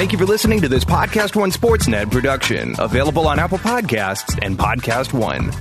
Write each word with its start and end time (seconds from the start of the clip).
Thank 0.00 0.12
you 0.12 0.18
for 0.18 0.24
listening 0.24 0.62
to 0.62 0.68
this 0.68 0.82
Podcast 0.82 1.36
One 1.36 1.50
Sportsnet 1.50 2.10
production, 2.10 2.74
available 2.78 3.28
on 3.28 3.38
Apple 3.38 3.58
Podcasts 3.58 4.38
and 4.40 4.58
Podcast 4.58 5.12
One. 5.12 5.52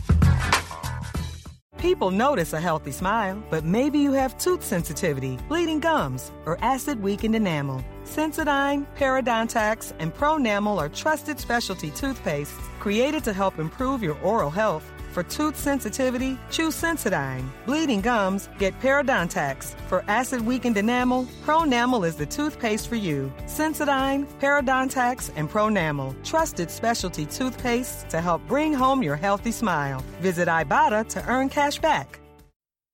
People 1.77 2.09
notice 2.09 2.54
a 2.54 2.62
healthy 2.62 2.94
smile, 2.94 3.44
but 3.50 3.66
maybe 3.66 4.00
you 4.00 4.14
have 4.14 4.38
tooth 4.38 4.64
sensitivity, 4.64 5.38
bleeding 5.50 5.82
gums, 5.82 6.32
or 6.46 6.58
acid 6.62 7.04
weakened 7.04 7.36
enamel. 7.36 7.83
Sensodyne, 8.05 8.88
Parodontax, 8.96 9.91
and 10.00 10.16
Pronamel 10.16 10.78
are 10.78 10.88
trusted 10.88 11.38
specialty 11.38 11.92
toothpastes 11.92 12.62
created 12.80 13.26
to 13.26 13.34
help 13.34 13.60
improve 13.60 14.02
your 14.02 14.18
oral 14.21 14.50
health. 14.50 14.90
For 15.10 15.23
tooth 15.23 15.57
sensitivity, 15.57 16.38
choose 16.52 16.80
Sensodyne. 16.80 17.50
Bleeding 17.66 18.02
gums, 18.02 18.48
get 18.59 18.80
Parodontax. 18.80 19.76
For 19.88 20.04
acid 20.08 20.41
weakened 20.41 20.78
enamel, 20.78 21.28
Pronamel 21.46 22.08
is 22.08 22.16
the 22.16 22.26
toothpaste 22.26 22.88
for 22.88 22.96
you. 22.96 23.32
Sensodyne, 23.45 24.27
Parodontax, 24.40 25.32
and 25.36 25.50
Pronamel. 25.50 26.16
Trusted 26.23 26.70
specialty 26.70 27.26
toothpastes 27.26 28.08
to 28.09 28.22
help 28.22 28.41
bring 28.48 28.73
home 28.73 29.04
your 29.04 29.16
healthy 29.16 29.52
smile. 29.52 30.04
Visit 30.22 30.48
Ibotta 30.48 31.08
to 31.10 31.26
earn 31.27 31.49
cash 31.49 31.80
back. 31.80 32.20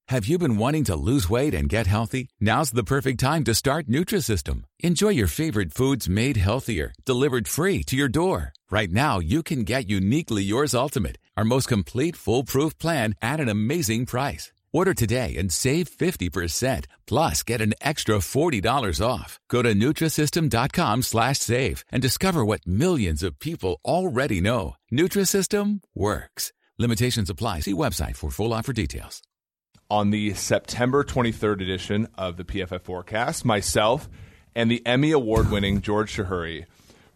Have 0.09 0.27
you 0.27 0.37
been 0.37 0.57
wanting 0.57 0.83
to 0.83 0.95
lose 0.95 1.31
weight 1.31 1.55
and 1.55 1.67
get 1.67 1.87
healthy? 1.87 2.27
Now's 2.39 2.69
the 2.69 2.83
perfect 2.83 3.19
time 3.19 3.43
to 3.45 3.55
start 3.55 3.87
Nutrisystem. 3.87 4.63
Enjoy 4.81 5.09
your 5.09 5.25
favorite 5.25 5.73
foods 5.73 6.07
made 6.07 6.37
healthier, 6.37 6.93
delivered 7.05 7.47
free 7.47 7.81
to 7.85 7.95
your 7.95 8.07
door. 8.07 8.53
Right 8.69 8.91
now, 8.91 9.17
you 9.17 9.41
can 9.41 9.63
get 9.63 9.89
uniquely 9.89 10.43
yours 10.43 10.75
ultimate, 10.75 11.17
our 11.37 11.43
most 11.45 11.67
complete 11.67 12.15
foolproof 12.15 12.77
plan 12.77 13.15
at 13.21 13.39
an 13.39 13.49
amazing 13.49 14.05
price. 14.05 14.51
Order 14.73 14.93
today 14.93 15.35
and 15.37 15.51
save 15.53 15.89
50%, 15.89 16.85
plus 17.07 17.43
get 17.43 17.61
an 17.61 17.73
extra 17.79 18.15
$40 18.17 19.05
off. 19.05 19.39
Go 19.49 19.61
to 19.61 19.73
Nutrisystem.com 19.73 21.01
slash 21.03 21.37
save 21.37 21.85
and 21.91 22.01
discover 22.01 22.43
what 22.43 22.67
millions 22.67 23.23
of 23.23 23.39
people 23.39 23.79
already 23.85 24.41
know. 24.41 24.75
Nutrisystem 24.91 25.79
works. 25.93 26.51
Limitations 26.77 27.29
apply. 27.29 27.61
See 27.61 27.73
website 27.73 28.17
for 28.17 28.29
full 28.31 28.53
offer 28.53 28.73
details. 28.73 29.21
on 29.89 30.09
the 30.09 30.33
September 30.33 31.03
23rd 31.03 31.61
edition 31.61 32.07
of 32.17 32.37
the 32.37 32.43
PFF 32.43 32.81
Forecast, 32.81 33.45
myself 33.45 34.09
and 34.55 34.69
the 34.69 34.85
Emmy 34.85 35.11
Award 35.11 35.51
winning 35.51 35.81
George 35.81 36.15
Chahrouri 36.15 36.65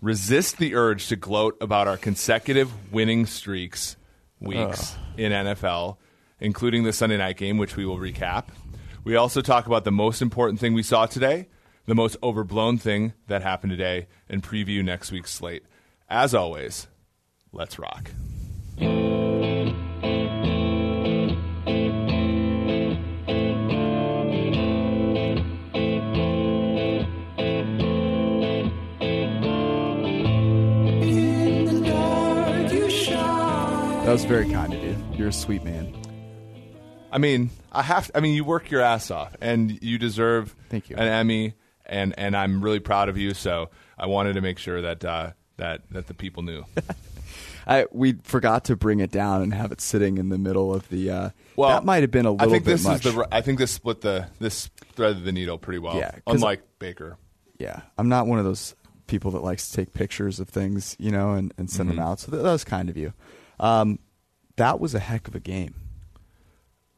resist 0.02 0.58
the 0.59 0.76
urge 0.76 1.08
to 1.08 1.16
gloat 1.16 1.58
about 1.59 1.88
our 1.88 1.98
consecutive 1.98 2.72
winning 2.92 3.26
streaks 3.26 3.95
weeks 4.40 4.95
in 5.18 5.32
NFL, 5.32 5.98
including 6.40 6.84
the 6.84 6.94
Sunday 6.94 7.18
night 7.18 7.38
game, 7.38 7.58
which 7.58 7.76
we 7.76 7.86
will 7.86 7.98
recap. 7.98 8.45
We 9.04 9.16
also 9.16 9.42
talk 9.42 9.66
about 9.66 9.86
the 9.86 9.92
most 9.92 10.22
important 10.22 10.59
thing 10.59 10.73
we 10.73 10.84
saw 10.84 11.06
today, 11.06 11.48
the 11.86 11.95
most 11.95 12.18
overblown 12.22 12.78
thing 12.78 13.14
that 13.28 13.42
happened 13.42 13.72
today, 13.72 14.08
and 14.28 14.44
preview 14.44 14.84
next 14.84 15.12
week's 15.12 15.32
slate. 15.32 15.64
As 16.10 16.34
always, 16.34 16.88
let's 17.52 17.80
rock. 17.80 18.12
That 34.09 34.13
was 34.13 34.25
very 34.25 34.49
kind 34.49 34.73
of 34.73 34.83
you. 34.83 34.97
You're 35.13 35.27
a 35.27 35.31
sweet 35.31 35.63
man. 35.63 35.95
I 37.11 37.19
mean, 37.19 37.52
I 37.71 37.83
have. 37.83 38.09
I 38.15 38.21
mean, 38.21 38.33
you 38.33 38.43
work 38.43 38.71
your 38.71 38.81
ass 38.81 39.11
off, 39.11 39.35
and 39.39 39.77
you 39.83 39.99
deserve 39.99 40.55
Thank 40.69 40.89
you. 40.89 40.95
an 40.95 41.07
Emmy, 41.07 41.53
and 41.85 42.17
and 42.17 42.35
I'm 42.35 42.63
really 42.63 42.80
proud 42.80 43.09
of 43.09 43.19
you. 43.19 43.35
So 43.35 43.69
I 43.99 44.07
wanted 44.07 44.33
to 44.33 44.41
make 44.41 44.57
sure 44.57 44.81
that 44.81 45.05
uh, 45.05 45.33
that 45.57 45.83
that 45.91 46.07
the 46.07 46.15
people 46.15 46.41
knew. 46.41 46.65
I 47.67 47.85
we 47.91 48.13
forgot 48.23 48.63
to 48.65 48.75
bring 48.75 48.99
it 48.99 49.11
down 49.11 49.43
and 49.43 49.53
have 49.53 49.71
it 49.71 49.80
sitting 49.80 50.17
in 50.17 50.30
the 50.30 50.39
middle 50.39 50.73
of 50.73 50.89
the. 50.89 51.11
Uh, 51.11 51.30
Well, 51.55 51.69
that 51.69 51.86
might 51.86 52.02
have 52.02 52.09
been 52.09 52.25
a 52.25 52.31
little 52.31 52.48
I 52.48 52.52
think 52.52 52.65
bit 52.65 52.71
this 52.71 52.83
much. 52.86 53.05
is 53.05 53.14
the. 53.14 53.27
I 53.31 53.42
think 53.42 53.59
this 53.59 53.69
split 53.69 54.02
the 54.02 54.27
this 54.39 54.71
threaded 54.93 55.23
the 55.23 55.31
needle 55.31 55.59
pretty 55.59 55.77
well. 55.77 55.95
Yeah, 55.98 56.15
unlike 56.25 56.64
Baker. 56.80 57.19
yeah, 57.59 57.81
I'm 57.95 58.09
not 58.09 58.25
one 58.25 58.39
of 58.39 58.45
those 58.45 58.73
people 59.05 59.30
that 59.31 59.43
likes 59.43 59.69
to 59.69 59.75
take 59.75 59.93
pictures 59.93 60.39
of 60.39 60.49
things, 60.49 60.95
you 60.98 61.11
know, 61.11 61.33
and, 61.33 61.53
and 61.59 61.69
send 61.69 61.89
Mm-hmm. 61.89 61.99
them 61.99 62.08
out. 62.08 62.19
So 62.21 62.31
that, 62.31 62.37
that 62.37 62.52
was 62.52 62.64
kind 62.64 62.89
of 62.89 62.98
you. 62.98 63.14
Um, 63.59 63.99
that 64.55 64.80
was 64.80 64.93
a 64.95 64.99
heck 64.99 65.27
of 65.27 65.36
a 65.36 65.39
game. 65.39 65.75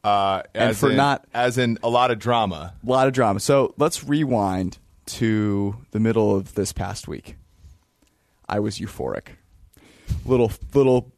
Uh, 0.04 0.42
And 0.56 0.76
for 0.76 0.90
in- 0.90 0.98
not- 0.98 1.26
as 1.34 1.58
in 1.58 1.78
a 1.84 1.90
lot 1.90 2.12
of 2.12 2.20
drama. 2.20 2.74
A 2.86 2.90
lot 2.90 3.08
of 3.08 3.14
drama. 3.14 3.40
So 3.40 3.74
let's 3.78 4.04
rewind 4.04 4.78
to 5.08 5.76
the 5.92 6.00
middle 6.00 6.36
of 6.36 6.56
this 6.56 6.74
past 6.74 7.08
week. 7.08 7.36
I 8.50 8.60
was 8.60 8.80
euphoric. 8.80 9.30
Little 10.26 10.52
little 10.74 11.12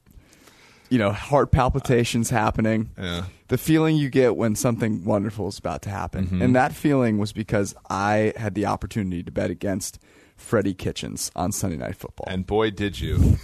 you 0.90 1.00
know, 1.00 1.12
heart 1.12 1.52
palpitations 1.52 2.30
happening. 2.30 2.92
Yeah. 3.00 3.24
The 3.48 3.58
feeling 3.58 3.96
you 3.96 4.12
get 4.12 4.36
when 4.36 4.56
something 4.56 5.04
wonderful 5.04 5.48
is 5.48 5.58
about 5.58 5.82
to 5.84 5.90
happen. 5.90 6.26
Mm-hmm. 6.26 6.42
And 6.44 6.56
that 6.56 6.72
feeling 6.72 7.18
was 7.18 7.34
because 7.34 7.74
I 7.90 8.32
had 8.38 8.54
the 8.54 8.68
opportunity 8.68 9.24
to 9.24 9.32
bet 9.32 9.50
against 9.50 9.98
Freddie 10.36 10.76
Kitchens 10.76 11.32
on 11.36 11.52
Sunday 11.52 11.78
Night 11.78 11.96
Football. 11.96 12.28
And 12.30 12.46
boy, 12.46 12.70
did 12.70 13.00
you! 13.00 13.40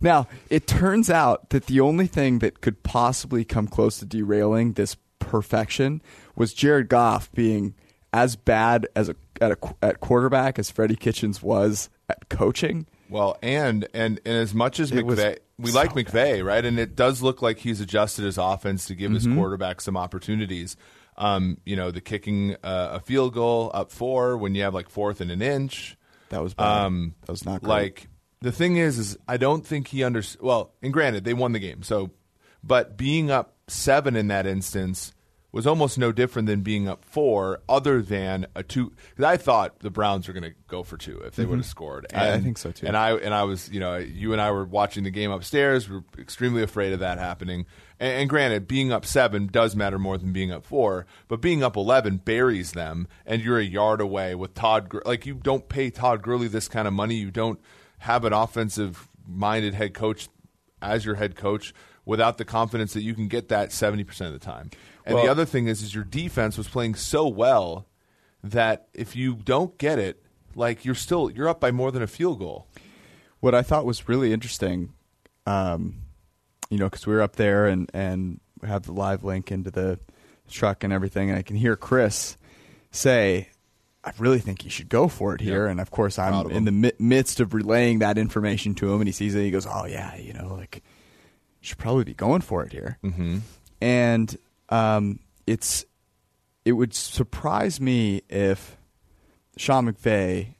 Now, 0.00 0.26
it 0.48 0.66
turns 0.66 1.10
out 1.10 1.50
that 1.50 1.66
the 1.66 1.80
only 1.80 2.06
thing 2.06 2.38
that 2.40 2.60
could 2.60 2.82
possibly 2.82 3.44
come 3.44 3.66
close 3.66 3.98
to 3.98 4.06
derailing 4.06 4.72
this 4.72 4.96
perfection 5.18 6.02
was 6.36 6.52
Jared 6.54 6.88
Goff 6.88 7.30
being 7.32 7.74
as 8.12 8.36
bad 8.36 8.86
as 8.96 9.08
a 9.08 9.16
at, 9.40 9.52
a, 9.52 9.58
at 9.82 10.00
quarterback 10.00 10.58
as 10.58 10.70
Freddie 10.70 10.96
Kitchens 10.96 11.42
was 11.42 11.88
at 12.08 12.28
coaching. 12.28 12.86
Well, 13.08 13.38
and 13.42 13.86
and 13.94 14.20
and 14.24 14.34
as 14.36 14.52
much 14.54 14.78
as 14.80 14.90
It 14.92 15.04
McVay, 15.06 15.38
we 15.58 15.70
so 15.70 15.78
like 15.78 15.92
McVay, 15.92 16.44
right? 16.44 16.64
And 16.64 16.78
it 16.78 16.94
does 16.96 17.22
look 17.22 17.40
like 17.42 17.58
he's 17.58 17.80
adjusted 17.80 18.24
his 18.24 18.38
offense 18.38 18.86
to 18.86 18.94
give 18.94 19.10
Mm-hmm. 19.12 19.30
his 19.30 19.36
quarterback 19.38 19.80
some 19.80 19.96
opportunities. 19.96 20.76
Um, 21.16 21.58
you 21.64 21.76
know, 21.76 21.90
the 21.90 22.00
kicking 22.00 22.54
uh, 22.62 22.90
a 22.92 23.00
field 23.00 23.34
goal 23.34 23.70
up 23.74 23.90
four 23.92 24.36
when 24.36 24.54
you 24.54 24.62
have 24.62 24.74
like 24.74 24.88
fourth 24.88 25.20
and 25.20 25.30
an 25.30 25.42
inch. 25.42 25.96
That 26.30 26.42
was 26.42 26.54
bad. 26.54 26.84
Um, 26.84 27.14
that 27.26 27.32
was 27.32 27.44
not 27.44 27.60
great. 27.62 27.68
Like 27.70 28.08
the 28.40 28.52
thing 28.52 28.76
is, 28.76 28.98
is 28.98 29.18
I 29.28 29.36
don't 29.36 29.66
think 29.66 29.88
he 29.88 30.02
under. 30.04 30.22
Well, 30.40 30.72
and 30.82 30.92
granted, 30.92 31.24
they 31.24 31.34
won 31.34 31.52
the 31.52 31.58
game, 31.58 31.82
so 31.82 32.10
but 32.62 32.96
being 32.96 33.30
up 33.30 33.54
seven 33.68 34.16
in 34.16 34.28
that 34.28 34.46
instance 34.46 35.12
was 35.52 35.66
almost 35.66 35.98
no 35.98 36.12
different 36.12 36.46
than 36.46 36.60
being 36.60 36.86
up 36.86 37.04
four, 37.04 37.60
other 37.68 38.00
than 38.02 38.46
a 38.54 38.62
two. 38.62 38.92
Because 39.10 39.24
I 39.24 39.36
thought 39.36 39.80
the 39.80 39.90
Browns 39.90 40.28
were 40.28 40.32
going 40.32 40.44
to 40.44 40.54
go 40.68 40.84
for 40.84 40.96
two 40.96 41.18
if 41.24 41.34
they 41.34 41.44
would 41.44 41.58
have 41.58 41.66
scored. 41.66 42.06
Mm-hmm. 42.10 42.20
I- 42.20 42.34
I 42.34 42.40
think 42.40 42.56
so, 42.56 42.70
too. 42.70 42.86
And 42.86 42.96
I 42.96 43.16
and 43.16 43.34
I 43.34 43.42
was, 43.42 43.68
you 43.68 43.80
know, 43.80 43.96
you 43.96 44.32
and 44.32 44.40
I 44.40 44.52
were 44.52 44.64
watching 44.64 45.02
the 45.02 45.10
game 45.10 45.32
upstairs. 45.32 45.88
We 45.88 45.96
are 45.96 46.04
extremely 46.18 46.62
afraid 46.62 46.92
of 46.92 47.00
that 47.00 47.18
happening. 47.18 47.66
And, 47.98 48.12
and 48.20 48.30
granted, 48.30 48.68
being 48.68 48.92
up 48.92 49.04
seven 49.04 49.48
does 49.48 49.74
matter 49.74 49.98
more 49.98 50.18
than 50.18 50.32
being 50.32 50.52
up 50.52 50.64
four, 50.64 51.04
but 51.26 51.40
being 51.40 51.64
up 51.64 51.76
eleven 51.76 52.18
buries 52.18 52.70
them, 52.72 53.08
and 53.26 53.42
you're 53.42 53.58
a 53.58 53.64
yard 53.64 54.00
away 54.00 54.36
with 54.36 54.54
Todd. 54.54 54.92
Like 55.04 55.26
you 55.26 55.34
don't 55.34 55.68
pay 55.68 55.90
Todd 55.90 56.22
Gurley 56.22 56.46
this 56.46 56.68
kind 56.68 56.86
of 56.86 56.94
money. 56.94 57.16
You 57.16 57.32
don't 57.32 57.58
have 58.00 58.24
an 58.24 58.32
offensive 58.32 59.08
minded 59.26 59.74
head 59.74 59.94
coach 59.94 60.28
as 60.82 61.04
your 61.04 61.14
head 61.14 61.36
coach 61.36 61.72
without 62.04 62.38
the 62.38 62.44
confidence 62.44 62.92
that 62.94 63.02
you 63.02 63.14
can 63.14 63.28
get 63.28 63.48
that 63.48 63.70
70% 63.70 64.26
of 64.26 64.32
the 64.32 64.38
time. 64.38 64.70
And 65.04 65.16
the 65.18 65.28
other 65.28 65.44
thing 65.44 65.66
is 65.66 65.82
is 65.82 65.94
your 65.94 66.04
defense 66.04 66.56
was 66.58 66.68
playing 66.68 66.94
so 66.94 67.26
well 67.26 67.86
that 68.42 68.88
if 68.94 69.16
you 69.16 69.34
don't 69.34 69.76
get 69.78 69.98
it, 69.98 70.22
like 70.54 70.84
you're 70.84 70.94
still 70.94 71.30
you're 71.30 71.48
up 71.48 71.60
by 71.60 71.70
more 71.70 71.90
than 71.90 72.02
a 72.02 72.06
field 72.06 72.38
goal. 72.38 72.66
what 73.40 73.54
I 73.54 73.62
thought 73.62 73.84
was 73.84 74.08
really 74.08 74.32
interesting, 74.32 74.92
um, 75.46 76.02
you 76.68 76.78
know, 76.78 76.86
because 76.86 77.06
we 77.06 77.14
were 77.14 77.22
up 77.22 77.36
there 77.36 77.66
and 77.66 77.90
and 77.94 78.40
have 78.66 78.84
the 78.84 78.92
live 78.92 79.24
link 79.24 79.50
into 79.50 79.70
the 79.70 79.98
truck 80.48 80.84
and 80.84 80.92
everything, 80.92 81.30
and 81.30 81.38
I 81.38 81.42
can 81.42 81.56
hear 81.56 81.76
Chris 81.76 82.36
say, 82.90 83.49
"I 84.04 84.12
really 84.18 84.38
think 84.38 84.64
you 84.64 84.70
should 84.70 84.88
go 84.88 85.08
for 85.08 85.34
it 85.34 85.40
here." 85.40 85.64
Yep. 85.64 85.70
And 85.70 85.80
of 85.80 85.90
course, 85.90 86.18
I'm 86.18 86.34
of 86.34 86.50
in 86.50 86.64
the 86.64 86.72
mi- 86.72 86.92
midst 86.98 87.40
of 87.40 87.54
relaying 87.54 88.00
that 88.00 88.18
information 88.18 88.74
to 88.76 88.92
him, 88.92 89.00
and 89.00 89.08
he 89.08 89.12
sees 89.12 89.34
it. 89.34 89.42
He 89.42 89.50
goes, 89.50 89.66
"Oh 89.66 89.86
yeah, 89.86 90.16
you 90.16 90.32
know, 90.32 90.54
like 90.54 90.82
should 91.60 91.78
probably 91.78 92.04
be 92.04 92.14
going 92.14 92.40
for 92.40 92.64
it 92.64 92.72
here." 92.72 92.98
Mm-hmm. 93.04 93.38
And 93.80 94.36
um, 94.68 95.20
it's 95.46 95.84
it 96.64 96.72
would 96.72 96.94
surprise 96.94 97.80
me 97.80 98.22
if 98.28 98.76
Sean 99.56 99.90
McVay 99.90 100.54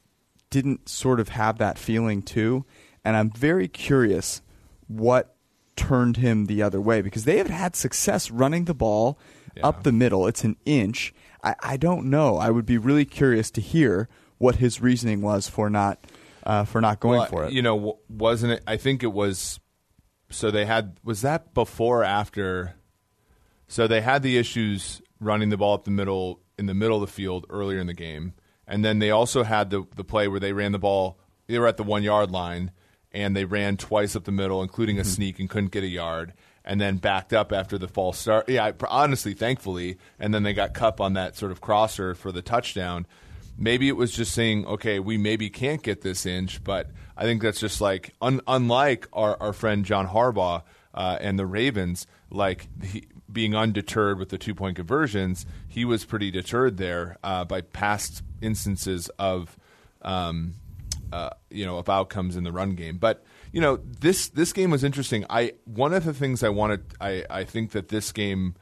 didn't 0.51 0.89
sort 0.89 1.21
of 1.21 1.31
have 1.31 1.59
that 1.59 1.79
feeling 1.79 2.23
too. 2.23 2.65
And 3.05 3.17
I'm 3.17 3.31
very 3.31 3.69
curious 3.69 4.43
what 4.89 5.37
turned 5.89 6.17
him 6.19 6.47
the 6.47 6.63
other 6.63 6.81
way 6.81 7.01
because 7.03 7.25
they 7.25 7.39
have 7.39 7.51
had 7.51 7.75
success 7.77 8.31
running 8.31 8.65
the 8.67 8.75
ball 8.75 9.19
Yeah. 9.57 9.67
up 9.69 9.83
the 9.83 9.93
middle. 9.93 10.27
It's 10.31 10.45
an 10.45 10.57
inch. 10.65 11.13
I, 11.43 11.55
I 11.73 11.77
don't 11.77 12.05
know. 12.11 12.37
I 12.37 12.51
would 12.51 12.67
be 12.67 12.79
really 12.79 13.05
curious 13.05 13.51
to 13.53 13.61
hear 13.61 14.09
what 14.39 14.57
his 14.57 14.81
reasoning 14.81 15.21
was 15.23 15.49
for 15.49 15.69
not 15.71 15.97
uh, 16.45 16.65
for 16.65 16.81
not 16.81 17.01
going 17.01 17.19
Well, 17.21 17.27
for 17.29 17.45
it. 17.45 17.53
You 17.53 17.63
know, 17.63 17.99
wasn't 18.09 18.53
it? 18.55 18.63
I 18.67 18.77
think 18.77 19.03
it 19.03 19.13
was. 19.13 19.61
So 20.31 20.51
they 20.51 20.65
had 20.67 20.85
was 21.03 21.21
that 21.23 21.53
before 21.55 22.01
or 22.01 22.05
after? 22.05 22.75
So 23.69 23.87
they 23.87 24.01
had 24.01 24.23
the 24.23 24.37
issues 24.39 25.03
running 25.21 25.51
the 25.51 25.57
ball 25.57 25.75
up 25.75 25.85
the 25.85 25.91
middle 25.91 26.41
in 26.59 26.67
the 26.67 26.75
middle 26.75 27.03
of 27.03 27.09
the 27.09 27.13
field 27.13 27.47
earlier 27.51 27.79
in 27.81 27.87
the 27.87 27.95
game, 27.95 28.35
And 28.67 28.85
then 28.85 28.99
they 29.01 29.11
also 29.11 29.43
had 29.45 29.71
the 29.71 29.85
the 29.97 30.05
play 30.05 30.29
where 30.29 30.41
they 30.41 30.53
ran 30.53 30.73
the 30.73 30.79
ball. 30.79 31.19
They 31.47 31.59
were 31.59 31.67
at 31.67 31.77
the 31.77 31.83
one 31.95 32.03
yard 32.03 32.31
line, 32.31 32.71
and 33.13 33.37
they 33.37 33.45
ran 33.45 33.77
twice 33.77 34.15
up 34.15 34.25
the 34.25 34.33
middle, 34.33 34.63
including 34.63 34.99
a 34.99 35.05
sneak, 35.05 35.39
and 35.39 35.51
couldn't 35.51 35.73
get 35.73 35.85
a 35.85 35.89
yard. 35.89 36.33
And 36.65 36.81
then 36.81 36.99
backed 36.99 37.33
up 37.33 37.53
after 37.53 37.79
the 37.79 37.89
false 37.89 38.19
start. 38.19 38.49
Yeah, 38.49 38.67
I, 38.67 38.73
honestly, 38.89 39.33
thankfully, 39.33 39.97
and 40.19 40.33
then 40.33 40.43
they 40.43 40.53
got 40.53 40.75
cup 40.75 41.01
on 41.01 41.15
that 41.15 41.37
sort 41.37 41.53
of 41.53 41.61
crosser 41.61 42.15
for 42.15 42.31
the 42.31 42.43
touchdown. 42.43 43.07
Maybe 43.57 43.89
it 43.89 43.97
was 43.97 44.13
just 44.13 44.33
saying, 44.33 44.67
okay, 44.67 45.01
we 45.01 45.17
maybe 45.17 45.49
can't 45.51 45.83
get 45.83 46.03
this 46.03 46.27
inch, 46.27 46.63
but 46.63 46.91
I 47.17 47.25
think 47.25 47.43
that's 47.43 47.61
just 47.61 47.81
like 47.81 48.15
un- 48.21 48.43
unlike 48.47 49.09
our, 49.13 49.37
our 49.41 49.53
friend 49.53 49.85
John 49.85 50.07
Harbaugh 50.07 50.63
uh, 50.95 51.19
and 51.21 51.39
the 51.39 51.47
Ravens, 51.47 52.07
like 52.31 52.69
he, 52.85 53.07
being 53.33 53.55
undeterred 53.55 54.19
with 54.19 54.29
the 54.29 54.39
two 54.39 54.55
point 54.55 54.77
conversions, 54.77 55.47
he 55.67 55.85
was 55.85 56.05
pretty 56.05 56.31
deterred 56.31 56.77
there 56.77 57.17
uh, 57.25 57.45
by 57.47 57.63
past 57.63 58.23
instances 58.43 59.09
of. 59.19 59.57
Um, 60.03 60.55
uh, 61.13 61.31
you 61.51 61.67
know, 61.67 61.79
of 61.79 61.89
outcomes 61.89 62.37
in 62.37 62.45
the 62.45 62.53
run 62.53 62.75
game. 62.75 62.99
But 62.99 63.25
you 63.53 63.61
know, 63.61 63.77
this 63.77 64.29
this 64.29 64.53
game 64.53 64.71
was 64.71 64.85
interesting. 64.85 65.25
I 65.31 65.53
one 65.65 65.93
of 65.93 66.05
the 66.05 66.15
things 66.15 66.43
I 66.43 66.49
wanted, 66.51 66.85
I 67.01 67.25
I 67.31 67.45
think 67.45 67.73
that 67.73 67.89
this 67.89 68.13
game 68.13 68.55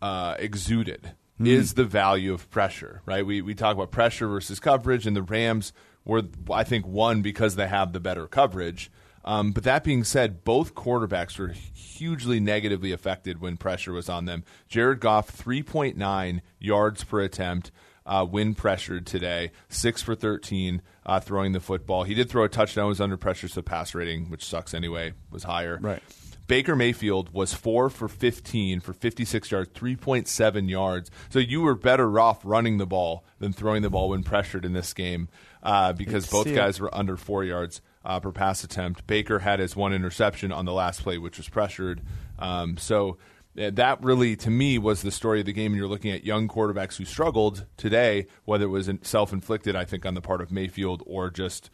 uh, 0.00 0.34
exuded 0.38 1.12
Hmm. 1.38 1.46
is 1.46 1.74
the 1.74 1.84
value 1.84 2.34
of 2.34 2.50
pressure. 2.50 3.00
Right? 3.06 3.24
We 3.24 3.40
we 3.42 3.54
talk 3.54 3.74
about 3.74 3.90
pressure 3.90 4.28
versus 4.28 4.60
coverage, 4.60 5.06
and 5.06 5.16
the 5.16 5.22
Rams 5.22 5.72
were, 6.04 6.22
I 6.50 6.64
think, 6.64 6.86
one 6.86 7.22
because 7.22 7.56
they 7.56 7.68
have 7.68 7.92
the 7.92 8.00
better 8.00 8.26
coverage. 8.26 8.90
Um, 9.24 9.52
but 9.52 9.62
that 9.64 9.84
being 9.84 10.02
said, 10.02 10.42
both 10.42 10.74
quarterbacks 10.74 11.38
were 11.38 11.48
hugely 11.48 12.40
negatively 12.40 12.90
affected 12.90 13.40
when 13.40 13.56
pressure 13.56 13.92
was 13.92 14.08
on 14.08 14.24
them. 14.24 14.42
Jared 14.68 14.98
Goff, 14.98 15.30
3.9 15.30 16.40
yards 16.58 17.04
per 17.04 17.20
attempt 17.20 17.70
uh, 18.06 18.24
when 18.24 18.54
pressured 18.54 19.06
today, 19.06 19.52
6 19.68 20.02
for 20.02 20.14
13 20.14 20.82
uh, 21.04 21.20
throwing 21.20 21.52
the 21.52 21.60
football. 21.60 22.04
He 22.04 22.14
did 22.14 22.28
throw 22.28 22.44
a 22.44 22.48
touchdown, 22.48 22.88
was 22.88 23.00
under 23.00 23.16
pressure, 23.16 23.48
so 23.48 23.62
pass 23.62 23.94
rating, 23.94 24.30
which 24.30 24.44
sucks 24.44 24.74
anyway, 24.74 25.12
was 25.30 25.44
higher. 25.44 25.78
Right. 25.80 26.02
Baker 26.48 26.76
Mayfield 26.76 27.32
was 27.32 27.54
4 27.54 27.88
for 27.88 28.08
15 28.08 28.80
for 28.80 28.92
56 28.92 29.50
yards, 29.50 29.70
3.7 29.70 30.68
yards. 30.68 31.10
So 31.30 31.38
you 31.38 31.62
were 31.62 31.74
better 31.74 32.18
off 32.18 32.40
running 32.44 32.78
the 32.78 32.86
ball 32.86 33.24
than 33.38 33.52
throwing 33.52 33.82
the 33.82 33.90
ball 33.90 34.10
when 34.10 34.22
pressured 34.22 34.64
in 34.64 34.72
this 34.72 34.92
game 34.92 35.28
uh, 35.62 35.92
because 35.92 36.26
both 36.26 36.44
see 36.44 36.52
it. 36.52 36.56
guys 36.56 36.80
were 36.80 36.94
under 36.94 37.16
4 37.16 37.44
yards 37.44 37.80
uh, 38.04 38.20
per 38.20 38.32
pass 38.32 38.64
attempt. 38.64 39.06
Baker 39.06 39.38
had 39.38 39.60
his 39.60 39.76
one 39.76 39.92
interception 39.92 40.52
on 40.52 40.64
the 40.64 40.72
last 40.72 41.02
play, 41.02 41.18
which 41.18 41.38
was 41.38 41.48
pressured. 41.48 42.02
Um, 42.38 42.76
so 42.76 43.18
that 43.54 44.02
really, 44.02 44.36
to 44.36 44.50
me, 44.50 44.78
was 44.78 45.02
the 45.02 45.10
story 45.10 45.40
of 45.40 45.46
the 45.46 45.52
game. 45.52 45.72
And 45.72 45.78
you're 45.78 45.88
looking 45.88 46.10
at 46.10 46.24
young 46.24 46.48
quarterbacks 46.48 46.96
who 46.96 47.04
struggled 47.04 47.66
today, 47.76 48.26
whether 48.44 48.64
it 48.64 48.68
was 48.68 48.90
self 49.02 49.32
inflicted, 49.32 49.76
I 49.76 49.84
think, 49.84 50.06
on 50.06 50.14
the 50.14 50.20
part 50.20 50.40
of 50.40 50.50
Mayfield 50.50 51.02
or 51.06 51.30
just 51.30 51.70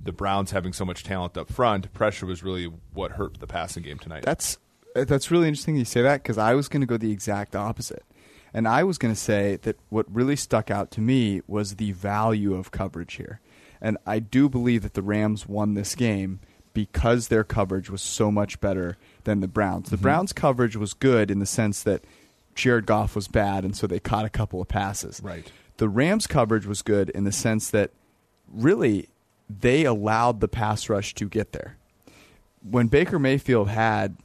the 0.00 0.12
Browns 0.12 0.50
having 0.50 0.72
so 0.72 0.84
much 0.84 1.04
talent 1.04 1.36
up 1.36 1.52
front. 1.52 1.92
Pressure 1.92 2.26
was 2.26 2.42
really 2.42 2.72
what 2.94 3.12
hurt 3.12 3.38
the 3.38 3.46
passing 3.46 3.82
game 3.82 3.98
tonight. 3.98 4.22
That's 4.22 4.58
uh, 4.96 5.04
that's 5.04 5.30
really 5.30 5.48
interesting 5.48 5.76
you 5.76 5.84
say 5.84 6.02
that 6.02 6.22
because 6.22 6.38
I 6.38 6.54
was 6.54 6.68
going 6.68 6.80
to 6.80 6.86
go 6.86 6.96
the 6.96 7.12
exact 7.12 7.54
opposite, 7.54 8.04
and 8.54 8.66
I 8.66 8.82
was 8.84 8.98
going 8.98 9.12
to 9.12 9.20
say 9.20 9.56
that 9.62 9.76
what 9.90 10.12
really 10.12 10.36
stuck 10.36 10.70
out 10.70 10.90
to 10.92 11.00
me 11.00 11.42
was 11.46 11.76
the 11.76 11.92
value 11.92 12.54
of 12.54 12.70
coverage 12.70 13.14
here, 13.14 13.40
and 13.80 13.98
I 14.06 14.20
do 14.20 14.48
believe 14.48 14.82
that 14.82 14.94
the 14.94 15.02
Rams 15.02 15.46
won 15.46 15.74
this 15.74 15.94
game 15.94 16.40
because 16.72 17.28
their 17.28 17.44
coverage 17.44 17.90
was 17.90 18.00
so 18.00 18.30
much 18.30 18.60
better 18.60 18.96
than 19.24 19.40
the 19.40 19.48
Browns. 19.48 19.90
The 19.90 19.96
Browns' 19.96 20.32
coverage 20.32 20.76
was 20.76 20.94
good 20.94 21.30
in 21.30 21.38
the 21.38 21.46
sense 21.46 21.82
that 21.82 22.02
Jared 22.54 22.86
Goff 22.86 23.14
was 23.14 23.28
bad, 23.28 23.64
and 23.64 23.76
so 23.76 23.86
they 23.86 24.00
caught 24.00 24.24
a 24.24 24.30
couple 24.30 24.60
of 24.60 24.68
passes. 24.68 25.20
Right. 25.22 25.50
The 25.76 25.88
Rams' 25.88 26.26
coverage 26.26 26.66
was 26.66 26.82
good 26.82 27.10
in 27.10 27.24
the 27.24 27.32
sense 27.32 27.70
that 27.70 27.90
really 28.52 29.08
they 29.48 29.84
allowed 29.84 30.40
the 30.40 30.48
pass 30.48 30.88
rush 30.88 31.14
to 31.14 31.28
get 31.28 31.52
there. 31.52 31.76
When 32.62 32.88
Baker 32.88 33.18
Mayfield 33.18 33.68
had 33.68 34.16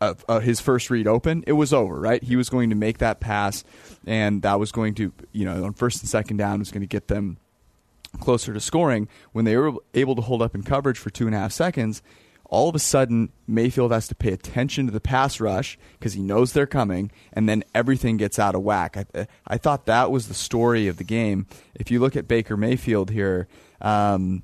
uh, 0.00 0.14
uh, 0.28 0.40
his 0.40 0.60
first 0.60 0.90
read 0.90 1.06
open, 1.06 1.44
it 1.46 1.52
was 1.52 1.72
over, 1.72 1.98
right? 1.98 2.22
He 2.22 2.36
was 2.36 2.48
going 2.48 2.70
to 2.70 2.76
make 2.76 2.98
that 2.98 3.20
pass, 3.20 3.64
and 4.06 4.42
that 4.42 4.58
was 4.58 4.72
going 4.72 4.94
to, 4.96 5.12
you 5.32 5.44
know, 5.44 5.64
on 5.64 5.72
first 5.72 6.00
and 6.00 6.08
second 6.08 6.38
down, 6.38 6.58
was 6.58 6.70
going 6.70 6.82
to 6.82 6.86
get 6.86 7.08
them 7.08 7.38
closer 8.20 8.52
to 8.52 8.60
scoring. 8.60 9.08
When 9.32 9.44
they 9.44 9.56
were 9.56 9.74
able 9.94 10.16
to 10.16 10.22
hold 10.22 10.42
up 10.42 10.54
in 10.54 10.62
coverage 10.64 10.98
for 10.98 11.10
two 11.10 11.26
and 11.26 11.34
a 11.34 11.38
half 11.38 11.52
seconds, 11.52 12.02
all 12.48 12.68
of 12.68 12.74
a 12.74 12.80
sudden 12.80 13.30
Mayfield 13.46 13.92
has 13.92 14.08
to 14.08 14.14
pay 14.14 14.32
attention 14.32 14.86
to 14.86 14.92
the 14.92 15.00
pass 15.00 15.40
rush 15.40 15.78
because 15.98 16.14
he 16.14 16.22
knows 16.22 16.52
they're 16.52 16.66
coming, 16.66 17.10
and 17.32 17.48
then 17.48 17.64
everything 17.74 18.16
gets 18.16 18.38
out 18.38 18.54
of 18.54 18.62
whack. 18.62 18.96
I, 18.96 19.26
I 19.46 19.58
thought 19.58 19.86
that 19.86 20.10
was 20.10 20.28
the 20.28 20.34
story 20.34 20.88
of 20.88 20.96
the 20.96 21.04
game. 21.04 21.46
If 21.74 21.90
you 21.90 22.00
look 22.00 22.16
at 22.16 22.28
Baker 22.28 22.56
Mayfield 22.56 23.10
here, 23.10 23.48
um, 23.80 24.42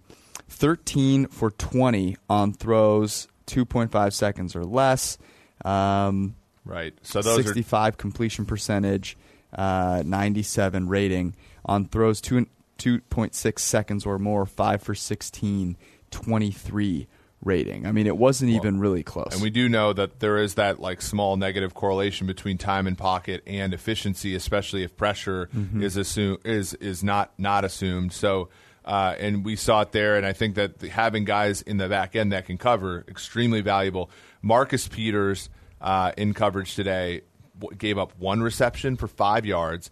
13 0.48 1.26
for 1.28 1.50
20 1.50 2.16
on 2.28 2.52
throws, 2.52 3.28
2.5 3.46 4.12
seconds 4.12 4.56
or 4.56 4.64
less. 4.64 5.18
Um, 5.64 6.34
right. 6.64 6.94
So 7.02 7.22
those 7.22 7.40
are 7.40 7.42
65 7.44 7.96
completion 7.96 8.46
percentage, 8.46 9.16
uh, 9.52 10.02
97 10.04 10.88
rating 10.88 11.34
on 11.64 11.86
throws 11.86 12.20
two 12.20 12.46
2.6 12.78 13.60
seconds 13.60 14.04
or 14.04 14.18
more, 14.18 14.44
5 14.44 14.82
for 14.82 14.94
16, 14.94 15.76
23 16.10 17.06
rating. 17.42 17.86
I 17.86 17.92
mean, 17.92 18.06
it 18.06 18.16
wasn't 18.16 18.52
even 18.52 18.78
really 18.80 19.02
close. 19.02 19.30
And 19.32 19.42
we 19.42 19.50
do 19.50 19.68
know 19.68 19.92
that 19.92 20.20
there 20.20 20.38
is 20.38 20.54
that 20.54 20.80
like 20.80 21.02
small 21.02 21.36
negative 21.36 21.74
correlation 21.74 22.26
between 22.26 22.56
time 22.58 22.86
in 22.86 22.96
pocket 22.96 23.42
and 23.46 23.74
efficiency, 23.74 24.34
especially 24.34 24.82
if 24.84 24.96
pressure 24.96 25.48
is 25.78 25.96
assume 25.96 26.38
is 26.44 26.74
is 26.74 27.02
not 27.04 27.32
not 27.38 27.64
assumed. 27.64 28.12
So. 28.12 28.48
Uh, 28.84 29.14
and 29.20 29.44
we 29.44 29.54
saw 29.54 29.82
it 29.82 29.92
there, 29.92 30.16
and 30.16 30.26
I 30.26 30.32
think 30.32 30.56
that 30.56 30.80
the, 30.80 30.88
having 30.88 31.24
guys 31.24 31.62
in 31.62 31.76
the 31.76 31.88
back 31.88 32.16
end 32.16 32.32
that 32.32 32.46
can 32.46 32.58
cover 32.58 33.04
extremely 33.06 33.60
valuable. 33.60 34.10
Marcus 34.42 34.88
Peters 34.88 35.48
uh, 35.80 36.10
in 36.16 36.34
coverage 36.34 36.74
today 36.74 37.20
w- 37.60 37.76
gave 37.78 37.96
up 37.96 38.12
one 38.18 38.42
reception 38.42 38.96
for 38.96 39.06
five 39.06 39.46
yards. 39.46 39.88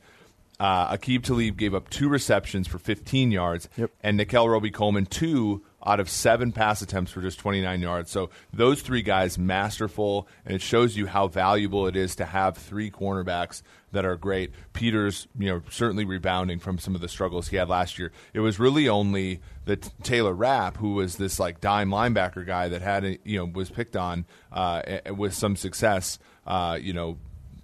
Uh, 0.59 0.93
Aqib 0.97 1.23
Talib 1.23 1.57
gave 1.57 1.73
up 1.73 1.89
two 1.89 2.09
receptions 2.09 2.67
for 2.67 2.79
15 2.81 3.31
yards, 3.31 3.69
Yep. 3.77 3.93
and 4.01 4.17
Nickell 4.17 4.49
Robey-Coleman 4.49 5.07
two 5.07 5.63
out 5.85 6.01
of 6.01 6.11
seven 6.11 6.53
pass 6.53 6.83
attempts 6.83 7.11
for 7.11 7.21
just 7.21 7.39
29 7.39 7.81
yards. 7.81 8.11
So 8.11 8.31
those 8.53 8.83
three 8.83 9.03
guys 9.03 9.39
masterful, 9.39 10.29
and 10.45 10.55
it 10.55 10.63
shows 10.63 10.97
you 10.97 11.07
how 11.07 11.29
valuable 11.29 11.87
it 11.87 11.97
is 11.97 12.17
to 12.17 12.25
have 12.25 12.57
three 12.57 12.91
cornerbacks 12.91 13.63
that 13.93 14.05
are 14.05 14.17
great. 14.17 14.53
Peters, 14.73 15.27
you 15.39 15.49
know, 15.49 15.63
certainly 15.71 16.05
rebounding 16.05 16.59
from 16.59 16.79
some 16.79 16.95
of 16.95 17.01
the 17.01 17.09
struggles 17.09 17.49
he 17.49 17.57
had 17.57 17.69
last 17.69 17.99
year. 17.99 18.13
It 18.33 18.41
was 18.41 18.59
really 18.59 18.89
only 18.89 19.41
the 19.65 19.77
Taylor 19.77 20.33
Rapp 20.33 20.77
who 20.77 20.95
was 20.95 21.17
this 21.17 21.41
like 21.41 21.61
dime 21.61 21.91
linebacker 21.91 22.47
guy 22.47 22.69
that 22.69 22.83
had 22.83 23.05
a, 23.05 23.19
you 23.25 23.39
know 23.39 23.45
was 23.47 23.71
picked 23.71 23.97
on 23.97 24.27
uh, 24.53 24.83
with 25.17 25.35
some 25.35 25.57
success. 25.57 26.19
Uh, 26.47 26.79
you 26.81 26.93
know, 26.93 27.17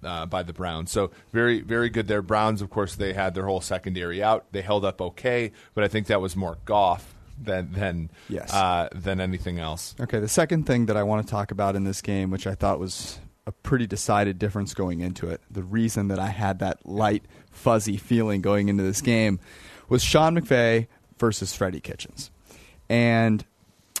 uh, 0.03 0.25
by 0.25 0.43
the 0.43 0.53
Browns. 0.53 0.91
So 0.91 1.11
very, 1.33 1.61
very 1.61 1.89
good 1.89 2.07
there. 2.07 2.21
Browns, 2.21 2.61
of 2.61 2.69
course, 2.69 2.95
they 2.95 3.11
had 3.11 3.33
their 3.33 3.45
whole 3.45 3.59
secondary 3.59 4.23
out. 4.23 4.45
They 4.51 4.61
held 4.61 4.85
up 4.85 5.01
okay, 5.01 5.51
but 5.73 5.83
I 5.83 5.87
think 5.87 6.07
that 6.07 6.21
was 6.21 6.35
more 6.35 6.57
Goff 6.63 7.16
than 7.39 7.71
than 7.71 8.11
Yes. 8.29 8.53
uh, 8.53 8.89
than 8.93 9.19
anything 9.19 9.59
else. 9.59 9.95
Okay, 9.99 10.19
the 10.19 10.27
second 10.27 10.65
thing 10.65 10.87
that 10.87 10.97
I 10.97 11.03
want 11.03 11.25
to 11.25 11.29
talk 11.31 11.51
about 11.51 11.75
in 11.75 11.83
this 11.83 12.01
game, 12.01 12.29
which 12.31 12.47
I 12.47 12.55
thought 12.55 12.79
was 12.79 13.19
a 13.45 13.51
pretty 13.51 13.87
decided 13.87 14.37
difference 14.39 14.73
going 14.73 14.99
into 14.99 15.29
it, 15.29 15.41
the 15.49 15.63
reason 15.63 16.07
that 16.09 16.19
I 16.19 16.27
had 16.29 16.59
that 16.59 16.85
light, 16.85 17.23
fuzzy 17.51 17.95
feeling 17.97 18.41
going 18.41 18.67
into 18.69 18.83
this 18.83 19.01
game 19.01 19.39
was 19.87 20.03
Sean 20.03 20.37
McVay 20.37 20.87
versus 21.17 21.55
Freddie 21.55 21.79
Kitchens. 21.79 22.29
And 22.89 23.45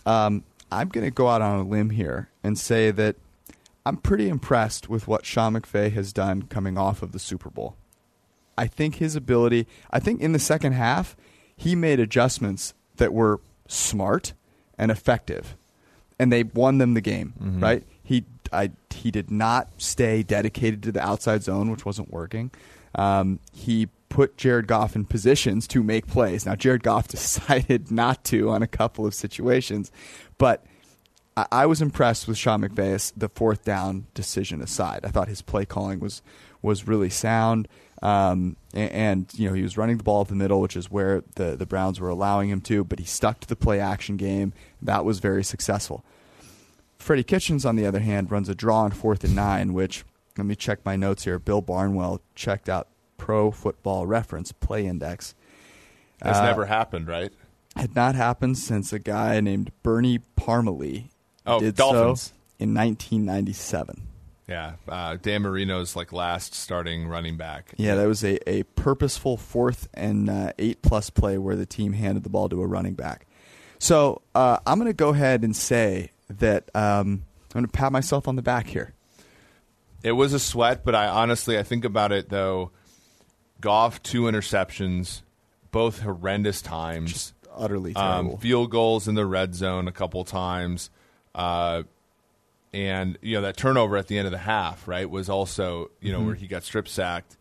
um, 0.05 0.43
I'm 0.71 0.89
going 0.89 1.05
to 1.05 1.11
go 1.11 1.29
out 1.29 1.41
on 1.41 1.59
a 1.59 1.63
limb 1.63 1.91
here 1.91 2.29
and 2.43 2.57
say 2.57 2.91
that 2.91 3.15
I'm 3.85 3.97
pretty 3.97 4.27
impressed 4.27 4.89
with 4.89 5.07
what 5.07 5.25
Sean 5.25 5.53
McVay 5.53 5.93
has 5.93 6.11
done 6.11 6.41
coming 6.43 6.77
off 6.77 7.01
of 7.01 7.13
the 7.13 7.19
Super 7.19 7.49
Bowl. 7.49 7.77
I 8.57 8.67
think 8.67 8.95
his 8.95 9.15
ability, 9.15 9.65
I 9.91 9.99
think 9.99 10.19
in 10.19 10.33
the 10.33 10.39
second 10.39 10.73
half, 10.73 11.15
he 11.55 11.73
made 11.75 11.99
adjustments 11.99 12.73
that 12.97 13.13
were 13.13 13.39
smart 13.67 14.33
and 14.77 14.91
effective. 14.91 15.55
And 16.19 16.31
they 16.31 16.43
won 16.43 16.77
them 16.79 16.93
the 16.95 17.01
game, 17.01 17.33
right? 17.59 17.83
He 18.03 18.25
I, 18.51 18.71
he 18.91 19.11
did 19.11 19.29
not 19.29 19.69
stay 19.77 20.23
dedicated 20.23 20.81
to 20.83 20.91
the 20.91 21.01
outside 21.05 21.43
zone, 21.43 21.69
which 21.69 21.85
wasn't 21.85 22.11
working. 22.11 22.51
Um, 22.95 23.39
he 23.53 23.89
put 24.09 24.37
Jared 24.37 24.67
Goff 24.67 24.95
in 24.95 25.05
positions 25.05 25.67
to 25.67 25.83
make 25.83 26.07
plays. 26.07 26.45
Now, 26.45 26.55
Jared 26.55 26.81
Goff 26.83 27.07
decided 27.17 27.91
not 27.91 28.23
to 28.25 28.49
on 28.49 28.63
a 28.63 28.67
couple 28.67 29.05
of 29.05 29.13
situations, 29.13 29.91
but 30.37 30.65
I, 31.35 31.45
I 31.51 31.65
was 31.65 31.81
impressed 31.81 32.27
with 32.27 32.37
Sean 32.37 32.61
McVay. 32.61 33.11
The 33.15 33.29
fourth 33.29 33.63
down 33.63 34.07
decision 34.13 34.61
aside, 34.61 35.01
I 35.03 35.09
thought 35.09 35.27
his 35.27 35.41
play 35.41 35.65
calling 35.65 35.99
was 35.99 36.21
was 36.61 36.87
really 36.87 37.09
sound. 37.09 37.67
Um, 38.01 38.57
and, 38.73 38.91
and 38.91 39.33
you 39.33 39.47
know 39.49 39.53
he 39.55 39.63
was 39.63 39.77
running 39.77 39.97
the 39.97 40.03
ball 40.03 40.21
up 40.21 40.27
the 40.27 40.35
middle, 40.35 40.61
which 40.61 40.75
is 40.75 40.91
where 40.91 41.23
the 41.35 41.55
the 41.55 41.65
Browns 41.65 41.99
were 41.99 42.09
allowing 42.09 42.49
him 42.49 42.61
to. 42.61 42.83
But 42.83 42.99
he 42.99 43.05
stuck 43.05 43.39
to 43.41 43.47
the 43.47 43.55
play 43.55 43.79
action 43.79 44.17
game. 44.17 44.53
That 44.81 45.03
was 45.05 45.19
very 45.19 45.43
successful. 45.43 46.03
Freddie 46.99 47.23
Kitchens, 47.23 47.65
on 47.65 47.75
the 47.75 47.85
other 47.85 47.99
hand, 47.99 48.31
runs 48.31 48.49
a 48.49 48.55
draw 48.55 48.81
on 48.81 48.91
fourth 48.91 49.23
and 49.23 49.35
nine, 49.35 49.73
which 49.73 50.03
let 50.37 50.45
me 50.45 50.55
check 50.55 50.79
my 50.85 50.95
notes 50.95 51.23
here. 51.23 51.39
Bill 51.39 51.61
Barnwell 51.61 52.21
checked 52.35 52.69
out 52.69 52.87
Pro 53.17 53.49
Football 53.51 54.05
Reference 54.07 54.51
Play 54.51 54.85
Index, 54.85 55.33
It's 56.23 56.39
never 56.39 56.65
happened, 56.65 57.07
right? 57.07 57.31
Had 57.75 57.95
not 57.95 58.15
happened 58.15 58.57
since 58.57 58.91
a 58.93 58.99
guy 58.99 59.39
named 59.39 59.71
Bernie 59.83 60.19
Parmalee 60.35 61.09
Oh, 61.45 61.59
did 61.59 61.75
Dolphins. 61.75 62.21
so 62.21 62.33
in 62.59 62.73
1997. 62.73 64.01
Yeah, 64.47 64.73
uh, 64.87 65.17
Dan 65.21 65.41
Marino's 65.41 65.95
like 65.95 66.13
last 66.13 66.53
starting 66.53 67.07
running 67.07 67.35
back. 67.35 67.73
Yeah, 67.75 67.95
that 67.95 68.07
was 68.07 68.23
a, 68.23 68.49
a 68.49 68.63
purposeful 68.63 69.35
fourth 69.35 69.89
and 69.93 70.29
uh, 70.29 70.53
eight 70.57 70.81
plus 70.81 71.09
play 71.09 71.37
where 71.37 71.55
the 71.57 71.65
team 71.65 71.91
handed 71.93 72.23
the 72.23 72.29
ball 72.29 72.47
to 72.49 72.61
a 72.61 72.65
running 72.65 72.93
back. 72.93 73.27
So 73.79 74.21
uh, 74.33 74.59
I'm 74.65 74.79
going 74.79 74.89
to 74.89 74.93
go 74.93 75.09
ahead 75.09 75.43
and 75.43 75.55
say 75.55 76.11
that 76.29 76.69
um, 76.73 77.23
I'm 77.53 77.61
going 77.61 77.65
to 77.65 77.71
pat 77.71 77.91
myself 77.91 78.27
on 78.27 78.37
the 78.37 78.41
back 78.41 78.67
here. 78.67 78.93
It 80.03 80.13
was 80.13 80.31
a 80.33 80.39
sweat, 80.39 80.85
but 80.85 80.95
I 80.95 81.07
honestly 81.07 81.57
I 81.59 81.63
think 81.63 81.83
about 81.83 82.11
it 82.13 82.29
though. 82.29 82.71
Goff 83.59 84.01
two 84.03 84.23
interceptions, 84.23 85.23
both 85.71 85.99
horrendous 86.01 86.61
times. 86.61 87.33
Utterly 87.53 87.95
Um, 87.95 88.37
field 88.37 88.69
goals 88.69 89.07
in 89.07 89.15
the 89.15 89.25
red 89.25 89.55
zone 89.55 89.87
a 89.87 89.91
couple 89.91 90.23
times, 90.23 90.91
uh, 91.33 91.83
and 92.73 93.17
you 93.21 93.35
know 93.35 93.41
that 93.41 93.57
turnover 93.57 93.97
at 93.97 94.07
the 94.07 94.17
end 94.17 94.25
of 94.27 94.31
the 94.31 94.37
half, 94.39 94.87
right, 94.87 95.09
was 95.09 95.29
also 95.29 95.89
you 96.01 96.11
Mm-hmm. 96.11 96.19
know 96.21 96.25
where 96.25 96.35
he 96.35 96.47
got 96.47 96.63
strip 96.63 96.87
sacked. 96.87 97.37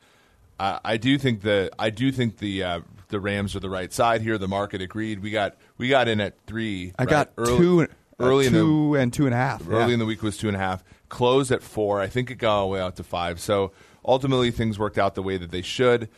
Uh, 0.59 0.79
I 0.85 0.97
do 0.97 1.19
think 1.19 1.43
the 1.43 1.71
I 1.79 1.91
do 1.91 2.11
think 2.13 2.39
the 2.39 2.63
uh, 2.63 2.81
the 3.09 3.21
Rams 3.21 3.55
are 3.55 3.61
the 3.61 3.71
right 3.71 3.93
side 3.93 4.23
here. 4.23 4.39
The 4.39 4.49
market 4.49 4.81
agreed. 4.81 5.21
We 5.21 5.31
got 5.31 5.57
we 5.79 5.89
got 5.89 6.09
in 6.09 6.21
at 6.21 6.35
three. 6.47 6.93
I 6.99 7.03
right? 7.03 7.11
got 7.11 7.33
early, 7.37 7.59
two, 7.59 7.89
early 8.19 8.45
uh, 8.45 8.49
in 8.49 8.53
the 8.55 8.59
two 8.61 8.95
and 8.95 9.13
two 9.13 9.27
and 9.27 9.35
a 9.35 9.39
half. 9.39 9.69
early 9.69 9.89
yeah. 9.89 9.93
in 9.95 9.99
the 9.99 10.07
week 10.07 10.23
was 10.23 10.37
two 10.39 10.49
and 10.49 10.57
a 10.57 10.61
half. 10.61 10.83
Closed 11.09 11.53
at 11.53 11.63
four. 11.63 12.01
I 12.01 12.07
think 12.07 12.31
it 12.31 12.37
got 12.37 12.57
all 12.57 12.69
the 12.69 12.73
way 12.73 12.81
out 12.81 12.97
to 12.97 13.03
five. 13.05 13.39
So 13.39 13.73
ultimately, 14.05 14.51
things 14.51 14.79
worked 14.79 14.99
out 14.99 15.15
the 15.15 15.23
way 15.23 15.37
that 15.37 15.51
they 15.51 15.63
should. 15.63 16.09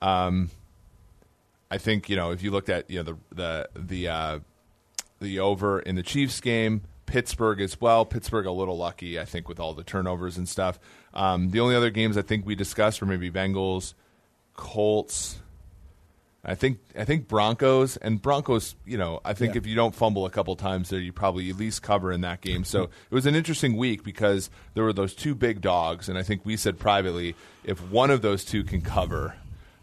Um, 0.00 0.50
I 1.70 1.78
think 1.78 2.08
you 2.08 2.16
know 2.16 2.30
if 2.30 2.42
you 2.42 2.50
looked 2.50 2.68
at 2.68 2.88
you 2.88 3.02
know 3.02 3.14
the 3.34 3.34
the 3.34 3.68
the 3.74 4.08
uh, 4.08 4.38
the 5.20 5.40
over 5.40 5.80
in 5.80 5.96
the 5.96 6.02
Chiefs 6.04 6.40
game, 6.40 6.82
Pittsburgh 7.08 7.60
as 7.62 7.80
well. 7.80 8.04
Pittsburgh 8.04 8.44
a 8.46 8.52
little 8.52 8.76
lucky, 8.76 9.18
I 9.18 9.24
think, 9.24 9.48
with 9.48 9.58
all 9.58 9.72
the 9.74 9.82
turnovers 9.82 10.36
and 10.36 10.46
stuff. 10.48 10.78
Um, 11.14 11.50
the 11.50 11.60
only 11.60 11.74
other 11.74 11.88
games 11.90 12.16
I 12.18 12.22
think 12.22 12.44
we 12.46 12.54
discussed 12.54 13.00
were 13.00 13.06
maybe 13.06 13.30
Bengals, 13.30 13.94
Colts. 14.54 15.38
I 16.44 16.54
think 16.54 16.78
I 16.96 17.04
think 17.04 17.26
Broncos 17.28 17.96
and 17.96 18.20
Broncos. 18.22 18.76
You 18.86 18.96
know, 18.98 19.20
I 19.24 19.32
think 19.34 19.54
Yeah. 19.54 19.58
if 19.58 19.66
you 19.66 19.74
don't 19.74 19.94
fumble 19.94 20.24
a 20.26 20.30
couple 20.30 20.54
times 20.54 20.90
there, 20.90 21.00
you 21.00 21.12
probably 21.12 21.50
at 21.50 21.56
least 21.56 21.82
cover 21.82 22.12
in 22.12 22.20
that 22.20 22.40
game. 22.42 22.62
So 22.64 22.84
it 23.10 23.14
was 23.14 23.26
an 23.26 23.34
interesting 23.34 23.76
week 23.76 24.04
because 24.04 24.48
there 24.74 24.84
were 24.84 24.92
those 24.92 25.14
two 25.14 25.34
big 25.34 25.60
dogs, 25.60 26.08
and 26.08 26.16
I 26.16 26.22
think 26.22 26.44
we 26.44 26.56
said 26.56 26.78
privately 26.78 27.34
if 27.64 27.80
one 27.90 28.10
of 28.10 28.22
those 28.22 28.44
two 28.44 28.62
can 28.64 28.80
cover, 28.82 29.34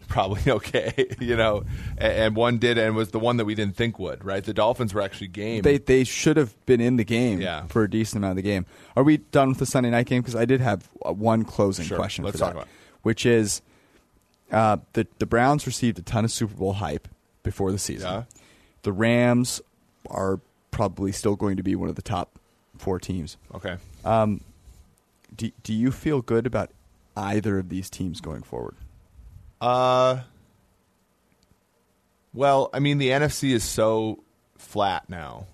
probably 0.09 0.41
okay. 0.51 1.07
You 1.19 1.35
know, 1.35 1.65
and, 1.97 2.13
and 2.13 2.35
one 2.35 2.57
did, 2.57 2.77
and 2.77 2.95
was 2.95 3.09
the 3.11 3.19
one 3.19 3.37
that 3.37 3.45
we 3.45 3.55
didn't 3.55 3.75
think 3.75 3.99
would. 3.99 4.23
Right, 4.23 4.43
the 4.43 4.53
Dolphins 4.53 4.93
were 4.93 5.01
actually 5.01 5.27
game. 5.27 5.61
They 5.63 5.77
they 5.77 6.03
should 6.03 6.37
have 6.37 6.53
been 6.65 6.81
in 6.81 6.95
the 6.97 7.03
game 7.03 7.41
Yeah. 7.41 7.65
for 7.67 7.83
a 7.83 7.89
decent 7.89 8.17
amount 8.17 8.31
of 8.31 8.43
the 8.43 8.49
game. 8.49 8.65
Are 8.95 9.03
we 9.03 9.17
done 9.17 9.49
with 9.49 9.59
the 9.59 9.65
Sunday 9.65 9.89
night 9.89 10.05
game? 10.07 10.21
Because 10.21 10.35
I 10.35 10.45
did 10.45 10.61
have 10.61 10.89
uh, 11.05 11.11
one 11.13 11.43
closing 11.43 11.85
Sure. 11.85 11.97
question 11.97 12.23
Let's 12.25 12.37
for 12.37 12.45
talk 12.45 12.53
that, 12.53 12.59
about 12.59 12.67
which 13.03 13.25
is 13.25 13.61
uh, 14.51 14.77
the 14.93 15.07
the 15.19 15.25
Browns 15.25 15.65
received 15.65 15.99
a 15.99 16.01
ton 16.01 16.25
of 16.25 16.31
Super 16.31 16.53
Bowl 16.55 16.73
hype 16.73 17.07
before 17.43 17.71
the 17.71 17.79
season. 17.79 18.09
Yeah. 18.11 18.23
The 18.83 18.91
Rams 18.93 19.61
are 20.09 20.39
probably 20.71 21.11
still 21.11 21.35
going 21.35 21.57
to 21.57 21.63
be 21.63 21.75
one 21.75 21.89
of 21.89 21.95
the 21.95 22.01
top 22.01 22.37
four 22.77 22.99
teams. 22.99 23.37
okay. 23.53 23.77
Do 25.37 25.51
do 25.63 25.73
you 25.73 25.91
feel 25.91 26.21
good 26.21 26.45
about 26.45 26.69
either 27.17 27.57
of 27.59 27.69
these 27.69 27.89
teams 27.89 28.21
going 28.21 28.43
forward? 28.43 28.75
Uh, 29.61 30.21
well, 32.33 32.69
I 32.73 32.79
mean, 32.79 32.97
the 32.97 33.09
NFC 33.09 33.51
is 33.51 33.63
so 33.63 34.23
flat 34.57 35.09
now 35.09 35.47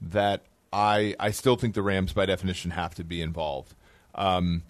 that 0.00 0.42
I 0.72 1.14
I 1.18 1.30
still 1.30 1.56
think 1.56 1.74
the 1.74 1.82
Rams, 1.82 2.12
by 2.12 2.26
definition, 2.26 2.72
have 2.72 2.94
to 2.96 3.04
be 3.04 3.22
involved. 3.22 3.74
Um, 4.14 4.62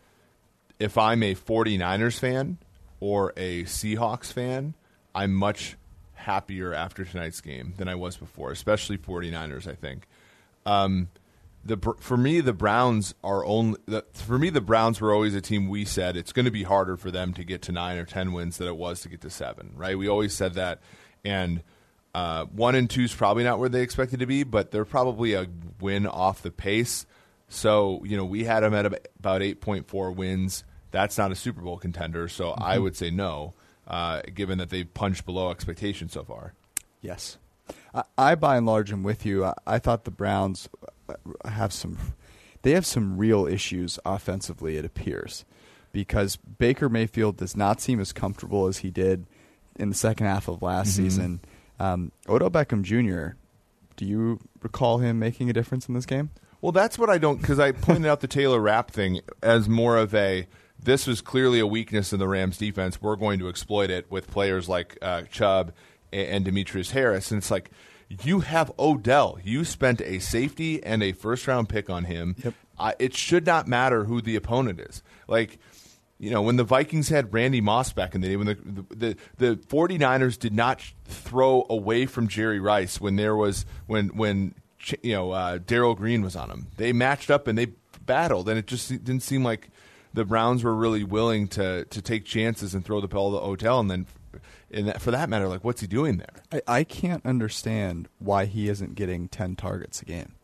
if 0.78 0.96
I'm 0.98 1.22
a 1.22 1.34
49ers 1.34 2.18
fan 2.18 2.58
or 3.00 3.32
a 3.36 3.64
Seahawks 3.64 4.32
fan, 4.32 4.74
I'm 5.14 5.34
much 5.34 5.76
happier 6.14 6.74
after 6.74 7.04
tonight's 7.04 7.40
game 7.40 7.74
than 7.76 7.88
I 7.88 7.94
was 7.94 8.16
before, 8.16 8.50
especially 8.50 8.98
49ers, 8.98 9.66
I 9.66 9.74
think. 9.74 10.06
Um, 10.66 11.08
the 11.64 11.76
for 11.98 12.16
me 12.16 12.40
the 12.40 12.52
Browns 12.52 13.14
are 13.22 13.44
only 13.44 13.78
the, 13.86 14.04
for 14.14 14.38
me 14.38 14.50
the 14.50 14.60
Browns 14.60 15.00
were 15.00 15.12
always 15.12 15.34
a 15.34 15.40
team 15.40 15.68
we 15.68 15.84
said 15.84 16.16
it's 16.16 16.32
going 16.32 16.46
to 16.46 16.50
be 16.50 16.62
harder 16.62 16.96
for 16.96 17.10
them 17.10 17.34
to 17.34 17.44
get 17.44 17.62
to 17.62 17.72
9 17.72 17.98
or 17.98 18.04
10 18.04 18.32
wins 18.32 18.58
than 18.58 18.68
it 18.68 18.76
was 18.76 19.00
to 19.02 19.08
get 19.08 19.20
to 19.22 19.30
7, 19.30 19.72
right? 19.76 19.96
We 19.96 20.08
always 20.08 20.32
said 20.32 20.54
that 20.54 20.80
and 21.24 21.62
uh, 22.14 22.46
1 22.46 22.74
and 22.74 22.90
2 22.90 23.02
is 23.02 23.14
probably 23.14 23.44
not 23.44 23.58
where 23.58 23.68
they 23.68 23.82
expected 23.82 24.20
to 24.20 24.26
be, 24.26 24.42
but 24.42 24.70
they're 24.70 24.84
probably 24.84 25.34
a 25.34 25.46
win 25.80 26.06
off 26.06 26.42
the 26.42 26.50
pace. 26.50 27.06
So, 27.48 28.02
you 28.04 28.16
know, 28.16 28.24
we 28.24 28.44
had 28.44 28.60
them 28.60 28.74
at 28.74 28.86
about 28.86 29.42
8.4 29.42 30.14
wins. 30.14 30.64
That's 30.90 31.18
not 31.18 31.30
a 31.30 31.36
Super 31.36 31.60
Bowl 31.60 31.78
contender, 31.78 32.28
so 32.28 32.50
I 32.50 32.78
would 32.78 32.96
say 32.96 33.10
no, 33.10 33.54
uh, 33.86 34.22
given 34.34 34.58
that 34.58 34.70
they've 34.70 34.92
punched 34.92 35.24
below 35.24 35.50
expectation 35.50 36.08
so 36.08 36.24
far. 36.24 36.54
Yes. 37.00 37.38
I, 37.94 38.02
I 38.18 38.34
by 38.34 38.56
and 38.56 38.66
large 38.66 38.92
am 38.92 39.02
with 39.02 39.24
you. 39.24 39.44
I, 39.44 39.54
I 39.66 39.78
thought 39.78 40.04
the 40.04 40.10
Browns 40.10 40.68
have 41.44 41.72
some 41.72 41.98
they 42.62 42.72
have 42.72 42.86
some 42.86 43.16
real 43.16 43.46
issues 43.46 43.98
offensively 44.04 44.76
it 44.76 44.84
appears 44.84 45.44
because 45.92 46.36
Baker 46.36 46.88
Mayfield 46.88 47.36
does 47.36 47.56
not 47.56 47.80
seem 47.80 48.00
as 48.00 48.12
comfortable 48.12 48.66
as 48.66 48.78
he 48.78 48.90
did 48.90 49.26
in 49.76 49.88
the 49.88 49.94
second 49.94 50.26
half 50.26 50.48
of 50.48 50.62
last 50.62 50.94
season. 50.94 51.40
Um, 51.78 52.12
Odell 52.28 52.50
Beckham 52.50 52.82
Jr. 52.82 53.36
Do 53.96 54.04
you 54.04 54.40
recall 54.62 54.98
him 54.98 55.18
making 55.18 55.50
a 55.50 55.52
difference 55.52 55.88
in 55.88 55.94
this 55.94 56.06
game? 56.06 56.30
Well, 56.60 56.72
that's 56.72 56.98
what 56.98 57.08
I 57.08 57.18
don't 57.18 57.40
because 57.40 57.58
I 57.58 57.72
pointed 57.72 58.06
out 58.06 58.20
the 58.20 58.28
Taylor 58.28 58.60
Rapp 58.60 58.90
thing 58.90 59.20
as 59.42 59.68
more 59.68 59.96
of 59.96 60.14
a 60.14 60.46
this 60.82 61.06
was 61.06 61.20
clearly 61.20 61.60
a 61.60 61.66
weakness 61.66 62.12
in 62.12 62.18
the 62.18 62.28
Rams 62.28 62.58
defense. 62.58 63.00
We're 63.00 63.16
going 63.16 63.38
to 63.40 63.48
exploit 63.48 63.90
it 63.90 64.10
with 64.10 64.30
players 64.30 64.68
like 64.68 64.96
uh, 65.02 65.22
Chubb 65.22 65.72
and, 66.12 66.28
and 66.28 66.44
Demetrius 66.44 66.90
Harris, 66.90 67.30
and 67.30 67.38
it's 67.38 67.50
like 67.50 67.70
you 68.24 68.40
have 68.40 68.72
Odell. 68.78 69.38
You 69.42 69.64
spent 69.64 70.00
a 70.00 70.18
safety 70.18 70.82
and 70.82 71.02
a 71.02 71.12
first 71.12 71.46
round 71.46 71.68
pick 71.68 71.88
on 71.88 72.04
him. 72.04 72.36
Yep. 72.42 72.54
I, 72.78 72.94
it 72.98 73.14
should 73.14 73.46
not 73.46 73.68
matter 73.68 74.04
who 74.04 74.20
the 74.20 74.36
opponent 74.36 74.80
is. 74.80 75.02
Like 75.28 75.58
you 76.20 76.30
know, 76.30 76.42
when 76.42 76.56
the 76.56 76.64
Vikings 76.64 77.08
had 77.08 77.32
Randy 77.32 77.62
Moss 77.62 77.94
back 77.94 78.14
in 78.14 78.20
the 78.20 78.28
day, 78.28 78.36
when 78.36 78.46
the 78.46 78.56
the, 78.94 79.16
the 79.38 79.56
49ers 79.56 80.38
did 80.38 80.52
not 80.52 80.82
throw 81.06 81.64
away 81.70 82.04
from 82.04 82.28
Jerry 82.28 82.60
Rice 82.60 83.00
when 83.00 83.16
there 83.16 83.34
was 83.34 83.64
when 83.86 84.08
when 84.08 84.54
you 85.02 85.14
know 85.14 85.30
uh, 85.30 85.58
Darrell 85.58 85.94
Green 85.94 86.20
was 86.20 86.36
on 86.36 86.50
him, 86.50 86.66
they 86.76 86.92
matched 86.92 87.30
up 87.30 87.46
and 87.46 87.56
they 87.56 87.68
battled, 88.04 88.50
and 88.50 88.58
it 88.58 88.66
just 88.66 88.90
didn't 88.90 89.22
seem 89.22 89.42
like 89.42 89.70
the 90.12 90.26
Browns 90.26 90.62
were 90.62 90.74
really 90.74 91.04
willing 91.04 91.48
to 91.48 91.86
to 91.86 92.02
take 92.02 92.26
chances 92.26 92.74
and 92.74 92.84
throw 92.84 93.00
the 93.00 93.08
ball 93.08 93.32
to 93.32 93.38
Odell, 93.38 93.80
and 93.80 93.90
then. 93.90 94.06
In 94.70 94.86
that, 94.86 95.00
for 95.00 95.10
that 95.10 95.28
matter, 95.28 95.48
like 95.48 95.64
what's 95.64 95.80
he 95.80 95.86
doing 95.86 96.18
there? 96.18 96.62
I, 96.68 96.78
I 96.78 96.84
can't 96.84 97.24
understand 97.26 98.08
why 98.18 98.46
he 98.46 98.68
isn't 98.68 98.94
getting 98.94 99.28
ten 99.28 99.56
targets 99.56 100.02
a 100.02 100.04
game. 100.04 100.34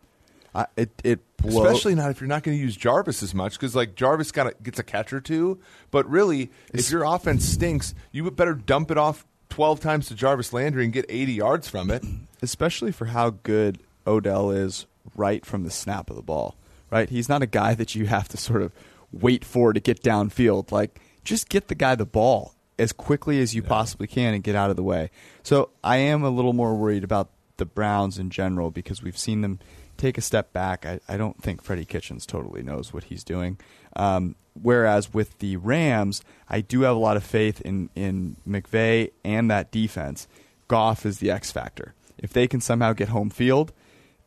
I, 0.54 0.66
it 0.76 0.90
it 1.04 1.36
blow, 1.36 1.64
Especially 1.64 1.94
not 1.94 2.10
if 2.10 2.20
you're 2.20 2.28
not 2.28 2.42
going 2.42 2.56
to 2.56 2.62
use 2.62 2.76
Jarvis 2.76 3.22
as 3.22 3.34
much, 3.34 3.52
because 3.52 3.76
like 3.76 3.94
Jarvis 3.94 4.32
got 4.32 4.46
a, 4.46 4.54
gets 4.62 4.78
a 4.78 4.82
catch 4.82 5.12
or 5.12 5.20
two, 5.20 5.60
but 5.90 6.08
really, 6.08 6.50
if 6.72 6.90
your 6.90 7.04
offense 7.04 7.44
stinks, 7.44 7.94
you 8.10 8.28
better 8.30 8.54
dump 8.54 8.90
it 8.90 8.98
off 8.98 9.26
twelve 9.50 9.80
times 9.80 10.08
to 10.08 10.14
Jarvis 10.14 10.52
Landry 10.52 10.84
and 10.84 10.92
get 10.92 11.04
eighty 11.08 11.34
yards 11.34 11.68
from 11.68 11.90
it. 11.90 12.04
especially 12.42 12.92
for 12.92 13.06
how 13.06 13.30
good 13.30 13.78
Odell 14.06 14.50
is 14.50 14.86
right 15.14 15.44
from 15.44 15.64
the 15.64 15.70
snap 15.70 16.10
of 16.10 16.16
the 16.16 16.22
ball. 16.22 16.56
Right, 16.90 17.08
he's 17.08 17.28
not 17.28 17.42
a 17.42 17.46
guy 17.46 17.74
that 17.74 17.94
you 17.96 18.06
have 18.06 18.28
to 18.28 18.36
sort 18.36 18.62
of 18.62 18.72
wait 19.12 19.44
for 19.44 19.72
to 19.72 19.80
get 19.80 20.02
downfield. 20.02 20.70
Like, 20.70 21.00
just 21.24 21.48
get 21.48 21.66
the 21.66 21.74
guy 21.74 21.96
the 21.96 22.06
ball 22.06 22.54
as 22.78 22.92
quickly 22.92 23.40
as 23.40 23.54
you 23.54 23.62
possibly 23.62 24.06
can 24.06 24.34
and 24.34 24.42
get 24.42 24.54
out 24.54 24.70
of 24.70 24.76
the 24.76 24.82
way. 24.82 25.10
So 25.42 25.70
I 25.82 25.98
am 25.98 26.22
a 26.22 26.30
little 26.30 26.52
more 26.52 26.74
worried 26.74 27.04
about 27.04 27.30
the 27.56 27.64
Browns 27.64 28.18
in 28.18 28.30
general 28.30 28.70
because 28.70 29.02
we've 29.02 29.16
seen 29.16 29.40
them 29.40 29.58
take 29.96 30.18
a 30.18 30.20
step 30.20 30.52
back. 30.52 30.84
I, 30.84 31.00
I 31.08 31.16
don't 31.16 31.42
think 31.42 31.62
Freddie 31.62 31.84
Kitchens 31.84 32.26
totally 32.26 32.62
knows 32.62 32.92
what 32.92 33.04
he's 33.04 33.24
doing. 33.24 33.58
Um, 33.94 34.36
whereas 34.60 35.14
with 35.14 35.38
the 35.38 35.56
Rams, 35.56 36.22
I 36.48 36.60
do 36.60 36.82
have 36.82 36.94
a 36.94 36.98
lot 36.98 37.16
of 37.16 37.24
faith 37.24 37.60
in 37.62 37.90
in 37.94 38.36
McVay 38.46 39.12
and 39.24 39.50
that 39.50 39.70
defense. 39.70 40.28
Goff 40.68 41.06
is 41.06 41.18
the 41.18 41.30
X 41.30 41.50
factor. 41.50 41.94
If 42.18 42.32
they 42.32 42.46
can 42.46 42.60
somehow 42.60 42.92
get 42.92 43.08
home 43.08 43.30
field 43.30 43.72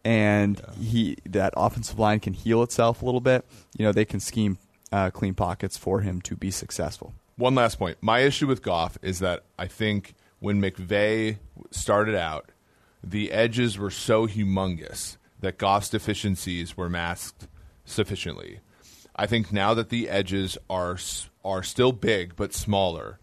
and 0.04 0.62
he 0.80 1.18
that 1.26 1.54
offensive 1.58 2.00
line 2.00 2.20
can 2.20 2.34
heal 2.34 2.64
itself 2.64 3.02
a 3.02 3.06
little 3.06 3.22
bit, 3.22 3.46
you 3.78 3.86
know, 3.86 3.92
they 3.92 4.06
can 4.06 4.20
scheme 4.20 4.58
uh, 4.92 5.12
clean 5.12 5.36
pockets 5.36 5.78
for 5.78 6.02
him 6.02 6.22
to 6.22 6.36
be 6.36 6.50
successful. 6.50 7.14
One 7.40 7.56
last 7.56 7.80
point. 7.80 7.98
My 8.02 8.20
issue 8.20 8.48
with 8.48 8.62
Goff 8.62 8.98
is 9.02 9.20
that 9.20 9.46
I 9.58 9.68
think 9.68 10.14
when 10.40 10.62
McVay 10.62 11.38
started 11.72 12.14
out, 12.14 12.52
the 13.02 13.32
edges 13.32 13.78
were 13.78 13.92
so 13.92 14.28
humongous 14.28 15.16
that 15.40 15.58
Goff's 15.58 15.88
deficiencies 15.90 16.76
were 16.76 16.90
masked 16.90 17.48
sufficiently. 17.86 18.60
I 19.16 19.26
think 19.26 19.54
now 19.54 19.74
that 19.74 19.88
the 19.88 20.10
edges 20.10 20.58
are 20.70 20.98
are 21.46 21.64
still 21.64 21.94
big 21.94 22.36
but 22.36 22.54
smaller, 22.54 23.20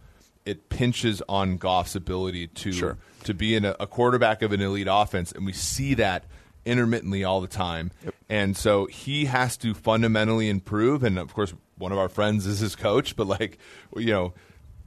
it 0.46 0.70
pinches 0.70 1.20
on 1.28 1.58
Goff's 1.58 1.94
ability 1.94 2.46
to 2.46 2.72
Sure. 2.72 2.96
to 3.24 3.34
be 3.34 3.54
in 3.54 3.66
a, 3.66 3.76
a 3.78 3.86
quarterback 3.86 4.40
of 4.40 4.50
an 4.50 4.62
elite 4.62 4.88
offense, 4.90 5.30
and 5.30 5.44
we 5.44 5.52
see 5.52 5.92
that 5.92 6.24
intermittently 6.64 7.22
all 7.22 7.42
the 7.42 7.46
time. 7.48 7.90
And 8.30 8.56
so 8.56 8.86
he 8.86 9.26
has 9.26 9.58
to 9.58 9.74
fundamentally 9.74 10.48
improve. 10.48 11.04
And 11.04 11.18
of 11.18 11.34
course, 11.34 11.52
one 11.78 11.92
of 11.92 11.98
our 11.98 12.08
friends 12.08 12.46
is 12.46 12.60
his 12.60 12.76
coach, 12.76 13.16
but 13.16 13.26
like 13.26 13.58
you 13.96 14.06
know. 14.12 14.34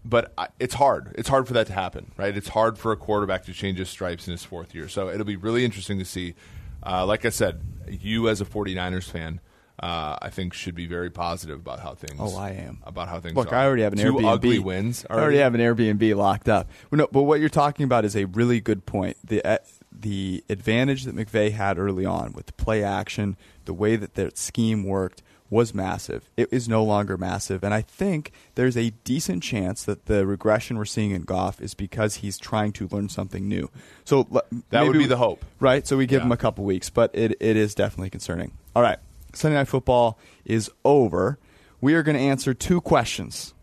But 0.06 0.32
I- 0.38 0.48
it's 0.60 0.76
hard. 0.76 1.14
It's 1.18 1.28
hard 1.28 1.46
for 1.46 1.54
that 1.54 1.68
to 1.68 1.74
happen, 1.74 2.12
right? 2.16 2.36
It's 2.36 2.48
hard 2.48 2.78
for 2.78 2.94
a 2.94 2.96
quarterback 2.98 3.44
to 3.46 3.54
change 3.54 3.80
his 3.80 3.90
stripes 3.90 4.28
in 4.28 4.32
his 4.32 4.46
fourth 4.46 4.74
year. 4.74 4.88
So 4.88 5.10
it'll 5.10 5.26
be 5.26 5.36
really 5.36 5.66
interesting 5.66 6.00
to 6.00 6.06
see. 6.06 6.36
Uh, 6.82 7.06
like 7.06 7.26
I 7.26 7.30
said, 7.30 7.62
you 7.90 8.30
as 8.30 8.40
a 8.40 8.46
49ers 8.46 9.10
fan, 9.12 9.42
uh, 9.84 10.16
I 10.22 10.30
think 10.30 10.54
should 10.54 10.74
be 10.74 10.88
very 10.88 11.10
positive 11.10 11.60
about 11.60 11.82
how 11.82 11.96
things. 11.96 12.16
Oh, 12.18 12.38
I 12.38 12.52
am. 12.52 12.80
about 12.86 13.10
how 13.10 13.20
things. 13.20 13.36
Look, 13.36 13.52
are. 13.52 13.56
I 13.58 13.66
already 13.66 13.82
have 13.84 13.92
an 13.92 14.00
Two 14.00 14.14
Airbnb. 14.14 14.32
ugly 14.34 14.60
wins. 14.60 15.06
I 15.10 15.16
already 15.16 15.40
have 15.40 15.54
an 15.54 15.60
Airbnb 15.60 16.16
locked 16.16 16.48
up. 16.48 16.70
Well, 16.90 17.00
no, 17.00 17.08
but 17.12 17.24
what 17.24 17.42
you're 17.42 17.50
talking 17.50 17.84
about 17.84 18.06
is 18.06 18.16
a 18.16 18.24
really 18.24 18.62
good 18.62 18.86
point. 18.86 19.18
The 19.22 19.44
uh, 19.44 19.58
the 19.92 20.46
advantage 20.50 21.04
that 21.04 21.16
McVay 21.16 21.52
had 21.52 21.78
early 21.78 22.06
on 22.06 22.32
with 22.32 22.46
the 22.46 22.54
play 22.54 22.84
action, 22.86 23.36
the 23.66 23.74
way 23.74 23.98
that 23.98 24.14
their 24.16 24.32
scheme 24.34 24.86
worked 24.86 25.22
was 25.50 25.74
massive. 25.74 26.30
It 26.38 26.48
is 26.52 26.70
no 26.70 26.84
longer 26.84 27.18
massive, 27.18 27.64
and 27.64 27.74
I 27.74 27.82
think 27.82 28.32
there's 28.56 28.78
a 28.78 28.92
decent 29.04 29.42
chance 29.44 29.84
that 29.84 30.06
the 30.06 30.26
regression 30.26 30.78
we're 30.78 30.86
seeing 30.86 31.12
in 31.12 31.24
Goff 31.24 31.60
is 31.62 31.74
because 31.74 32.16
he's 32.18 32.38
trying 32.38 32.72
to 32.74 32.88
learn 32.92 33.10
something 33.10 33.48
new. 33.48 33.70
So 34.06 34.28
That 34.70 34.84
would 34.84 34.94
be 34.94 35.00
we- 35.00 35.06
the 35.08 35.18
hope. 35.18 35.44
right? 35.60 35.88
So 35.88 35.98
we 35.98 36.06
give 36.06 36.22
Yeah. 36.22 36.26
him 36.28 36.32
a 36.32 36.38
couple 36.38 36.64
weeks, 36.66 36.90
but 36.90 37.10
it, 37.16 37.36
it 37.40 37.56
is 37.58 37.74
definitely 37.74 38.10
concerning. 38.12 38.52
All 38.76 38.84
right, 38.84 39.00
Sunday 39.34 39.58
Night 39.58 39.68
Football 39.68 40.20
is 40.46 40.70
over. 40.86 41.40
We 41.82 41.94
are 41.96 42.04
going 42.04 42.18
to 42.18 42.22
answer 42.24 42.54
two 42.54 42.80
questions 42.82 43.54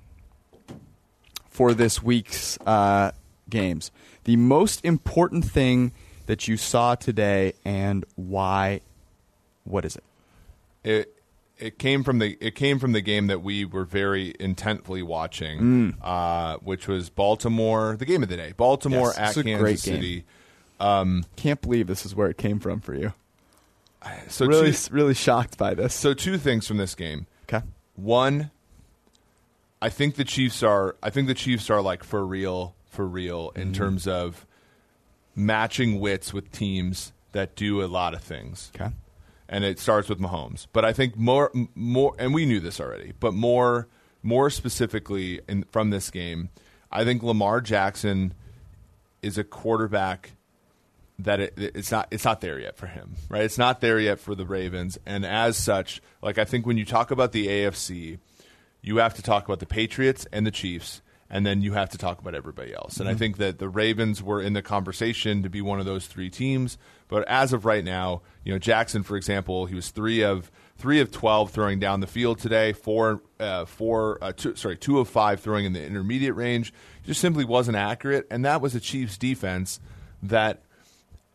for 1.51 1.73
this 1.75 2.03
week's 2.03 2.59
uh, 2.67 3.13
games. 3.49 3.91
The 4.25 4.37
most 4.37 4.85
important 4.85 5.45
thing 5.45 5.93
that 6.27 6.49
you 6.49 6.57
saw 6.57 6.95
today 6.97 7.53
and 7.65 8.05
why? 8.17 8.81
What 9.65 9.85
is 9.85 9.97
it? 9.97 10.05
it 10.85 11.16
it 11.59 11.79
came 11.79 12.05
from 12.05 12.19
the 12.19 12.37
it 12.41 12.55
came 12.55 12.79
from 12.79 12.93
the 12.93 13.01
game 13.01 13.29
that 13.29 13.43
we 13.43 13.65
were 13.65 13.85
very 13.85 14.35
intently 14.39 15.03
watching, 15.03 15.61
Mm. 15.61 15.95
uh, 16.03 16.59
which 16.59 16.87
was 16.89 17.09
Baltimore, 17.11 17.97
the 17.99 18.05
game 18.05 18.23
of 18.23 18.29
the 18.29 18.37
day, 18.37 18.53
Baltimore 18.57 19.13
Yes, 19.17 19.37
at 19.39 19.45
Kansas. 19.45 19.83
City. 19.83 20.25
Can't 20.79 21.61
believe 21.63 21.87
this 21.87 22.05
is 22.05 22.15
where 22.15 22.29
it 22.29 22.37
came 22.37 22.59
from 22.61 22.81
for 22.81 22.95
you. 22.95 23.13
So 24.29 24.47
really, 24.47 24.73
two, 24.73 24.95
really 24.95 25.15
shocked 25.15 25.59
by 25.59 25.75
this. 25.75 25.93
so 25.93 26.15
two 26.15 26.39
things 26.39 26.67
from 26.69 26.77
this 26.77 26.95
game. 26.95 27.27
Okay. 27.45 27.65
One, 27.97 28.51
I 29.83 29.89
think 29.89 30.15
the 30.15 30.25
Chiefs 30.25 30.63
are. 30.63 30.95
I 31.03 31.11
think 31.11 31.27
the 31.27 31.35
Chiefs 31.35 31.71
are 31.71 31.81
like 31.83 32.05
for 32.05 32.25
real, 32.25 32.75
for 32.89 33.05
real 33.07 33.51
in 33.57 33.73
terms 33.73 34.07
of 34.07 34.47
matching 35.35 35.99
wits 36.01 36.33
with 36.33 36.53
teams 36.53 37.13
that 37.33 37.57
do 37.57 37.83
a 37.83 37.87
lot 37.87 38.15
of 38.15 38.23
things. 38.23 38.71
Okay. 38.77 38.91
And 39.49 39.65
it 39.65 39.79
starts 39.79 40.09
with 40.09 40.19
Mahomes. 40.19 40.67
But 40.73 40.85
I 40.85 40.93
think 40.93 41.17
more, 41.17 41.51
more, 41.75 42.15
and 42.19 42.35
we 42.35 42.47
knew 42.47 42.61
this 42.61 42.81
already. 42.81 43.13
But 43.19 43.35
more, 43.35 43.89
more 44.23 44.51
specifically 44.51 45.41
in, 45.49 45.65
from 45.71 45.91
this 45.91 46.11
game, 46.11 46.51
I 46.91 47.05
think 47.05 47.23
Lamar 47.23 47.61
Jackson 47.61 48.35
is 49.23 49.39
a 49.39 49.45
quarterback 49.45 50.33
that 51.19 51.41
it, 51.41 51.55
it's 51.57 51.91
not 51.91 52.09
it's 52.11 52.25
not 52.25 52.41
there 52.41 52.59
yet 52.59 52.77
for 52.77 52.87
him, 52.87 53.15
right? 53.29 53.43
It's 53.43 53.59
not 53.59 53.81
there 53.81 53.99
yet 53.99 54.21
for 54.21 54.35
the 54.35 54.45
Ravens, 54.45 54.99
and 55.07 55.25
as 55.25 55.57
such, 55.57 56.03
like 56.23 56.39
I 56.39 56.45
think 56.45 56.67
when 56.67 56.77
you 56.77 56.85
talk 56.85 57.11
about 57.11 57.33
the 57.33 57.47
AFC, 57.47 58.19
you 58.83 58.97
have 58.99 59.15
to 59.15 59.23
talk 59.23 59.47
about 59.47 59.61
the 59.61 59.67
Patriots 59.67 60.27
and 60.33 60.47
the 60.47 60.51
Chiefs, 60.51 61.01
and 61.31 61.47
then 61.47 61.63
you 61.63 61.73
have 61.73 61.91
to 61.91 61.99
talk 61.99 62.21
about 62.21 62.35
everybody 62.35 62.75
else. 62.75 62.99
And 62.99 63.09
I 63.09 63.13
mm-hmm. 63.13 63.19
think 63.19 63.37
that 63.39 63.59
the 63.59 63.69
Ravens 63.69 64.23
were 64.23 64.43
in 64.43 64.53
the 64.53 64.63
conversation 64.63 65.43
to 65.43 65.49
be 65.49 65.63
one 65.63 65.81
of 65.81 65.87
those 65.87 66.07
three 66.07 66.31
teams, 66.31 66.77
but 67.09 67.27
as 67.29 67.53
of 67.53 67.65
right 67.65 67.85
now, 67.85 68.23
you 68.45 68.53
know 68.53 68.59
Jackson, 68.59 69.03
for 69.03 69.17
example, 69.17 69.67
he 69.67 69.75
was 69.75 69.91
three 69.91 70.23
of 70.23 70.51
three 70.77 71.01
of 71.01 71.11
twelve 71.11 71.51
throwing 71.51 71.79
down 71.79 72.01
the 72.01 72.07
field 72.07 72.39
today, 72.39 72.73
four 72.73 73.23
uh, 73.41 73.65
four 73.65 74.19
uh, 74.23 74.33
two, 74.33 74.55
sorry 74.57 74.77
two 74.77 74.99
of 74.99 75.09
five 75.09 75.41
throwing 75.41 75.65
in 75.65 75.73
the 75.73 75.85
intermediate 75.85 76.35
range. 76.35 76.73
Just 77.05 77.21
simply 77.21 77.45
wasn't 77.45 77.77
accurate, 77.77 78.27
and 78.31 78.45
that 78.45 78.61
was 78.61 78.75
a 78.75 78.81
Chiefs 78.81 79.19
defense 79.19 79.81
that 80.23 80.63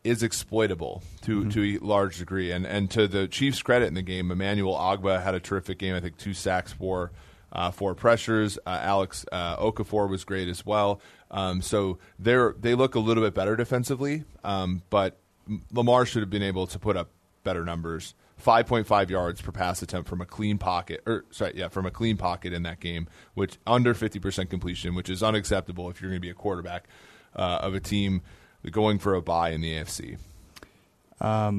is 0.03 0.23
exploitable 0.23 1.03
to 1.21 1.49
to 1.51 1.77
a 1.77 1.86
large 1.86 2.17
degree. 2.17 2.51
And 2.51 2.65
and 2.65 2.89
to 2.91 3.07
the 3.07 3.27
Chiefs' 3.27 3.62
credit 3.62 3.86
in 3.88 3.93
the 3.93 4.01
game, 4.01 4.31
Emmanuel 4.31 4.75
Ogbah 4.75 5.23
had 5.23 5.36
a 5.36 5.39
terrific 5.39 5.77
game. 5.77 5.95
I 5.95 5.99
think 5.99 6.17
two 6.17 6.34
sacks, 6.34 6.73
four 6.73 7.12
uh, 7.51 7.71
four 7.71 7.95
pressures. 7.95 8.57
Uh, 8.65 8.79
Alex 8.81 9.25
uh, 9.31 9.57
Okafor 9.57 10.10
was 10.10 10.23
great 10.23 10.47
as 10.47 10.65
well. 10.65 11.01
Um, 11.29 11.62
so 11.62 11.99
they're 12.19 12.55
they 12.60 12.75
look 12.75 12.95
a 12.95 12.99
little 12.99 13.23
bit 13.23 13.34
better 13.34 13.55
defensively, 13.55 14.23
um, 14.43 14.81
but 14.89 15.20
Lamar 15.71 16.05
should 16.05 16.21
have 16.21 16.29
been 16.29 16.43
able 16.43 16.67
to 16.67 16.79
put 16.79 16.97
up 16.97 17.09
better 17.43 17.63
numbers. 17.65 18.13
5.5 18.43 19.09
yards 19.09 19.41
per 19.41 19.51
pass 19.51 19.81
attempt 19.81 20.09
from 20.09 20.19
a 20.19 20.25
clean 20.25 20.57
pocket, 20.57 21.01
or 21.05 21.25
sorry, 21.29 21.53
yeah, 21.55 21.67
from 21.67 21.85
a 21.85 21.91
clean 21.91 22.17
pocket 22.17 22.53
in 22.53 22.63
that 22.63 22.79
game, 22.79 23.07
which 23.35 23.57
under 23.67 23.93
50% 23.93 24.49
completion, 24.49 24.95
which 24.95 25.09
is 25.09 25.21
unacceptable 25.21 25.89
if 25.89 26.01
you're 26.01 26.09
going 26.09 26.19
to 26.19 26.25
be 26.25 26.31
a 26.31 26.35
quarterback 26.35 26.85
uh, 27.35 27.59
of 27.61 27.75
a 27.75 27.79
team 27.79 28.21
going 28.71 28.97
for 28.97 29.13
a 29.13 29.21
bye 29.21 29.51
in 29.51 29.61
the 29.61 29.73
AFC. 29.73 30.17
i 31.19 31.51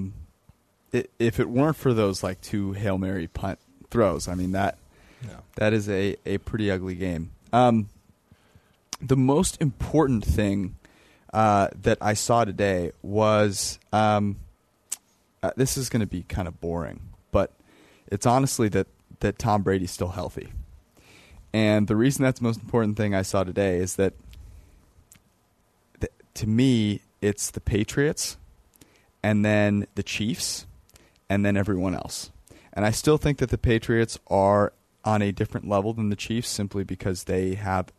if 1.18 1.40
it 1.40 1.48
weren't 1.48 1.76
for 1.76 1.94
those 1.94 2.22
like 2.22 2.40
two 2.42 2.72
hail 2.72 2.98
mary 2.98 3.26
punt 3.26 3.58
throws, 3.90 4.28
I 4.28 4.34
mean 4.34 4.52
that 4.52 4.76
that 5.56 5.72
is 5.72 5.88
a, 5.88 6.16
a 6.26 6.38
pretty 6.38 6.70
ugly 6.70 6.94
game. 6.94 7.30
Um, 7.52 7.88
the 9.00 9.16
most 9.16 9.60
important 9.60 10.24
thing 10.24 10.76
uh, 11.32 11.68
that 11.82 11.98
I 12.00 12.14
saw 12.14 12.44
today 12.44 12.92
was 13.02 13.78
um, 13.92 14.36
uh, 15.42 15.50
this 15.56 15.76
is 15.76 15.88
going 15.88 16.00
to 16.00 16.06
be 16.06 16.22
kind 16.24 16.46
of 16.46 16.60
boring, 16.60 17.00
but 17.30 17.52
it's 18.08 18.26
honestly 18.26 18.68
that 18.70 18.86
that 19.20 19.38
Tom 19.38 19.62
Brady's 19.62 19.90
still 19.90 20.08
healthy, 20.08 20.52
and 21.52 21.88
the 21.88 21.96
reason 21.96 22.22
that's 22.22 22.40
the 22.40 22.44
most 22.44 22.60
important 22.60 22.96
thing 22.96 23.14
I 23.14 23.22
saw 23.22 23.44
today 23.44 23.78
is 23.78 23.96
that 23.96 24.14
th- 26.00 26.12
to 26.34 26.46
me 26.46 27.00
it's 27.20 27.50
the 27.50 27.60
Patriots, 27.60 28.36
and 29.22 29.44
then 29.44 29.86
the 29.94 30.02
Chiefs, 30.02 30.66
and 31.30 31.46
then 31.46 31.56
everyone 31.56 31.94
else. 31.94 32.30
And 32.74 32.84
I 32.84 32.90
still 32.90 33.18
think 33.18 33.38
that 33.38 33.50
the 33.50 33.58
Patriots 33.58 34.18
are 34.28 34.72
on 35.04 35.22
a 35.22 35.32
different 35.32 35.68
level 35.68 35.92
than 35.92 36.10
the 36.10 36.16
Chiefs 36.16 36.48
simply 36.48 36.84
because 36.84 37.24
they 37.24 37.54
have 37.54 37.92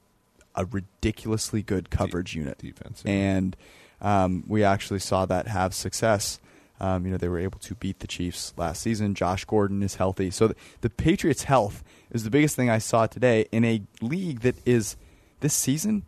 a 0.55 0.65
ridiculously 0.65 1.61
good 1.63 1.89
coverage 1.89 2.35
unit. 2.35 2.57
defense, 2.57 3.03
yeah. 3.05 3.11
And 3.11 3.57
um, 4.01 4.43
we 4.47 4.63
actually 4.63 4.99
saw 4.99 5.25
that 5.25 5.47
have 5.47 5.73
success. 5.73 6.39
Um, 6.79 7.05
you 7.05 7.11
know, 7.11 7.17
they 7.17 7.29
were 7.29 7.39
able 7.39 7.59
to 7.59 7.75
beat 7.75 7.99
the 7.99 8.07
Chiefs 8.07 8.53
last 8.57 8.81
season. 8.81 9.15
Josh 9.15 9.45
Gordon 9.45 9.81
is 9.83 9.95
healthy. 9.95 10.31
So 10.31 10.49
the, 10.49 10.55
the 10.81 10.89
Patriots' 10.89 11.43
health 11.43 11.83
is 12.11 12.23
the 12.23 12.29
biggest 12.29 12.55
thing 12.55 12.69
I 12.69 12.79
saw 12.79 13.07
today 13.07 13.45
in 13.51 13.63
a 13.63 13.81
league 14.01 14.41
that 14.41 14.55
is 14.67 14.97
this 15.39 15.53
season. 15.53 16.03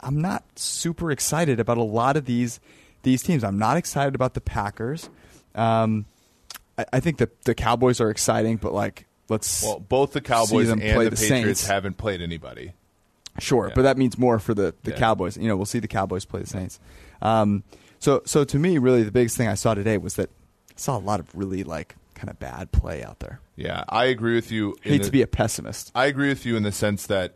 I'm 0.00 0.20
not 0.20 0.44
super 0.56 1.10
excited 1.10 1.60
about 1.60 1.76
a 1.76 1.82
lot 1.82 2.16
of 2.16 2.24
these 2.24 2.60
these 3.02 3.22
teams. 3.22 3.44
I'm 3.44 3.58
not 3.58 3.76
excited 3.76 4.14
about 4.14 4.34
the 4.34 4.40
Packers. 4.40 5.10
Um, 5.54 6.06
I, 6.78 6.86
I 6.94 7.00
think 7.00 7.18
the 7.18 7.28
the 7.44 7.54
Cowboys 7.54 8.00
are 8.00 8.10
exciting, 8.10 8.56
but 8.56 8.72
like 8.72 9.06
let's 9.28 9.62
Well, 9.62 9.80
both 9.80 10.12
the 10.12 10.20
Cowboys 10.20 10.70
and 10.70 10.80
the, 10.80 10.86
the 10.86 10.92
Patriots 10.92 11.20
Saints. 11.20 11.66
haven't 11.66 11.98
played 11.98 12.22
anybody. 12.22 12.72
Sure, 13.40 13.68
Yeah. 13.68 13.74
but 13.74 13.82
that 13.82 13.96
means 13.98 14.16
more 14.18 14.38
for 14.38 14.54
the, 14.54 14.74
the 14.84 14.92
Yeah. 14.92 14.96
Cowboys. 14.98 15.36
You 15.36 15.48
know, 15.48 15.56
we'll 15.56 15.66
see 15.66 15.78
the 15.80 15.88
Cowboys 15.88 16.24
play 16.24 16.40
the 16.40 16.46
Saints. 16.46 16.78
Um, 17.22 17.64
so, 17.98 18.22
so 18.24 18.44
to 18.44 18.58
me, 18.58 18.78
really, 18.78 19.02
the 19.02 19.10
biggest 19.12 19.36
thing 19.36 19.48
I 19.48 19.54
saw 19.54 19.74
today 19.74 19.98
was 19.98 20.14
that 20.16 20.30
I 20.70 20.74
saw 20.76 20.96
a 20.96 21.00
lot 21.00 21.20
of 21.20 21.34
really 21.34 21.64
like 21.64 21.96
kind 22.14 22.30
of 22.30 22.38
bad 22.38 22.72
play 22.72 23.02
out 23.02 23.18
there. 23.20 23.40
Yeah, 23.56 23.84
I 23.88 24.04
agree 24.06 24.34
with 24.34 24.50
you. 24.50 24.76
Hate 24.82 24.98
the- 24.98 25.04
to 25.06 25.10
be 25.10 25.22
a 25.22 25.26
pessimist. 25.26 25.90
I 25.94 26.06
agree 26.06 26.28
with 26.28 26.46
you 26.46 26.56
in 26.56 26.62
the 26.62 26.72
sense 26.72 27.06
that 27.08 27.34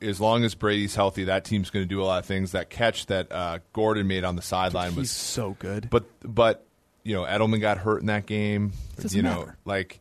as 0.00 0.20
long 0.20 0.44
as 0.44 0.54
Brady's 0.54 0.94
healthy, 0.94 1.24
that 1.24 1.44
team's 1.44 1.70
going 1.70 1.82
to 1.84 1.88
do 1.88 2.02
a 2.02 2.04
lot 2.04 2.18
of 2.18 2.26
things. 2.26 2.52
That 2.52 2.68
catch 2.70 3.06
that 3.06 3.32
uh, 3.32 3.58
Gordon 3.72 4.06
made 4.06 4.24
on 4.24 4.36
the 4.36 4.42
sideline 4.42 4.94
was 4.94 5.10
so 5.10 5.56
good. 5.58 5.88
But 5.90 6.04
but 6.22 6.66
you 7.02 7.14
know 7.14 7.22
Edelman 7.24 7.60
got 7.60 7.78
hurt 7.78 8.00
in 8.00 8.06
that 8.06 8.26
game. 8.26 8.72
You 9.10 9.22
know, 9.22 9.38
matter. 9.40 9.56
like 9.64 10.00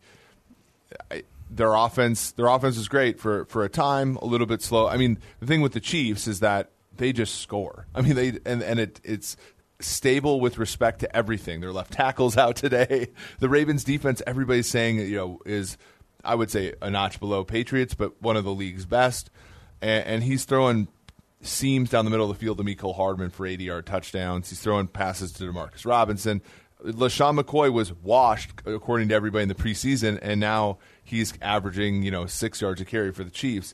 their 1.49 1.73
offense, 1.73 2.31
their 2.31 2.47
offense 2.47 2.77
is 2.77 2.87
great 2.87 3.19
for 3.19 3.45
for 3.45 3.63
a 3.63 3.69
time. 3.69 4.17
A 4.17 4.25
little 4.25 4.47
bit 4.47 4.61
slow. 4.61 4.87
I 4.87 4.97
mean, 4.97 5.19
the 5.39 5.45
thing 5.45 5.61
with 5.61 5.73
the 5.73 5.79
Chiefs 5.79 6.27
is 6.27 6.39
that 6.39 6.71
they 6.97 7.13
just 7.13 7.41
score. 7.41 7.87
I 7.93 8.01
mean, 8.01 8.15
they 8.15 8.39
and 8.45 8.63
and 8.63 8.79
it 8.79 9.01
it's 9.03 9.37
stable 9.79 10.39
with 10.39 10.57
respect 10.57 11.01
to 11.01 11.15
everything. 11.15 11.61
Their 11.61 11.71
left 11.71 11.93
tackles 11.93 12.37
out 12.37 12.55
today. 12.55 13.07
The 13.39 13.49
Ravens 13.49 13.83
defense, 13.83 14.21
everybody's 14.25 14.69
saying 14.69 14.99
you 14.99 15.15
know 15.15 15.39
is 15.45 15.77
I 16.23 16.35
would 16.35 16.49
say 16.49 16.73
a 16.81 16.89
notch 16.89 17.19
below 17.19 17.43
Patriots, 17.43 17.93
but 17.93 18.21
one 18.21 18.35
of 18.35 18.43
the 18.43 18.53
league's 18.53 18.85
best. 18.85 19.29
And, 19.81 20.05
and 20.05 20.23
he's 20.23 20.45
throwing 20.45 20.87
seams 21.41 21.89
down 21.89 22.05
the 22.05 22.11
middle 22.11 22.29
of 22.29 22.37
the 22.37 22.43
field 22.43 22.57
to 22.57 22.63
Mecole 22.63 22.95
Hardman 22.95 23.29
for 23.29 23.45
80 23.45 23.63
yard 23.63 23.85
touchdowns. 23.85 24.49
He's 24.49 24.59
throwing 24.59 24.87
passes 24.87 25.31
to 25.33 25.43
Demarcus 25.43 25.85
Robinson. 25.85 26.41
LeSean 26.83 27.39
McCoy 27.39 27.71
was 27.71 27.93
washed, 27.93 28.51
according 28.65 29.09
to 29.09 29.15
everybody 29.15 29.43
in 29.43 29.49
the 29.49 29.55
preseason, 29.55 30.19
and 30.21 30.39
now 30.39 30.77
he's 31.05 31.33
averaging, 31.41 32.03
you 32.03 32.11
know, 32.11 32.25
six 32.25 32.59
yards 32.61 32.81
a 32.81 32.85
carry 32.85 33.11
for 33.13 33.23
the 33.23 33.31
Chiefs. 33.31 33.73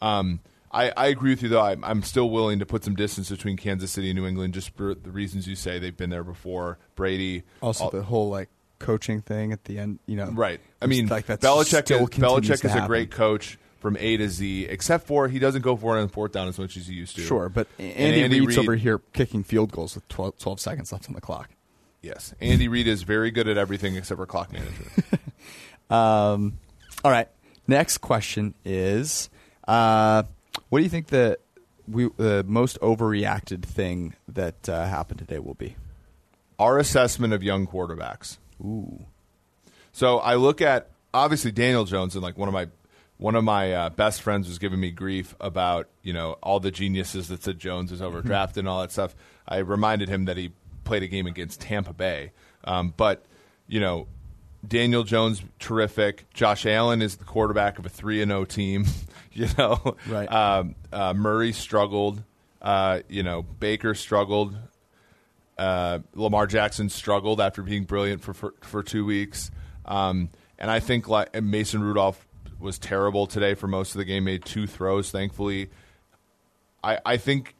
Um, 0.00 0.40
I, 0.70 0.92
I 0.96 1.06
agree 1.06 1.30
with 1.30 1.42
you 1.42 1.48
though. 1.48 1.62
I'm, 1.62 1.82
I'm 1.84 2.02
still 2.02 2.28
willing 2.30 2.58
to 2.58 2.66
put 2.66 2.84
some 2.84 2.94
distance 2.94 3.30
between 3.30 3.56
Kansas 3.56 3.90
City 3.90 4.10
and 4.10 4.18
New 4.18 4.26
England 4.26 4.54
just 4.54 4.70
for 4.76 4.94
the 4.94 5.10
reasons 5.10 5.46
you 5.48 5.56
say. 5.56 5.78
They've 5.78 5.96
been 5.96 6.10
there 6.10 6.24
before. 6.24 6.78
Brady, 6.94 7.42
Also, 7.62 7.84
all- 7.84 7.90
the 7.90 8.02
whole 8.02 8.28
like 8.30 8.48
coaching 8.78 9.22
thing 9.22 9.52
at 9.52 9.64
the 9.64 9.78
end, 9.78 9.98
you 10.06 10.16
know, 10.16 10.26
Right. 10.30 10.60
I 10.82 10.86
mean, 10.86 11.06
like 11.06 11.24
that's 11.26 11.44
Belichick 11.44 11.90
is, 11.90 12.08
Belichick 12.20 12.64
is 12.64 12.74
a 12.74 12.86
great 12.86 13.10
coach 13.10 13.58
from 13.80 13.96
A 13.98 14.16
to 14.18 14.28
Z, 14.28 14.66
except 14.66 15.06
for 15.06 15.28
he 15.28 15.38
doesn't 15.38 15.62
go 15.62 15.76
for 15.76 15.96
it 15.96 16.02
on 16.02 16.08
fourth 16.08 16.32
down 16.32 16.48
as 16.48 16.58
much 16.58 16.76
as 16.76 16.86
he 16.88 16.94
used 16.94 17.16
to. 17.16 17.22
Sure, 17.22 17.48
but 17.48 17.68
And 17.78 17.92
Andy, 17.92 18.22
Andy 18.24 18.40
Reid's 18.40 18.56
Reid- 18.58 18.64
over 18.66 18.74
here 18.76 18.98
kicking 19.14 19.44
field 19.44 19.72
goals 19.72 19.94
with 19.94 20.06
12, 20.08 20.36
12 20.38 20.60
seconds 20.60 20.92
left 20.92 21.08
on 21.08 21.14
the 21.14 21.20
clock. 21.22 21.48
Yes, 22.02 22.34
Andy 22.40 22.68
Reid 22.68 22.86
is 22.86 23.02
very 23.02 23.30
good 23.30 23.48
at 23.48 23.56
everything 23.56 23.96
except 23.96 24.18
for 24.18 24.26
clock 24.26 24.52
management. 24.52 24.92
Um, 25.88 26.58
all 27.04 27.10
right. 27.10 27.28
Next 27.68 27.98
question 27.98 28.54
is, 28.64 29.28
uh, 29.66 30.22
what 30.68 30.78
do 30.78 30.84
you 30.84 30.90
think 30.90 31.08
the 31.08 31.38
we 31.88 32.08
the 32.16 32.44
most 32.46 32.78
overreacted 32.80 33.62
thing 33.62 34.14
that 34.28 34.68
uh, 34.68 34.86
happened 34.86 35.18
today 35.18 35.38
will 35.38 35.54
be? 35.54 35.76
Our 36.58 36.78
assessment 36.78 37.32
of 37.32 37.42
young 37.42 37.66
quarterbacks. 37.66 38.38
Ooh, 38.62 39.04
So 39.92 40.18
I 40.18 40.36
look 40.36 40.62
at 40.62 40.90
obviously 41.12 41.52
Daniel 41.52 41.84
Jones 41.84 42.14
and 42.14 42.22
like 42.22 42.38
one 42.38 42.48
of 42.48 42.54
my 42.54 42.68
one 43.18 43.34
of 43.34 43.44
my 43.44 43.72
uh, 43.72 43.88
best 43.90 44.22
friends 44.22 44.48
was 44.48 44.58
giving 44.58 44.78
me 44.80 44.90
grief 44.90 45.34
about 45.40 45.88
you 46.02 46.12
know 46.12 46.36
all 46.42 46.60
the 46.60 46.70
geniuses 46.70 47.28
that 47.28 47.42
said 47.42 47.58
Jones 47.58 47.92
is 47.92 48.00
overdrafted 48.00 48.58
and 48.58 48.68
all 48.68 48.80
that 48.80 48.92
stuff. 48.92 49.14
I 49.46 49.58
reminded 49.58 50.08
him 50.08 50.24
that 50.26 50.36
he 50.36 50.52
played 50.84 51.02
a 51.02 51.08
game 51.08 51.26
against 51.26 51.60
Tampa 51.60 51.92
Bay, 51.92 52.32
um, 52.64 52.94
but 52.96 53.24
you 53.68 53.80
know 53.80 54.06
Daniel 54.66 55.04
Jones 55.04 55.42
terrific. 55.58 56.28
Josh 56.32 56.66
Allen 56.66 57.02
is 57.02 57.16
the 57.16 57.24
quarterback 57.24 57.78
of 57.78 57.86
a 57.86 57.88
three 57.88 58.22
and 58.22 58.30
zero 58.30 58.44
team. 58.44 58.84
you 59.32 59.48
know, 59.58 59.96
Right. 60.08 60.30
Um, 60.30 60.74
uh, 60.92 61.14
Murray 61.14 61.52
struggled. 61.52 62.22
Uh, 62.60 63.00
you 63.08 63.22
know, 63.22 63.42
Baker 63.42 63.94
struggled. 63.94 64.56
Uh, 65.58 66.00
Lamar 66.14 66.46
Jackson 66.46 66.88
struggled 66.88 67.40
after 67.40 67.62
being 67.62 67.84
brilliant 67.84 68.22
for 68.22 68.34
for, 68.34 68.54
for 68.60 68.82
two 68.82 69.04
weeks, 69.04 69.50
um, 69.86 70.28
and 70.58 70.70
I 70.70 70.80
think 70.80 71.08
like 71.08 71.40
Mason 71.42 71.82
Rudolph 71.82 72.26
was 72.58 72.78
terrible 72.78 73.26
today 73.26 73.54
for 73.54 73.66
most 73.66 73.94
of 73.94 73.98
the 73.98 74.04
game. 74.04 74.24
Made 74.24 74.44
two 74.44 74.66
throws, 74.66 75.10
thankfully. 75.10 75.70
I 76.84 76.98
I 77.06 77.16
think 77.16 77.54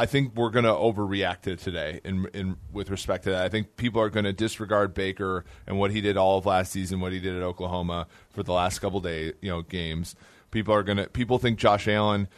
I 0.00 0.06
think 0.06 0.34
we're 0.34 0.48
going 0.48 0.64
to 0.64 0.70
overreact 0.70 1.42
to 1.42 1.52
it 1.52 1.58
today 1.58 2.00
in 2.04 2.26
in 2.32 2.56
with 2.72 2.88
respect 2.88 3.24
to 3.24 3.30
that. 3.32 3.44
I 3.44 3.50
think 3.50 3.76
people 3.76 4.00
are 4.00 4.08
going 4.08 4.24
to 4.24 4.32
disregard 4.32 4.94
Baker 4.94 5.44
and 5.66 5.78
what 5.78 5.90
he 5.90 6.00
did 6.00 6.16
all 6.16 6.38
of 6.38 6.46
last 6.46 6.72
season, 6.72 7.00
what 7.00 7.12
he 7.12 7.20
did 7.20 7.36
at 7.36 7.42
Oklahoma 7.42 8.06
for 8.30 8.42
the 8.42 8.54
last 8.54 8.78
couple 8.78 9.00
day 9.00 9.34
you 9.42 9.50
know 9.50 9.60
games. 9.60 10.16
People 10.52 10.72
are 10.72 10.82
going 10.82 10.96
to 10.96 11.06
people 11.10 11.38
think 11.38 11.58
Josh 11.58 11.86
Allen 11.86 12.28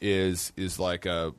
is 0.00 0.54
is 0.56 0.78
like 0.78 1.04
a 1.04 1.34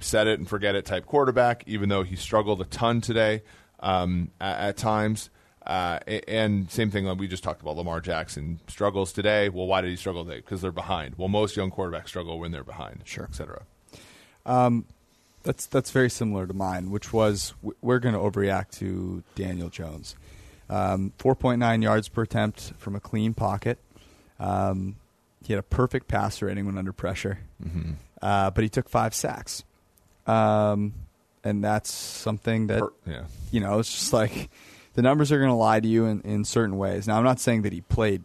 set 0.00 0.28
it 0.28 0.38
and 0.38 0.48
forget 0.48 0.74
it 0.76 0.86
type 0.86 1.04
quarterback, 1.04 1.62
even 1.66 1.90
though 1.90 2.04
he 2.04 2.16
struggled 2.16 2.62
a 2.62 2.64
ton 2.64 3.02
today 3.02 3.42
um, 3.80 4.30
at, 4.40 4.68
at 4.68 4.76
times. 4.78 5.28
Uh, 5.66 5.98
and 6.26 6.70
same 6.70 6.90
thing 6.90 7.04
like 7.04 7.18
we 7.18 7.28
just 7.28 7.44
talked 7.44 7.60
about. 7.60 7.76
Lamar 7.76 8.00
Jackson 8.00 8.60
struggles 8.66 9.12
today. 9.12 9.50
Well, 9.50 9.66
why 9.66 9.82
did 9.82 9.90
he 9.90 9.96
struggle 9.96 10.24
today? 10.24 10.38
Because 10.38 10.62
they're 10.62 10.72
behind. 10.72 11.16
Well, 11.18 11.28
most 11.28 11.54
young 11.54 11.70
quarterbacks 11.70 12.08
struggle 12.08 12.38
when 12.38 12.50
they're 12.50 12.64
behind. 12.64 13.02
Sure. 13.04 13.28
et 13.30 13.34
cetera. 13.34 13.66
That's 15.42 15.66
that's 15.66 15.90
very 15.90 16.10
similar 16.10 16.46
to 16.46 16.54
mine, 16.54 16.90
which 16.90 17.12
was 17.12 17.54
we're 17.80 17.98
going 17.98 18.14
to 18.14 18.20
overreact 18.20 18.72
to 18.78 19.22
Daniel 19.34 19.68
Jones. 19.68 20.16
Um, 20.70 21.12
4.9 21.18 21.82
yards 21.82 22.08
per 22.08 22.22
attempt 22.22 22.72
from 22.78 22.96
a 22.96 23.00
clean 23.00 23.34
pocket. 23.34 23.78
Um, 24.40 24.96
he 25.44 25.52
had 25.52 25.60
a 25.60 25.64
perfect 25.64 26.08
passer 26.08 26.46
rating 26.46 26.66
when 26.66 26.78
under 26.78 26.92
pressure, 26.92 27.38
uh, 28.22 28.50
but 28.50 28.62
he 28.64 28.70
took 28.70 28.88
five 28.88 29.14
sacks, 29.14 29.64
um, 30.26 30.94
and 31.44 31.62
that's 31.62 31.90
something 31.92 32.68
that 32.68 32.82
yeah. 33.06 33.24
you 33.50 33.60
know 33.60 33.80
it's 33.80 33.92
just 33.92 34.12
like 34.12 34.50
the 34.94 35.02
numbers 35.02 35.32
are 35.32 35.38
going 35.38 35.50
to 35.50 35.54
lie 35.56 35.80
to 35.80 35.88
you 35.88 36.06
in, 36.06 36.20
in 36.22 36.44
certain 36.44 36.76
ways. 36.76 37.06
Now, 37.06 37.18
I'm 37.18 37.24
not 37.24 37.40
saying 37.40 37.62
that 37.62 37.72
he 37.72 37.80
played, 37.80 38.22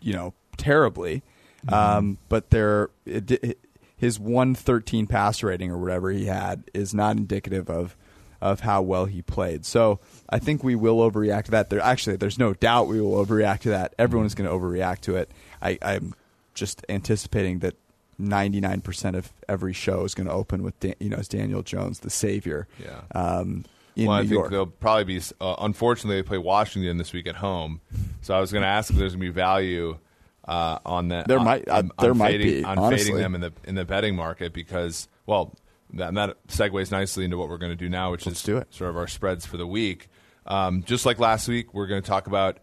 you 0.00 0.12
know, 0.12 0.34
terribly, 0.56 1.22
um, 1.68 2.18
but 2.28 2.50
there 2.50 2.90
it, 3.06 3.30
it, 3.30 3.58
his 3.98 4.18
113 4.18 5.06
pass 5.06 5.42
rating 5.42 5.70
or 5.70 5.78
whatever 5.78 6.10
he 6.10 6.26
had 6.26 6.64
is 6.72 6.94
not 6.94 7.16
indicative 7.16 7.68
of 7.68 7.96
of 8.40 8.60
how 8.60 8.80
well 8.80 9.06
he 9.06 9.20
played. 9.20 9.66
So 9.66 9.98
I 10.30 10.38
think 10.38 10.62
we 10.62 10.76
will 10.76 10.98
overreact 10.98 11.46
to 11.46 11.50
that. 11.50 11.70
There 11.70 11.80
actually, 11.80 12.16
there's 12.16 12.38
no 12.38 12.54
doubt 12.54 12.86
we 12.86 13.00
will 13.00 13.24
overreact 13.24 13.60
to 13.60 13.70
that. 13.70 13.94
Everyone 13.98 14.26
is 14.26 14.36
going 14.36 14.48
to 14.48 14.54
overreact 14.54 15.00
to 15.00 15.16
it. 15.16 15.28
I, 15.60 15.76
I'm 15.82 16.14
just 16.54 16.84
anticipating 16.88 17.58
that 17.60 17.74
99% 18.20 19.16
of 19.16 19.32
every 19.48 19.72
show 19.72 20.04
is 20.04 20.14
going 20.14 20.28
to 20.28 20.32
open 20.32 20.62
with 20.62 20.78
Dan, 20.80 20.94
you 21.00 21.08
know 21.08 21.16
as 21.16 21.28
Daniel 21.28 21.62
Jones, 21.62 22.00
the 22.00 22.10
savior. 22.10 22.68
Yeah. 22.80 23.00
Um, 23.12 23.64
in 23.96 24.06
well, 24.06 24.16
I 24.16 24.22
New 24.22 24.28
think 24.28 24.38
York. 24.38 24.50
they'll 24.50 24.66
probably 24.66 25.04
be. 25.04 25.20
Uh, 25.40 25.56
unfortunately, 25.58 26.22
they 26.22 26.26
play 26.26 26.38
Washington 26.38 26.98
this 26.98 27.12
week 27.12 27.26
at 27.26 27.36
home, 27.36 27.80
so 28.22 28.34
I 28.34 28.40
was 28.40 28.52
going 28.52 28.62
to 28.62 28.68
ask 28.68 28.90
if 28.90 28.96
there's 28.96 29.14
going 29.14 29.26
to 29.26 29.32
be 29.32 29.34
value 29.34 29.98
uh, 30.48 30.78
on 30.84 31.08
that. 31.08 31.28
There 31.28 31.38
on- 31.38 31.44
might- 31.44 31.68
uh, 31.68 31.76
on, 31.78 31.90
there 32.00 32.10
on 32.12 32.18
might 32.18 32.30
fading, 32.32 32.46
be, 32.62 32.64
on 32.64 32.78
honestly. 32.78 33.04
fading 33.12 33.18
them 33.20 33.34
in 33.36 33.40
the 33.42 33.52
in 33.64 33.74
the 33.76 33.84
betting 33.84 34.16
market 34.16 34.52
because 34.52 35.06
well, 35.26 35.54
that, 35.92 36.14
that 36.14 36.36
segues 36.48 36.90
nicely 36.90 37.24
into 37.24 37.36
what 37.36 37.48
we're 37.48 37.58
going 37.58 37.72
to 37.72 37.76
do 37.76 37.88
now, 37.88 38.10
which 38.10 38.26
Let's 38.26 38.40
is 38.40 38.44
do 38.44 38.56
it. 38.56 38.66
sort 38.74 38.90
of 38.90 38.96
our 38.96 39.06
spreads 39.06 39.46
for 39.46 39.56
the 39.58 39.66
week. 39.66 40.08
Um, 40.46 40.82
just 40.82 41.04
like 41.06 41.18
last 41.18 41.46
week, 41.48 41.74
we're 41.74 41.86
going 41.86 42.02
to 42.02 42.08
talk 42.08 42.26
about 42.26 42.58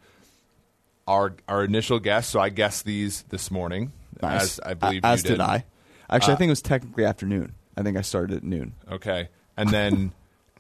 our 1.08 1.36
our 1.48 1.64
initial 1.64 2.00
guess. 2.00 2.28
So 2.28 2.40
I 2.40 2.50
guessed 2.50 2.86
these 2.86 3.24
this 3.30 3.52
morning, 3.52 3.92
Nice. 4.22 4.42
as 4.42 4.60
I 4.66 4.74
believe 4.74 5.06
as 5.06 5.24
you 5.24 5.30
did 5.30 5.34
did. 5.36 5.42
I. 5.42 5.66
Actually, 6.10 6.34
Uh, 6.34 6.36
I 6.36 6.38
think 6.40 6.50
it 6.50 6.52
was 6.52 6.62
technically 6.62 7.06
afternoon. 7.06 7.54
I 7.78 7.82
think 7.84 7.98
I 7.98 8.02
started 8.02 8.38
at 8.38 8.44
noon. 8.44 8.74
Okay, 8.92 9.30
and 9.58 9.70
then 9.70 10.12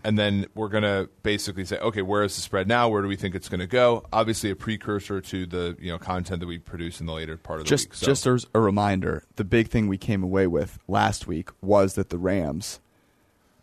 and 0.06 0.20
then 0.20 0.46
we're 0.54 0.70
gonna 0.70 1.10
basically 1.24 1.66
say, 1.66 1.80
okay, 1.80 2.04
where 2.04 2.24
is 2.24 2.36
the 2.36 2.42
spread 2.42 2.68
now? 2.68 2.88
Where 2.88 3.02
do 3.02 3.08
we 3.08 3.16
think 3.16 3.34
it's 3.34 3.50
going 3.50 3.60
to 3.60 3.66
go? 3.68 4.06
Obviously, 4.14 4.52
a 4.52 4.56
precursor 4.56 5.20
to 5.20 5.46
the 5.48 5.76
you 5.80 5.92
know 5.92 5.98
content 5.98 6.42
that 6.42 6.46
we 6.46 6.60
produce 6.60 7.00
in 7.02 7.08
the 7.08 7.14
later 7.14 7.38
part 7.38 7.60
of 7.60 7.66
the 7.66 7.70
Just 7.70 7.88
week. 7.88 7.94
So, 7.96 8.06
just 8.06 8.28
as 8.28 8.46
a 8.54 8.60
reminder, 8.60 9.24
the 9.36 9.44
big 9.44 9.70
thing 9.70 9.88
we 9.88 9.98
came 9.98 10.22
away 10.24 10.46
with 10.46 10.78
last 10.88 11.26
week 11.26 11.50
was 11.60 11.96
that 11.96 12.10
the 12.12 12.20
Rams 12.20 12.80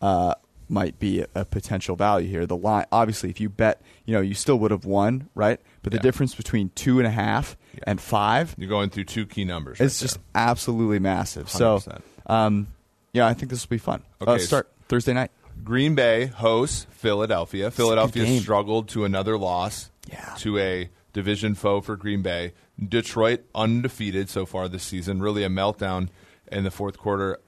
uh, 0.01 0.35
might 0.69 0.99
be 0.99 1.25
a 1.35 1.45
potential 1.45 1.95
value 1.95 2.29
here. 2.29 2.45
The 2.45 2.57
line, 2.57 2.87
obviously, 2.91 3.31
if 3.31 3.39
you 3.41 3.49
bet, 3.49 3.81
you 4.05 4.13
know, 4.13 4.21
you 4.21 4.35
still 4.35 4.59
would 4.59 4.73
have 4.73 4.85
won, 4.85 5.29
right? 5.37 5.61
But 5.83 5.93
the 5.93 5.99
Yeah. 5.99 6.03
difference 6.03 6.35
between 6.35 6.71
two 6.75 6.99
and 6.99 7.07
a 7.07 7.11
half 7.13 7.57
and 7.85 8.01
five 8.01 8.57
you're 8.59 8.69
going 8.69 8.91
through 8.91 9.05
two 9.05 9.27
key 9.27 9.45
numbers. 9.45 9.81
It's 9.81 10.03
right 10.03 10.07
just 10.09 10.19
absolutely 10.35 10.99
massive. 10.99 11.49
So, 11.49 11.77
100%. 11.79 12.03
um, 12.27 12.67
yeah, 13.13 13.29
I 13.29 13.35
think 13.35 13.51
this 13.51 13.65
will 13.65 13.71
be 13.75 13.79
fun. 13.79 14.03
Okay, 14.21 14.33
uh, 14.33 14.39
start 14.39 14.69
Thursday 14.89 15.13
night. 15.13 15.31
Green 15.63 15.95
Bay 15.95 16.27
hosts 16.27 16.87
Philadelphia. 16.91 17.71
Philadelphia 17.71 18.41
struggled 18.41 18.89
to 18.91 19.05
another 19.05 19.39
loss 19.39 19.91
Yeah. 20.11 20.35
to 20.39 20.59
a 20.59 20.91
division 21.13 21.55
foe 21.55 21.81
for 21.81 21.97
Green 21.97 22.23
Bay. 22.23 22.53
Detroit 22.83 23.41
undefeated 23.55 24.29
so 24.29 24.47
far 24.47 24.69
this 24.69 24.83
season. 24.83 25.21
Really 25.21 25.45
a 25.45 25.49
meltdown 25.49 26.09
in 26.51 26.65
the 26.65 26.71
fourth 26.71 26.99
quarter, 26.99 27.39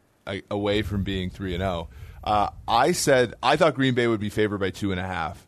away 0.51 0.83
from 0.83 1.03
being 1.03 1.31
three 1.31 1.55
and 1.55 1.61
zero. 1.63 1.89
Uh, 2.23 2.51
I 2.69 2.93
said 2.93 3.35
I 3.43 3.57
thought 3.57 3.75
Green 3.75 3.95
Bay 3.95 4.07
would 4.07 4.21
be 4.21 4.31
favored 4.31 4.59
by 4.59 4.71
two 4.71 4.91
and 4.93 5.01
a 5.01 5.05
half 5.07 5.47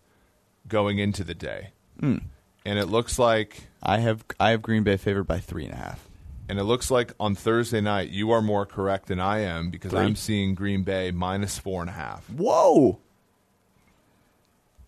going 0.69 0.99
into 0.99 1.25
the 1.25 1.35
day, 1.35 1.69
Hmm. 2.01 2.17
and 2.65 2.79
it 2.79 2.87
looks 2.87 3.19
like 3.19 3.69
I 3.83 3.99
have 3.99 4.25
I 4.41 4.51
have 4.51 4.61
Green 4.63 4.83
Bay 4.83 4.97
favored 4.97 5.25
by 5.25 5.39
three 5.39 5.65
and 5.65 5.73
a 5.73 5.77
half. 5.77 6.06
And 6.49 6.59
it 6.59 6.65
looks 6.65 6.91
like 6.91 7.13
on 7.19 7.35
Thursday 7.35 7.81
night 7.81 8.11
you 8.11 8.31
are 8.31 8.43
more 8.43 8.67
correct 8.67 9.07
than 9.07 9.21
I 9.21 9.41
am 9.41 9.71
because 9.71 9.91
Three. 9.93 10.01
I'm 10.01 10.17
seeing 10.17 10.55
Green 10.55 10.83
Bay 10.83 11.11
minus 11.11 11.59
four 11.59 11.81
and 11.81 11.91
a 11.91 11.95
half. 11.95 12.29
Whoa! 12.31 12.99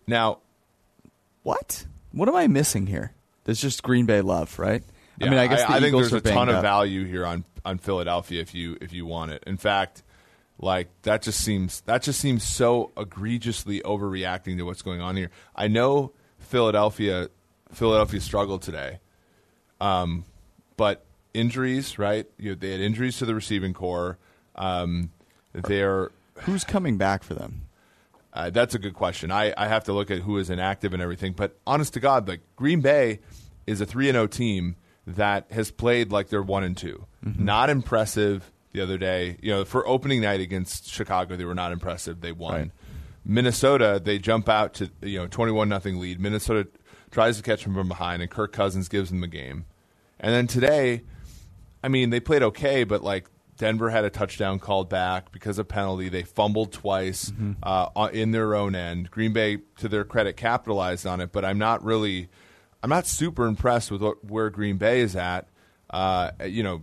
Now, 0.07 0.39
What? 1.43 1.85
What 2.11 2.27
am 2.27 2.35
I 2.35 2.47
missing 2.47 2.87
here? 2.87 3.13
There's 3.43 3.61
just 3.61 3.83
Green 3.83 4.05
Bay 4.05 4.21
love, 4.21 4.57
right? 4.59 4.83
I 5.21 5.25
mean, 5.25 5.37
I 5.37 5.47
guess 5.47 5.63
the 5.63 5.71
I, 5.71 5.79
think 5.79 5.95
there's 5.95 6.13
a 6.13 6.21
ton 6.21 6.49
of 6.49 6.55
up. 6.55 6.61
value 6.61 7.05
here 7.05 7.25
on 7.25 7.43
on 7.65 7.77
Philadelphia 7.77 8.41
if 8.41 8.55
you 8.55 8.77
if 8.79 8.93
you 8.93 9.05
want 9.05 9.31
it. 9.31 9.43
In 9.45 9.57
fact, 9.57 10.01
like 10.57 10.87
that 11.03 11.21
just 11.21 11.41
seems 11.41 11.81
that 11.81 12.03
just 12.03 12.19
seems 12.19 12.43
so 12.43 12.91
egregiously 12.97 13.81
overreacting 13.81 14.57
to 14.57 14.63
what's 14.63 14.81
going 14.81 15.01
on 15.01 15.15
here. 15.17 15.29
I 15.55 15.67
know 15.67 16.13
Philadelphia 16.37 17.29
Philadelphia 17.73 18.21
struggled 18.21 18.61
today, 18.61 18.99
um, 19.81 20.23
but 20.77 21.03
injuries, 21.33 21.97
right? 21.99 22.25
You 22.37 22.51
know, 22.51 22.55
they 22.55 22.71
had 22.71 22.79
injuries 22.81 23.17
to 23.17 23.25
the 23.25 23.35
receiving 23.35 23.73
core. 23.73 24.17
Um, 24.55 25.11
they're 25.53 26.11
Who's 26.41 26.63
coming 26.63 26.97
back 26.97 27.23
for 27.23 27.33
them? 27.33 27.63
uh, 28.33 28.49
that's 28.49 28.75
a 28.75 28.79
good 28.79 28.93
question. 28.93 29.31
I, 29.31 29.53
I 29.57 29.67
have 29.67 29.83
to 29.85 29.93
look 29.93 30.09
at 30.11 30.19
who 30.19 30.37
is 30.37 30.49
inactive 30.49 30.93
and 30.93 31.01
everything. 31.01 31.33
But 31.33 31.57
honest 31.67 31.93
to 31.95 31.99
God, 31.99 32.27
like 32.27 32.41
Green 32.55 32.81
Bay 32.81 33.19
is 33.67 33.81
a 33.81 33.85
three 33.85 34.07
and 34.07 34.15
zero 34.15 34.27
team 34.27 34.75
that 35.07 35.51
has 35.51 35.71
played 35.71 36.11
like 36.11 36.29
they're 36.29 36.41
one 36.43 36.63
and 36.63 36.77
2 36.77 37.05
Not 37.23 37.69
impressive 37.69 38.51
the 38.71 38.81
other 38.81 38.97
day. 38.97 39.37
You 39.41 39.51
know, 39.51 39.65
for 39.65 39.87
opening 39.87 40.21
night 40.21 40.39
against 40.39 40.89
Chicago, 40.89 41.35
they 41.35 41.45
were 41.45 41.55
not 41.55 41.71
impressive. 41.71 42.21
They 42.21 42.31
won. 42.31 42.53
Right. 42.53 42.71
Minnesota, 43.25 44.01
they 44.03 44.17
jump 44.19 44.47
out 44.49 44.73
to 44.75 44.89
you 45.01 45.17
know 45.19 45.27
twenty 45.27 45.51
one 45.51 45.67
nothing 45.69 45.99
lead. 45.99 46.19
Minnesota 46.19 46.67
tries 47.11 47.37
to 47.37 47.43
catch 47.43 47.63
them 47.63 47.73
from 47.73 47.87
behind, 47.87 48.21
and 48.21 48.31
Kirk 48.31 48.53
Cousins 48.53 48.87
gives 48.87 49.09
them 49.09 49.21
the 49.21 49.27
game. 49.27 49.65
And 50.19 50.33
then 50.33 50.47
today, 50.47 51.01
I 51.83 51.87
mean, 51.87 52.09
they 52.09 52.19
played 52.19 52.43
okay, 52.43 52.83
but 52.83 53.03
like 53.03 53.29
Denver 53.57 53.89
had 53.89 54.05
a 54.05 54.09
touchdown 54.09 54.59
called 54.59 54.89
back 54.89 55.31
because 55.31 55.59
of 55.59 55.67
penalty. 55.67 56.09
They 56.09 56.23
fumbled 56.23 56.71
twice 56.71 57.31
uh, 57.63 58.09
in 58.13 58.31
their 58.31 58.55
own 58.55 58.75
end. 58.75 59.11
Green 59.11 59.33
Bay, 59.33 59.59
to 59.77 59.89
their 59.89 60.05
credit, 60.05 60.37
capitalized 60.37 61.05
on 61.05 61.19
it. 61.21 61.31
But 61.31 61.43
I'm 61.45 61.57
not 61.57 61.83
really, 61.83 62.29
I'm 62.81 62.89
not 62.89 63.05
super 63.05 63.45
impressed 63.45 63.91
with 63.91 64.01
what, 64.01 64.23
where 64.23 64.49
Green 64.49 64.77
Bay 64.77 65.01
is 65.01 65.15
at. 65.15 65.47
Uh, 65.89 66.31
you 66.45 66.63
know, 66.63 66.81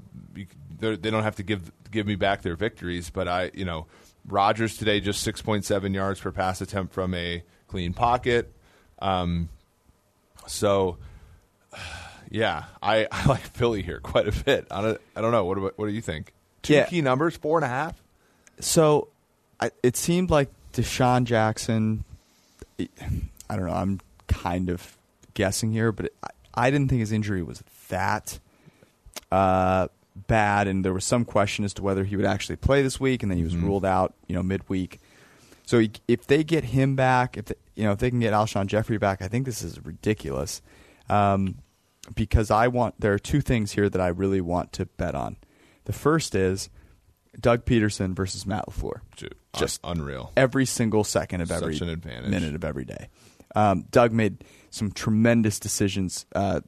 they 0.78 0.96
don't 0.96 1.22
have 1.22 1.36
to 1.36 1.42
give 1.42 1.72
give 1.90 2.06
me 2.06 2.16
back 2.16 2.42
their 2.42 2.56
victories, 2.56 3.10
but 3.10 3.26
I, 3.26 3.50
you 3.54 3.64
know, 3.64 3.86
Rodgers 4.26 4.76
today 4.76 5.00
just 5.00 5.26
6.7 5.26 5.94
yards 5.94 6.20
per 6.20 6.32
pass 6.32 6.60
attempt 6.60 6.92
from 6.92 7.14
a 7.14 7.42
clean 7.68 7.94
pocket. 7.94 8.52
Um, 8.98 9.48
so, 10.46 10.98
yeah, 12.30 12.64
I, 12.82 13.06
I 13.12 13.26
like 13.26 13.40
Philly 13.42 13.82
here 13.82 14.00
quite 14.00 14.28
a 14.28 14.44
bit. 14.44 14.66
I 14.70 14.82
don't, 14.82 15.00
I 15.14 15.20
don't 15.20 15.32
know. 15.32 15.44
What 15.44 15.54
do, 15.56 15.72
what 15.76 15.86
do 15.86 15.92
you 15.92 16.00
think? 16.02 16.32
Two 16.62 16.74
Yeah. 16.74 16.86
key 16.86 17.00
numbers, 17.02 17.36
four 17.36 17.58
and 17.58 17.64
a 17.64 17.68
half. 17.68 18.02
So 18.60 19.08
I, 19.60 19.70
it 19.82 19.96
seemed 19.96 20.30
like 20.30 20.48
DeSean 20.72 21.24
Jackson. 21.24 22.04
I 22.78 23.56
don't 23.56 23.66
know. 23.66 23.72
I'm 23.72 24.00
kind 24.28 24.68
of 24.70 24.96
guessing 25.34 25.72
here, 25.72 25.92
but 25.92 26.12
I, 26.22 26.28
I 26.54 26.70
didn't 26.70 26.88
think 26.88 27.00
his 27.00 27.12
injury 27.12 27.42
was 27.42 27.62
that 27.88 28.38
uh, 29.30 29.88
bad, 30.26 30.68
and 30.68 30.84
there 30.84 30.92
was 30.92 31.04
some 31.04 31.24
question 31.24 31.64
as 31.64 31.74
to 31.74 31.82
whether 31.82 32.04
he 32.04 32.16
would 32.16 32.24
actually 32.26 32.56
play 32.56 32.82
this 32.82 32.98
week, 33.00 33.22
and 33.22 33.30
then 33.30 33.38
he 33.38 33.44
was 33.44 33.56
ruled 33.56 33.84
out, 33.84 34.14
you 34.26 34.34
know, 34.34 34.42
midweek. 34.42 35.00
So 35.64 35.78
he, 35.80 35.90
if 36.08 36.26
they 36.26 36.44
get 36.44 36.64
him 36.64 36.96
back, 36.96 37.36
if 37.36 37.46
they, 37.46 37.54
you 37.74 37.84
know 37.84 37.92
if 37.92 37.98
they 37.98 38.10
can 38.10 38.20
get 38.20 38.32
Alshon 38.32 38.66
Jeffery 38.66 38.98
back, 38.98 39.20
I 39.22 39.28
think 39.28 39.44
this 39.46 39.62
is 39.62 39.84
ridiculous. 39.84 40.62
Um, 41.08 41.56
because 42.14 42.50
I 42.50 42.68
want 42.68 43.00
there 43.00 43.12
are 43.12 43.18
two 43.18 43.40
things 43.40 43.72
here 43.72 43.88
that 43.88 44.00
I 44.00 44.08
really 44.08 44.40
want 44.40 44.72
to 44.74 44.86
bet 44.86 45.14
on. 45.14 45.36
The 45.84 45.92
first 45.92 46.34
is 46.34 46.68
Doug 47.38 47.64
Pederson 47.64 48.14
versus 48.14 48.46
Matt 48.46 48.64
LaFleur. 48.68 49.00
Dude, 49.16 49.34
Just 49.56 49.80
un- 49.84 49.98
unreal. 49.98 50.32
every 50.36 50.66
single 50.66 51.04
second 51.04 51.40
of 51.42 51.48
Such 51.48 51.62
every 51.62 51.76
an 51.78 51.88
advantage. 51.88 52.30
minute 52.30 52.54
of 52.54 52.64
every 52.64 52.84
day. 52.84 53.08
Um, 53.54 53.84
Doug 53.90 54.12
made 54.12 54.44
some 54.70 54.90
tremendous 54.92 55.58
decisions 55.60 56.26
uh, 56.34 56.60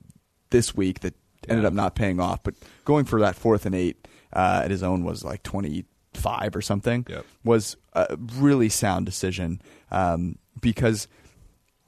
this 0.50 0.74
week 0.74 1.00
that 1.00 1.14
ended 1.48 1.64
up 1.64 1.72
not 1.72 1.94
paying 1.94 2.20
off, 2.20 2.42
but 2.42 2.54
going 2.84 3.04
for 3.04 3.20
that 3.20 3.34
fourth 3.36 3.66
and 3.66 3.74
eight 3.74 4.06
uh, 4.32 4.62
at 4.64 4.70
his 4.70 4.82
own 4.82 5.04
was 5.04 5.24
like 5.24 5.42
twenty 5.42 5.84
five 6.14 6.54
or 6.56 6.60
something. 6.62 7.06
Yep. 7.08 7.24
Was 7.44 7.76
a 7.94 8.16
really 8.36 8.68
sound 8.68 9.06
decision 9.06 9.60
um, 9.90 10.36
because 10.60 11.08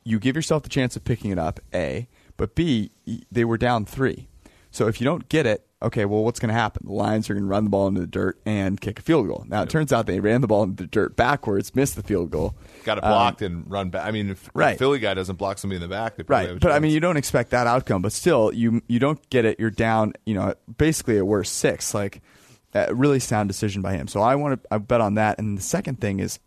you 0.05 0.19
give 0.19 0.37
yourself 0.37 0.63
the 0.63 0.69
chance 0.69 0.97
of 0.97 1.05
picking 1.05 1.31
it 1.31 1.39
up. 1.39 1.61
A, 1.75 2.09
but 2.41 2.55
B, 2.55 2.91
they 3.31 3.45
were 3.45 3.59
down 3.59 3.85
three. 3.85 4.27
So 4.71 4.89
if 4.89 5.01
you 5.01 5.05
don't 5.05 5.29
get 5.29 5.47
it, 5.47 5.67
okay, 5.83 6.05
well, 6.05 6.23
what's 6.25 6.39
going 6.41 6.49
to 6.49 6.55
happen? 6.55 6.87
The 6.87 6.93
Lions 6.93 7.29
are 7.29 7.35
going 7.35 7.45
to 7.45 7.49
run 7.49 7.65
the 7.65 7.71
ball 7.71 7.87
into 7.89 8.01
the 8.01 8.07
dirt 8.07 8.41
and 8.47 8.81
kick 8.81 8.99
a 8.99 9.03
field 9.03 9.27
goal. 9.27 9.45
Now, 9.49 9.63
it 9.63 9.69
turns 9.69 9.93
out 9.93 10.07
they 10.07 10.21
ran 10.21 10.41
the 10.41 10.47
ball 10.47 10.63
into 10.63 10.85
the 10.85 10.87
dirt 10.87 11.17
backwards, 11.17 11.75
missed 11.75 11.97
the 11.97 12.03
field 12.03 12.31
goal. 12.31 12.55
Got 12.85 12.99
it 12.99 13.05
Um, 13.05 13.11
blocked 13.11 13.43
and 13.43 13.71
run 13.71 13.91
back. 13.91 14.07
I 14.07 14.11
mean, 14.11 14.31
if 14.31 14.49
Right. 14.55 14.77
a 14.77 14.79
Philly 14.79 14.99
guy 15.01 15.15
doesn't 15.15 15.37
block 15.37 15.59
somebody 15.59 15.77
in 15.77 15.83
the 15.83 15.89
back, 15.95 16.17
they 16.17 16.23
probably 16.23 16.47
have 16.47 16.51
a 16.51 16.55
Right, 16.55 16.61
but 16.63 16.73
I 16.73 16.79
mean, 16.79 16.93
you 16.93 17.01
don't 17.01 17.17
expect 17.17 17.51
that 17.51 17.67
outcome. 17.67 18.01
But 18.01 18.13
still, 18.13 18.53
you 18.55 18.81
you 18.89 18.99
don't 18.99 19.29
get 19.31 19.45
it. 19.45 19.59
You're 19.61 19.71
down. 19.71 20.13
You 20.25 20.35
know, 20.35 20.55
basically 20.79 21.19
at 21.19 21.27
worst 21.27 21.57
six. 21.57 21.93
Like, 21.93 22.23
a 22.73 22.95
really 22.95 23.19
sound 23.21 23.49
decision 23.49 23.83
by 23.83 23.95
him. 23.95 24.07
So 24.09 24.21
I 24.21 24.37
want 24.37 24.63
to 24.63 24.69
I 24.75 24.79
bet 24.79 25.01
on 25.01 25.15
that. 25.15 25.39
And 25.39 25.59
the 25.59 25.63
second 25.63 26.01
thing 26.01 26.21
is 26.21 26.39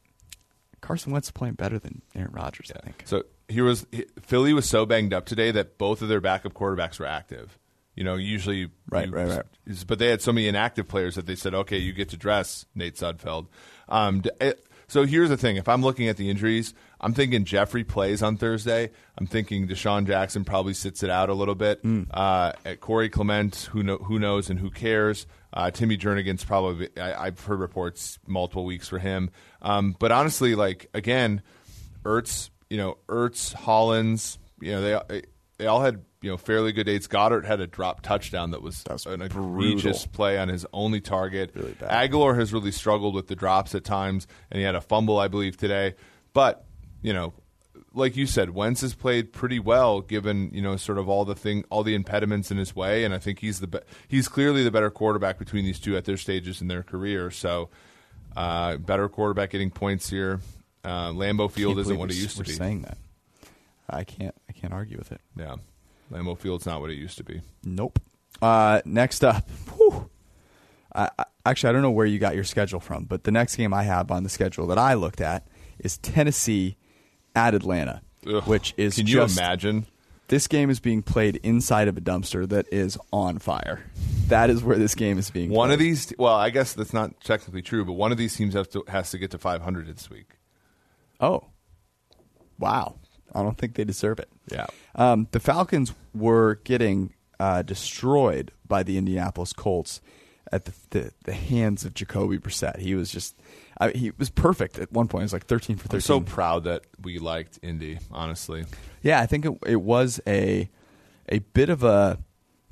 Carson 0.82 1.12
Wentz 1.12 1.28
is 1.28 1.32
playing 1.32 1.56
better 1.56 1.78
than 1.80 2.02
Aaron 2.16 2.32
Rodgers. 2.32 2.72
I 2.76 2.80
think. 2.86 3.04
So 3.06 3.24
he 3.48 3.62
was 3.62 3.86
he- 3.92 4.06
Philly 4.22 4.54
was 4.54 4.68
so 4.68 4.86
banged 4.86 5.14
up 5.14 5.26
today 5.26 5.52
that 5.52 5.78
both 5.78 6.02
of 6.02 6.10
their 6.10 6.22
backup 6.22 6.54
quarterbacks 6.54 7.00
were 7.00 7.06
active. 7.06 7.58
You 7.96 8.04
know, 8.04 8.16
usually, 8.16 8.70
Right, 8.90 9.08
you- 9.08 9.14
right, 9.14 9.28
right. 9.28 9.86
But 9.88 10.00
they 10.00 10.08
had 10.08 10.22
so 10.22 10.34
many 10.34 10.48
inactive 10.48 10.88
players 10.88 11.16
that 11.16 11.26
they 11.28 11.36
said, 11.36 11.54
"Okay, 11.54 11.78
you 11.78 11.94
get 11.94 12.10
to 12.10 12.18
dress 12.18 12.66
Nate 12.74 12.96
Sudfeld." 12.96 13.48
Um, 13.88 14.24
it- 14.42 14.66
so 14.88 15.06
here's 15.06 15.30
the 15.30 15.38
thing: 15.38 15.58
if 15.58 15.70
I'm 15.70 15.82
looking 15.84 16.08
at 16.08 16.18
the 16.18 16.30
injuries, 16.30 16.74
I'm 17.00 17.14
thinking 17.14 17.46
Jeffery 17.46 17.84
plays 17.84 18.24
on 18.24 18.38
Thursday. 18.38 18.90
I'm 19.18 19.28
thinking 19.28 19.68
DeSean 19.68 20.08
Jackson 20.08 20.44
probably 20.44 20.74
sits 20.74 21.04
it 21.04 21.10
out 21.12 21.30
a 21.30 21.34
little 21.34 21.56
bit. 21.56 21.80
Hmm. 21.82 22.04
Uh, 22.12 22.54
at 22.66 22.80
Corey 22.82 23.10
Clement, 23.10 23.70
who 23.72 23.84
know, 23.84 23.98
who 23.98 24.18
knows 24.20 24.50
and 24.50 24.60
who 24.60 24.70
cares? 24.72 25.28
Uh, 25.54 25.70
Timmy 25.70 25.98
Jernigan's 25.98 26.44
probably. 26.44 26.90
I, 26.98 27.26
I've 27.28 27.40
heard 27.40 27.60
reports 27.60 28.18
multiple 28.26 28.66
weeks 28.66 28.88
for 28.88 28.98
him. 28.98 29.30
Um, 29.62 29.96
but 30.00 30.12
honestly, 30.12 30.56
like 30.56 30.90
again, 30.96 31.44
Ertz, 32.04 32.50
you 32.74 32.80
know, 32.80 32.98
Ertz, 33.08 33.54
Hollins, 33.54 34.40
you 34.60 34.72
know, 34.72 34.82
they 35.08 35.22
they 35.60 35.68
all 35.68 35.82
had 35.84 36.04
you 36.24 36.32
know 36.32 36.38
fairly 36.38 36.72
good 36.72 36.86
dates. 36.86 37.08
Goedert 37.08 37.46
had 37.46 37.60
a 37.60 37.68
drop 37.68 38.02
touchdown 38.02 38.50
that 38.50 38.64
was, 38.64 38.82
That 38.86 38.94
was 38.94 39.06
an 39.06 39.20
brutal. 39.28 39.60
egregious 39.60 40.08
play 40.08 40.40
on 40.40 40.50
his 40.50 40.66
only 40.74 41.00
target. 41.00 41.52
Really 41.54 41.74
bad. 41.74 41.92
Agholor 42.12 42.36
has 42.40 42.52
really 42.52 42.72
struggled 42.72 43.14
with 43.14 43.28
the 43.28 43.36
drops 43.36 43.76
at 43.76 43.84
times, 43.84 44.26
and 44.50 44.58
he 44.58 44.66
had 44.66 44.74
a 44.74 44.82
fumble, 44.82 45.20
I 45.20 45.28
believe, 45.28 45.56
today. 45.56 45.94
But 46.34 46.66
you 47.04 47.14
know, 47.14 47.34
like 47.94 48.18
you 48.18 48.26
said, 48.26 48.50
Wentz 48.50 48.82
has 48.82 48.96
played 48.96 49.32
pretty 49.34 49.60
well 49.60 50.02
given 50.02 50.50
you 50.52 50.64
know 50.64 50.76
sort 50.76 50.98
of 50.98 51.08
all 51.08 51.26
the 51.26 51.36
thing, 51.36 51.64
all 51.70 51.84
the 51.84 51.94
impediments 51.94 52.50
in 52.50 52.58
his 52.58 52.76
way, 52.76 53.04
and 53.04 53.14
I 53.14 53.20
think 53.20 53.38
he's 53.38 53.60
the 53.60 53.68
be- 53.68 53.80
he's 54.08 54.28
clearly 54.28 54.64
the 54.64 54.72
better 54.72 54.90
quarterback 54.90 55.38
between 55.38 55.64
these 55.64 55.80
two 55.80 55.96
at 55.96 56.06
their 56.06 56.18
stages 56.18 56.60
in 56.60 56.70
their 56.70 56.82
career. 56.82 57.30
So, 57.30 57.70
uh, 58.36 58.78
better 58.78 59.08
quarterback 59.10 59.52
getting 59.52 59.70
points 59.70 60.10
here. 60.10 60.40
Uh, 60.84 61.10
Lambeau 61.12 61.50
Field 61.50 61.80
isn't 61.80 61.98
what 61.98 62.10
it 62.12 62.16
used 62.16 62.36
to 62.38 62.42
we're 62.42 62.46
be. 62.46 62.52
Saying 62.54 62.82
that, 62.84 62.98
I 63.90 64.04
can't. 64.04 64.36
I 64.50 64.54
can't 64.54 64.74
argue 64.74 64.98
with 64.98 65.12
it. 65.12 65.22
Yeah, 65.38 65.56
Lambeau 66.12 66.38
Field's 66.38 66.66
not 66.66 66.82
what 66.82 66.90
it 66.90 66.96
used 66.98 67.18
to 67.18 67.24
be. 67.24 67.42
Nope. 67.64 68.00
Uh, 68.42 68.82
next 68.86 69.24
up, 69.24 69.50
whew. 69.78 70.10
I, 70.96 71.10
I, 71.18 71.26
actually, 71.46 71.70
I 71.70 71.74
don't 71.74 71.82
know 71.82 71.92
where 71.92 72.06
you 72.06 72.20
got 72.20 72.36
your 72.36 72.44
schedule 72.44 72.80
from, 72.80 73.06
but 73.06 73.24
the 73.24 73.32
next 73.32 73.56
game 73.56 73.74
I 73.74 73.84
have 73.84 74.12
on 74.12 74.24
the 74.24 74.30
schedule 74.30 74.68
that 74.68 74.78
I 74.78 74.94
looked 74.96 75.22
at 75.22 75.48
is 75.80 75.98
Tennessee 76.00 76.78
at 77.36 77.54
Atlanta, 77.56 78.02
Ugh. 78.28 78.44
which 78.48 78.74
is 78.78 78.96
Can 78.96 79.08
you 79.08 79.16
just- 79.16 79.38
imagine? 79.38 79.86
This 80.30 80.48
game 80.48 80.70
is 80.70 80.80
being 80.80 81.04
played 81.04 81.36
inside 81.44 81.88
of 81.90 81.98
a 81.98 82.02
dumpster 82.02 82.48
that 82.50 82.66
is 82.72 82.98
on 83.12 83.40
fire. 83.40 83.84
That 84.30 84.50
is 84.50 84.64
where 84.64 84.78
this 84.78 84.96
game 84.96 85.20
is 85.20 85.30
being. 85.30 85.50
One 85.50 85.68
played. 85.68 85.74
of 85.74 85.80
these, 85.80 86.14
well, 86.18 86.34
I 86.34 86.50
guess 86.50 86.74
that's 86.74 86.94
not 86.94 87.20
technically 87.22 87.62
true, 87.62 87.84
but 87.86 87.94
one 87.94 88.12
of 88.12 88.18
these 88.18 88.36
teams 88.36 88.54
has 88.54 88.68
to 88.70 88.84
has 88.88 89.12
to 89.12 89.18
get 89.18 89.32
to 89.32 89.38
500 89.38 89.86
this 89.88 90.10
week. 90.10 90.30
Oh, 91.24 91.46
wow! 92.60 92.96
I 93.34 93.42
don't 93.42 93.58
think 93.58 93.76
they 93.76 93.84
deserve 93.86 94.20
it. 94.20 94.30
Yeah. 94.52 94.68
Um, 94.96 95.28
the 95.32 95.40
Falcons 95.40 95.94
were 96.14 96.56
getting 96.64 97.14
uh, 97.40 97.62
destroyed 97.62 98.52
by 98.68 98.84
the 98.84 98.98
Indianapolis 98.98 99.54
Colts 99.54 100.02
at 100.52 100.66
the, 100.66 100.74
the, 100.92 101.12
the 101.24 101.34
hands 101.34 101.86
of 101.86 101.94
Jacoby 101.94 102.38
Brissett. 102.38 102.78
He 102.80 102.94
was 102.94 103.10
just, 103.12 103.36
I, 103.80 103.90
he 103.92 104.12
was 104.18 104.30
perfect 104.30 104.78
at 104.78 104.92
one 104.92 105.08
point. 105.08 105.22
He 105.22 105.26
was 105.26 105.34
like 105.34 105.46
thirteen 105.46 105.78
for 105.78 105.86
I'm 105.86 106.00
thirteen. 106.00 106.02
so 106.02 106.20
proud 106.22 106.66
that 106.66 106.84
we 107.02 107.18
liked 107.20 107.58
Indy. 107.64 108.00
Honestly, 108.12 108.66
Yeah, 109.02 109.20
I 109.22 109.26
think 109.26 109.46
it, 109.46 109.54
it 109.66 109.82
was 109.82 110.20
a 110.28 110.70
a 111.30 111.40
bit 111.40 111.70
of 111.70 111.84
a 111.84 112.20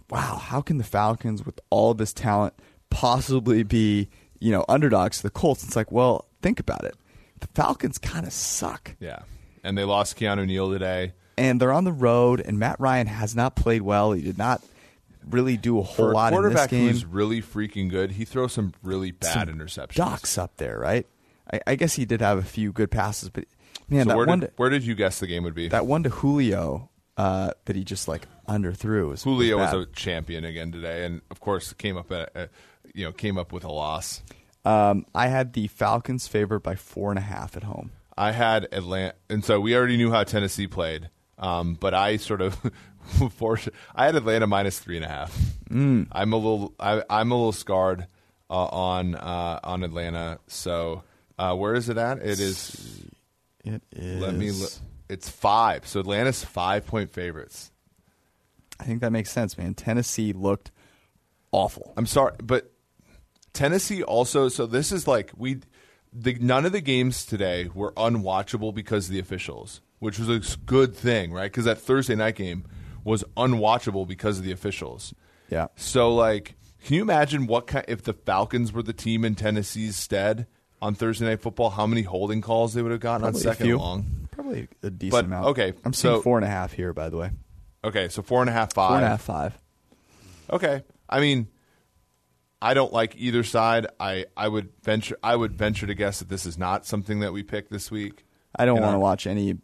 wow. 0.09 0.35
How 0.37 0.61
can 0.61 0.77
the 0.77 0.83
Falcons, 0.83 1.45
with 1.45 1.59
all 1.69 1.93
this 1.93 2.13
talent, 2.13 2.53
possibly 2.89 3.63
be 3.63 4.09
you 4.39 4.51
know 4.51 4.65
underdogs 4.69 5.17
to 5.17 5.23
the 5.23 5.29
Colts? 5.31 5.63
It's 5.63 5.75
like, 5.75 5.91
well, 5.91 6.27
think 6.41 6.59
about 6.59 6.83
it. 6.83 6.95
The 7.41 7.47
Falcons 7.53 7.97
kind 7.97 8.25
of 8.25 8.33
suck, 8.33 8.95
yeah. 8.99 9.19
And 9.63 9.77
they 9.77 9.83
lost 9.83 10.17
Keanu 10.17 10.47
Neal 10.47 10.71
today. 10.71 11.13
and 11.37 11.59
they're 11.61 11.71
on 11.73 11.83
the 11.83 11.91
road. 11.91 12.39
And 12.41 12.57
Matt 12.57 12.79
Ryan 12.79 13.07
has 13.07 13.35
not 13.35 13.55
played 13.55 13.81
well. 13.83 14.11
He 14.13 14.21
did 14.21 14.37
not 14.37 14.61
really 15.29 15.57
do 15.57 15.77
a 15.79 15.83
whole 15.83 15.95
For 16.07 16.11
a 16.11 16.15
lot 16.15 16.33
in 16.33 16.41
this 16.41 16.41
quarterback 16.41 16.69
game. 16.71 16.87
who's 16.87 17.05
really 17.05 17.41
freaking 17.41 17.89
good, 17.89 18.11
he 18.13 18.25
throws 18.25 18.53
some 18.53 18.73
really 18.81 19.11
bad 19.11 19.47
Some 19.47 19.57
interceptions. 19.59 19.95
Ducks 19.95 20.37
up 20.37 20.57
there, 20.57 20.79
right? 20.79 21.05
I, 21.53 21.59
I 21.67 21.75
guess 21.75 21.93
he 21.95 22.05
did 22.05 22.21
have 22.21 22.37
a 22.39 22.43
few 22.43 22.71
good 22.71 22.89
passes, 22.89 23.29
but 23.29 23.45
man, 23.89 24.05
So 24.05 24.09
that 24.09 24.17
where 24.17 24.25
one 24.25 24.39
did, 24.39 24.47
to, 24.47 24.53
where 24.55 24.69
did 24.69 24.83
you 24.83 24.95
guess 24.95 25.19
the 25.19 25.27
game 25.27 25.43
would 25.43 25.53
be? 25.55 25.67
that 25.67 25.85
one 25.85 26.01
to 26.03 26.09
Julio 26.09 26.89
uh, 27.17 27.51
that 27.65 27.75
he 27.75 27.83
just 27.83 28.07
like 28.07 28.27
underthrew 28.47 29.09
was 29.09 29.23
Julio 29.23 29.57
was, 29.57 29.71
bad. 29.71 29.79
a 29.79 29.85
champion 29.87 30.43
again 30.45 30.71
today, 30.71 31.05
and 31.05 31.21
of 31.29 31.39
course 31.39 31.73
came 31.73 31.97
up 31.97 32.11
at, 32.11 32.35
uh, 32.35 32.47
you 32.95 33.05
know 33.05 33.11
came 33.11 33.37
up 33.37 33.51
with 33.51 33.63
a 33.63 33.71
loss. 33.71 34.23
Um, 34.63 35.05
I 35.15 35.27
had 35.27 35.53
the 35.53 35.67
Falcons 35.67 36.27
favored 36.27 36.59
by 36.59 36.75
four 36.75 37.09
and 37.09 37.17
a 37.17 37.23
half 37.23 37.57
at 37.57 37.63
home. 37.63 37.91
I 38.17 38.31
had 38.31 38.67
Atlanta, 38.71 39.15
and 39.29 39.43
so 39.43 39.59
we 39.59 39.75
already 39.75 39.97
knew 39.97 40.11
how 40.11 40.23
Tennessee 40.23 40.67
played. 40.67 41.09
Um, 41.39 41.73
but 41.73 41.93
I 41.93 42.17
sort 42.17 42.41
of 42.41 42.55
forced. 43.35 43.69
I 43.95 44.05
had 44.05 44.15
Atlanta 44.15 44.45
minus 44.45 44.79
three 44.79 44.95
and 44.95 45.05
a 45.05 45.07
half. 45.07 45.35
Mm. 45.69 46.07
I'm 46.11 46.33
a 46.33 46.35
little. 46.35 46.73
I, 46.79 47.03
I'm 47.09 47.31
a 47.31 47.35
little 47.35 47.51
scarred 47.51 48.05
uh, 48.49 48.65
on 48.65 49.15
uh, 49.15 49.59
on 49.63 49.83
Atlanta. 49.83 50.39
So 50.47 51.03
uh, 51.39 51.55
where 51.55 51.73
is 51.73 51.89
it 51.89 51.97
at? 51.97 52.19
It 52.19 52.39
is. 52.39 53.05
It 53.63 53.81
is. 53.91 54.21
Let 54.21 54.35
me. 54.35 54.51
Look. 54.51 54.71
It's 55.09 55.27
five. 55.27 55.87
So 55.87 55.99
Atlanta's 55.99 56.43
five 56.43 56.85
point 56.85 57.11
favorites. 57.11 57.71
I 58.79 58.83
think 58.83 59.01
that 59.01 59.11
makes 59.11 59.31
sense, 59.31 59.57
man. 59.57 59.73
Tennessee 59.73 60.33
looked 60.33 60.71
awful. 61.51 61.93
I'm 61.97 62.05
sorry, 62.05 62.33
but 62.41 62.70
Tennessee 63.53 64.03
also. 64.03 64.49
So 64.49 64.65
this 64.65 64.91
is 64.91 65.07
like 65.07 65.31
we. 65.37 65.59
The, 66.13 66.33
none 66.41 66.65
of 66.65 66.73
the 66.73 66.81
games 66.81 67.25
today 67.25 67.69
were 67.73 67.93
unwatchable 67.93 68.73
because 68.75 69.07
of 69.07 69.13
the 69.13 69.19
officials, 69.19 69.79
which 69.99 70.19
was 70.19 70.27
a 70.27 70.57
good 70.65 70.93
thing, 70.93 71.31
right? 71.31 71.49
Because 71.49 71.63
that 71.63 71.79
Thursday 71.79 72.15
night 72.15 72.35
game 72.35 72.65
was 73.05 73.23
unwatchable 73.37 74.05
because 74.05 74.37
of 74.37 74.43
the 74.43 74.51
officials. 74.51 75.13
Yeah. 75.49 75.67
So 75.77 76.13
like 76.13 76.55
Can 76.83 76.95
you 76.95 77.01
imagine 77.01 77.47
what 77.47 77.65
kind, 77.67 77.85
if 77.87 78.03
the 78.03 78.11
Falcons 78.11 78.73
were 78.73 78.83
the 78.83 78.91
team 78.91 79.23
in 79.23 79.35
Tennessee's 79.35 79.95
stead 79.95 80.47
on 80.81 80.95
Thursday 80.95 81.25
Night 81.27 81.39
Football? 81.39 81.69
How 81.69 81.87
many 81.87 82.01
holding 82.01 82.41
calls 82.41 82.73
they 82.73 82.81
would 82.81 82.91
have 82.91 82.99
gotten 82.99 83.21
Probably 83.21 83.39
on 83.39 83.43
second 83.43 83.65
few. 83.67 83.77
long? 83.77 84.27
Probably 84.31 84.67
a 84.83 84.89
decent 84.89 85.11
But, 85.11 85.25
amount. 85.25 85.45
okay, 85.47 85.73
I'm 85.85 85.93
seeing 85.93 86.15
so- 86.15 86.21
four 86.21 86.37
and 86.37 86.43
a 86.45 86.49
half 86.49 86.73
here, 86.73 86.91
by 86.93 87.07
the 87.09 87.15
way. 87.15 87.31
Okay, 87.85 88.09
so 88.09 88.21
four 88.21 88.41
and 88.41 88.49
a 88.49 88.53
half, 88.53 88.73
five. 88.73 88.89
Four 88.89 88.97
and 88.97 89.05
a 89.05 89.09
half, 89.09 89.21
five. 89.21 89.57
Okay, 90.51 90.83
I 91.09 91.19
mean, 91.21 91.47
I 92.61 92.73
don't 92.73 92.93
like 92.93 93.15
either 93.17 93.43
side. 93.43 93.87
I, 93.99 94.25
I 94.37 94.47
would 94.47 94.69
venture 94.83 95.17
I 95.23 95.35
would 95.35 95.53
venture 95.53 95.87
to 95.87 95.93
guess 95.95 96.19
that 96.19 96.29
this 96.29 96.45
is 96.45 96.57
not 96.57 96.85
something 96.85 97.19
that 97.21 97.33
we 97.33 97.41
picked 97.43 97.71
this 97.71 97.89
week. 97.89 98.25
I 98.55 98.65
don't 98.65 98.81
want 98.81 98.93
to 98.95 98.99
watch 98.99 99.25
any. 99.27 99.57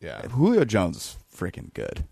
Yeah, 0.00 0.22
Julio 0.28 0.64
Jones 0.64 0.96
is 0.96 1.18
freaking 1.34 1.72
good. 1.72 2.04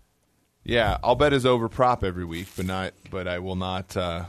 yeah. 0.63 0.97
I'll 1.03 1.15
bet 1.15 1.31
his 1.33 1.45
over 1.45 1.69
prop 1.69 2.03
every 2.03 2.25
week, 2.25 2.47
but 2.55 2.65
not. 2.65 2.93
But 3.11 3.27
I 3.27 3.39
will 3.39 3.55
not. 3.55 3.95
Uh, 3.95 4.25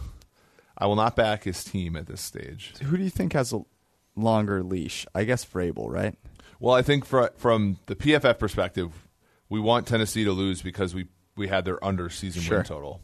I 0.77 0.87
will 0.87 0.97
not 0.97 1.15
back 1.17 1.45
his 1.45 1.63
team 1.65 1.97
at 1.97 2.07
this 2.07 2.21
stage. 2.21 2.75
Who 2.83 2.97
do 2.97 3.03
you 3.05 3.11
think 3.11 3.33
has 3.33 3.53
a 3.53 3.61
longer 4.17 4.63
leash? 4.63 5.07
I 5.15 5.25
guess 5.25 5.45
Vrabel, 5.45 5.89
right? 5.89 6.17
Well, 6.61 6.75
I 6.75 6.83
think 6.83 7.05
fr- 7.05 7.27
from 7.37 7.79
the 7.87 7.95
PFF 7.97 8.39
perspective, 8.39 8.91
we 9.49 9.61
want 9.61 9.87
Tennessee 9.87 10.25
to 10.25 10.33
lose 10.33 10.61
because 10.63 10.95
we 10.95 11.07
we 11.37 11.49
had 11.49 11.65
their 11.65 11.83
under 11.85 12.11
season 12.11 12.43
Sure. 12.43 12.59
win 12.59 12.67
total, 12.67 13.01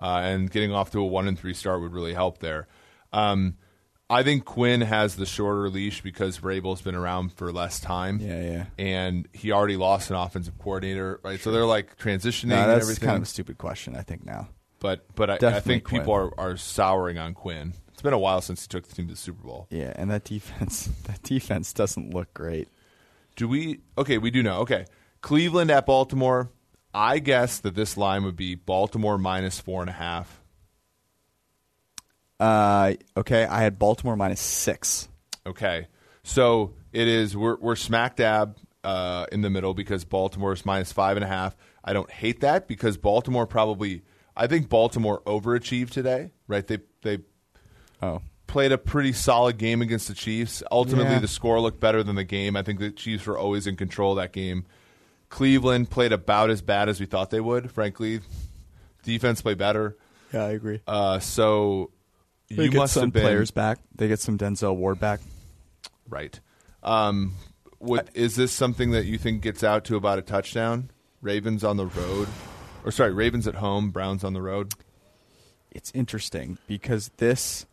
uh, 0.00 0.20
and 0.24 0.50
getting 0.50 0.72
off 0.72 0.90
to 0.92 1.00
a 1.00 1.06
one 1.06 1.28
and 1.28 1.38
three 1.38 1.54
start 1.54 1.80
would 1.80 1.92
really 1.92 2.14
help 2.14 2.38
there. 2.38 2.66
Um, 3.12 3.56
I 4.10 4.22
think 4.22 4.46
Quinn 4.46 4.80
has 4.80 5.16
the 5.16 5.26
shorter 5.26 5.68
leash 5.68 6.00
because 6.00 6.38
Vrabel's 6.38 6.80
been 6.80 6.94
around 6.94 7.32
for 7.34 7.52
less 7.52 7.78
time. 7.78 8.20
Yeah, 8.20 8.40
yeah. 8.42 8.64
and 8.78 9.28
he 9.34 9.52
already 9.52 9.76
lost 9.76 10.08
an 10.10 10.16
offensive 10.16 10.58
coordinator, 10.58 11.20
right? 11.22 11.38
So 11.38 11.52
they're 11.52 11.66
like 11.66 11.98
transitioning 11.98 12.46
No, 12.48 12.66
that's 12.66 12.84
everything. 12.84 13.06
kind 13.06 13.16
of 13.18 13.24
a 13.24 13.26
stupid 13.26 13.58
question. 13.58 13.94
I 13.94 14.02
think 14.02 14.24
now. 14.24 14.48
but 14.80 15.04
but 15.14 15.42
I, 15.44 15.56
I 15.56 15.60
think 15.60 15.86
people 15.86 16.14
are, 16.14 16.30
are 16.40 16.56
souring 16.56 17.18
on 17.18 17.34
Quinn. 17.34 17.74
It's 17.92 18.00
been 18.00 18.14
a 18.14 18.18
while 18.18 18.40
since 18.40 18.62
he 18.62 18.68
took 18.68 18.86
the 18.88 18.94
team 18.94 19.08
to 19.08 19.14
the 19.14 19.18
Super 19.18 19.42
Bowl. 19.42 19.66
Yeah, 19.70 19.92
and 19.96 20.10
that 20.10 20.24
defense, 20.24 20.86
that 21.04 21.22
defense 21.22 21.72
doesn't 21.74 22.14
look 22.14 22.32
great. 22.32 22.68
Do 23.36 23.46
we? 23.46 23.80
Okay, 23.98 24.16
we 24.16 24.30
do 24.30 24.42
know. 24.42 24.60
Okay, 24.60 24.86
Cleveland 25.20 25.70
at 25.70 25.84
Baltimore. 25.84 26.50
I 26.94 27.18
guess 27.18 27.58
that 27.60 27.74
this 27.74 27.96
line 27.96 28.24
would 28.24 28.36
be 28.36 28.54
Baltimore 28.54 29.18
minus 29.18 29.60
four 29.60 29.80
and 29.82 29.90
a 29.90 29.94
half. 29.94 30.40
Uh, 32.40 32.94
okay, 33.16 33.44
I 33.44 33.62
had 33.62 33.78
Baltimore 33.78 34.16
minus 34.16 34.40
six. 34.40 35.08
Okay, 35.46 35.88
so 36.22 36.74
it 36.92 37.08
is. 37.08 37.36
We're 37.36 37.56
we're 37.58 37.76
smack 37.76 38.16
dab 38.16 38.56
uh, 38.84 39.26
in 39.32 39.40
the 39.42 39.50
middle 39.50 39.74
because 39.74 40.04
Baltimore 40.04 40.52
is 40.52 40.64
minus 40.64 40.92
five 40.92 41.16
and 41.16 41.24
a 41.24 41.28
half. 41.28 41.56
I 41.84 41.92
don't 41.92 42.10
hate 42.10 42.40
that 42.40 42.68
because 42.68 42.96
Baltimore 42.96 43.46
probably. 43.46 44.02
I 44.36 44.46
think 44.46 44.68
Baltimore 44.68 45.20
overachieved 45.26 45.90
today. 45.90 46.32
Right? 46.46 46.66
They 46.66 46.78
they 47.02 47.18
Oh, 48.00 48.22
played 48.46 48.70
a 48.70 48.78
pretty 48.78 49.12
solid 49.12 49.58
game 49.58 49.82
against 49.82 50.06
the 50.06 50.14
Chiefs. 50.14 50.62
Ultimately, 50.70 51.14
Yeah. 51.14 51.18
the 51.18 51.26
score 51.26 51.60
looked 51.60 51.80
better 51.80 52.04
than 52.04 52.14
the 52.14 52.22
game. 52.22 52.54
I 52.56 52.62
think 52.62 52.78
the 52.78 52.92
Chiefs 52.92 53.26
were 53.26 53.36
always 53.36 53.66
in 53.66 53.74
control 53.74 54.12
of 54.12 54.18
that 54.18 54.32
game. 54.32 54.64
Cleveland 55.28 55.90
played 55.90 56.12
about 56.12 56.50
as 56.50 56.62
bad 56.62 56.88
as 56.88 57.00
we 57.00 57.06
thought 57.06 57.30
they 57.30 57.40
would. 57.40 57.70
Frankly, 57.70 58.20
defense 59.02 59.42
played 59.42 59.58
better. 59.58 59.96
yeah, 60.32 60.44
I 60.44 60.50
agree. 60.50 60.80
Uh, 60.86 61.18
so 61.18 61.90
They 62.50 62.64
you 62.64 62.70
get 62.70 62.78
must 62.78 62.94
some 62.94 63.04
have 63.04 63.12
been 63.12 63.22
players 63.22 63.50
back. 63.50 63.78
They 63.94 64.08
get 64.08 64.20
some 64.20 64.38
Denzel 64.38 64.76
Ward 64.76 64.98
back. 65.00 65.20
right. 66.08 66.38
Um, 66.82 67.34
what 67.78 68.08
is 68.14 68.36
this 68.36 68.52
something 68.52 68.90
that 68.92 69.04
you 69.04 69.18
think 69.18 69.42
gets 69.42 69.62
out 69.62 69.84
to 69.86 69.96
about 69.96 70.18
a 70.18 70.22
touchdown? 70.22 70.90
Ravens 71.20 71.64
on 71.64 71.76
the 71.76 71.86
road, 71.86 72.28
or 72.84 72.92
sorry, 72.92 73.12
Ravens 73.12 73.46
at 73.48 73.56
home, 73.56 73.90
Browns 73.90 74.22
on 74.24 74.32
the 74.32 74.40
road. 74.42 74.72
It's 75.70 75.90
interesting 75.94 76.58
because 76.68 77.10
this, 77.18 77.66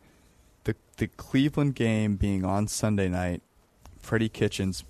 the 0.64 0.74
the 0.98 1.06
Cleveland 1.06 1.74
game 1.76 2.16
being 2.16 2.44
on 2.44 2.66
Sunday 2.68 3.08
night, 3.08 3.42
Freddie 4.00 4.28
Kitchens, 4.28 4.84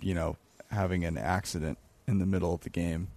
you 0.00 0.14
know, 0.14 0.36
having 0.70 1.04
an 1.04 1.18
accident 1.18 1.78
in 2.06 2.18
the 2.18 2.26
middle 2.26 2.54
of 2.54 2.60
the 2.60 2.70
game. 2.70 3.08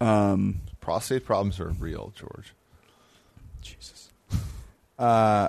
Um, 0.00 0.60
Prostate 0.80 1.24
problems 1.24 1.58
are 1.60 1.70
real, 1.70 2.12
George. 2.14 2.54
Jesus. 3.62 4.10
Uh, 4.98 5.48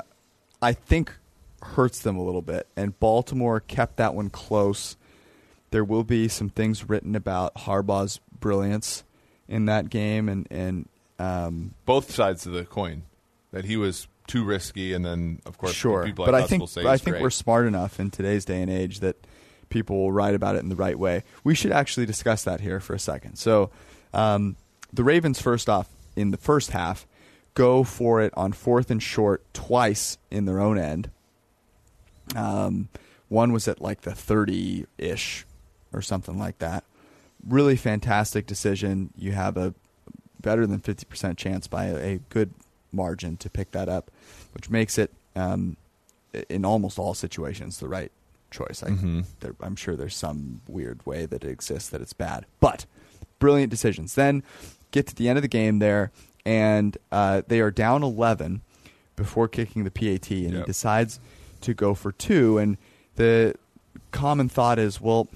I 0.62 0.74
think 0.74 1.14
hurts 1.62 2.02
them 2.02 2.18
a 2.18 2.24
little 2.24 2.42
bit, 2.42 2.68
and 2.76 2.98
Baltimore 3.00 3.60
kept 3.60 3.98
that 3.98 4.14
one 4.14 4.30
close. 4.30 4.96
There 5.72 5.84
will 5.84 6.04
be 6.04 6.28
some 6.28 6.50
things 6.50 6.88
written 6.90 7.16
about 7.16 7.54
Harbaugh's 7.56 8.20
brilliance 8.40 9.04
in 9.48 9.66
that 9.66 9.90
game, 9.90 10.30
and 10.30 10.48
and 10.50 10.90
um, 11.20 11.74
Both 11.86 12.12
sides 12.12 12.46
of 12.46 12.54
the 12.54 12.66
coin. 12.66 13.04
That 13.52 13.66
he 13.66 13.78
was 13.78 14.08
too 14.28 14.44
risky, 14.44 14.94
and 14.94 15.06
then 15.06 15.42
of 15.46 15.58
course 15.58 15.74
sure. 15.74 16.04
people 16.04 16.26
like 16.26 16.32
but 16.32 16.44
I 16.44 16.48
think 16.48 16.62
will 16.62 16.68
say 16.68 16.84
but 16.84 16.90
I 16.90 16.98
think 16.98 17.16
great. 17.16 17.24
we're 17.24 17.30
smart 17.30 17.66
enough 17.66 18.00
in 18.00 18.12
today's 18.12 18.46
day 18.46 18.62
and 18.62 18.70
age 18.70 19.00
that 19.00 19.16
people 19.70 19.98
will 19.98 20.12
write 20.12 20.36
about 20.36 20.56
it 20.56 20.60
in 20.60 20.70
the 20.70 20.76
right 20.76 20.98
way. 20.98 21.24
We 21.44 21.56
should 21.56 21.72
actually 21.72 22.06
discuss 22.06 22.44
that 22.44 22.62
here 22.62 22.80
for 22.80 22.94
a 22.94 23.00
second. 23.00 23.36
So, 23.36 23.70
um, 24.14 24.56
the 24.92 25.04
Ravens, 25.04 25.42
first 25.42 25.70
off, 25.70 25.90
in 26.16 26.32
the 26.32 26.38
first 26.38 26.72
half, 26.72 27.06
go 27.54 27.84
for 27.84 28.22
it 28.22 28.34
on 28.36 28.54
fourth 28.54 28.90
and 28.90 29.02
short 29.02 29.44
twice 29.54 30.18
in 30.32 30.46
their 30.46 30.60
own 30.60 30.78
end. 30.78 31.10
Um, 32.36 32.90
one 33.30 33.52
was 33.52 33.68
at 33.68 33.82
like 33.82 34.02
the 34.02 34.14
thirty 34.14 34.86
ish 34.98 35.46
or 35.94 36.02
something 36.02 36.38
like 36.38 36.60
that. 36.60 36.84
Really 37.46 37.76
fantastic 37.76 38.46
decision. 38.46 39.12
You 39.18 39.32
have 39.34 39.58
a 39.58 39.74
better 40.42 40.68
than 40.68 40.80
50% 40.80 41.38
chance 41.38 41.68
by 41.68 41.86
a 41.86 42.20
good 42.30 42.54
margin 42.92 43.38
to 43.38 43.50
pick 43.50 43.72
that 43.72 43.90
up, 43.90 44.12
which 44.54 44.70
makes 44.70 44.98
it, 44.98 45.12
um, 45.36 45.78
in 46.50 46.66
almost 46.66 47.00
all 47.00 47.14
situations, 47.14 47.80
the 47.80 47.88
right 47.88 48.12
choice. 48.52 48.84
I, 48.84 48.90
there, 49.40 49.56
I'm 49.62 49.76
sure 49.76 49.96
there's 49.96 50.16
some 50.16 50.62
weird 50.68 51.06
way 51.06 51.26
that 51.26 51.44
it 51.44 51.50
exists 51.50 51.90
that 51.90 52.02
it's 52.02 52.14
bad, 52.14 52.46
but 52.60 52.86
brilliant 53.40 53.70
decisions. 53.70 54.16
Then 54.16 54.44
get 54.92 55.08
to 55.08 55.16
the 55.16 55.30
end 55.30 55.38
of 55.38 55.42
the 55.42 55.48
game 55.48 55.80
there, 55.80 56.12
and 56.46 56.98
uh, 57.12 57.42
they 57.48 57.60
are 57.60 57.72
down 57.72 58.04
11 58.04 58.62
before 59.16 59.48
kicking 59.48 59.84
the 59.84 59.92
PAT, 59.92 60.30
and 60.32 60.54
he 60.54 60.64
decides 60.64 61.20
to 61.62 61.74
go 61.74 61.94
for 61.94 62.12
two. 62.12 62.58
And 62.58 62.78
the 63.16 63.56
common 64.12 64.48
thought 64.50 64.80
is, 64.80 65.02
well, 65.02 65.28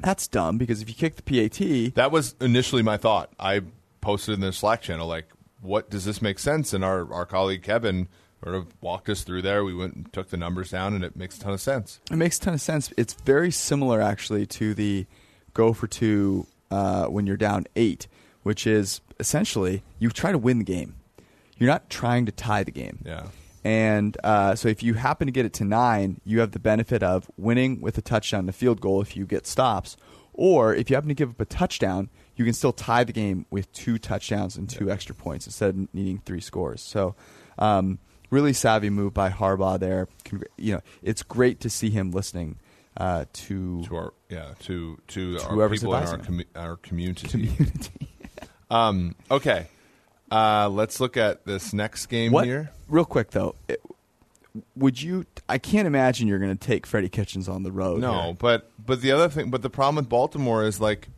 that's 0.00 0.28
dumb 0.28 0.58
because 0.58 0.80
if 0.80 0.88
you 0.88 0.94
kick 0.94 1.16
the 1.16 1.22
PAT, 1.22 1.94
That 1.94 2.12
was 2.12 2.34
initially 2.40 2.82
my 2.82 2.96
thought. 2.96 3.30
I 3.38 3.62
posted 4.00 4.34
in 4.34 4.40
the 4.40 4.52
Slack 4.52 4.80
channel, 4.80 5.08
like, 5.08 5.26
what 5.60 5.90
does 5.90 6.04
this 6.04 6.22
make 6.22 6.38
sense? 6.38 6.72
And 6.72 6.84
our, 6.84 7.12
our 7.12 7.26
colleague 7.26 7.62
Kevin 7.64 8.06
sort 8.42 8.54
of 8.54 8.66
walked 8.80 9.08
us 9.08 9.22
through 9.22 9.42
there. 9.42 9.64
We 9.64 9.74
went 9.74 9.94
and 9.94 10.12
took 10.12 10.30
the 10.30 10.36
numbers 10.36 10.70
down, 10.70 10.94
and 10.94 11.04
it 11.04 11.16
makes 11.16 11.38
a 11.38 11.40
ton 11.40 11.52
of 11.52 11.60
sense. 11.60 12.00
It 12.10 12.16
makes 12.16 12.38
a 12.38 12.40
ton 12.42 12.54
of 12.54 12.60
sense. 12.60 12.92
It's 12.96 13.14
very 13.14 13.50
similar, 13.50 14.00
actually, 14.00 14.46
to 14.46 14.74
the 14.74 15.06
go 15.54 15.72
for 15.72 15.86
two 15.86 16.46
uh, 16.70 17.06
when 17.06 17.26
you're 17.26 17.36
down 17.36 17.66
eight, 17.76 18.06
which 18.42 18.66
is 18.66 19.00
essentially 19.18 19.82
you 19.98 20.10
try 20.10 20.32
to 20.32 20.38
win 20.38 20.58
the 20.58 20.64
game. 20.64 20.94
You're 21.56 21.70
not 21.70 21.90
trying 21.90 22.26
to 22.26 22.32
tie 22.32 22.62
the 22.62 22.70
game. 22.70 23.00
Yeah. 23.04 23.26
And 23.64 24.16
uh, 24.22 24.54
so 24.54 24.68
if 24.68 24.82
you 24.82 24.94
happen 24.94 25.26
to 25.26 25.32
get 25.32 25.44
it 25.44 25.52
to 25.54 25.64
nine, 25.64 26.20
you 26.24 26.40
have 26.40 26.52
the 26.52 26.60
benefit 26.60 27.02
of 27.02 27.28
winning 27.36 27.80
with 27.80 27.98
a 27.98 28.02
touchdown 28.02 28.40
and 28.40 28.48
a 28.48 28.52
field 28.52 28.80
goal 28.80 29.02
if 29.02 29.16
you 29.16 29.26
get 29.26 29.46
stops. 29.46 29.96
Or 30.32 30.72
if 30.72 30.88
you 30.88 30.94
happen 30.94 31.08
to 31.08 31.14
give 31.14 31.30
up 31.30 31.40
a 31.40 31.44
touchdown, 31.44 32.10
you 32.36 32.44
can 32.44 32.54
still 32.54 32.72
tie 32.72 33.02
the 33.02 33.12
game 33.12 33.44
with 33.50 33.72
two 33.72 33.98
touchdowns 33.98 34.56
and 34.56 34.70
two 34.70 34.88
extra 34.88 35.14
points 35.14 35.46
instead 35.46 35.70
of 35.70 35.92
needing 35.92 36.22
three 36.24 36.40
scores. 36.40 36.80
So, 36.80 37.16
um, 37.58 37.98
really 38.30 38.52
savvy 38.52 38.90
move 38.90 39.14
by 39.14 39.30
Harbaugh 39.30 39.78
there. 39.78 40.08
You 40.56 40.74
know, 40.74 40.80
it's 41.02 41.22
great 41.22 41.60
to 41.60 41.70
see 41.70 41.90
him 41.90 42.10
listening 42.10 42.56
uh, 42.96 43.26
to, 43.32 43.82
To 43.84 43.96
our 43.96 44.12
yeah 44.28 44.54
to 44.60 44.98
to, 45.08 45.38
our 45.40 45.50
whoever's 45.50 45.80
people 45.80 45.94
in 45.94 46.02
our 46.02 46.14
advising 46.14 46.44
our 46.54 46.76
community. 46.76 47.28
community. 47.28 47.90
Um, 48.70 49.14
okay, 49.30 49.66
uh, 50.30 50.68
let's 50.68 51.00
look 51.00 51.16
at 51.16 51.46
this 51.46 51.72
next 51.72 52.04
game 52.06 52.32
what? 52.32 52.44
here. 52.44 52.70
Real 52.86 53.06
quick 53.06 53.30
though, 53.30 53.54
it, 53.66 53.80
would 54.76 55.00
you? 55.00 55.24
I 55.48 55.56
can't 55.56 55.86
imagine 55.86 56.28
you're 56.28 56.38
going 56.38 56.56
to 56.56 56.66
take 56.66 56.86
Freddie 56.86 57.08
Kitchens 57.08 57.48
on 57.48 57.62
the 57.62 57.72
road. 57.72 58.00
No, 58.00 58.22
here. 58.22 58.34
but 58.34 58.70
but 58.84 59.00
the 59.00 59.12
other 59.12 59.30
thing, 59.30 59.50
but 59.50 59.62
the 59.62 59.70
problem 59.70 59.96
with 59.96 60.10
Baltimore 60.10 60.64
is 60.64 60.82
like, 60.82 61.08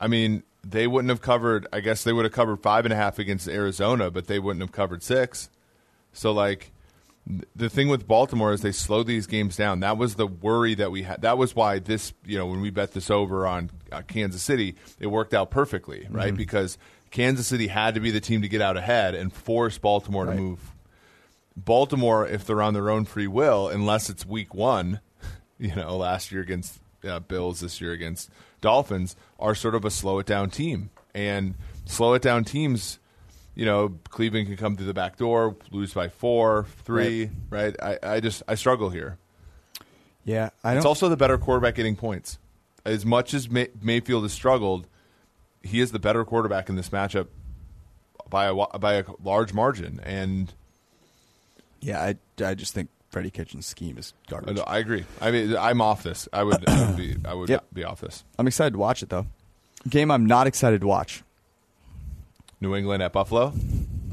I 0.00 0.08
mean, 0.08 0.42
they 0.64 0.86
wouldn't 0.86 1.10
have 1.10 1.20
covered. 1.20 1.66
I 1.72 1.80
guess 1.80 2.04
they 2.04 2.12
would 2.12 2.24
have 2.24 2.32
covered 2.32 2.60
five 2.60 2.84
and 2.84 2.92
a 2.92 2.96
half 2.96 3.18
against 3.18 3.48
Arizona, 3.48 4.10
but 4.10 4.26
they 4.26 4.38
wouldn't 4.38 4.62
have 4.62 4.72
covered 4.72 5.02
six. 5.02 5.48
So 6.14 6.32
like, 6.32 6.72
the 7.56 7.70
thing 7.70 7.88
with 7.88 8.06
Baltimore 8.06 8.52
is 8.52 8.60
they 8.60 8.72
slow 8.72 9.02
these 9.02 9.26
games 9.26 9.56
down. 9.56 9.80
That 9.80 9.96
was 9.96 10.14
the 10.16 10.26
worry 10.26 10.74
that 10.74 10.90
we 10.90 11.02
had. 11.02 11.22
That 11.22 11.38
was 11.38 11.54
why 11.56 11.78
this, 11.78 12.12
you 12.24 12.36
know, 12.36 12.46
when 12.46 12.60
we 12.60 12.70
bet 12.70 12.92
this 12.92 13.10
over 13.10 13.46
on 13.46 13.70
uh, 13.90 14.02
Kansas 14.02 14.42
City, 14.42 14.76
it 15.00 15.06
worked 15.06 15.32
out 15.32 15.50
perfectly, 15.50 16.06
right? 16.10 16.28
Mm-hmm. 16.28 16.36
Because 16.36 16.76
Kansas 17.10 17.46
City 17.46 17.68
had 17.68 17.94
to 17.94 18.00
be 18.00 18.10
the 18.10 18.20
team 18.20 18.42
to 18.42 18.48
get 18.48 18.60
out 18.60 18.76
ahead 18.76 19.14
and 19.14 19.32
force 19.32 19.78
Baltimore 19.78 20.26
Right. 20.26 20.36
to 20.36 20.40
move 20.42 20.72
Baltimore, 21.56 22.26
if 22.26 22.44
they're 22.44 22.62
on 22.62 22.74
their 22.74 22.90
own 22.90 23.04
free 23.04 23.28
will, 23.28 23.68
unless 23.68 24.10
it's 24.10 24.26
week 24.26 24.54
one, 24.54 25.00
you 25.58 25.74
know, 25.74 25.96
last 25.96 26.32
year 26.32 26.42
against 26.42 26.80
uh, 27.04 27.20
Bills, 27.20 27.60
this 27.60 27.80
year 27.80 27.92
against 27.92 28.28
Dolphins, 28.60 29.16
are 29.38 29.54
sort 29.54 29.74
of 29.74 29.84
a 29.84 29.90
slow 29.90 30.18
it 30.18 30.26
down 30.26 30.50
team. 30.50 30.90
And 31.14 31.54
slow 31.84 32.14
it 32.14 32.22
down 32.22 32.44
teams, 32.44 32.98
you 33.54 33.64
know, 33.64 33.98
Cleveland 34.10 34.46
can 34.48 34.56
come 34.56 34.76
through 34.76 34.86
the 34.86 34.94
back 34.94 35.16
door, 35.16 35.56
lose 35.70 35.92
by 35.94 36.08
four, 36.08 36.66
three, 36.84 37.30
right? 37.50 37.74
I, 37.82 37.98
I 38.02 38.20
just 38.20 38.42
I 38.48 38.54
struggle 38.56 38.90
here. 38.90 39.18
Yeah, 40.24 40.50
I 40.62 40.70
don't. 40.70 40.78
It's 40.78 40.86
also 40.86 41.08
the 41.08 41.16
better 41.16 41.38
quarterback 41.38 41.74
getting 41.74 41.96
points. 41.96 42.38
As 42.84 43.04
much 43.06 43.32
as 43.34 43.48
May- 43.48 43.68
Mayfield 43.82 44.24
has 44.24 44.32
struggled, 44.32 44.86
he 45.62 45.80
is 45.80 45.92
the 45.92 45.98
better 45.98 46.24
quarterback 46.24 46.68
in 46.68 46.76
this 46.76 46.88
matchup 46.90 47.28
by 48.30 48.46
a 48.46 48.54
by 48.78 48.94
a 48.94 49.04
large 49.22 49.52
margin. 49.52 50.00
And 50.02 50.52
yeah, 51.80 52.00
I, 52.02 52.16
I 52.44 52.54
just 52.54 52.74
think 52.74 52.88
Freddie 53.10 53.30
Kitchens' 53.30 53.66
scheme 53.66 53.96
is 53.98 54.12
garbage. 54.28 54.58
I 54.66 54.78
agree. 54.78 55.04
I 55.20 55.30
mean, 55.30 55.56
I'm 55.56 55.80
off 55.80 56.02
this. 56.02 56.28
I 56.32 56.42
would, 56.42 56.68
I 56.68 56.86
would 56.88 56.96
be 56.96 57.16
I 57.24 57.34
would 57.34 57.48
Yep. 57.48 57.66
be 57.72 57.84
off 57.84 58.00
this. 58.00 58.24
I'm 58.38 58.46
excited 58.46 58.72
to 58.72 58.78
watch 58.78 59.02
it 59.02 59.10
though. 59.10 59.26
Game 59.88 60.10
I'm 60.10 60.26
not 60.26 60.46
excited 60.46 60.80
to 60.80 60.86
watch. 60.86 61.22
New 62.64 62.74
England 62.74 63.02
at 63.02 63.12
Buffalo. 63.12 63.52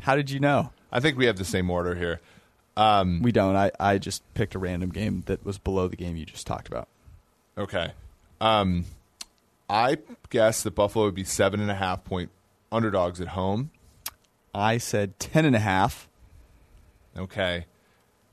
How 0.01 0.15
did 0.15 0.29
you 0.29 0.39
know? 0.39 0.71
I 0.91 0.99
think 0.99 1.17
we 1.17 1.25
have 1.25 1.37
the 1.37 1.45
same 1.45 1.69
order 1.69 1.95
here. 1.95 2.19
Um, 2.75 3.21
We 3.21 3.31
don't. 3.31 3.55
I, 3.55 3.71
I 3.79 3.97
just 3.97 4.21
picked 4.33 4.55
a 4.55 4.59
random 4.59 4.89
game 4.89 5.23
that 5.27 5.45
was 5.45 5.57
below 5.57 5.87
the 5.87 5.95
game 5.95 6.17
you 6.17 6.25
just 6.25 6.45
talked 6.45 6.67
about. 6.67 6.87
Okay. 7.57 7.93
Um, 8.41 8.85
I 9.69 9.97
guess 10.29 10.63
that 10.63 10.71
Buffalo 10.75 11.05
would 11.05 11.15
be 11.15 11.23
seven 11.23 11.61
and 11.61 11.71
a 11.71 11.75
half 11.75 12.03
point 12.03 12.29
underdogs 12.71 13.21
at 13.21 13.29
home. 13.29 13.71
I 14.53 14.77
said 14.79 15.17
ten 15.19 15.45
and 15.45 15.55
a 15.55 15.59
half. 15.59 16.09
Okay. 17.17 17.65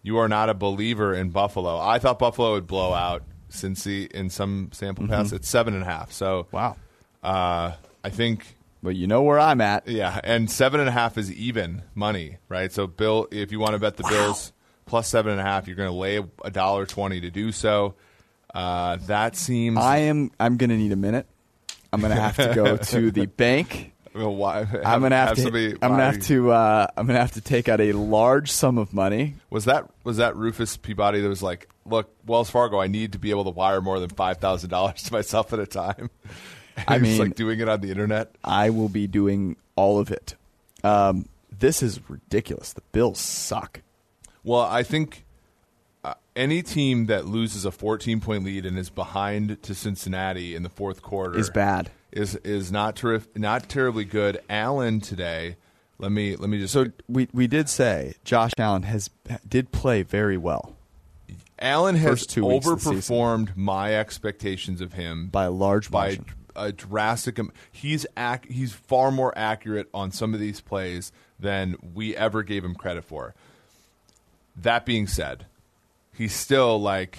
You 0.03 0.19
are 0.19 0.29
not 0.29 0.49
a 0.49 0.55
believer 0.55 1.14
in 1.14 1.31
Buffalo. 1.31 1.79
I 1.79 1.99
thought 2.01 2.19
Buffalo 2.19 2.53
would 2.55 2.66
blow 2.66 2.93
out 2.93 3.23
Cincy 3.51 4.11
in 4.11 4.31
some 4.31 4.71
sample 4.73 5.07
pass. 5.07 5.33
It's 5.33 5.49
seven 5.49 5.75
and 5.75 5.83
a 5.83 5.87
half. 5.87 6.11
So 6.12 6.47
Wow. 6.51 6.77
uh, 7.23 7.73
I 8.03 8.11
think 8.11 8.57
But 8.83 8.95
you 8.95 9.07
know 9.09 9.22
where 9.22 9.41
I'm 9.41 9.61
at. 9.61 9.89
yeah, 9.89 10.20
and 10.22 10.51
seven 10.51 10.79
and 10.81 10.89
a 10.89 10.93
half 10.93 11.18
is 11.18 11.33
even 11.33 11.83
money, 11.95 12.37
right? 12.49 12.72
So 12.72 12.87
Bill, 12.87 13.26
if 13.33 13.51
you 13.51 13.59
want 13.59 13.72
to 13.72 13.79
bet 13.79 13.97
the 13.97 14.05
Bills 14.09 14.53
plus 14.87 15.09
seven 15.09 15.33
and 15.33 15.41
a 15.41 15.45
half, 15.45 15.66
you're 15.66 15.76
going 15.76 15.89
to 15.91 15.95
lay 15.95 16.22
a 16.45 16.51
dollar 16.51 16.87
twenty 16.87 17.20
to 17.22 17.31
do 17.31 17.51
so. 17.53 17.95
Uh, 18.55 18.97
that 19.07 19.35
seems 19.37 19.79
I 19.79 19.99
am. 19.99 20.31
I'm 20.39 20.57
going 20.57 20.70
to 20.70 20.76
need 20.76 20.93
a 20.93 20.97
minute. 20.97 21.26
I'm 21.93 22.01
going 22.01 22.14
to 22.14 22.20
have 22.20 22.37
to 22.37 22.53
go 22.55 22.76
to 22.95 23.11
the 23.11 23.26
bank. 23.26 23.93
Well, 24.14 24.35
why, 24.35 24.61
I'm 24.85 25.01
going 25.01 25.11
to 25.11 25.16
have, 25.16 25.35
to. 25.37 25.43
somebody- 25.43 25.72
I'm 25.83 25.91
going 25.91 25.99
to 25.99 26.05
have 26.05 26.18
to. 26.26 26.51
Uh, 26.53 26.87
I'm 26.97 27.07
going 27.07 27.14
to 27.14 27.20
have 27.20 27.33
to 27.33 27.41
take 27.41 27.68
out 27.68 27.81
a 27.81 27.93
large 27.93 28.51
sum 28.51 28.79
of 28.79 28.93
money. 28.95 29.35
Was 29.51 29.66
that 29.66 29.89
was 30.05 30.16
that 30.16 30.35
Rufus 30.37 30.76
Peabody 30.76 31.20
that 31.20 31.29
was 31.29 31.43
like, 31.43 31.68
"Look, 31.85 32.11
Wells 32.26 32.49
Fargo, 32.51 32.81
I 32.81 32.87
need 32.87 33.12
to 33.12 33.18
be 33.18 33.31
able 33.31 33.45
to 33.45 33.51
wire 33.51 33.81
more 33.81 34.01
than 34.01 34.11
five 34.11 34.39
thousand 34.39 34.70
dollars 34.70 35.03
to 35.05 35.12
myself 35.12 35.53
at 35.53 35.59
a 35.59 35.66
time." 35.66 36.11
I 36.89 36.99
mean- 36.99 37.18
like 37.18 37.35
doing 37.35 37.61
it 37.61 37.68
on 37.68 37.81
the 37.81 37.91
internet. 37.91 38.35
I 38.45 38.70
will 38.70 38.89
be 38.89 39.07
doing 39.07 39.57
all 39.76 39.99
of 39.99 40.11
it. 40.11 40.35
Um, 40.85 41.29
this 41.57 41.83
is 41.83 42.01
ridiculous. 42.09 42.72
The 42.72 42.83
Bills 42.93 43.18
suck. 43.18 43.81
Well, 44.45 44.62
I 44.62 44.83
think 44.83 45.24
uh, 46.05 46.14
any 46.37 46.62
team 46.62 47.07
that 47.07 47.26
loses 47.26 47.64
a 47.64 47.70
14 47.72 48.20
point 48.20 48.45
lead 48.45 48.64
and 48.64 48.79
is 48.79 48.91
behind 48.91 49.62
to 49.62 49.74
Cincinnati 49.74 50.55
in 50.55 50.62
the 50.62 50.68
fourth 50.68 51.03
quarter 51.03 51.39
Is 51.39 51.51
bad. 51.51 51.91
Is 52.12 52.37
is 52.37 52.72
not 52.72 52.97
terrif- 52.97 53.26
not 53.37 53.68
terribly 53.68 54.05
good. 54.05 54.41
Allen 54.49 55.01
today. 55.01 55.57
Let 55.99 56.12
me 56.12 56.37
let 56.37 56.49
me 56.49 56.59
just 56.61 56.72
So 56.72 56.87
we 57.09 57.29
we 57.33 57.47
did 57.49 57.68
say 57.68 58.14
Josh 58.24 58.53
Allen 58.57 58.85
has 58.85 59.11
did 59.49 59.72
play 59.72 60.03
very 60.03 60.39
well 60.39 60.76
Allen 61.61 61.97
has 61.97 62.11
first 62.20 62.31
two 62.31 62.47
weeks 62.47 62.66
of 62.66 62.83
the 62.85 62.95
season. 62.95 63.16
overperformed 63.16 63.57
my 63.57 63.95
expectations 63.95 64.81
of 64.81 64.93
him 64.93 65.26
by 65.29 65.45
a 65.45 65.51
large 65.51 65.91
by 65.91 66.07
margin. 66.07 66.24
A 66.59 66.73
drastic. 66.73 67.39
He's 67.73 68.05
ac- 68.17 68.51
he's 68.51 68.73
far 68.73 69.11
more 69.11 69.33
accurate 69.37 69.89
on 69.95 70.11
some 70.11 70.35
of 70.35 70.41
these 70.41 70.61
plays 70.61 71.13
than 71.39 71.77
we 71.95 72.17
ever 72.17 72.43
gave 72.43 72.65
him 72.65 72.75
credit 72.75 73.05
for. 73.05 73.35
That 74.57 74.85
being 74.85 75.07
said, 75.07 75.47
he's 76.15 76.35
still 76.35 76.81
like. 76.81 77.19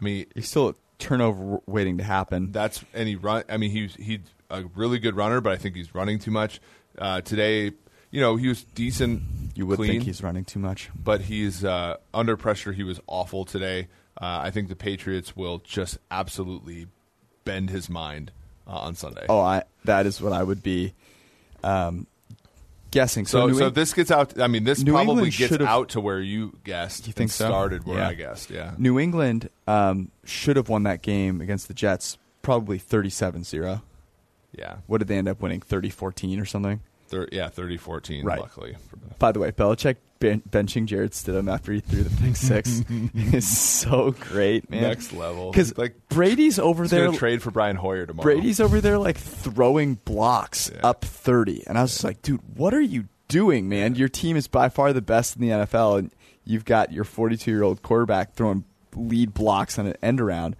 I 0.00 0.04
mean, 0.04 0.26
He's 0.34 0.48
still 0.48 0.68
a 0.70 0.74
turnover 0.98 1.60
waiting 1.66 1.98
to 1.98 2.04
happen. 2.04 2.52
that's 2.52 2.84
and 2.94 3.08
he 3.08 3.16
run. 3.16 3.44
I 3.48 3.56
mean, 3.56 3.70
he's 3.70 3.94
he's 3.96 4.20
a 4.50 4.64
really 4.74 4.98
good 4.98 5.16
runner, 5.16 5.40
but 5.40 5.52
I 5.52 5.56
think 5.56 5.74
he's 5.76 5.94
running 5.94 6.18
too 6.18 6.30
much 6.30 6.60
uh, 6.98 7.20
today. 7.20 7.72
You 8.10 8.20
know, 8.22 8.36
he 8.36 8.48
was 8.48 8.64
decent. 8.64 9.22
You 9.54 9.66
would 9.66 9.76
clean, 9.76 9.90
think 9.90 10.04
he's 10.04 10.22
running 10.22 10.44
too 10.44 10.60
much. 10.60 10.88
but 11.02 11.20
he's 11.22 11.64
uh, 11.64 11.96
under 12.14 12.36
pressure. 12.36 12.72
He 12.72 12.84
was 12.84 13.00
awful 13.06 13.44
today. 13.44 13.88
Uh, 14.20 14.40
I 14.44 14.50
think 14.50 14.68
the 14.68 14.76
Patriots 14.76 15.36
will 15.36 15.58
just 15.58 15.98
absolutely 16.10 16.86
bend 17.48 17.70
his 17.70 17.88
mind 17.88 18.30
uh, 18.66 18.78
on 18.78 18.94
Sunday. 18.94 19.24
Oh, 19.28 19.40
I 19.40 19.62
that 19.84 20.06
is 20.06 20.20
what 20.20 20.32
I 20.32 20.42
would 20.42 20.62
be 20.62 20.92
um, 21.64 22.06
guessing. 22.90 23.26
So, 23.26 23.48
So, 23.48 23.58
so 23.58 23.66
Eng- 23.66 23.72
this 23.72 23.92
gets 23.94 24.10
out, 24.10 24.38
I 24.40 24.46
mean, 24.46 24.64
this 24.64 24.82
New 24.82 24.92
probably 24.92 25.12
England 25.28 25.32
gets 25.36 25.60
out 25.62 25.88
to 25.90 26.00
where 26.00 26.20
you 26.20 26.56
guessed. 26.64 27.06
You 27.06 27.12
think 27.12 27.30
so? 27.30 27.46
Started 27.46 27.84
where 27.84 27.98
Yeah. 27.98 28.08
I 28.08 28.14
guessed. 28.14 28.50
Yeah. 28.50 28.74
New 28.78 28.98
England 28.98 29.48
um, 29.66 30.10
should 30.24 30.56
have 30.56 30.68
won 30.68 30.82
that 30.84 31.02
game 31.02 31.40
against 31.40 31.68
the 31.68 31.74
Jets, 31.74 32.18
probably 32.42 32.78
37-0. 32.78 33.82
Yeah. 34.52 34.76
What 34.86 34.98
did 34.98 35.08
they 35.08 35.16
end 35.18 35.28
up 35.28 35.40
winning? 35.40 35.60
30-14 35.60 36.40
or 36.40 36.44
something? 36.44 36.80
Thir- 37.08 37.28
yeah. 37.32 37.48
30-14, 37.48 38.24
Right. 38.24 38.40
Luckily. 38.40 38.76
By 39.18 39.32
the 39.32 39.38
way, 39.40 39.50
Belichick 39.52 39.96
ben- 40.20 40.42
benching 40.48 40.86
Jarrett 40.86 41.12
Stidham 41.12 41.52
after 41.52 41.72
he 41.72 41.80
threw 41.80 42.02
the 42.02 42.22
pick 42.22 42.36
six 42.36 42.82
is 43.14 43.46
so 43.48 44.12
great, 44.12 44.68
man. 44.70 44.82
Next 44.82 45.12
level. 45.12 45.50
Because 45.50 45.76
like 45.78 45.94
Brady's 46.08 46.58
over 46.58 46.84
he's 46.84 46.90
there. 46.90 47.12
trade 47.12 47.42
for 47.42 47.50
Brian 47.50 47.76
Hoyer 47.76 48.06
tomorrow. 48.06 48.24
Brady's 48.24 48.60
over 48.60 48.80
there 48.80 48.98
like 48.98 49.16
throwing 49.18 49.94
blocks 49.94 50.70
Yeah. 50.74 50.80
up 50.86 51.04
30. 51.04 51.64
And 51.66 51.78
I 51.78 51.82
was 51.82 51.92
just 51.92 52.04
like, 52.04 52.22
dude, 52.22 52.40
what 52.56 52.74
are 52.74 52.80
you 52.80 53.04
doing, 53.28 53.68
man? 53.68 53.94
Your 53.94 54.08
team 54.08 54.36
is 54.36 54.48
by 54.48 54.68
far 54.68 54.92
the 54.92 55.02
best 55.02 55.36
in 55.36 55.42
the 55.42 55.48
NFL, 55.50 55.98
and 55.98 56.12
you've 56.44 56.64
got 56.64 56.92
your 56.92 57.04
42 57.04 57.50
year 57.50 57.62
old 57.62 57.82
quarterback 57.82 58.34
throwing 58.34 58.64
lead 58.94 59.34
blocks 59.34 59.78
on 59.78 59.86
an 59.86 59.94
end 60.02 60.20
around. 60.20 60.56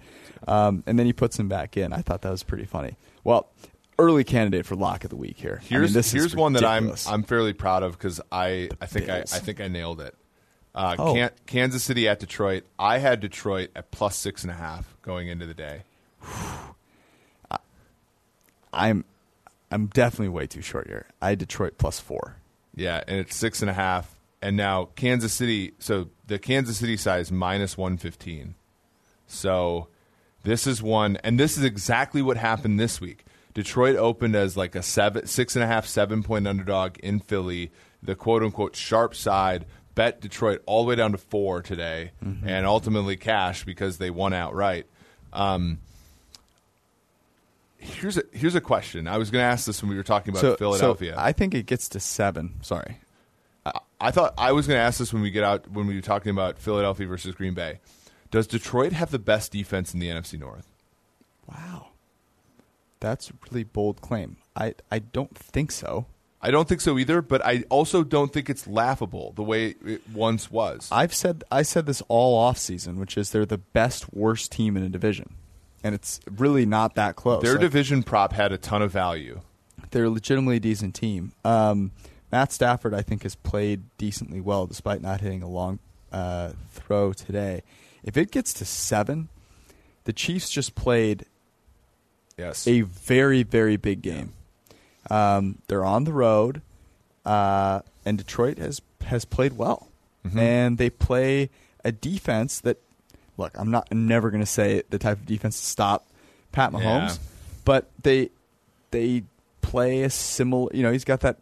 Um, 0.47 0.85
and 0.87 0.99
then 0.99 1.07
he 1.07 1.13
puts 1.13 1.39
him 1.39 1.49
back 1.49 1.77
in. 1.77 1.93
I 1.93 1.99
thought 2.03 2.23
that 2.23 2.31
was 2.31 2.43
pretty 2.43 2.65
funny. 2.65 2.97
Well, 3.25 3.51
early 3.99 4.25
candidate 4.25 4.65
for 4.67 4.77
lock 4.77 5.05
of 5.05 5.11
the 5.11 5.17
week 5.17 5.39
here. 5.39 5.59
I 5.61 5.63
mean, 5.63 5.69
Here's 5.81 5.93
this 5.93 6.11
here's 6.13 6.37
one 6.37 6.53
that 6.55 6.65
I'm. 6.65 6.93
I'm 7.07 7.23
fairly 7.23 7.53
proud 7.53 7.83
of 7.83 7.93
because 7.93 8.21
I 8.31 8.69
I 8.81 8.87
think 8.87 9.09
I, 9.09 9.21
I 9.21 9.23
think 9.25 9.61
I 9.61 9.69
nailed 9.69 10.01
it. 10.01 10.15
Uh, 10.75 10.95
Oh. 10.99 11.15
Can- 11.15 11.31
Kansas 11.47 11.83
City 11.83 12.07
at 12.09 12.21
Detroit. 12.21 12.65
I 12.79 12.99
had 12.99 13.21
Detroit 13.21 13.71
at 13.75 13.91
plus 13.91 14.17
six 14.17 14.43
and 14.43 14.51
a 14.51 14.55
half 14.55 14.97
going 15.03 15.29
into 15.29 15.47
the 15.47 15.55
day. 15.55 15.83
I'm, 18.73 19.05
I'm 19.71 19.87
definitely 19.87 20.29
way 20.29 20.47
too 20.47 20.61
short 20.63 20.87
here. 20.87 21.07
I 21.21 21.31
had 21.31 21.39
Detroit 21.39 21.79
plus 21.79 21.99
four. 22.01 22.37
Yeah, 22.75 23.03
and 23.09 23.19
it's 23.19 23.35
six 23.35 23.61
and 23.63 23.71
a 23.71 23.75
half. 23.75 24.15
And 24.41 24.57
now 24.57 24.91
Kansas 24.95 25.33
City. 25.33 25.73
So 25.81 26.09
the 26.27 26.39
Kansas 26.39 26.77
City 26.79 26.97
side 26.97 27.21
is 27.23 27.33
minus 27.33 27.77
one 27.77 27.97
fifteen. 27.97 28.55
So 29.27 29.89
this 30.45 30.67
is 30.67 30.81
one, 30.81 31.17
and 31.25 31.41
this 31.41 31.59
is 31.59 31.65
exactly 31.65 32.23
what 32.23 32.37
happened 32.37 32.79
this 32.79 33.01
week. 33.01 33.25
Detroit 33.59 33.97
opened 33.97 34.37
as 34.37 34.57
like 34.57 34.77
a 34.77 34.85
seven, 34.85 35.27
six 35.27 35.57
and 35.57 35.65
a 35.65 35.67
half, 35.67 35.85
seven 35.85 36.23
point 36.23 36.47
underdog 36.47 36.97
in 36.99 37.19
Philly. 37.19 37.73
The 38.01 38.15
quote 38.15 38.45
unquote 38.45 38.77
sharp 38.77 39.17
side 39.17 39.67
bet 39.97 40.21
Detroit 40.21 40.63
all 40.65 40.85
the 40.85 40.91
way 40.91 40.95
down 40.95 41.11
to 41.11 41.19
four 41.19 41.61
today, 41.61 42.13
and 42.23 42.65
ultimately 42.65 43.17
cash 43.17 43.65
because 43.65 43.99
they 43.99 44.11
won 44.11 44.33
outright. 44.33 44.87
Um, 45.33 45.81
here's 47.79 48.17
a 48.17 48.23
here's 48.33 48.55
a 48.55 48.61
question. 48.61 49.09
I 49.09 49.19
was 49.19 49.29
going 49.33 49.43
to 49.43 49.47
ask 49.47 49.67
this 49.67 49.83
when 49.83 49.91
we 49.91 49.97
were 49.97 50.05
talking 50.05 50.33
about 50.33 50.41
so, 50.41 50.57
Philadelphia. 50.57 51.15
So 51.17 51.21
I 51.21 51.33
think 51.33 51.53
it 51.53 51.67
gets 51.67 51.89
to 51.89 51.99
seven. 51.99 52.61
Sorry. 52.63 52.99
I 54.01 54.13
thought 54.13 54.35
I 54.39 54.53
was 54.53 54.69
going 54.69 54.79
to 54.79 54.85
ask 54.85 55.01
this 55.01 55.13
when 55.13 55.21
we 55.21 55.33
get 55.33 55.43
out 55.43 55.69
when 55.69 55.89
we 55.89 55.97
were 55.97 56.01
talking 56.01 56.31
about 56.31 56.61
Philadelphia 56.61 57.09
versus 57.09 57.35
Green 57.35 57.55
Bay. 57.55 57.81
Does 58.31 58.47
Detroit 58.47 58.93
have 58.93 59.11
the 59.11 59.19
best 59.19 59.51
defense 59.51 59.93
in 59.93 59.99
the 59.99 60.07
NFC 60.07 60.39
North? 60.39 60.69
Wow. 61.49 61.89
That's 63.01 63.31
a 63.31 63.33
really 63.51 63.65
bold 63.65 64.01
claim. 64.01 64.37
I, 64.57 64.75
I 64.91 64.99
don't 64.99 65.37
think 65.37 65.71
so. 65.71 66.07
I 66.41 66.51
don't 66.53 66.69
think 66.69 66.81
so 66.81 66.99
either, 66.99 67.21
but 67.21 67.45
I 67.45 67.65
also 67.69 68.05
don't 68.05 68.33
think 68.33 68.49
it's 68.49 68.67
laughable 68.69 69.33
the 69.35 69.43
way 69.43 69.75
it 69.85 70.03
once 70.13 70.51
was. 70.51 70.89
I've 70.93 71.13
said 71.13 71.43
I 71.51 71.63
said 71.63 71.87
this 71.87 72.01
all 72.09 72.37
off 72.39 72.59
season, 72.59 72.99
which 73.01 73.17
is 73.17 73.31
they're 73.31 73.45
the 73.47 73.59
best 73.59 74.13
worst 74.15 74.53
team 74.53 74.77
in 74.77 74.83
a 74.85 74.89
division. 74.89 75.35
And 75.83 75.95
it's 75.95 76.21
really 76.31 76.65
not 76.67 76.95
that 76.97 77.17
close. 77.17 77.43
Their 77.43 77.53
Like, 77.53 77.61
division 77.63 78.03
prop 78.05 78.33
had 78.33 78.53
a 78.53 78.59
ton 78.59 78.83
of 78.83 78.93
value. 78.93 79.41
they're 79.91 80.05
a 80.05 80.11
legitimately 80.11 80.59
decent 80.61 80.95
team. 80.95 81.33
Um, 81.45 81.93
Matt 82.31 82.53
Stafford, 82.53 82.95
I 82.95 83.03
think, 83.03 83.23
has 83.23 83.35
played 83.35 83.83
decently 83.97 84.41
well 84.41 84.67
despite 84.67 85.01
not 85.01 85.21
hitting 85.21 85.43
a 85.43 85.49
long 85.49 85.79
uh, 86.13 86.53
throw 86.71 87.13
today. 87.13 87.63
If 88.05 88.17
it 88.17 88.31
gets 88.31 88.53
to 88.55 88.65
seven, 88.65 89.29
the 90.05 90.13
Chiefs 90.13 90.51
just 90.51 90.75
played 90.75 91.27
Yes. 92.39 92.67
a 92.67 92.83
very, 92.83 93.43
very 93.43 93.77
big 93.77 94.01
game. 94.03 94.33
Um, 95.11 95.59
they're 95.69 95.85
on 95.85 96.05
the 96.05 96.13
road, 96.13 96.63
uh, 97.25 97.81
and 98.05 98.19
Detroit 98.19 98.59
has 98.59 98.81
has 99.07 99.25
played 99.25 99.55
well, 99.57 99.89
Mm-hmm. 100.27 100.39
and 100.39 100.79
they 100.79 100.91
play 100.91 101.51
a 101.85 101.93
defense 101.93 102.61
that. 102.61 102.79
Look, 103.37 103.53
I'm 103.57 103.71
not 103.71 103.87
I'm 103.93 104.09
never 104.09 104.31
going 104.31 104.43
to 104.43 104.47
say 104.47 104.83
the 104.91 104.99
type 104.99 105.19
of 105.19 105.25
defense 105.27 105.61
to 105.61 105.65
stop 105.67 106.09
Pat 106.51 106.73
Mahomes, 106.73 107.11
Yeah. 107.11 107.17
but 107.65 107.89
they 108.03 108.31
they 108.91 109.23
play 109.61 110.03
a 110.03 110.11
similar. 110.11 110.69
You 110.75 110.83
know, 110.83 110.91
he's 110.91 111.05
got 111.05 111.21
that 111.21 111.39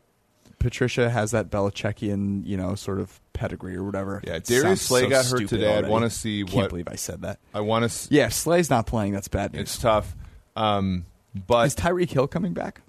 Patricia 0.59 1.09
has 1.09 1.31
that 1.31 1.49
Belichickian, 1.51 2.47
you 2.47 2.57
know, 2.59 2.75
sort 2.75 3.01
of 3.01 3.19
pedigree 3.33 3.77
or 3.77 3.83
whatever. 3.83 4.21
Yeah, 4.27 4.39
Darius 4.41 4.83
Slay 4.83 5.03
so 5.05 5.09
got 5.09 5.25
hurt 5.27 5.49
today. 5.49 5.79
I'd 5.79 5.89
wanna 5.89 6.11
see 6.11 6.45
Can't 6.45 6.55
what- 6.55 6.69
believe 6.71 6.89
I 6.89 6.97
said 6.97 7.23
that. 7.23 7.39
I 7.55 7.61
want 7.61 7.91
to. 7.91 8.15
Yeah, 8.15 8.29
Slay's 8.29 8.69
not 8.69 8.87
playing. 8.87 9.13
That's 9.13 9.29
bad 9.29 9.55
news. 9.55 9.63
It's 9.63 9.79
tough. 9.79 10.15
Um, 10.57 11.07
but 11.35 11.67
Is 11.67 11.77
Tyreek 11.77 12.11
Hill 12.11 12.27
coming 12.27 12.55
back? 12.55 12.81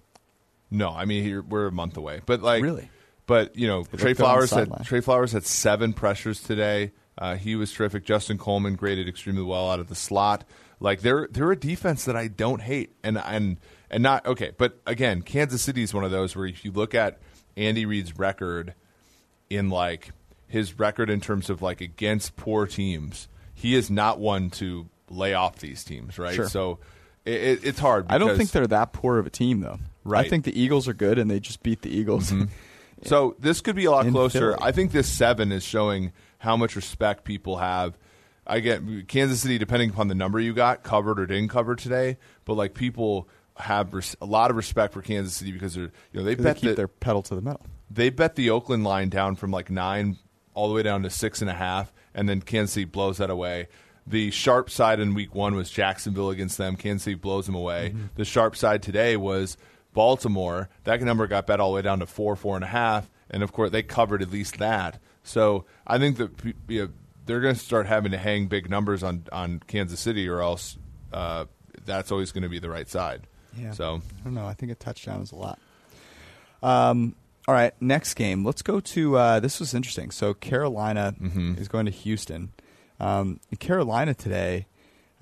No, 0.71 0.89
I 0.89 1.05
mean 1.05 1.23
here, 1.23 1.41
we're 1.41 1.67
a 1.67 1.71
month 1.71 1.97
away, 1.97 2.21
but 2.25 2.41
like 2.41 2.63
Really? 2.63 2.89
But 3.25 3.57
you 3.57 3.67
know, 3.67 3.83
Trey 3.83 3.91
looked 3.91 4.01
good 4.01 4.07
on 4.07 4.07
the 4.09 4.15
Flowers 4.15 4.49
had 4.51 4.59
sideline. 4.59 4.83
Trey 4.85 5.01
Flowers 5.01 5.31
had 5.33 5.45
seven 5.45 5.93
pressures 5.93 6.41
today. 6.41 6.91
Uh, 7.17 7.35
he 7.35 7.55
was 7.55 7.71
terrific. 7.71 8.05
Justin 8.05 8.37
Coleman 8.37 8.75
graded 8.75 9.07
extremely 9.07 9.43
well 9.43 9.69
out 9.69 9.79
of 9.79 9.89
the 9.89 9.95
slot. 9.95 10.45
Like 10.79 11.01
they're 11.01 11.27
they're 11.29 11.51
a 11.51 11.59
defense 11.59 12.05
that 12.05 12.15
I 12.15 12.27
don't 12.27 12.61
hate, 12.61 12.93
and 13.03 13.17
and 13.17 13.57
and 13.89 14.03
not 14.03 14.25
okay. 14.25 14.51
But 14.57 14.79
again, 14.85 15.21
Kansas 15.23 15.61
City 15.61 15.83
is 15.83 15.93
one 15.93 16.03
of 16.03 16.11
those 16.11 16.35
where 16.35 16.45
if 16.45 16.63
you 16.63 16.71
look 16.71 16.95
at 16.95 17.19
Andy 17.57 17.85
Reid's 17.85 18.17
record 18.17 18.75
in 19.49 19.69
like 19.69 20.11
his 20.47 20.79
record 20.79 21.09
in 21.09 21.19
terms 21.19 21.49
of 21.49 21.61
like 21.61 21.81
against 21.81 22.35
poor 22.37 22.65
teams, 22.65 23.27
he 23.53 23.75
is 23.75 23.89
not 23.89 24.19
one 24.19 24.49
to 24.51 24.87
lay 25.09 25.33
off 25.33 25.57
these 25.57 25.83
teams, 25.83 26.19
right? 26.19 26.35
Sure. 26.35 26.47
So 26.47 26.79
it, 27.27 27.43
it, 27.43 27.59
it's 27.65 27.79
hard. 27.79 28.05
I 28.09 28.17
don't 28.17 28.37
think 28.37 28.51
they're 28.51 28.67
that 28.67 28.93
poor 28.93 29.19
of 29.19 29.25
a 29.27 29.29
team, 29.29 29.59
though. 29.59 29.79
Right. 30.03 30.19
Mm-hmm. 30.19 30.25
I 30.25 30.29
think 30.29 30.45
the 30.45 30.59
Eagles 30.59 30.87
are 30.87 30.93
good, 30.93 31.19
and 31.19 31.29
they 31.29 31.39
just 31.39 31.61
beat 31.63 31.81
the 31.81 31.89
Eagles. 31.95 32.33
So 33.03 33.35
this 33.37 33.61
could 33.61 33.75
be 33.75 33.85
a 33.85 33.91
lot 33.91 34.07
In 34.07 34.11
closer. 34.11 34.53
Philly. 34.53 34.57
I 34.59 34.71
think 34.71 34.91
this 34.91 35.07
seven 35.07 35.51
is 35.51 35.63
showing 35.63 36.13
how 36.39 36.57
much 36.57 36.75
respect 36.75 37.25
people 37.25 37.57
have. 37.57 37.95
I 38.47 38.59
get 38.59 39.07
Kansas 39.07 39.39
City, 39.41 39.59
depending 39.59 39.91
upon 39.91 40.07
the 40.07 40.15
number 40.15 40.39
you 40.39 40.51
got, 40.51 40.81
covered 40.81 41.19
or 41.19 41.27
didn't 41.27 41.49
cover 41.49 41.75
today. 41.75 42.17
But 42.43 42.55
like 42.55 42.73
people 42.73 43.29
have 43.55 43.93
res- 43.93 44.15
a 44.19 44.25
lot 44.25 44.49
of 44.49 44.57
respect 44.57 44.93
for 44.93 45.03
Kansas 45.03 45.35
City 45.35 45.51
because 45.51 45.75
they're 45.75 45.91
you 46.11 46.19
know 46.19 46.23
they 46.23 46.33
they 46.33 46.43
bet 46.43 46.57
keep 46.57 46.69
that 46.69 46.75
their 46.75 46.87
pedal 46.87 47.21
to 47.21 47.35
the 47.35 47.41
metal. 47.41 47.61
they 47.91 48.09
bet 48.09 48.35
the 48.35 48.49
Oakland 48.49 48.83
line 48.83 49.09
down 49.09 49.35
from 49.35 49.51
like 49.51 49.69
nine 49.69 50.17
all 50.55 50.67
the 50.67 50.73
way 50.73 50.81
down 50.81 51.03
to 51.03 51.09
six 51.11 51.41
and 51.41 51.51
a 51.51 51.53
half, 51.53 51.93
and 52.15 52.27
then 52.27 52.41
Kansas 52.41 52.73
City 52.73 52.85
blows 52.85 53.19
that 53.19 53.29
away. 53.29 53.67
The 54.09 54.31
sharp 54.31 54.69
side 54.69 54.99
in 55.01 55.13
week 55.13 55.35
one 55.35 55.53
was 55.55 55.69
Jacksonville 55.69 56.29
against 56.29 56.57
them. 56.57 56.75
Kansas 56.77 57.03
City 57.03 57.15
blows 57.15 57.45
them 57.45 57.55
away. 57.55 57.89
Mm-hmm. 57.93 58.05
The 58.15 58.23
sharp 58.25 58.55
side 58.55 58.81
today 58.81 59.17
was 59.17 59.57
Baltimore. 59.93 60.69
That 60.85 61.01
number 61.01 61.27
got 61.27 61.45
bet 61.47 61.59
all 61.59 61.71
the 61.71 61.75
way 61.75 61.81
down 61.81 61.99
to 61.99 62.05
four, 62.05 62.35
four 62.37 62.55
and 62.55 62.63
a 62.63 62.67
half, 62.67 63.09
and 63.29 63.43
of 63.43 63.51
course 63.51 63.71
they 63.71 63.83
covered 63.83 64.21
at 64.21 64.31
least 64.31 64.59
that. 64.59 64.99
So 65.23 65.65
I 65.85 65.97
think 65.97 66.17
that 66.17 66.29
you 66.69 66.83
know, 66.85 66.89
they're 67.25 67.41
going 67.41 67.55
to 67.55 67.59
start 67.59 67.85
having 67.87 68.13
to 68.13 68.17
hang 68.17 68.47
big 68.47 68.69
numbers 68.69 69.03
on 69.03 69.23
on 69.33 69.59
Kansas 69.67 69.99
City, 69.99 70.29
or 70.29 70.41
else 70.41 70.77
uh, 71.11 71.45
that's 71.85 72.09
always 72.11 72.31
going 72.31 72.43
to 72.43 72.49
be 72.49 72.59
the 72.59 72.69
right 72.69 72.87
side. 72.87 73.27
Yeah. 73.59 73.71
So 73.71 74.01
I 74.21 74.23
don't 74.23 74.35
know. 74.35 74.45
I 74.45 74.53
think 74.53 74.71
a 74.71 74.75
touchdown 74.75 75.21
is 75.21 75.31
a 75.33 75.35
lot. 75.35 75.59
Um. 76.63 77.15
All 77.47 77.53
right. 77.53 77.73
Next 77.81 78.13
game. 78.15 78.43
Let's 78.45 78.61
go 78.61 78.79
to. 78.79 79.17
Uh, 79.17 79.39
this 79.39 79.59
was 79.59 79.73
interesting. 79.73 80.11
So 80.11 80.33
Carolina 80.33 81.15
Mm-hmm. 81.21 81.55
is 81.57 81.67
going 81.67 81.85
to 81.85 81.91
Houston. 81.91 82.51
Um, 82.99 83.39
in 83.51 83.57
Carolina 83.57 84.13
today. 84.13 84.65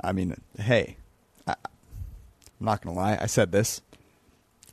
I 0.01 0.11
mean, 0.11 0.35
hey, 0.59 0.97
I, 1.47 1.55
I'm 2.59 2.65
not 2.65 2.81
going 2.81 2.95
to 2.95 2.99
lie. 2.99 3.17
I 3.19 3.25
said 3.25 3.51
this. 3.51 3.81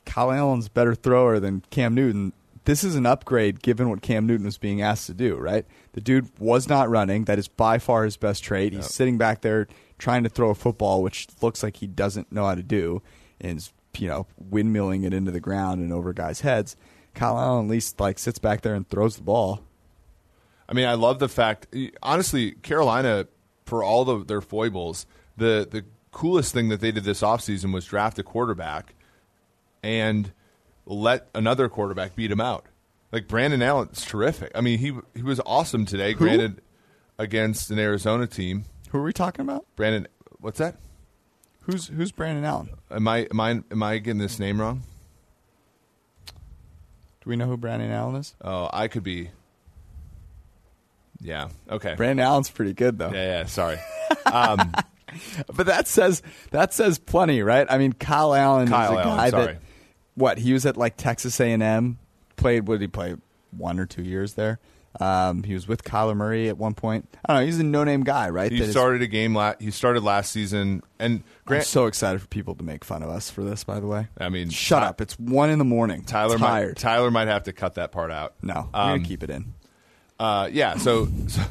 Kyle 0.05 0.31
Allen's 0.31 0.67
a 0.67 0.71
better 0.71 0.95
thrower 0.95 1.39
than 1.39 1.63
Cam 1.69 1.95
Newton. 1.95 2.33
This 2.65 2.83
is 2.83 2.95
an 2.95 3.05
upgrade 3.05 3.61
given 3.61 3.89
what 3.89 4.01
Cam 4.01 4.25
Newton 4.25 4.45
was 4.45 4.57
being 4.57 4.81
asked 4.81 5.07
to 5.07 5.13
do, 5.13 5.35
right? 5.35 5.65
The 5.93 6.01
dude 6.01 6.29
was 6.39 6.69
not 6.69 6.89
running. 6.89 7.25
That 7.25 7.39
is 7.39 7.47
by 7.47 7.77
far 7.77 8.05
his 8.05 8.17
best 8.17 8.43
trait. 8.43 8.73
He's 8.73 8.89
sitting 8.89 9.17
back 9.17 9.41
there 9.41 9.67
trying 9.97 10.23
to 10.23 10.29
throw 10.29 10.49
a 10.49 10.55
football, 10.55 11.01
which 11.01 11.27
looks 11.41 11.63
like 11.63 11.77
he 11.77 11.87
doesn't 11.87 12.31
know 12.31 12.45
how 12.45 12.55
to 12.55 12.63
do, 12.63 13.01
and 13.39 13.57
is, 13.57 13.71
you 13.97 14.07
know, 14.07 14.27
windmilling 14.51 15.05
it 15.05 15.13
into 15.13 15.31
the 15.31 15.39
ground 15.39 15.81
and 15.81 15.91
over 15.91 16.13
guys' 16.13 16.41
heads. 16.41 16.75
Kyle 17.13 17.37
Allen 17.37 17.65
at 17.65 17.71
least 17.71 17.99
like 17.99 18.17
sits 18.17 18.39
back 18.39 18.61
there 18.61 18.75
and 18.75 18.87
throws 18.87 19.17
the 19.17 19.23
ball. 19.23 19.61
I 20.67 20.73
mean, 20.73 20.85
I 20.85 20.93
love 20.93 21.19
the 21.19 21.29
fact. 21.29 21.67
Honestly, 22.01 22.51
Carolina, 22.51 23.27
for 23.65 23.83
all 23.83 24.09
of 24.09 24.27
their 24.27 24.41
foibles, 24.41 25.05
the 25.37 25.67
the 25.69 25.85
coolest 26.11 26.53
thing 26.53 26.69
that 26.69 26.79
they 26.79 26.91
did 26.91 27.03
this 27.03 27.21
offseason 27.21 27.73
was 27.73 27.85
draft 27.85 28.19
a 28.19 28.23
quarterback 28.23 28.95
and 29.81 30.31
let 30.85 31.27
another 31.33 31.69
quarterback 31.69 32.15
beat 32.15 32.31
him 32.31 32.41
out. 32.41 32.65
Like 33.11 33.27
Brandon 33.27 33.61
Allen's 33.61 34.05
terrific. 34.05 34.51
I 34.55 34.61
mean, 34.61 34.79
he 34.79 34.93
he 35.13 35.21
was 35.21 35.39
awesome 35.45 35.85
today. 35.85 36.13
Granted, 36.13 36.61
against 37.17 37.69
an 37.71 37.79
Arizona 37.79 38.27
team. 38.27 38.65
Who 38.89 38.99
are 38.99 39.03
we 39.03 39.13
talking 39.13 39.41
about? 39.43 39.65
Brandon, 39.75 40.07
what's 40.39 40.59
that? 40.59 40.77
Who's 41.61 41.87
who's 41.87 42.11
Brandon 42.11 42.43
Allen? 42.43 42.69
Am 42.91 43.07
I 43.07 43.27
am 43.29 43.39
I 43.39 43.49
am 43.71 43.83
I 43.83 43.97
getting 43.99 44.19
this 44.19 44.39
name 44.39 44.59
wrong? 44.59 44.83
Do 46.25 47.29
we 47.29 47.35
know 47.37 47.45
who 47.45 47.55
Brandon 47.55 47.89
Allen 47.89 48.15
is? 48.15 48.35
Oh, 48.41 48.69
I 48.73 48.87
could 48.87 49.03
be. 49.03 49.29
Yeah. 51.23 51.47
Okay. 51.69 51.95
Brandon 51.95 52.25
Allen's 52.25 52.49
pretty 52.51 52.73
good 52.73 52.99
though. 52.99 53.11
yeah. 53.11 53.39
Yeah. 53.39 53.45
Sorry. 53.45 53.77
But 55.53 55.67
that 55.67 55.87
says 55.87 56.23
that 56.51 56.73
says 56.73 56.97
plenty, 56.97 57.43
right? 57.43 57.67
I 57.69 57.77
mean, 57.77 57.93
Kyle 57.93 58.33
Allen 58.33 58.67
Kyle 58.67 58.93
is 58.93 58.97
a 58.97 59.01
Allen, 59.07 59.17
guy 59.17 59.29
sorry. 59.29 59.45
that 59.53 59.61
what 60.15 60.37
he 60.39 60.53
was 60.53 60.65
at 60.65 60.75
like 60.75 60.97
Texas 60.97 61.39
A 61.39 61.51
and 61.51 61.61
M. 61.61 61.99
Played 62.35 62.67
what 62.67 62.75
did 62.75 62.81
he 62.81 62.87
play 62.87 63.15
one 63.51 63.79
or 63.79 63.85
two 63.85 64.01
years 64.01 64.33
there? 64.33 64.59
Um, 64.99 65.43
he 65.43 65.53
was 65.53 65.67
with 65.67 65.83
Kyler 65.83 66.15
Murray 66.15 66.49
at 66.49 66.57
one 66.57 66.73
point. 66.73 67.07
I 67.25 67.33
don't 67.33 67.41
know. 67.41 67.45
He's 67.45 67.59
a 67.59 67.63
no 67.63 67.83
name 67.83 68.03
guy, 68.03 68.29
right? 68.29 68.51
He 68.51 68.57
That 68.59 68.65
is- 68.65 68.71
started 68.71 69.01
a 69.03 69.07
game. 69.07 69.35
La- 69.35 69.53
he 69.59 69.69
started 69.71 70.01
last 70.03 70.31
season, 70.31 70.81
and 70.99 71.23
I'm 71.47 71.61
so 71.61 71.85
excited 71.85 72.19
for 72.21 72.27
people 72.27 72.55
to 72.55 72.63
make 72.63 72.83
fun 72.83 73.03
of 73.03 73.09
us 73.09 73.29
for 73.29 73.43
this. 73.43 73.63
By 73.63 73.79
the 73.79 73.87
way, 73.87 74.07
I 74.19 74.29
mean, 74.29 74.49
shut 74.49 74.81
Ty- 74.81 74.87
up. 74.89 74.99
It's 75.01 75.13
one 75.19 75.51
in 75.51 75.59
the 75.59 75.65
morning. 75.65 76.03
Tyler 76.05 76.37
tired. 76.39 76.67
might 76.69 76.77
Tyler 76.77 77.11
might 77.11 77.27
have 77.27 77.43
to 77.43 77.53
cut 77.53 77.75
that 77.75 77.91
part 77.91 78.09
out. 78.11 78.33
no, 78.41 78.69
we're 78.73 78.79
Um, 78.79 78.97
gonna 78.97 79.03
keep 79.03 79.21
it 79.23 79.29
in. 79.29 79.53
Uh, 80.19 80.49
yeah. 80.51 80.77
So, 80.77 81.07
so 81.27 81.41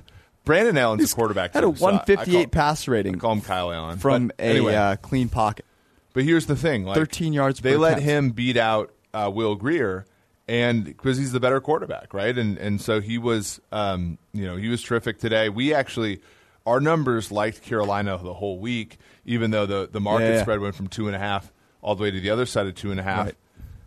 Brandon 0.45 0.77
Allen's 0.79 1.13
a 1.13 1.15
quarterback. 1.15 1.53
Had 1.55 1.65
a 1.65 1.71
too, 1.71 1.77
so 1.77 1.87
I- 1.87 1.89
I 1.91 1.93
158 1.95 2.43
call- 2.45 2.51
pass 2.51 2.89
I 2.89 2.93
rating 2.93 3.19
call 3.19 3.33
him 3.33 3.41
Kyle 3.41 3.73
Allen 3.73 3.99
from 3.99 4.29
But 4.29 4.37
a 4.39 4.43
anyway. 4.43 4.75
uh, 4.75 4.97
clean 4.97 5.29
pocket. 5.29 5.65
but 6.13 6.25
here's 6.25 6.47
the 6.47 6.57
thing: 6.57 6.85
like, 6.85 6.97
13 6.97 7.33
yards 7.33 7.61
They 7.61 7.73
per 7.73 7.79
let 7.79 7.93
attempt. 7.99 8.09
him 8.09 8.31
beat 8.31 8.57
out 8.57 8.93
uh, 9.15 9.31
Will 9.33 9.55
Grier, 9.55 10.07
and 10.49 10.85
because 10.85 11.19
he's 11.19 11.33
the 11.33 11.41
better 11.41 11.61
quarterback, 11.61 12.15
right? 12.15 12.37
And 12.37 12.59
and 12.59 12.81
so 12.81 13.01
he 13.01 13.19
was, 13.19 13.61
um, 13.73 14.19
you 14.33 14.45
know, 14.47 14.57
he 14.57 14.69
was 14.69 14.83
terrific 14.83 15.19
today. 15.19 15.49
We 15.49 15.75
actually. 15.75 16.21
Our 16.65 16.79
numbers 16.81 17.33
liked 17.33 17.63
Carolina 17.63 18.17
the 18.23 18.35
whole 18.35 18.61
week, 18.61 18.99
even 19.25 19.51
though 19.51 19.67
the, 19.67 19.89
the 19.91 19.99
market 20.01 20.29
yeah. 20.29 20.43
spread 20.43 20.61
went 20.61 20.77
from 20.77 20.87
two 20.87 21.09
and 21.09 21.17
a 21.17 21.19
half 21.19 21.51
all 21.81 21.97
the 21.97 22.05
way 22.05 22.13
to 22.13 22.21
the 22.21 22.31
other 22.31 22.47
side 22.47 22.69
of 22.69 22.77
two 22.77 22.93
and 22.93 23.01
a 23.01 23.03
half. 23.03 23.27
Right. 23.27 23.35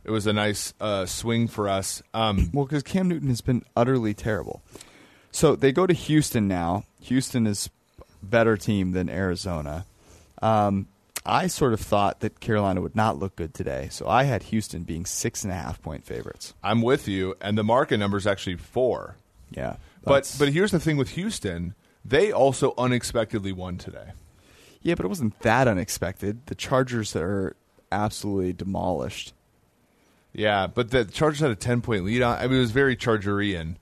It 0.05 0.11
was 0.11 0.27
a 0.27 0.33
nice 0.33 0.73
uh, 0.79 1.05
swing 1.07 1.47
for 1.47 1.67
us. 1.67 2.01
Um, 2.13 2.51
Well, 2.53 2.65
because 2.65 2.83
Cam 2.83 3.07
Newton 3.09 3.29
has 3.29 3.41
been 3.41 3.63
utterly 3.75 4.13
terrible. 4.13 4.61
So 5.31 5.55
they 5.55 5.71
go 5.71 5.87
to 5.87 5.93
Houston 5.93 6.47
now. 6.47 6.83
Houston 7.01 7.47
is 7.47 7.69
better 8.21 8.55
team 8.55 8.91
than 8.91 9.09
Arizona. 9.09 9.85
Um, 10.41 10.87
I 11.25 11.47
sort 11.47 11.73
of 11.73 11.79
thought 11.79 12.19
that 12.19 12.39
Carolina 12.39 12.81
would 12.81 12.95
not 12.95 13.17
look 13.17 13.35
good 13.35 13.53
today, 13.55 13.87
so 13.89 14.07
I 14.07 14.23
had 14.25 14.43
Houston 14.43 14.83
being 14.83 15.05
six 15.07 15.43
and 15.43 15.51
a 15.51 15.55
half 15.55 15.81
point 15.81 16.05
favorites. 16.05 16.53
I'm 16.63 16.83
with 16.83 17.07
you, 17.07 17.35
and 17.41 17.57
the 17.57 17.63
market 17.63 17.97
number 17.97 18.17
is 18.17 18.27
actually 18.27 18.57
four. 18.57 19.15
Yeah, 19.49 19.77
But 20.03 20.35
but 20.37 20.49
here's 20.49 20.71
the 20.71 20.79
thing 20.79 20.97
with 20.97 21.09
Houston, 21.11 21.73
they 22.03 22.31
also 22.31 22.73
unexpectedly 22.77 23.51
won 23.51 23.77
today. 23.77 24.11
yeah, 24.83 24.93
but 24.93 25.05
it 25.05 25.09
wasn't 25.09 25.39
that 25.39 25.67
unexpected. 25.67 26.45
The 26.45 26.55
Chargers 26.55 27.15
are 27.15 27.55
absolutely 27.91 28.53
demolished. 28.53 29.33
Yeah, 30.35 30.67
but 30.67 30.91
the 30.91 31.05
Chargers 31.05 31.39
had 31.39 31.51
a 31.51 31.55
ten 31.55 31.81
point 31.81 32.03
lead 32.03 32.21
on. 32.21 32.37
I 32.37 32.47
mean, 32.47 32.57
it 32.57 32.61
was 32.61 32.71
very 32.71 32.95
Chargerian. 32.95 33.77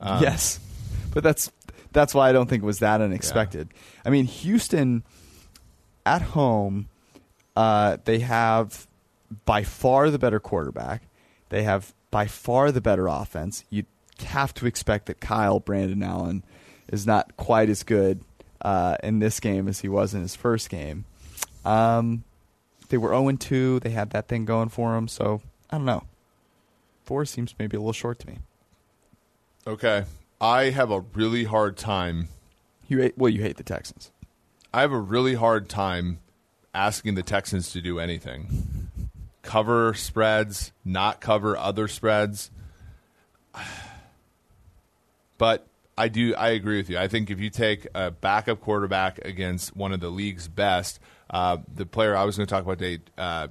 Um, 0.00 0.22
yes, 0.22 0.58
but 1.14 1.22
that's 1.22 1.50
that's 1.92 2.14
why 2.14 2.28
I 2.28 2.32
don't 2.32 2.48
think 2.48 2.62
it 2.62 2.66
was 2.66 2.80
that 2.80 3.00
unexpected. 3.00 3.68
I 4.04 4.10
mean, 4.10 4.24
Houston 4.24 5.04
at 6.04 6.22
home, 6.22 6.88
uh, 7.56 7.98
they 8.04 8.18
have 8.20 8.88
by 9.44 9.62
far 9.62 10.10
the 10.10 10.18
better 10.18 10.40
quarterback. 10.40 11.02
They 11.50 11.62
have 11.62 11.94
by 12.10 12.26
far 12.26 12.72
the 12.72 12.80
better 12.80 13.06
offense. 13.06 13.64
You 13.70 13.84
have 14.24 14.52
to 14.54 14.66
expect 14.66 15.06
that 15.06 15.20
Kyle 15.20 15.60
Brandon 15.60 16.02
Allen 16.02 16.44
is 16.88 17.06
not 17.06 17.36
quite 17.36 17.68
as 17.68 17.84
good 17.84 18.24
uh, 18.60 18.96
in 19.02 19.20
this 19.20 19.38
game 19.38 19.68
as 19.68 19.80
he 19.80 19.88
was 19.88 20.14
in 20.14 20.22
his 20.22 20.34
first 20.34 20.68
game. 20.68 21.04
Um, 21.64 22.24
they 22.88 22.98
were 22.98 23.10
0 23.10 23.30
2. 23.36 23.80
They 23.80 23.90
had 23.90 24.10
that 24.10 24.28
thing 24.28 24.44
going 24.44 24.68
for 24.68 24.94
them. 24.94 25.08
So 25.08 25.40
I 25.72 25.76
don't 25.76 25.86
know. 25.86 26.04
Four 27.04 27.24
seems 27.24 27.54
maybe 27.58 27.76
a 27.76 27.80
little 27.80 27.94
short 27.94 28.18
to 28.20 28.26
me. 28.26 28.38
Okay, 29.66 30.04
I 30.40 30.64
have 30.64 30.90
a 30.90 31.00
really 31.00 31.44
hard 31.44 31.78
time. 31.78 32.28
You 32.88 32.98
hate, 32.98 33.16
well, 33.16 33.30
you 33.30 33.40
hate 33.40 33.56
the 33.56 33.62
Texans. 33.62 34.12
I 34.74 34.82
have 34.82 34.92
a 34.92 34.98
really 34.98 35.34
hard 35.34 35.68
time 35.68 36.18
asking 36.74 37.14
the 37.14 37.22
Texans 37.22 37.72
to 37.72 37.80
do 37.80 37.98
anything. 37.98 38.88
Cover 39.42 39.94
spreads, 39.94 40.72
not 40.84 41.20
cover 41.20 41.56
other 41.56 41.88
spreads. 41.88 42.50
But 45.38 45.66
I 45.98 46.06
do. 46.06 46.36
I 46.36 46.50
agree 46.50 46.76
with 46.76 46.88
you. 46.88 46.98
I 46.98 47.08
think 47.08 47.28
if 47.28 47.40
you 47.40 47.50
take 47.50 47.88
a 47.96 48.12
backup 48.12 48.60
quarterback 48.60 49.18
against 49.24 49.74
one 49.74 49.92
of 49.92 49.98
the 49.98 50.08
league's 50.08 50.46
best, 50.46 51.00
uh, 51.30 51.56
the 51.74 51.84
player 51.84 52.16
I 52.16 52.22
was 52.22 52.36
going 52.36 52.46
to 52.46 52.54
talk 52.54 52.62
about 52.62 52.78
today, 52.78 53.02
uh, 53.18 53.48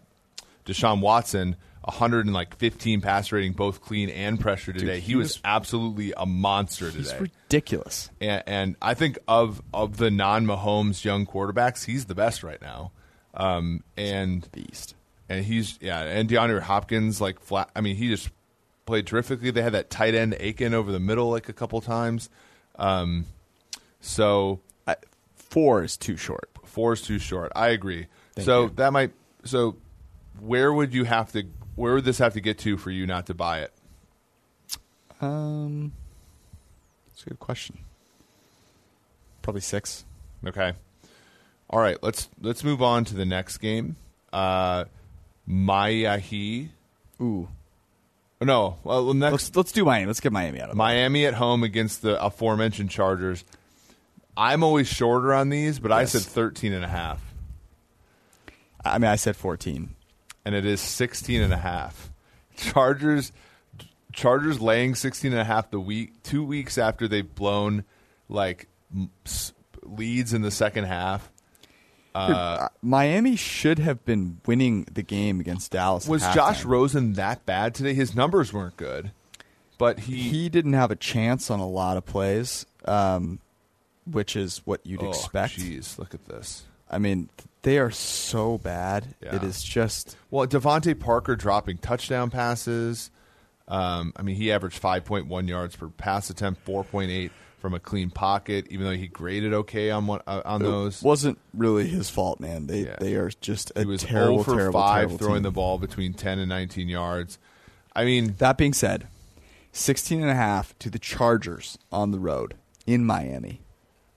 Deshaun 0.65 1.01
Watson, 1.01 1.57
115 1.84 3.01
pass 3.01 3.32
rating, 3.32 3.53
both 3.53 3.82
clean 3.82 4.09
and 4.09 4.39
pressure 4.39 4.71
today. 4.73 4.99
he 4.99 5.07
he, 5.11 5.15
was, 5.15 5.36
was- 5.36 5.41
absolutely 5.43 6.13
a 6.15 6.25
monster 6.25 6.91
today. 6.91 7.17
ridiculous. 7.19 8.09
and, 8.19 8.43
and 8.45 8.75
I 8.82 8.93
think 8.93 9.17
of 9.27 9.61
of 9.73 9.97
the 9.97 10.11
non 10.11 10.45
Mahomes 10.45 11.03
young 11.03 11.25
quarterbacks, 11.25 11.86
he's 11.86 12.05
the 12.05 12.15
best 12.15 12.43
right 12.43 12.61
now. 12.61 12.91
Um, 13.34 13.84
and 13.97 14.47
Beast. 14.51 14.95
and 15.29 15.43
he's 15.45 15.79
yeah, 15.82 16.01
and 16.01 16.29
DeAndre 16.29 16.61
Hopkins 16.61 17.21
like 17.21 17.39
flat. 17.39 17.69
I 17.75 17.82
mean, 17.82 17.95
he 17.95 18.09
just 18.09 18.29
played 18.86 19.07
terrifically. 19.07 19.51
They 19.51 19.61
had 19.61 19.73
that 19.73 19.89
tight 19.89 20.13
end 20.15 20.36
Aiken 20.39 20.73
over 20.73 20.91
the 20.91 20.99
middle 20.99 21.29
like 21.32 21.47
a 21.49 21.53
couple 21.53 21.79
times. 21.82 22.29
Um, 22.75 23.25
so 24.01 24.59
I, 24.88 24.95
four 25.36 25.84
is 25.84 25.97
too 25.97 26.17
short. 26.17 26.49
four 26.65 26.93
is 26.93 27.01
too 27.01 27.19
short. 27.19 27.51
I 27.55 27.69
agree. 27.69 28.07
Thank 28.36 28.45
so 28.45 28.63
you. 28.63 28.69
that 28.75 28.91
might. 28.93 29.11
So 29.45 29.77
where 30.39 30.71
would 30.73 30.93
you 30.93 31.05
have 31.05 31.32
to? 31.32 31.43
Where 31.76 31.93
would 31.95 32.05
this 32.05 32.17
have 32.19 32.34
to 32.34 32.41
get 32.41 32.57
to 32.59 32.78
for 32.78 32.91
you 32.91 33.07
not 33.07 33.26
to 33.28 33.34
buy 33.34 33.59
it? 33.61 33.74
Um, 35.22 35.93
that's 37.07 37.24
a 37.26 37.30
good 37.30 37.39
question. 37.39 37.78
Probably 39.41 39.61
six. 39.61 40.03
Okay. 40.45 40.74
All 41.69 41.80
right. 41.80 41.97
Let's 42.01 42.30
let's 42.41 42.63
move 42.63 42.82
on 42.82 43.05
to 43.05 43.15
the 43.15 43.26
next 43.26 43.57
game. 43.59 43.95
Uh, 44.34 44.86
Miami. 45.45 46.69
Ooh, 47.22 47.47
No. 48.39 48.78
Well, 48.84 49.13
next 49.13 49.32
let's 49.32 49.55
let's 49.55 49.72
do 49.72 49.86
Miami. 49.86 50.07
Let's 50.07 50.19
get 50.19 50.32
Miami 50.32 50.59
out 50.59 50.69
of 50.69 50.76
it. 50.76 50.78
Miami 50.78 51.26
at 51.26 51.34
home 51.36 51.63
against 51.63 52.01
the 52.01 52.22
aforementioned 52.24 52.89
Chargers. 52.89 53.43
I'm 54.36 54.63
always 54.63 54.88
shorter 54.88 55.34
on 55.34 55.49
these, 55.49 55.80
but 55.80 55.91
I 55.91 56.05
said 56.05 56.22
13 56.22 56.72
and 56.74 56.86
a 56.86 56.88
half, 56.88 57.22
I 58.84 58.97
mean, 58.97 59.09
I 59.11 59.17
said 59.17 59.36
fourteen. 59.36 59.95
And 60.46 60.56
it 60.56 60.66
is 60.66 60.82
16 60.82 61.42
and 61.42 61.54
a 61.54 61.58
half. 61.58 62.12
Chargers 62.56 63.32
Chargers 64.14 64.60
laying 64.60 64.94
16 64.94 65.32
and 65.32 65.39
a 65.39 65.46
half 65.46 65.72
the 65.72 65.80
week 65.80 66.22
2 66.24 66.44
weeks 66.44 66.78
after 66.78 67.08
they've 67.08 67.34
blown 67.36 67.86
like 68.28 68.68
m- 68.94 69.10
s- 69.26 69.54
leads 69.84 70.34
in 70.34 70.42
the 70.42 70.52
second 70.52 70.84
half. 70.86 71.32
Uh, 72.14 72.68
Miami 72.82 73.38
should 73.38 73.80
have 73.80 74.04
been 74.04 74.42
winning 74.46 74.86
the 74.92 75.02
game 75.02 75.39
against 75.39 75.72
Dallas. 75.72 76.08
Was 76.08 76.22
Josh. 76.34 76.66
Rosen 76.66 77.14
that 77.14 77.46
bad 77.46 77.74
today? 77.74 77.94
His 77.94 78.14
numbers 78.14 78.52
weren't 78.52 78.76
good. 78.76 79.12
But 79.78 80.02
he, 80.02 80.16
He 80.30 80.50
didn't 80.50 80.74
have 80.74 80.92
a 80.92 80.96
chance 80.96 81.50
on 81.50 81.60
a 81.62 81.68
lot 81.68 81.96
of 81.96 82.06
plays, 82.06 82.66
um, 82.84 83.39
which 84.06 84.36
is 84.36 84.62
what 84.66 84.86
you'd 84.86 85.02
oh, 85.02 85.10
expect. 85.10 85.58
Jeez, 85.58 85.98
look 85.98 86.14
at 86.14 86.26
this. 86.26 86.64
I 86.89 86.98
mean, 86.98 87.30
they 87.64 87.78
are 87.78 87.91
so 87.91 88.57
bad. 88.57 89.16
Yeah. 89.22 89.36
It 89.36 89.43
is 89.43 89.64
just 89.64 90.18
Well, 90.30 90.47
DeVante 90.47 90.99
Parker 90.99 91.36
dropping 91.36 91.78
touchdown 91.78 92.30
passes. 92.30 93.12
Um, 93.68 94.14
I 94.18 94.22
mean, 94.24 94.36
he 94.36 94.51
averaged 94.51 94.82
5.1 94.82 95.47
yards 95.47 95.76
per 95.76 95.88
pass 95.88 96.30
attempt, 96.30 96.66
4.8 96.66 97.30
from 97.59 97.74
a 97.76 97.80
clean 97.80 98.09
pocket, 98.09 98.66
even 98.70 98.86
though 98.86 98.95
he 98.95 99.07
graded 99.07 99.53
okay 99.53 99.91
on 99.91 100.07
one, 100.07 100.20
uh, 100.26 100.41
on 100.43 100.62
those. 100.64 101.01
wasn't 101.03 101.38
really 101.53 101.88
his 101.88 102.09
fault, 102.09 102.39
man. 102.39 102.66
They 102.68 102.86
Yeah. 102.86 102.95
they 102.99 103.14
are 103.16 103.30
just 103.39 103.72
a 103.76 103.82
he 103.82 103.86
was 103.86 104.01
terrible, 104.03 104.38
0 104.38 104.43
for 104.43 104.55
terrible, 104.55 104.80
5 104.82 104.95
terrible 104.95 105.18
throwing 105.20 105.36
team. 105.36 105.43
the 105.43 105.51
ball 105.51 105.78
between 105.78 106.14
10 106.14 106.39
and 106.39 106.49
19 106.49 106.89
yards. 106.89 107.38
I 107.95 108.03
mean, 108.05 108.36
That 108.39 108.57
being 108.57 108.74
said, 108.74 109.07
16 109.74 110.22
and 110.22 110.30
a 110.32 110.36
half 110.36 110.78
to 110.80 110.89
the 110.89 110.99
Chargers 110.99 111.78
on 111.91 112.12
the 112.12 112.20
road 112.20 112.55
in 112.88 113.05
Miami. 113.05 113.62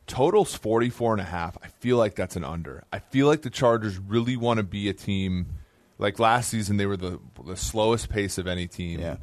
Totals 0.06 0.54
44 0.54 1.12
and 1.12 1.20
a 1.20 1.24
half. 1.24 1.56
I 1.62 1.68
feel 1.68 1.96
like 1.96 2.14
that's 2.14 2.36
an 2.36 2.44
under. 2.44 2.84
I 2.92 2.98
feel 2.98 3.26
like 3.26 3.42
the 3.42 3.50
Chargers 3.50 3.98
really 3.98 4.36
want 4.36 4.58
to 4.58 4.62
be 4.62 4.88
a 4.88 4.92
team 4.92 5.46
like 5.98 6.18
last 6.18 6.50
season 6.50 6.76
they 6.76 6.86
were 6.86 6.96
the 6.96 7.20
the 7.46 7.56
slowest 7.56 8.08
pace 8.10 8.36
of 8.38 8.46
any 8.46 8.66
team. 8.66 9.00
Yeah. 9.00 9.16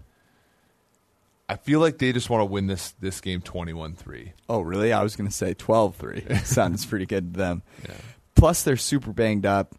I 1.49 1.57
feel 1.57 1.82
like 1.82 1.97
they 1.97 2.13
just 2.13 2.29
want 2.29 2.41
to 2.41 2.45
win 2.45 2.67
this 2.67 2.91
this 3.01 3.19
game 3.19 3.41
21-3. 3.41 4.32
Oh, 4.47 4.61
really? 4.61 4.93
I 4.93 5.03
was 5.03 5.15
going 5.17 5.29
to 5.29 5.36
say 5.36 5.53
12-3. 5.53 6.45
Sounds 6.45 6.86
pretty 6.86 7.05
good 7.05 7.34
to 7.34 7.38
them. 7.38 7.61
Yeah. 7.88 7.95
Plus, 8.36 8.63
they're 8.63 8.77
super 8.77 9.11
banged 9.11 9.45
up. 9.45 9.75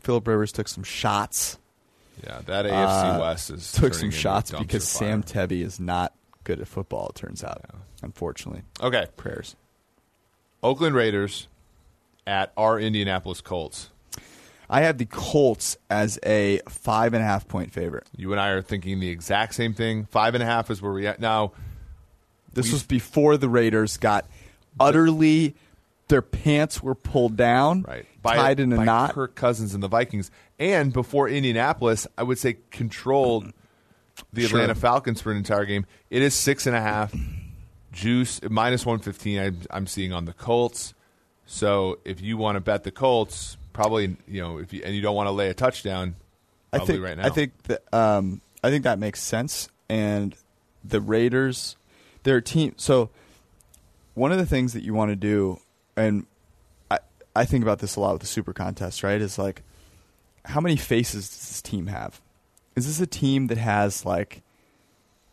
Philip 0.00 0.26
Rivers 0.28 0.52
took 0.52 0.68
some 0.68 0.84
shots. 0.84 1.58
Yeah, 2.24 2.40
that 2.46 2.64
AFC 2.64 3.16
Uh, 3.16 3.20
West 3.20 3.50
is 3.50 3.72
took 3.72 3.92
some 3.92 4.10
shots 4.12 4.52
because. 4.52 4.86
Sam 4.86 5.22
Tevi 5.22 5.62
is 5.62 5.80
not 5.80 6.14
good 6.44 6.60
at 6.60 6.68
football. 6.68 7.08
It 7.08 7.16
turns 7.16 7.42
out, 7.42 7.64
unfortunately. 8.02 8.62
Okay, 8.80 9.06
Prayers. 9.16 9.56
Oakland 10.66 10.96
Raiders 10.96 11.46
at 12.26 12.52
our 12.56 12.78
Indianapolis 12.80 13.40
Colts. 13.40 13.90
I 14.68 14.80
have 14.80 14.98
the 14.98 15.06
Colts 15.06 15.76
as 15.88 16.18
a 16.26 16.60
five 16.68 17.14
and 17.14 17.22
a 17.22 17.26
half 17.26 17.46
point 17.46 17.72
favorite. 17.72 18.08
You 18.16 18.32
and 18.32 18.40
I 18.40 18.48
are 18.48 18.62
thinking 18.62 18.98
the 18.98 19.08
exact 19.08 19.54
same 19.54 19.74
thing. 19.74 20.06
Five 20.06 20.34
and 20.34 20.42
a 20.42 20.46
half 20.46 20.68
is 20.68 20.82
where 20.82 20.92
we 20.92 21.06
at 21.06 21.20
now. 21.20 21.52
This 22.52 22.72
was 22.72 22.82
before 22.82 23.36
the 23.36 23.48
Raiders 23.48 23.96
got 23.96 24.26
utterly 24.80 25.54
their 26.08 26.22
pants 26.22 26.82
were 26.82 26.94
pulled 26.96 27.36
down, 27.36 27.82
Right, 27.82 28.06
tied 28.24 28.58
in 28.60 28.72
a 28.72 28.76
by 28.76 28.84
knot. 28.84 29.12
Kirk 29.12 29.34
Cousins 29.36 29.72
and 29.74 29.82
the 29.82 29.88
Vikings, 29.88 30.30
and 30.58 30.92
before 30.92 31.28
Indianapolis, 31.28 32.06
I 32.18 32.22
would 32.24 32.38
say 32.38 32.58
controlled 32.70 33.52
the 34.32 34.42
Sure. 34.42 34.58
Atlanta 34.58 34.74
Falcons 34.74 35.20
for 35.20 35.30
an 35.30 35.36
entire 35.36 35.64
game. 35.64 35.86
It 36.10 36.22
is 36.22 36.34
six 36.34 36.66
and 36.66 36.74
a 36.74 36.80
half. 36.80 37.14
Juice 37.96 38.40
minus 38.42 38.84
one 38.84 38.98
fifteen. 38.98 39.38
I'm, 39.38 39.60
I'm 39.70 39.86
seeing 39.86 40.12
on 40.12 40.26
the 40.26 40.34
Colts. 40.34 40.92
So 41.46 41.98
if 42.04 42.20
you 42.20 42.36
want 42.36 42.56
to 42.56 42.60
bet 42.60 42.84
the 42.84 42.90
Colts, 42.90 43.56
probably 43.72 44.16
you 44.28 44.42
know 44.42 44.58
if 44.58 44.72
you 44.72 44.82
and 44.84 44.94
you 44.94 45.00
don't 45.00 45.16
want 45.16 45.28
to 45.28 45.32
lay 45.32 45.48
a 45.48 45.54
touchdown, 45.54 46.14
I 46.72 46.80
think 46.80 47.02
right 47.02 47.16
now. 47.16 47.24
I 47.24 47.30
think 47.30 47.60
that 47.64 47.82
um, 47.94 48.42
I 48.62 48.70
think 48.70 48.84
that 48.84 48.98
makes 48.98 49.22
sense. 49.22 49.68
And 49.88 50.36
the 50.84 51.00
Raiders, 51.00 51.76
their 52.22 52.40
team. 52.40 52.74
So 52.76 53.08
one 54.14 54.30
of 54.30 54.38
the 54.38 54.46
things 54.46 54.74
that 54.74 54.82
you 54.82 54.92
want 54.92 55.10
to 55.10 55.16
do, 55.16 55.58
and 55.96 56.26
I 56.90 56.98
I 57.34 57.46
think 57.46 57.64
about 57.64 57.78
this 57.78 57.96
a 57.96 58.00
lot 58.00 58.12
with 58.12 58.20
the 58.20 58.28
Super 58.28 58.52
Contest, 58.52 59.02
right? 59.02 59.20
Is 59.20 59.38
like 59.38 59.62
how 60.44 60.60
many 60.60 60.76
faces 60.76 61.28
does 61.30 61.48
this 61.48 61.62
team 61.62 61.86
have? 61.86 62.20
Is 62.76 62.86
this 62.86 63.00
a 63.00 63.06
team 63.06 63.46
that 63.46 63.58
has 63.58 64.04
like 64.04 64.42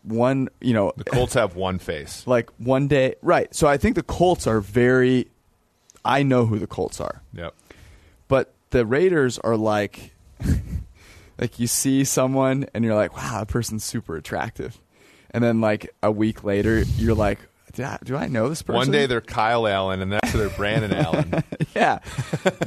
one? 0.04 0.49
You 0.62 0.74
know, 0.74 0.93
the 0.95 1.04
Colts 1.04 1.34
have 1.34 1.56
one 1.56 1.80
face. 1.80 2.26
like 2.28 2.49
one 2.58 2.88
day, 2.88 3.16
right? 3.22 3.54
So 3.54 3.68
I 3.68 3.78
think 3.78 3.95
the 3.95 4.04
Colts 4.04 4.47
are 4.47 4.60
very. 4.62 5.28
I 6.06 6.24
know 6.24 6.45
who 6.45 6.60
the 6.60 6.68
Colts 6.68 6.99
are. 6.99 7.22
Yep. 7.34 7.56
But 8.28 8.54
the 8.72 8.86
Raiders 8.86 9.39
are 9.39 9.56
like, 9.56 10.14
like 11.39 11.60
you 11.60 11.68
see 11.68 12.04
someone 12.04 12.66
and 12.74 12.84
you're 12.84 12.95
like, 12.95 13.16
wow, 13.16 13.39
that 13.39 13.47
person's 13.47 13.84
super 13.84 14.16
attractive, 14.16 14.80
and 15.32 15.43
then 15.43 15.62
like 15.62 15.93
a 16.01 16.12
week 16.12 16.43
later, 16.43 16.84
you're 16.97 17.16
like, 17.16 17.39
do 17.74 17.84
I, 17.84 17.97
do 18.04 18.16
I 18.16 18.28
know 18.28 18.49
this 18.49 18.62
person? 18.62 18.78
One 18.78 18.91
day 18.91 19.06
they're 19.06 19.22
Kyle 19.22 19.68
Allen, 19.68 20.01
and 20.01 20.12
next 20.12 20.34
they're 20.34 20.49
Brandon 20.49 20.93
Allen. 20.93 21.43
yeah, 21.76 21.99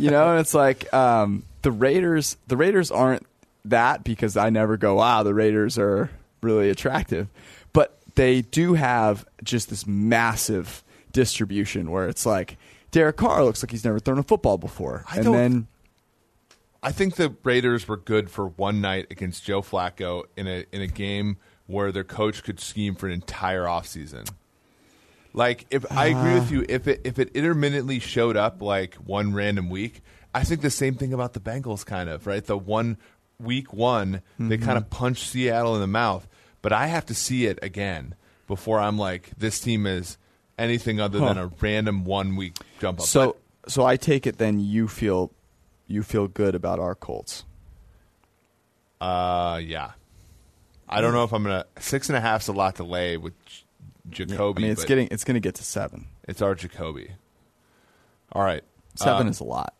you 0.01 0.11
know, 0.11 0.30
and 0.32 0.41
it's 0.41 0.55
like 0.55 0.93
um, 0.93 1.45
the 1.62 1.70
Raiders. 1.70 2.37
The 2.47 2.57
Raiders 2.57 2.91
aren't 2.91 3.26
that 3.66 4.05
because 4.05 4.37
I 4.37 4.51
never 4.51 4.76
go, 4.76 4.95
wow, 4.97 5.22
the 5.22 5.34
Raiders 5.34 5.78
are 5.78 6.11
really 6.47 6.70
attractive, 6.70 7.28
but 7.72 7.99
they 8.14 8.42
do 8.42 8.74
have 8.74 9.26
just 9.42 9.68
this 9.68 9.86
massive 9.86 10.82
distribution 11.12 11.90
where 11.90 12.09
it's 12.09 12.24
like 12.24 12.57
Derek 12.90 13.16
Carr 13.16 13.44
looks 13.44 13.62
like 13.62 13.70
he's 13.70 13.84
never 13.84 13.99
thrown 13.99 14.18
a 14.18 14.22
football 14.22 14.59
before, 14.59 15.05
I 15.11 15.18
and 15.18 15.34
then. 15.34 15.66
I 16.82 16.92
think 16.92 17.16
the 17.16 17.34
Raiders 17.42 17.88
were 17.88 17.97
good 17.97 18.30
for 18.30 18.47
one 18.47 18.80
night 18.80 19.07
against 19.11 19.44
Joe 19.44 19.61
Flacco 19.61 20.24
in 20.36 20.47
a 20.47 20.64
in 20.72 20.82
a 20.82 20.86
game 20.86 21.38
where 21.66 21.90
their 21.90 22.05
coach 22.05 22.44
could 22.44 22.61
scheme 22.61 22.94
for 22.94 23.07
an 23.07 23.12
entire 23.12 23.64
offseason. 23.64 24.30
Like 25.32 25.66
if 25.70 25.90
I 25.90 26.07
agree 26.07 26.34
with 26.34 26.49
ah. 26.49 26.53
you, 26.53 26.66
if 26.68 26.86
it 26.86 27.01
if 27.05 27.18
it 27.18 27.30
intermittently 27.34 27.99
showed 27.99 28.36
up 28.36 28.62
like 28.62 28.94
one 28.94 29.34
random 29.34 29.68
week, 29.68 30.03
I 30.34 30.44
think 30.44 30.61
the 30.61 30.70
same 30.70 30.94
thing 30.94 31.12
about 31.12 31.32
the 31.32 31.40
Bengals 31.40 31.84
kind 31.84 32.09
of, 32.09 32.26
right? 32.26 32.44
The 32.44 32.57
one 32.57 32.99
week 33.38 33.72
one, 33.72 34.22
they 34.38 34.57
mm-hmm. 34.57 34.64
kind 34.64 34.78
of 34.78 34.88
punched 34.88 35.28
Seattle 35.28 35.74
in 35.74 35.80
the 35.80 35.86
mouth, 35.86 36.26
but 36.66 36.72
I 36.72 36.88
have 36.88 37.06
to 37.06 37.14
see 37.14 37.46
it 37.46 37.60
again 37.62 38.16
before 38.48 38.80
I'm 38.80 38.98
like 38.98 39.30
this 39.38 39.60
team 39.60 39.86
is 39.86 40.18
anything 40.58 41.00
other 41.00 41.20
than 41.20 41.38
a 41.38 41.46
random 41.60 42.04
one 42.04 42.34
week 42.34 42.56
jump 42.80 42.98
up. 42.98 43.06
So, 43.06 43.36
so 43.68 43.84
I 43.84 43.96
take 43.96 44.26
it 44.26 44.38
then 44.38 44.58
you 44.58 44.88
feel 44.88 45.30
you 45.86 46.02
feel 46.02 46.26
good 46.26 46.56
about 46.56 46.80
our 46.80 46.96
Colts. 46.96 47.44
Uh, 49.00 49.60
yeah. 49.62 49.92
I 50.88 51.00
don't 51.00 51.12
know 51.12 51.22
if 51.22 51.32
I'm 51.32 51.44
gonna 51.44 51.66
six 51.78 52.08
and 52.08 52.16
a 52.16 52.20
half's 52.20 52.48
a 52.48 52.52
lot 52.52 52.74
to 52.76 52.84
lay 52.84 53.16
with 53.16 53.34
J- 54.10 54.24
Jacoby. 54.24 54.62
I 54.62 54.62
mean, 54.62 54.72
it's 54.72 54.82
but 54.82 54.88
getting 54.88 55.08
it's 55.12 55.22
going 55.22 55.34
to 55.34 55.40
get 55.40 55.54
to 55.56 55.64
seven. 55.64 56.06
it's 56.26 56.42
our 56.42 56.54
Jacoby. 56.56 57.10
All 58.32 58.42
right, 58.42 58.64
Seven 58.96 59.28
Uh, 59.28 59.30
is 59.30 59.38
a 59.40 59.44
lot. 59.44 59.72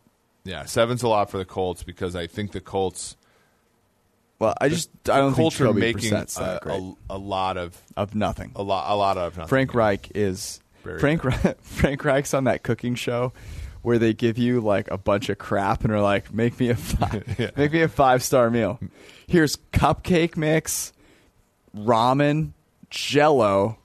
yeah. 0.45 0.63
Seven's 0.65 1.03
a 1.03 1.07
lot 1.09 1.29
for 1.29 1.37
the 1.37 1.45
Colts 1.45 1.83
because 1.83 2.15
I 2.15 2.27
think 2.27 2.53
the 2.53 2.61
Colts. 2.61 3.17
Well, 4.39 4.53
I 4.61 4.69
just 4.69 4.89
I 5.09 5.17
don't 5.17 5.33
think 5.33 5.59
are 5.61 5.73
making 5.73 6.13
a, 6.13 6.25
that 6.25 6.59
great 6.61 6.79
a, 6.79 6.93
a 7.09 7.17
lot 7.17 7.57
of 7.57 7.81
of 7.95 8.13
nothing. 8.13 8.51
a 8.55 8.61
lot 8.61 8.91
a 8.91 8.95
lot 8.95 9.17
of 9.17 9.35
nothing. 9.35 9.49
Frank 9.49 9.73
Reich 9.73 10.11
is 10.13 10.59
Very 10.83 10.99
Frank 10.99 11.23
Reich, 11.23 11.57
Frank 11.61 12.03
Reich's 12.03 12.33
on 12.33 12.43
that 12.43 12.63
cooking 12.63 12.95
show 12.95 13.33
where 13.81 13.97
they 13.97 14.13
give 14.13 14.37
you 14.37 14.61
like 14.61 14.91
a 14.91 14.97
bunch 14.97 15.29
of 15.29 15.37
crap 15.37 15.83
and 15.83 15.93
are 15.93 16.01
like, 16.01 16.33
make 16.33 16.59
me 16.59 16.69
a 16.69 16.75
five, 16.75 17.55
make 17.57 17.71
me 17.71 17.81
a 17.81 17.87
five 17.87 18.21
star 18.21 18.49
meal. 18.49 18.79
Here's 19.27 19.55
cupcake 19.73 20.37
mix, 20.37 20.93
ramen, 21.75 22.51
jello, 22.89 23.79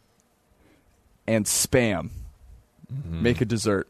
and 1.26 1.46
spam. 1.46 2.11
Mm-hmm. 2.92 3.22
Make 3.22 3.40
a 3.40 3.44
dessert. 3.44 3.88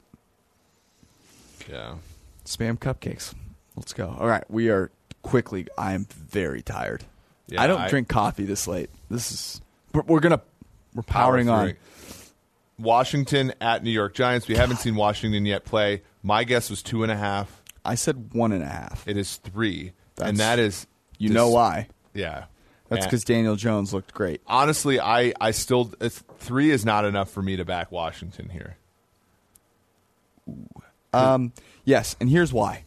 Yeah. 1.69 1.97
Spam 2.45 2.79
cupcakes. 2.79 3.35
Let's 3.77 3.93
go. 3.93 4.15
All 4.19 4.27
right, 4.27 4.45
we 4.51 4.69
are 4.69 4.91
quickly. 5.23 5.67
I 5.79 5.93
am 5.95 6.07
very 6.11 6.63
tired. 6.63 7.05
Yeah, 7.49 7.63
I 7.63 7.67
don't 7.67 7.81
I- 7.81 7.89
drink 7.89 8.09
coffee 8.09 8.45
this 8.45 8.67
late. 8.69 8.91
This 9.11 9.33
is 9.33 9.61
we're, 9.95 10.03
we're 10.03 10.21
gonna 10.21 10.41
we're 10.95 11.03
powering 11.03 11.47
Power 11.47 11.69
on. 11.69 11.75
Washington 12.79 13.53
at 13.61 13.85
New 13.85 13.91
York 13.91 14.15
Giants. 14.15 14.49
We 14.49 14.57
haven't 14.57 14.79
seen 14.79 14.97
Washington 14.97 15.47
yet 15.47 15.65
play. 15.65 16.03
My 16.23 16.45
guess 16.45 16.71
was 16.71 16.83
two 16.83 17.03
and 17.03 17.13
a 17.13 17.17
half. 17.17 17.63
I 17.85 17.95
said 17.95 18.33
one 18.33 18.53
and 18.53 18.63
a 18.63 18.67
half. 18.69 19.07
It 19.07 19.17
is 19.17 19.37
three, 19.37 19.93
That's- 20.17 20.31
and 20.31 20.39
that 20.39 20.59
is 20.59 20.87
You 21.19 21.29
dis- 21.29 21.35
know 21.35 21.49
why? 21.51 21.89
Yeah, 22.15 22.45
That's 22.89 23.07
because 23.07 23.25
Daniel 23.25 23.57
Jones 23.57 23.93
looked 23.95 24.13
great. 24.15 24.41
honestly, 24.47 25.01
I 25.01 25.33
I 25.41 25.51
still 25.53 25.93
it's, 26.01 26.23
three 26.39 26.71
is 26.71 26.85
not 26.85 27.05
enough 27.05 27.31
for 27.31 27.43
me 27.43 27.57
to 27.57 27.65
back 27.65 27.91
Washington 27.93 28.49
here. 28.51 28.77
Um, 31.13 31.53
yes, 31.85 32.17
and 32.21 32.29
here's 32.31 32.53
why. 32.53 32.85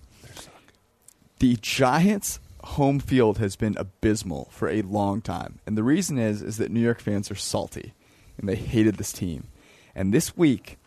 The 1.39 1.57
Giants' 1.61 2.39
home 2.63 2.99
field 2.99 3.37
has 3.37 3.55
been 3.55 3.75
abysmal 3.77 4.49
for 4.51 4.69
a 4.69 4.81
long 4.81 5.21
time, 5.21 5.59
and 5.65 5.77
the 5.77 5.83
reason 5.83 6.17
is 6.17 6.41
is 6.41 6.57
that 6.57 6.71
New 6.71 6.79
York 6.79 7.01
fans 7.01 7.29
are 7.29 7.35
salty, 7.35 7.93
and 8.37 8.47
they 8.47 8.55
hated 8.55 8.95
this 8.95 9.11
team. 9.11 9.47
And 9.93 10.13
this 10.13 10.35
week, 10.35 10.77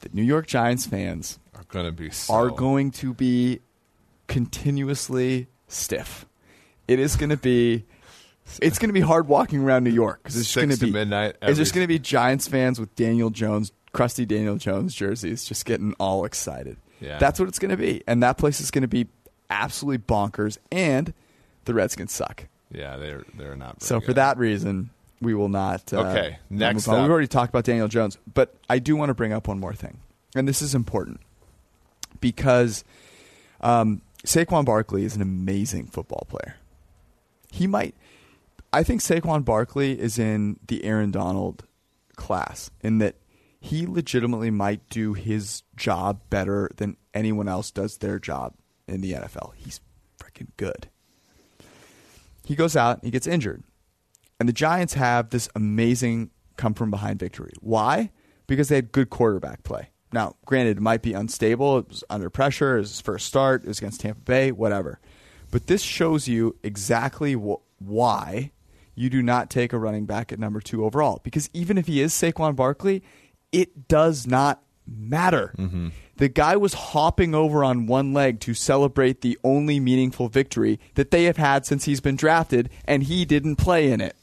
the 0.00 0.10
New 0.12 0.22
York 0.22 0.46
Giants 0.46 0.86
fans 0.86 1.38
Are 1.54 1.64
going 1.68 1.86
to 1.86 1.92
be 1.92 2.10
so, 2.10 2.32
are 2.32 2.50
going 2.50 2.90
to 2.92 3.14
be 3.14 3.60
continuously 4.26 5.48
stiff. 5.68 6.26
It 6.88 6.98
is 6.98 7.16
going 7.16 7.30
to 7.30 7.36
be. 7.36 7.84
It's 8.60 8.78
going 8.78 8.88
to 8.88 8.94
be 8.94 9.00
hard 9.00 9.28
walking 9.28 9.62
around 9.62 9.84
New 9.84 9.90
York 9.90 10.20
because 10.22 10.36
it's 10.36 10.54
going 10.54 10.68
to 10.70 10.76
to 10.76 10.86
be 10.86 10.92
midnight 10.92 11.36
It's 11.42 11.58
just 11.58 11.74
going 11.74 11.84
to 11.84 11.88
be 11.88 11.98
Giants 11.98 12.48
fans 12.48 12.78
with 12.80 12.94
Daniel 12.96 13.30
Jones, 13.30 13.72
crusty 13.92 14.26
Daniel 14.26 14.56
Jones 14.56 14.94
jerseys, 14.94 15.44
just 15.44 15.64
getting 15.64 15.94
all 15.94 16.24
excited. 16.24 16.76
Yeah. 17.00 17.18
That's 17.18 17.38
what 17.38 17.48
it's 17.48 17.58
going 17.58 17.70
to 17.70 17.76
be, 17.76 18.02
and 18.06 18.22
that 18.22 18.38
place 18.38 18.60
is 18.60 18.70
going 18.70 18.82
to 18.82 18.88
be 18.88 19.06
absolutely 19.52 19.98
bonkers. 19.98 20.58
And 20.70 21.12
the 21.64 21.74
Redskins 21.74 22.12
suck. 22.12 22.46
Yeah, 22.70 22.96
they're 22.96 23.24
they're 23.34 23.56
not. 23.56 23.82
So 23.82 24.00
for 24.00 24.14
that 24.14 24.38
reason, 24.38 24.90
we 25.20 25.34
will 25.34 25.50
not. 25.50 25.92
Uh, 25.92 26.00
Okay, 26.00 26.38
next. 26.50 26.88
We've 26.88 26.96
already 26.98 27.28
talked 27.28 27.50
about 27.50 27.64
Daniel 27.64 27.86
Jones, 27.88 28.18
but 28.32 28.54
I 28.68 28.78
do 28.78 28.96
want 28.96 29.10
to 29.10 29.14
bring 29.14 29.32
up 29.32 29.46
one 29.46 29.60
more 29.60 29.74
thing, 29.74 29.98
and 30.34 30.48
this 30.48 30.62
is 30.62 30.74
important 30.74 31.20
because 32.20 32.82
um, 33.60 34.00
Saquon 34.24 34.64
Barkley 34.64 35.04
is 35.04 35.14
an 35.14 35.22
amazing 35.22 35.86
football 35.86 36.26
player. 36.28 36.56
He 37.50 37.66
might. 37.66 37.94
I 38.72 38.82
think 38.82 39.02
Saquon 39.02 39.44
Barkley 39.44 40.00
is 40.00 40.18
in 40.18 40.58
the 40.66 40.84
Aaron 40.84 41.10
Donald 41.10 41.64
class 42.16 42.70
in 42.80 42.98
that 42.98 43.16
he 43.60 43.86
legitimately 43.86 44.50
might 44.50 44.88
do 44.88 45.12
his 45.12 45.62
job 45.76 46.20
better 46.30 46.70
than 46.76 46.96
anyone 47.12 47.48
else 47.48 47.70
does 47.70 47.98
their 47.98 48.18
job 48.18 48.54
in 48.92 49.00
the 49.00 49.12
NFL. 49.12 49.52
He's 49.56 49.80
freaking 50.18 50.48
good. 50.56 50.88
He 52.44 52.54
goes 52.54 52.76
out, 52.76 53.04
he 53.04 53.10
gets 53.10 53.26
injured. 53.26 53.62
And 54.40 54.48
the 54.48 54.52
Giants 54.52 54.94
have 54.94 55.30
this 55.30 55.48
amazing 55.54 56.30
come 56.56 56.74
from 56.74 56.90
behind 56.90 57.18
victory. 57.20 57.52
Why? 57.60 58.10
Because 58.46 58.68
they 58.68 58.76
had 58.76 58.92
good 58.92 59.10
quarterback 59.10 59.62
play. 59.62 59.90
Now, 60.12 60.36
granted, 60.44 60.78
it 60.78 60.82
might 60.82 61.02
be 61.02 61.12
unstable. 61.14 61.78
It 61.78 61.88
was 61.88 62.04
under 62.10 62.28
pressure. 62.28 62.76
It 62.76 62.80
was 62.80 62.90
his 62.90 63.00
first 63.00 63.26
start. 63.26 63.62
It 63.64 63.68
was 63.68 63.78
against 63.78 64.00
Tampa 64.00 64.20
Bay, 64.20 64.52
whatever. 64.52 65.00
But 65.50 65.68
this 65.68 65.82
shows 65.82 66.28
you 66.28 66.56
exactly 66.62 67.34
wh- 67.34 67.62
why 67.80 68.50
you 68.94 69.08
do 69.08 69.22
not 69.22 69.48
take 69.48 69.72
a 69.72 69.78
running 69.78 70.04
back 70.04 70.32
at 70.32 70.38
number 70.38 70.60
two 70.60 70.84
overall. 70.84 71.20
Because 71.22 71.48
even 71.54 71.78
if 71.78 71.86
he 71.86 72.00
is 72.00 72.12
Saquon 72.12 72.56
Barkley, 72.56 73.02
it 73.52 73.88
does 73.88 74.26
not 74.26 74.62
matter. 74.86 75.54
Mm-hmm. 75.56 75.88
The 76.16 76.28
guy 76.28 76.56
was 76.56 76.74
hopping 76.74 77.34
over 77.34 77.64
on 77.64 77.86
one 77.86 78.12
leg 78.12 78.38
to 78.40 78.54
celebrate 78.54 79.22
the 79.22 79.38
only 79.42 79.80
meaningful 79.80 80.28
victory 80.28 80.78
that 80.94 81.10
they 81.10 81.24
have 81.24 81.38
had 81.38 81.64
since 81.66 81.84
he's 81.86 82.00
been 82.00 82.16
drafted, 82.16 82.68
and 82.84 83.02
he 83.02 83.24
didn't 83.24 83.56
play 83.56 83.90
in 83.90 84.00
it. 84.00 84.14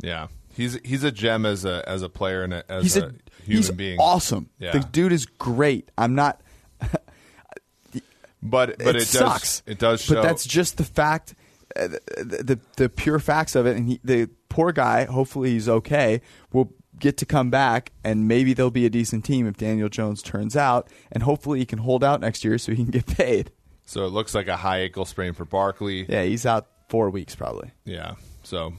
yeah, 0.00 0.26
he's 0.54 0.78
he's 0.84 1.04
a 1.04 1.12
gem 1.12 1.46
as 1.46 1.64
a 1.64 1.88
as 1.88 2.02
a 2.02 2.08
player 2.08 2.42
and 2.42 2.52
a, 2.54 2.70
as 2.70 2.82
He's 2.82 2.96
a, 2.96 3.00
a, 3.06 3.08
human 3.08 3.16
he's 3.46 3.70
being. 3.70 3.98
awesome. 4.00 4.50
Yeah. 4.58 4.72
The 4.72 4.80
dude 4.80 5.12
is 5.12 5.26
great. 5.26 5.90
I'm 5.96 6.14
not. 6.14 6.40
but 6.80 8.02
but 8.42 8.70
it, 8.70 8.80
it, 8.80 8.92
does 8.92 9.08
sucks. 9.10 9.62
it 9.66 9.78
does 9.78 10.02
show. 10.02 10.14
But 10.16 10.22
that's 10.22 10.44
just 10.46 10.76
the 10.76 10.84
fact, 10.84 11.34
uh, 11.76 11.88
the, 12.16 12.42
the 12.42 12.60
the 12.76 12.88
pure 12.88 13.18
facts 13.18 13.54
of 13.54 13.66
it. 13.66 13.76
And 13.76 13.88
he, 13.88 14.00
the 14.02 14.28
poor 14.48 14.72
guy, 14.72 15.04
hopefully 15.04 15.50
he's 15.50 15.68
okay. 15.68 16.20
Will 16.52 16.72
get 17.00 17.16
to 17.18 17.26
come 17.26 17.50
back, 17.50 17.90
and 18.04 18.28
maybe 18.28 18.54
they'll 18.54 18.70
be 18.70 18.86
a 18.86 18.90
decent 18.90 19.24
team 19.24 19.46
if 19.48 19.56
Daniel 19.56 19.88
Jones 19.88 20.22
turns 20.22 20.56
out, 20.56 20.88
and 21.10 21.22
hopefully 21.24 21.58
he 21.58 21.66
can 21.66 21.80
hold 21.80 22.04
out 22.04 22.20
next 22.20 22.44
year 22.44 22.58
so 22.58 22.72
he 22.72 22.76
can 22.84 22.92
get 22.92 23.06
paid. 23.16 23.50
so 23.86 24.04
it 24.06 24.10
looks 24.10 24.34
like 24.34 24.46
a 24.46 24.56
high 24.56 24.80
ankle 24.82 25.04
sprain 25.04 25.32
for 25.32 25.44
Barkley. 25.44 26.06
Yeah, 26.08 26.22
he's 26.22 26.46
out 26.46 26.68
four 26.88 27.10
weeks 27.10 27.34
probably. 27.34 27.70
Yeah. 27.84 28.14
So 28.44 28.74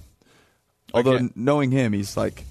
Although 0.93 1.29
knowing 1.35 1.71
him, 1.71 1.93
he's 1.93 2.15
like, 2.17 2.43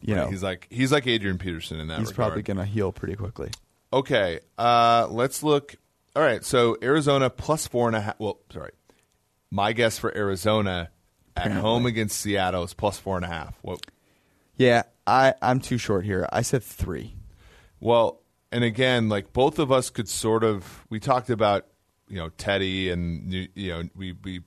you 0.00 0.14
know, 0.14 0.28
he's 0.28 0.42
like 0.42 0.66
he's 0.70 0.92
like 0.92 1.06
Adrian 1.06 1.38
Peterson 1.38 1.80
in 1.80 1.88
that 1.88 1.98
he's 1.98 2.08
regard. 2.08 2.28
probably 2.28 2.42
going 2.42 2.56
to 2.58 2.64
heal 2.64 2.92
pretty 2.92 3.16
quickly. 3.16 3.50
Okay, 3.92 4.40
uh, 4.58 5.06
let's 5.10 5.42
look. 5.42 5.74
All 6.14 6.22
right, 6.22 6.42
so 6.44 6.76
Arizona 6.82 7.28
plus 7.30 7.66
four 7.66 7.86
and 7.88 7.96
a 7.96 8.00
half. 8.00 8.14
Well, 8.18 8.38
sorry, 8.52 8.72
my 9.50 9.72
guess 9.72 9.98
for 9.98 10.14
Arizona 10.16 10.90
at 11.36 11.42
Apparently. 11.46 11.60
home 11.60 11.86
against 11.86 12.18
Seattle 12.18 12.62
is 12.64 12.72
plus 12.72 12.98
four 12.98 13.16
and 13.16 13.24
a 13.24 13.28
half. 13.28 13.58
Well, 13.62 13.78
Yeah, 14.56 14.82
I 15.06 15.34
I'm 15.42 15.60
too 15.60 15.78
short 15.78 16.04
here. 16.04 16.28
I 16.32 16.42
said 16.42 16.62
three. 16.62 17.14
well, 17.80 18.22
and 18.52 18.64
again, 18.64 19.08
like 19.08 19.32
both 19.32 19.58
of 19.58 19.70
us 19.72 19.90
could 19.90 20.08
sort 20.08 20.44
of. 20.44 20.84
We 20.88 21.00
talked 21.00 21.30
about 21.30 21.66
you 22.08 22.16
know 22.16 22.30
Teddy, 22.30 22.90
and 22.90 23.32
you 23.32 23.68
know 23.68 23.82
we 23.94 24.12
we 24.24 24.40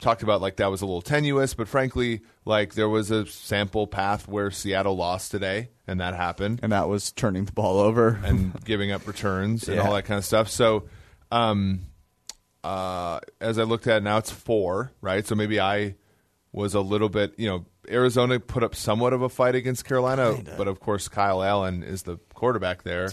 talked 0.00 0.22
about 0.22 0.40
like 0.40 0.56
that 0.56 0.70
was 0.70 0.80
a 0.82 0.86
little 0.86 1.02
tenuous, 1.02 1.54
but 1.54 1.66
frankly, 1.68 2.20
like 2.44 2.74
there 2.74 2.88
was 2.88 3.10
a 3.10 3.26
sample 3.26 3.86
path 3.86 4.28
where 4.28 4.50
Seattle 4.50 4.96
lost 4.96 5.30
today, 5.30 5.70
and 5.86 6.00
that 6.00 6.14
happened. 6.14 6.60
and 6.62 6.72
that 6.72 6.88
was 6.88 7.10
turning 7.12 7.44
the 7.46 7.52
ball 7.52 7.78
over. 7.78 8.20
and 8.22 8.52
giving 8.64 8.92
up 8.92 9.06
returns 9.06 9.66
and 9.68 9.76
Yeah. 9.78 9.86
all 9.88 9.94
that 9.94 10.04
kind 10.04 10.18
of 10.18 10.24
stuff. 10.24 10.48
So, 10.50 10.88
um, 11.32 11.80
uh, 12.64 13.20
as 13.40 13.58
I 13.58 13.62
looked 13.64 13.86
at 13.86 13.98
it 13.98 14.02
now, 14.02 14.18
it's 14.18 14.30
four, 14.30 14.92
right? 15.00 15.26
So 15.26 15.34
maybe 15.34 15.58
I 15.60 15.94
was 16.52 16.74
a 16.74 16.80
little 16.80 17.08
bit, 17.08 17.34
you 17.38 17.48
know, 17.48 17.66
Arizona 17.88 18.38
put 18.40 18.62
up 18.62 18.74
somewhat 18.74 19.12
of 19.12 19.22
a 19.22 19.28
fight 19.28 19.54
against 19.54 19.84
Carolina, 19.84 20.36
but 20.56 20.68
of 20.68 20.80
course 20.80 21.08
Kyle 21.08 21.42
Allen 21.42 21.82
is 21.82 22.02
the 22.02 22.18
quarterback 22.34 22.82
there. 22.82 23.10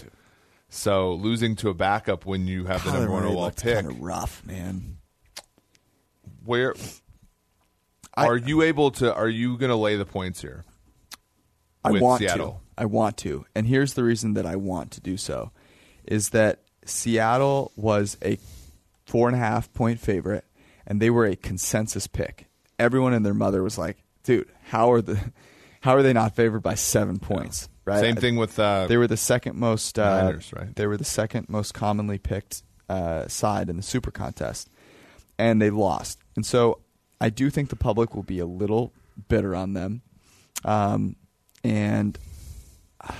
So 0.68 1.14
losing 1.14 1.56
to 1.56 1.68
a 1.70 1.74
backup 1.74 2.26
when 2.26 2.46
you 2.46 2.64
have 2.66 2.84
the 2.84 2.92
number 2.92 3.10
one 3.12 3.24
overall 3.24 3.50
pick, 3.50 3.74
kind 3.74 3.86
of 3.86 4.00
rough, 4.00 4.44
man. 4.44 4.98
where 6.44 6.74
I- 8.14 8.26
are 8.26 8.36
you 8.36 8.62
able 8.62 8.90
to? 8.92 9.14
Are 9.14 9.28
you 9.28 9.56
going 9.58 9.70
to 9.70 9.76
lay 9.76 9.96
the 9.96 10.06
points 10.06 10.40
here? 10.40 10.64
I 11.84 11.92
want 11.92 12.20
Seattle? 12.20 12.62
to. 12.76 12.82
I 12.82 12.84
want 12.86 13.16
to. 13.18 13.46
And 13.54 13.66
here's 13.66 13.94
the 13.94 14.02
reason 14.02 14.34
that 14.34 14.44
I 14.44 14.56
want 14.56 14.90
to 14.92 15.00
do 15.00 15.16
so 15.16 15.52
is 16.04 16.30
that 16.30 16.60
Seattle 16.84 17.72
was 17.76 18.16
a 18.24 18.38
four 19.04 19.28
and 19.28 19.36
a 19.36 19.40
half 19.40 19.72
point 19.72 20.00
favorite 20.00 20.44
and 20.86 21.00
they 21.00 21.10
were 21.10 21.26
a 21.26 21.36
consensus 21.36 22.06
pick. 22.06 22.46
Everyone 22.78 23.12
and 23.12 23.24
their 23.24 23.34
mother 23.34 23.62
was 23.62 23.78
like, 23.78 23.98
dude, 24.26 24.50
how 24.64 24.92
are 24.92 25.00
the 25.00 25.18
how 25.80 25.94
are 25.96 26.02
they 26.02 26.12
not 26.12 26.36
favored 26.36 26.60
by 26.60 26.74
seven 26.74 27.18
points? 27.18 27.68
Right. 27.84 28.00
Same 28.00 28.16
thing 28.16 28.36
with 28.36 28.58
uh, 28.58 28.88
They 28.88 28.96
were 28.96 29.06
the 29.06 29.16
second 29.16 29.56
most 29.56 29.98
uh, 29.98 30.22
Niners, 30.22 30.52
right? 30.52 30.74
They 30.74 30.86
were 30.88 30.96
the 30.96 31.04
second 31.04 31.48
most 31.48 31.72
commonly 31.72 32.18
picked 32.18 32.62
uh, 32.88 33.28
side 33.28 33.70
in 33.70 33.76
the 33.76 33.82
Super 33.82 34.10
Contest, 34.10 34.68
and 35.38 35.62
they 35.62 35.70
lost. 35.70 36.18
And 36.34 36.44
so 36.44 36.80
I 37.20 37.30
do 37.30 37.48
think 37.48 37.70
the 37.70 37.76
public 37.76 38.14
will 38.14 38.24
be 38.24 38.40
a 38.40 38.46
little 38.46 38.92
bitter 39.28 39.54
on 39.54 39.72
them, 39.74 40.02
um, 40.64 41.14
and 41.62 42.18
I, 43.00 43.14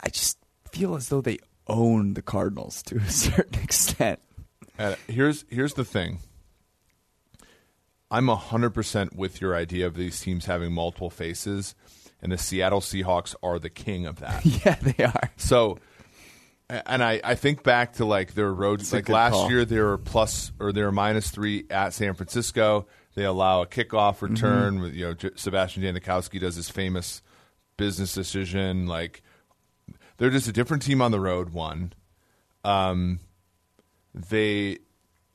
I 0.00 0.08
just 0.10 0.38
feel 0.70 0.94
as 0.94 1.08
though 1.08 1.20
they 1.20 1.38
own 1.66 2.14
the 2.14 2.22
Cardinals 2.22 2.82
to 2.84 2.98
a 2.98 3.04
certain 3.10 3.60
extent. 3.62 4.20
Uh, 4.78 4.94
here's 5.08 5.44
here's 5.50 5.74
the 5.74 5.84
thing. 5.84 6.20
I'm 8.10 8.28
hundred 8.28 8.70
percent 8.70 9.14
with 9.14 9.40
your 9.40 9.54
idea 9.54 9.86
of 9.86 9.94
these 9.94 10.20
teams 10.20 10.46
having 10.46 10.72
multiple 10.72 11.10
faces, 11.10 11.74
and 12.20 12.32
the 12.32 12.38
Seattle 12.38 12.80
Seahawks 12.80 13.34
are 13.42 13.58
the 13.58 13.70
king 13.70 14.06
of 14.06 14.20
that. 14.20 14.44
yeah, 14.64 14.74
they 14.74 15.04
are. 15.04 15.30
so, 15.36 15.78
and 16.68 17.02
I, 17.02 17.20
I 17.22 17.34
think 17.34 17.62
back 17.62 17.94
to 17.94 18.04
like 18.04 18.34
their 18.34 18.52
road, 18.52 18.82
like 18.92 19.08
last 19.08 19.32
call. 19.32 19.50
year 19.50 19.64
they 19.64 19.78
were 19.78 19.98
plus 19.98 20.52
or 20.58 20.72
they 20.72 20.82
were 20.82 20.92
minus 20.92 21.30
three 21.30 21.66
at 21.70 21.94
San 21.94 22.14
Francisco. 22.14 22.86
They 23.14 23.24
allow 23.24 23.62
a 23.62 23.66
kickoff 23.66 24.22
return. 24.22 24.74
Mm-hmm. 24.74 24.82
With, 24.82 24.94
you 24.94 25.06
know, 25.06 25.14
J- 25.14 25.30
Sebastian 25.34 25.82
Janikowski 25.82 26.40
does 26.40 26.56
his 26.56 26.70
famous 26.70 27.22
business 27.76 28.12
decision, 28.12 28.86
like 28.86 29.22
they're 30.18 30.30
just 30.30 30.48
a 30.48 30.52
different 30.52 30.82
team 30.82 31.00
on 31.00 31.10
the 31.10 31.20
road. 31.20 31.50
One, 31.50 31.92
um, 32.62 33.20
they, 34.14 34.78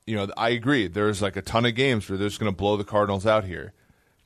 you 0.07 0.15
know, 0.15 0.27
I 0.37 0.49
agree. 0.49 0.87
There's 0.87 1.21
like 1.21 1.35
a 1.35 1.41
ton 1.41 1.65
of 1.65 1.75
games 1.75 2.07
where 2.09 2.17
they're 2.17 2.27
just 2.27 2.39
going 2.39 2.51
to 2.51 2.55
blow 2.55 2.77
the 2.77 2.83
Cardinals 2.83 3.25
out 3.25 3.43
here, 3.45 3.73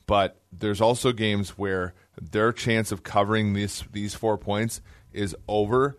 but 0.08 0.40
there's 0.52 0.82
also 0.82 1.12
games 1.12 1.52
where 1.52 1.94
their 2.22 2.52
chance 2.52 2.92
of 2.92 3.04
covering 3.04 3.54
these 3.54 3.84
these 3.92 4.14
four 4.14 4.38
points 4.38 4.82
is 5.14 5.36
over 5.48 5.98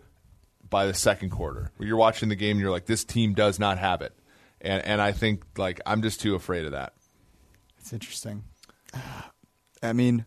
by 0.69 0.85
the 0.85 0.93
second 0.93 1.29
quarter. 1.31 1.71
Where 1.77 1.87
you're 1.87 1.97
watching 1.97 2.29
the 2.29 2.35
game 2.35 2.51
and 2.51 2.59
you're 2.61 2.71
like, 2.71 2.85
this 2.85 3.03
team 3.03 3.33
does 3.33 3.57
not 3.59 3.77
have 3.79 4.01
it, 4.01 4.13
and 4.61 4.83
and 4.85 5.01
I 5.01 5.11
think 5.13 5.43
like 5.57 5.81
I'm 5.85 6.01
just 6.01 6.21
too 6.21 6.35
afraid 6.35 6.65
of 6.65 6.71
that. 6.73 6.93
It's 7.79 7.91
interesting. 7.93 8.43
I 9.83 9.93
mean, 9.93 10.25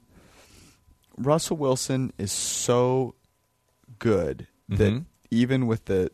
Russell 1.17 1.57
Wilson 1.57 2.13
is 2.19 2.33
so 2.33 3.15
good 4.01 4.49
that 4.69 4.93
Mhm. 4.93 5.05
even 5.31 5.67
with 5.69 5.85
the 5.85 6.11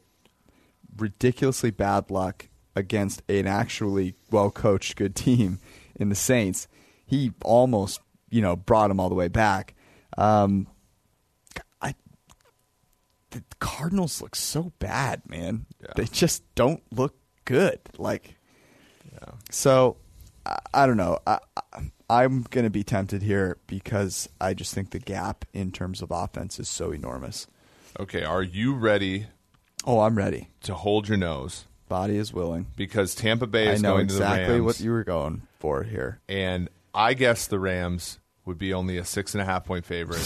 ridiculously 0.97 1.71
bad 1.71 2.11
luck 2.11 2.49
against 2.81 3.23
an 3.29 3.47
actually 3.47 4.15
well 4.33 4.51
coached 4.51 4.97
good 4.97 5.15
team 5.15 5.61
in 5.95 6.09
the 6.09 6.15
Saints, 6.17 6.67
he 7.07 7.33
almost 7.45 8.01
you 8.29 8.43
know 8.43 8.57
brought 8.57 8.91
him 8.91 8.99
all 8.99 9.09
the 9.09 9.15
way 9.15 9.29
back. 9.29 9.75
Um, 10.19 10.67
I 11.81 11.95
the 13.31 13.45
Cardinals 13.61 14.21
look 14.21 14.35
so 14.35 14.73
bad, 14.81 15.23
man. 15.29 15.67
Yeah. 15.81 15.93
They 15.95 16.07
just 16.07 16.43
don't 16.57 16.83
look 16.93 17.15
good. 17.45 17.79
Like 17.99 18.35
yeah. 19.13 19.35
so, 19.51 19.97
I, 20.45 20.59
I 20.75 20.87
don't 20.87 20.97
know. 20.97 21.19
I, 21.27 21.39
I, 21.57 21.91
I'm 22.09 22.43
going 22.51 22.65
to 22.65 22.71
be 22.71 22.83
tempted 22.83 23.23
here 23.23 23.59
because 23.69 24.29
I 24.41 24.53
just 24.55 24.75
think 24.75 24.91
the 24.91 24.99
gap 24.99 25.45
in 25.53 25.71
terms 25.71 26.03
of 26.03 26.11
offense 26.11 26.59
is 26.59 26.69
so 26.69 26.91
enormous. 26.91 27.47
Okay, 28.01 28.25
are 28.25 28.43
you 28.43 28.75
ready 28.75 29.27
Oh, 29.85 30.01
I'm 30.01 30.17
ready. 30.17 30.49
to 30.63 30.75
hold 30.75 31.09
your 31.09 31.17
nose 31.17 31.65
Body 31.91 32.17
is 32.17 32.33
willing. 32.33 32.65
because 32.77 33.15
Tampa 33.15 33.47
Bay 33.47 33.69
I 33.69 33.73
is 33.73 33.83
know 33.83 33.97
going 33.97 34.07
to 34.07 34.15
the 34.15 34.21
exactly 34.21 34.55
Rams, 34.55 34.65
what 34.65 34.81
you 34.81 34.93
were 34.93 35.05
going 35.05 35.43
for 35.59 35.83
here. 35.83 36.21
and 36.31 36.71
I 36.95 37.13
guess 37.13 37.47
the 37.49 37.59
Rams 37.61 38.19
would 38.47 38.57
be 38.57 38.73
only 38.73 38.97
a 38.97 39.05
six 39.05 39.35
and 39.35 39.43
a 39.43 39.45
half 39.45 39.65
point 39.67 39.85
favorite 39.85 40.25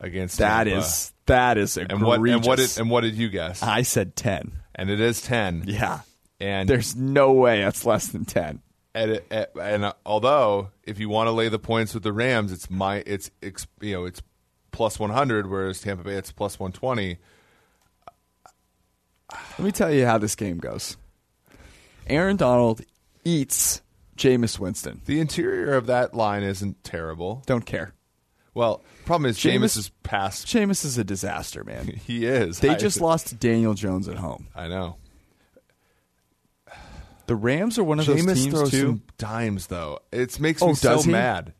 against 0.00 0.38
That 0.38 0.64
Tampa. 0.64 0.78
is 0.80 1.12
that 1.26 1.58
is 1.58 1.76
and 1.76 2.02
what 2.02 2.20
and 2.20 2.44
what 2.44 2.58
did 2.58 2.78
and 2.78 2.90
what 2.90 3.02
did 3.02 3.14
you 3.14 3.28
guess? 3.28 3.62
I 3.62 3.82
said 3.82 4.16
ten. 4.16 4.52
and 4.74 4.90
it 4.90 5.00
is 5.00 5.20
ten. 5.22 5.64
Yeah, 5.66 6.00
and 6.40 6.68
there's 6.68 6.96
no 6.96 7.32
way 7.32 7.60
that's 7.62 7.84
less 7.84 8.06
than 8.08 8.24
ten. 8.24 8.60
and, 8.94 9.10
it- 9.12 9.26
and, 9.30 9.46
and 9.60 9.84
uh, 9.86 9.92
although 10.04 10.70
if 10.84 10.98
you 10.98 11.08
want 11.08 11.28
to 11.28 11.32
lay 11.32 11.48
the 11.48 11.58
points 11.58 11.94
with 11.94 12.02
the 12.02 12.12
Rams, 12.12 12.52
it's 12.52 12.68
my 12.70 13.02
it's, 13.06 13.30
it's 13.40 13.66
you 13.80 13.94
know 13.94 14.04
it's 14.04 14.22
plus 14.70 14.98
one 14.98 15.10
hundred, 15.10 15.48
whereas 15.48 15.80
Tampa 15.80 16.04
Bay 16.04 16.14
it's 16.14 16.32
plus 16.32 16.58
one 16.58 16.72
twenty. 16.72 17.18
Let 19.58 19.60
me 19.64 19.72
tell 19.72 19.92
you 19.92 20.06
how 20.06 20.18
this 20.18 20.34
game 20.34 20.58
goes. 20.58 20.96
Aaron 22.06 22.36
Donald 22.36 22.80
eats 23.24 23.80
Jameis 24.16 24.58
Winston. 24.58 25.00
The 25.06 25.20
interior 25.20 25.74
of 25.74 25.86
that 25.86 26.14
line 26.14 26.42
isn't 26.42 26.82
terrible. 26.84 27.42
Don't 27.46 27.64
care. 27.66 27.92
Well, 28.54 28.82
problem 29.06 29.30
is 29.30 29.38
Jameis- 29.38 29.58
Jameis 29.60 29.76
is 29.78 29.88
past. 30.02 30.46
Jameis 30.46 30.84
is 30.84 30.98
a 30.98 31.04
disaster, 31.04 31.64
man. 31.64 31.86
He 32.06 32.26
is. 32.26 32.58
They 32.58 32.70
I- 32.70 32.76
just 32.76 33.00
lost 33.00 33.28
to 33.28 33.34
Daniel 33.34 33.74
Jones 33.74 34.08
at 34.08 34.16
home. 34.16 34.48
I 34.54 34.68
know. 34.68 34.96
The 37.26 37.36
Rams 37.36 37.78
are 37.78 37.84
one 37.84 38.00
of 38.00 38.06
those 38.06 38.24
teams 38.26 38.46
throws 38.48 38.70
too. 38.70 38.80
some 38.80 39.02
dimes 39.16 39.68
though. 39.68 40.00
It 40.10 40.38
makes 40.40 40.60
Oh, 40.60 40.68
me 40.68 40.74
so 40.74 41.00
he? 41.00 41.10
mad. 41.12 41.54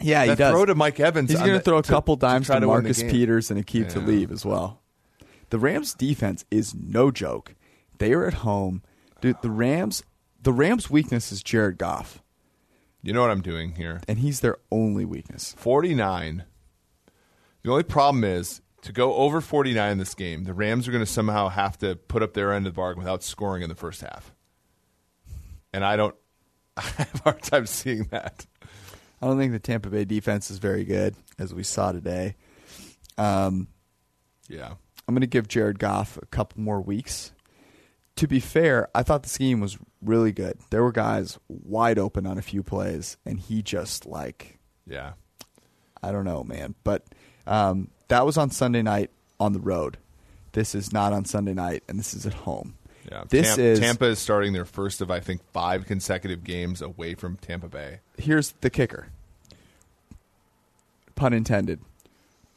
Yeah, 0.00 0.22
he 0.22 0.28
that 0.28 0.38
does. 0.38 0.52
throw 0.52 0.64
to 0.66 0.74
Mike 0.74 1.00
Evans. 1.00 1.30
He's 1.30 1.40
going 1.40 1.54
to 1.54 1.60
throw 1.60 1.78
a 1.78 1.82
couple 1.82 2.16
to 2.16 2.20
dimes 2.20 2.46
to, 2.48 2.60
to 2.60 2.66
Marcus. 2.66 3.02
Peters 3.02 3.50
and 3.50 3.64
Aqib 3.64 3.84
Yeah. 3.84 3.88
Talib 3.88 4.30
as 4.30 4.44
well. 4.44 4.80
The 5.50 5.58
Rams' 5.58 5.94
defense 5.94 6.44
is 6.50 6.74
no 6.74 7.10
joke. 7.10 7.54
They 7.98 8.12
are 8.12 8.26
at 8.26 8.34
home, 8.34 8.82
dude. 9.20 9.40
The 9.42 9.50
Rams, 9.50 10.02
the 10.42 10.52
Rams' 10.52 10.90
weakness 10.90 11.32
is 11.32 11.42
Jared 11.42 11.78
Goff, 11.78 12.22
You 13.02 13.12
know 13.12 13.22
what 13.22 13.30
I'm 13.30 13.40
doing 13.42 13.72
here? 13.76 14.00
and 14.06 14.18
he's 14.18 14.40
their 14.40 14.56
only 14.70 15.04
weakness. 15.04 15.54
49. 15.58 16.44
The 17.62 17.70
only 17.70 17.82
problem 17.82 18.24
is 18.24 18.60
to 18.82 18.92
go 18.92 19.14
over 19.14 19.40
49 19.40 19.90
in 19.92 19.98
this 19.98 20.14
game, 20.14 20.44
the 20.44 20.54
Rams 20.54 20.86
are 20.86 20.92
going 20.92 21.04
to 21.04 21.10
somehow 21.10 21.48
have 21.48 21.76
to 21.78 21.96
put 21.96 22.22
up 22.22 22.34
their 22.34 22.52
end 22.52 22.66
of 22.66 22.74
the 22.74 22.76
bargain 22.76 23.02
without 23.02 23.22
scoring 23.24 23.62
in 23.62 23.68
the 23.68 23.74
first 23.74 24.00
half. 24.02 24.32
And 25.72 25.84
I 25.84 25.96
don't 25.96 26.14
I 26.76 26.82
have 26.82 27.14
a 27.16 27.30
hard 27.30 27.42
time 27.42 27.66
seeing 27.66 28.04
that. 28.10 28.46
I 29.20 29.26
don't 29.26 29.36
think 29.38 29.50
the 29.52 29.58
Tampa 29.58 29.90
Bay 29.90 30.04
defense 30.04 30.48
is 30.50 30.58
very 30.58 30.84
good, 30.84 31.16
as 31.40 31.52
we 31.52 31.64
saw 31.64 31.90
today. 31.90 32.36
Um, 33.18 33.66
Yeah. 34.48 34.74
I'm 35.08 35.14
going 35.14 35.22
to 35.22 35.26
give 35.26 35.48
Jared 35.48 35.78
Goff 35.78 36.18
a 36.20 36.26
couple 36.26 36.60
more 36.60 36.80
weeks. 36.82 37.32
To 38.16 38.28
be 38.28 38.40
fair, 38.40 38.88
I 38.94 39.02
thought 39.02 39.22
the 39.22 39.28
scheme 39.28 39.58
was 39.60 39.78
really 40.02 40.32
good. 40.32 40.58
There 40.70 40.82
were 40.82 40.92
guys 40.92 41.38
wide 41.48 41.98
open 41.98 42.26
on 42.26 42.36
a 42.36 42.42
few 42.42 42.62
plays, 42.62 43.16
and 43.24 43.40
he 43.40 43.62
just 43.62 44.04
like 44.06 44.58
Yeah. 44.86 45.12
I 46.02 46.12
don't 46.12 46.24
know, 46.24 46.44
man. 46.44 46.74
But 46.84 47.04
um, 47.46 47.88
that 48.08 48.26
was 48.26 48.36
on 48.36 48.50
Sunday 48.50 48.82
night 48.82 49.10
on 49.40 49.52
the 49.52 49.60
road. 49.60 49.96
This 50.52 50.74
is 50.74 50.92
not 50.92 51.12
on 51.12 51.24
Sunday 51.24 51.54
night, 51.54 51.84
and 51.88 51.98
this 51.98 52.12
is 52.12 52.26
at 52.26 52.34
home. 52.34 52.74
Yeah. 53.10 53.24
This 53.28 53.54
Tam- 53.56 53.64
is 53.64 53.80
Tampa 53.80 54.04
is 54.06 54.18
starting 54.18 54.52
their 54.52 54.64
first 54.66 55.00
of 55.00 55.10
I 55.10 55.20
think 55.20 55.40
5 55.52 55.86
consecutive 55.86 56.44
games 56.44 56.82
away 56.82 57.14
from 57.14 57.36
Tampa 57.36 57.68
Bay. 57.68 58.00
here's 58.18 58.52
the 58.60 58.68
kicker. 58.68 59.08
Pun 61.14 61.32
intended. 61.32 61.80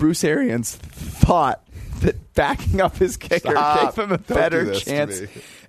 Bruce 0.02 0.24
Arians 0.24 0.76
thought 0.76 1.64
that 2.02 2.34
backing 2.34 2.82
up 2.82 2.98
his 2.98 3.18
kicker 3.18 3.52
Stop. 3.52 3.96
gave 3.96 4.04
him 4.06 4.12
a 4.12 4.18
Don't 4.18 4.28
better 4.36 4.74
chance 4.74 5.22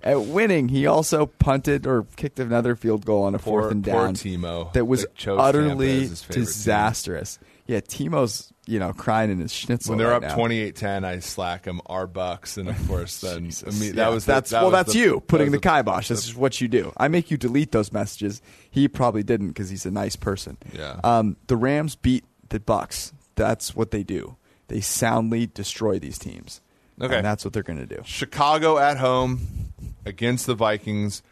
at 0.03 0.19
winning. 0.21 0.69
He 0.69 0.87
also 0.87 1.27
punted 1.27 1.85
or 1.85 2.07
kicked 2.15 2.39
another 2.39 2.75
field 2.75 3.05
goal 3.05 3.25
on 3.25 3.35
a 3.35 3.39
Poor- 3.39 3.61
fourth 3.61 3.71
and 3.71 3.83
down. 3.83 4.15
Timo 4.15 4.73
that 4.73 4.85
was 4.85 5.03
that 5.05 5.27
utterly 5.37 6.07
favorite 6.07 6.17
team. 6.31 6.43
disastrous. 6.45 7.37
Yeah, 7.67 7.79
Timo's 7.81 8.51
you 8.65 8.79
know 8.79 8.91
crying 8.91 9.29
in 9.29 9.39
his 9.39 9.53
schnitzel. 9.53 9.91
When 9.91 9.99
they're 9.99 10.07
right 10.09 10.23
up 10.23 10.35
now. 10.35 10.35
28-10, 10.35 11.05
I 11.05 11.19
slack 11.19 11.65
him 11.65 11.79
our 11.85 12.07
bucks 12.07 12.57
and 12.57 12.67
of 12.69 12.87
course 12.87 13.21
then 13.21 13.51
I 13.67 13.69
mean, 13.69 13.95
that 13.95 13.95
Yeah, 13.95 14.09
was 14.09 14.25
the- 14.25 14.31
that's 14.33 14.49
that 14.49 14.61
well 14.63 14.71
was 14.71 14.79
that's 14.79 14.93
the- 14.93 14.99
you 14.99 15.13
that 15.15 15.27
putting 15.27 15.51
was 15.51 15.61
the 15.61 15.69
kibosh. 15.69 16.07
This 16.07 16.25
is 16.25 16.35
what 16.35 16.59
you 16.59 16.67
do. 16.67 16.91
I 16.97 17.07
make 17.07 17.29
you 17.29 17.37
delete 17.37 17.71
those 17.71 17.93
messages. 17.93 18.41
He 18.71 18.87
probably 18.87 19.21
didn't 19.21 19.49
because 19.49 19.69
he's 19.69 19.85
a 19.85 19.91
nice 19.91 20.15
person. 20.15 20.57
Yeah. 20.73 20.99
Um, 21.03 21.37
the 21.45 21.55
Rams 21.55 21.95
beat 21.95 22.25
the 22.49 22.59
Bucks. 22.59 23.13
That's 23.35 23.75
what 23.75 23.91
they 23.91 24.03
do. 24.03 24.37
They 24.67 24.81
soundly 24.81 25.45
destroy 25.47 25.99
these 25.99 26.17
teams. 26.17 26.61
Okay. 27.01 27.17
And 27.17 27.25
that's 27.25 27.43
what 27.43 27.53
they're 27.53 27.63
going 27.63 27.79
to 27.79 27.95
do. 27.95 28.01
Chicago 28.05 28.77
at 28.77 28.97
home 28.97 29.73
against 30.05 30.45
the 30.45 30.53
Vikings. 30.55 31.23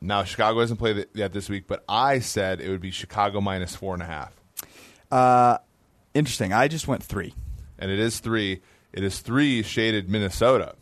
Now 0.00 0.24
Chicago 0.24 0.60
hasn't 0.60 0.78
played 0.78 1.06
yet 1.14 1.32
this 1.32 1.48
week, 1.48 1.64
but 1.66 1.84
I 1.88 2.18
said 2.18 2.60
it 2.60 2.68
would 2.68 2.80
be 2.80 2.90
Chicago 2.90 3.40
minus 3.40 3.74
four 3.76 3.94
and 3.94 4.02
a 4.02 4.06
half, 4.06 4.34
Uh, 5.10 5.58
interesting. 6.12 6.52
I 6.52 6.68
just 6.68 6.86
went 6.88 7.02
three. 7.02 7.34
and 7.78 7.90
it 7.90 7.98
is 7.98 8.20
three. 8.20 8.60
It 8.92 9.02
is 9.02 9.20
three 9.20 9.62
shaded 9.62 10.08
Minnesota. 10.10 10.74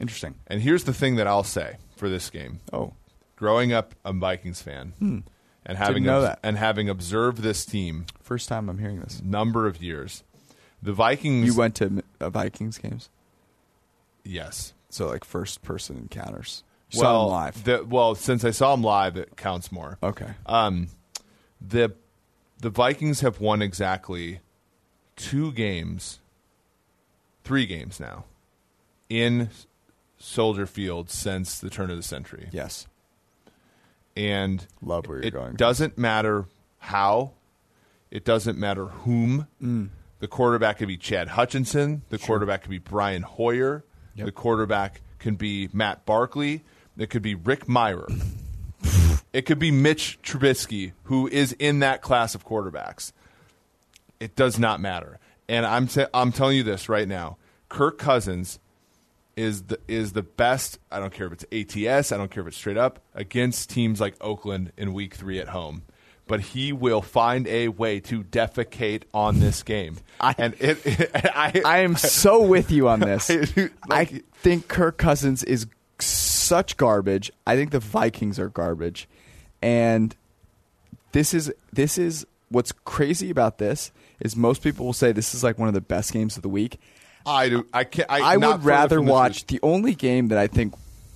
Interesting. 0.00 0.36
And 0.46 0.62
here's 0.62 0.84
the 0.84 0.94
thing 0.94 1.16
that 1.16 1.26
I'll 1.26 1.44
say 1.44 1.76
for 1.96 2.08
this 2.08 2.30
game: 2.30 2.60
Oh, 2.72 2.94
growing 3.36 3.72
up 3.72 3.94
a 4.04 4.12
Vikings 4.12 4.62
fan 4.62 5.24
and 5.68 5.78
having 5.78 6.02
know 6.02 6.22
that. 6.22 6.40
and 6.42 6.56
having 6.58 6.88
observed 6.88 7.38
this 7.38 7.64
team 7.64 8.06
first 8.20 8.48
time 8.48 8.68
I'm 8.68 8.78
hearing 8.78 9.00
this. 9.00 9.22
number 9.22 9.66
of 9.66 9.82
years, 9.82 10.24
the 10.82 10.92
Vikings. 10.92 11.46
You 11.46 11.54
went 11.54 11.74
to 11.76 12.02
uh, 12.20 12.30
Vikings 12.30 12.78
games, 12.78 13.10
yes. 14.24 14.72
so 14.90 15.06
like 15.08 15.24
first 15.24 15.62
person 15.62 15.96
encounters. 15.96 16.64
You 16.90 17.00
saw 17.00 17.04
well, 17.04 17.22
them 17.24 17.30
live. 17.32 17.64
the- 17.64 17.84
well, 17.84 18.14
since 18.14 18.44
I 18.44 18.50
saw 18.50 18.74
them 18.74 18.82
live, 18.82 19.16
it 19.16 19.36
counts 19.36 19.70
more. 19.70 19.98
okay. 20.02 20.30
Um, 20.46 20.88
the 21.60 21.94
the 22.60 22.70
Vikings 22.70 23.20
have 23.20 23.40
won 23.40 23.62
exactly 23.62 24.40
two 25.16 25.52
games, 25.52 26.18
three 27.44 27.66
games 27.66 28.00
now, 28.00 28.24
in 29.08 29.50
Soldier 30.18 30.66
Field 30.66 31.10
since 31.10 31.58
the 31.58 31.70
turn 31.70 31.90
of 31.90 31.96
the 31.96 32.02
century, 32.02 32.48
yes. 32.52 32.86
And 34.18 34.66
Love 34.82 35.06
where 35.06 35.18
you're 35.18 35.26
it 35.26 35.32
going. 35.32 35.54
doesn't 35.54 35.96
matter 35.96 36.46
how, 36.78 37.32
it 38.10 38.24
doesn't 38.24 38.58
matter 38.58 38.86
whom. 38.86 39.46
Mm. 39.62 39.90
The 40.18 40.26
quarterback 40.28 40.78
could 40.78 40.88
be 40.88 40.96
Chad 40.96 41.28
Hutchinson. 41.28 42.02
The 42.08 42.18
quarterback 42.18 42.62
could 42.62 42.70
be 42.70 42.78
Brian 42.78 43.22
Hoyer. 43.22 43.84
Yep. 44.16 44.26
The 44.26 44.32
quarterback 44.32 45.00
can 45.20 45.36
be 45.36 45.68
Matt 45.72 46.04
Barkley. 46.04 46.64
It 46.98 47.10
could 47.10 47.22
be 47.22 47.36
Rick 47.36 47.66
Mirer. 47.66 48.08
it 49.32 49.42
could 49.42 49.60
be 49.60 49.70
Mitch 49.70 50.18
Trubisky, 50.22 50.92
who 51.04 51.28
is 51.28 51.52
in 51.60 51.78
that 51.78 52.02
class 52.02 52.34
of 52.34 52.44
quarterbacks. 52.44 53.12
It 54.18 54.34
does 54.34 54.58
not 54.58 54.80
matter. 54.80 55.20
And 55.48 55.64
I'm 55.64 55.86
t- 55.86 56.06
I'm 56.12 56.32
telling 56.32 56.56
you 56.56 56.64
this 56.64 56.88
right 56.88 57.06
now. 57.06 57.36
Kirk 57.68 57.98
Cousins 57.98 58.58
is 59.38 59.62
the 59.62 59.78
is 59.88 60.12
the 60.12 60.22
best. 60.22 60.78
I 60.90 60.98
don't 61.00 61.12
care 61.12 61.26
if 61.26 61.32
it's 61.32 61.76
ATS. 61.76 62.12
I 62.12 62.16
don't 62.16 62.30
care 62.30 62.42
if 62.42 62.48
it's 62.48 62.56
straight 62.56 62.76
up 62.76 62.98
against 63.14 63.70
teams 63.70 64.00
like 64.00 64.14
Oakland 64.20 64.72
in 64.76 64.92
Week 64.92 65.14
Three 65.14 65.38
at 65.38 65.48
home. 65.48 65.82
but 66.26 66.40
he 66.40 66.72
will 66.74 67.00
find 67.00 67.46
a 67.46 67.68
way 67.68 68.00
to 68.00 68.22
defecate 68.22 69.04
on 69.14 69.40
this 69.40 69.62
game. 69.62 69.96
I- 70.20 70.34
and 70.36 70.54
it, 70.60 71.10
I, 71.14 71.62
I 71.64 71.78
am 71.78 71.96
so 71.96 72.42
with 72.42 72.70
you 72.70 72.86
on 72.88 73.00
this. 73.00 73.30
I- 73.56 73.70
I 73.88 74.04
think 74.42 74.68
Kirk 74.68 74.98
Cousins 74.98 75.42
is 75.44 75.66
such 75.98 76.76
garbage. 76.76 77.30
I 77.46 77.56
think 77.56 77.70
the 77.70 77.80
Vikings 77.80 78.38
are 78.38 78.48
garbage, 78.50 79.08
and 79.62 80.14
this 81.12 81.32
is 81.32 81.50
this 81.72 81.96
is 81.98 82.26
what's 82.50 82.72
crazy 82.72 83.30
about 83.30 83.58
this 83.58 83.90
is 84.20 84.34
most 84.36 84.62
people 84.62 84.84
will 84.86 84.92
say 84.92 85.12
this 85.12 85.34
is 85.34 85.42
like 85.44 85.58
one 85.58 85.68
of 85.68 85.74
the 85.74 85.80
best 85.80 86.12
games 86.12 86.36
of 86.36 86.42
the 86.42 86.48
week. 86.48 86.78
I 87.28 87.48
do. 87.48 87.66
I 87.72 87.84
can't. 87.84 88.10
I, 88.10 88.34
I 88.34 88.36
would 88.36 88.64
rather 88.64 89.00
watch 89.00 89.46
the 89.46 89.60
only 89.62 89.94
game 89.94 90.28
that 90.28 90.38
I 90.38 90.46
think 90.46 90.74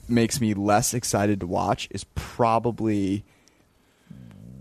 makes 0.08 0.40
me 0.40 0.54
less 0.54 0.94
excited 0.94 1.40
to 1.40 1.46
watch 1.46 1.88
is 1.90 2.04
probably 2.14 3.24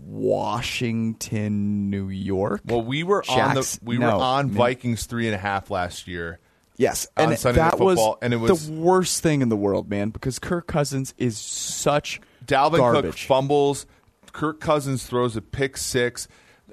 Washington, 0.06 1.90
New 1.90 2.08
York. 2.08 2.62
Well, 2.64 2.82
we 2.82 3.02
were 3.02 3.24
on 3.28 3.54
the 3.54 3.78
we 3.82 3.98
no, 3.98 4.06
were 4.06 4.22
on. 4.22 4.50
Vikings 4.50 5.06
three 5.06 5.26
and 5.26 5.34
a 5.34 5.38
half 5.38 5.70
last 5.70 6.06
year. 6.06 6.38
Yes, 6.76 7.06
on 7.16 7.30
and 7.30 7.38
Sunday 7.38 7.60
that 7.60 7.78
was, 7.78 7.98
and 8.22 8.32
it 8.32 8.38
was- 8.38 8.68
the 8.68 8.72
worst 8.72 9.22
thing 9.22 9.42
in 9.42 9.48
the 9.48 9.56
world, 9.56 9.88
man. 9.88 10.10
Because 10.10 10.38
Kirk 10.38 10.66
Cousins 10.66 11.14
is 11.18 11.36
such 11.38 12.20
Dalvin 12.44 12.70
Cook 12.72 12.78
garbage. 12.78 13.26
fumbles. 13.26 13.86
Kirk 14.32 14.60
Cousins 14.60 15.04
throws 15.04 15.36
a 15.36 15.42
pick 15.42 15.76
six, 15.76 16.28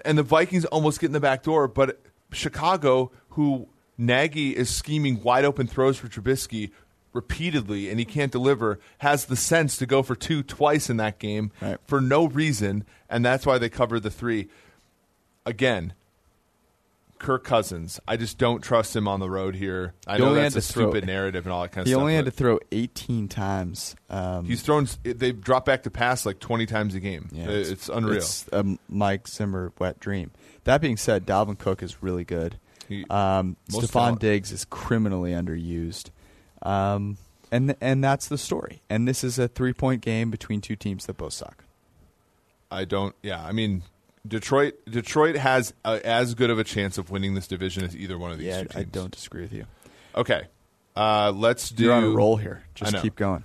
and 0.06 0.18
the 0.18 0.24
Vikings 0.24 0.66
almost 0.66 1.00
get 1.00 1.08
in 1.08 1.12
the 1.14 1.20
back 1.20 1.44
door. 1.44 1.68
But 1.68 2.02
Chicago, 2.32 3.12
who 3.32 3.68
Nagy 4.00 4.56
is 4.56 4.74
scheming 4.74 5.22
wide 5.22 5.44
open 5.46 5.68
throws 5.68 5.98
for 5.98 6.08
Trubisky 6.08 6.72
repeatedly, 7.14 7.90
and 7.90 8.00
he 8.00 8.06
can't 8.06 8.32
deliver, 8.32 8.80
has 9.00 9.26
the 9.26 9.36
sense 9.36 9.78
to 9.78 9.86
go 9.86 10.02
for 10.02 10.16
two 10.16 10.42
twice 10.42 10.90
in 10.90 10.98
that 10.98 11.20
game 11.20 11.52
Right. 11.62 11.78
for 11.86 12.00
no 12.00 12.26
reason, 12.28 12.86
and 13.10 13.26
that's 13.26 13.46
why 13.46 13.58
they 13.58 13.68
covered 13.70 14.04
the 14.04 14.10
three. 14.12 14.48
Again, 15.46 15.94
Kirk 17.18 17.44
Cousins, 17.44 18.00
I 18.08 18.16
just 18.16 18.38
don't 18.38 18.62
trust 18.62 18.96
him 18.96 19.06
on 19.08 19.20
the 19.20 19.30
road 19.30 19.56
here. 19.56 19.94
I 20.08 20.16
He 20.16 20.22
know 20.24 20.34
that's 20.36 20.56
a 20.56 20.62
to 20.62 20.66
throw- 20.74 20.92
stupid 20.92 21.06
narrative 21.06 21.46
and 21.46 21.52
all 21.52 21.64
that 21.64 21.74
kind 21.74 21.82
of 21.82 21.88
he 21.88 21.92
stuff. 21.92 22.00
He 22.00 22.02
only 22.02 22.16
had 22.16 22.24
to 22.26 22.32
throw 22.32 22.60
18 22.72 23.28
times. 23.28 23.96
Um, 24.10 24.46
He's 24.46 24.62
thrown. 24.62 24.88
They've 25.04 25.40
dropped 25.42 25.66
back 25.66 25.84
to 25.84 25.92
pass 25.92 26.26
like 26.26 26.40
twenty 26.40 26.66
times 26.66 26.96
a 26.96 27.02
game. 27.02 27.28
yeah, 27.34 27.50
it's, 27.50 27.90
unreal. 27.90 28.16
It's 28.18 28.48
a 28.54 28.78
Mike 28.88 29.28
Zimmer 29.28 29.74
wet 29.80 30.00
dream. 30.00 30.32
That 30.64 30.80
being 30.80 30.96
said, 30.96 31.26
Dalvin 31.26 31.58
Cook 31.58 31.84
is 31.84 32.02
really 32.02 32.24
good. 32.24 32.58
He- 32.90 33.06
Um, 33.10 33.56
Stefon. 33.70 34.20
Diggs 34.20 34.52
is 34.52 34.66
criminally 34.66 35.32
underused, 35.32 36.10
um, 36.64 37.18
and 37.52 37.76
and 37.80 38.04
that's 38.04 38.28
the 38.28 38.38
story. 38.38 38.82
And 38.90 39.08
this 39.08 39.24
is 39.24 39.40
a 39.40 39.48
three 39.48 39.74
point 39.74 40.02
game 40.02 40.30
between 40.32 40.60
two 40.60 40.76
teams 40.76 41.06
that 41.06 41.16
both 41.18 41.34
suck. 41.34 41.64
I 42.72 42.86
don't. 42.86 43.16
Yeah, 43.24 43.44
I 43.44 43.52
mean, 43.52 43.84
Detroit. 44.28 44.76
Detroit 44.90 45.36
has 45.38 45.74
a, 45.86 46.06
as 46.06 46.34
good 46.34 46.50
of 46.50 46.60
a 46.60 46.64
chance 46.64 46.98
of 46.98 47.10
winning 47.10 47.34
this 47.36 47.48
division 47.48 47.84
as 47.84 47.96
either 47.96 48.18
one 48.18 48.32
of 48.32 48.40
these 48.40 48.48
Yeah, 48.48 48.64
two 48.64 48.68
teams. 48.70 48.76
I 48.76 48.84
don't 48.84 49.12
disagree 49.12 49.42
with 49.44 49.54
you. 49.54 49.66
Okay, 50.16 50.44
uh, 50.96 51.32
let's 51.36 51.70
do. 51.70 51.86
You're 51.86 51.94
on 51.94 52.04
a 52.04 52.10
roll 52.10 52.36
here. 52.38 52.64
Just 52.76 52.98
keep 52.98 53.16
going. 53.16 53.44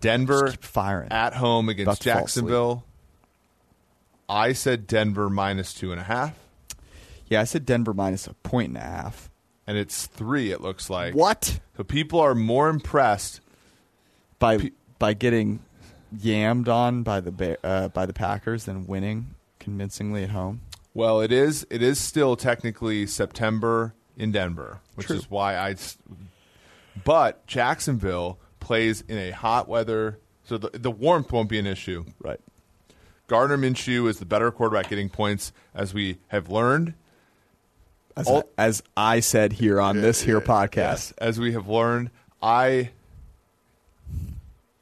Denver 0.00 0.50
keep 0.52 0.62
firing. 0.62 1.10
at 1.10 1.34
home 1.34 1.68
against 1.68 2.02
to 2.02 2.08
fall 2.12 2.24
asleep. 2.24 2.24
Jacksonville. 2.44 2.84
I 4.28 4.52
said 4.52 4.86
Denver 4.86 5.28
minus 5.28 5.74
two 5.74 5.90
and 5.92 6.00
a 6.00 6.04
half, 6.04 6.34
Yeah, 7.32 7.40
I 7.40 7.44
said 7.44 7.64
Denver 7.64 7.94
minus 7.94 8.26
a 8.26 8.34
point 8.34 8.68
and 8.68 8.76
a 8.76 8.80
half. 8.80 9.30
and 9.66 9.78
it's 9.78 10.06
three. 10.06 10.50
It 10.52 10.60
looks 10.60 10.90
like 10.90 11.14
What? 11.14 11.60
So 11.76 11.82
people 11.84 12.20
are 12.20 12.34
more 12.34 12.68
impressed. 12.68 13.40
By 14.38 14.58
Pe- 14.58 14.70
by 14.98 15.14
getting 15.14 15.60
yammed 16.14 16.68
on 16.68 17.02
by 17.04 17.20
the 17.20 17.30
Bear, 17.32 17.56
uh, 17.64 17.88
by 17.88 18.04
the 18.06 18.12
Packers 18.12 18.64
than 18.64 18.86
winning 18.86 19.34
convincingly 19.58 20.24
at 20.24 20.30
home. 20.30 20.60
Well, 20.94 21.20
it 21.22 21.32
is. 21.32 21.66
It 21.70 21.80
is 21.82 21.98
still 21.98 22.36
technically 22.36 23.06
September 23.06 23.94
in 24.18 24.30
Denver, 24.32 24.80
which 24.96 25.06
True. 25.06 25.16
is 25.16 25.30
why 25.30 25.56
I. 25.56 25.76
But 27.04 27.46
Jacksonville 27.46 28.38
plays 28.60 29.00
in 29.08 29.16
a 29.16 29.30
hot 29.30 29.68
weather, 29.68 30.18
so 30.44 30.58
the 30.58 30.70
the 30.78 30.90
warmth 30.90 31.32
won't 31.32 31.48
be 31.48 31.58
an 31.58 31.66
issue. 31.66 32.04
Right. 32.20 32.40
Gardner 33.28 33.56
Minshew 33.56 34.08
is 34.08 34.18
the 34.18 34.26
better 34.26 34.50
quarterback 34.50 34.88
getting 34.90 35.08
points, 35.08 35.52
as 35.74 35.94
we 35.94 36.18
have 36.28 36.50
learned. 36.50 36.92
As, 38.16 38.26
All- 38.28 38.44
I, 38.58 38.62
as 38.62 38.82
I 38.96 39.20
said 39.20 39.54
here 39.54 39.80
on 39.80 40.00
this 40.00 40.20
here 40.22 40.40
podcast. 40.40 40.76
Yes, 40.76 41.12
as 41.18 41.40
we 41.40 41.52
have 41.52 41.68
learned, 41.68 42.10
I, 42.42 42.90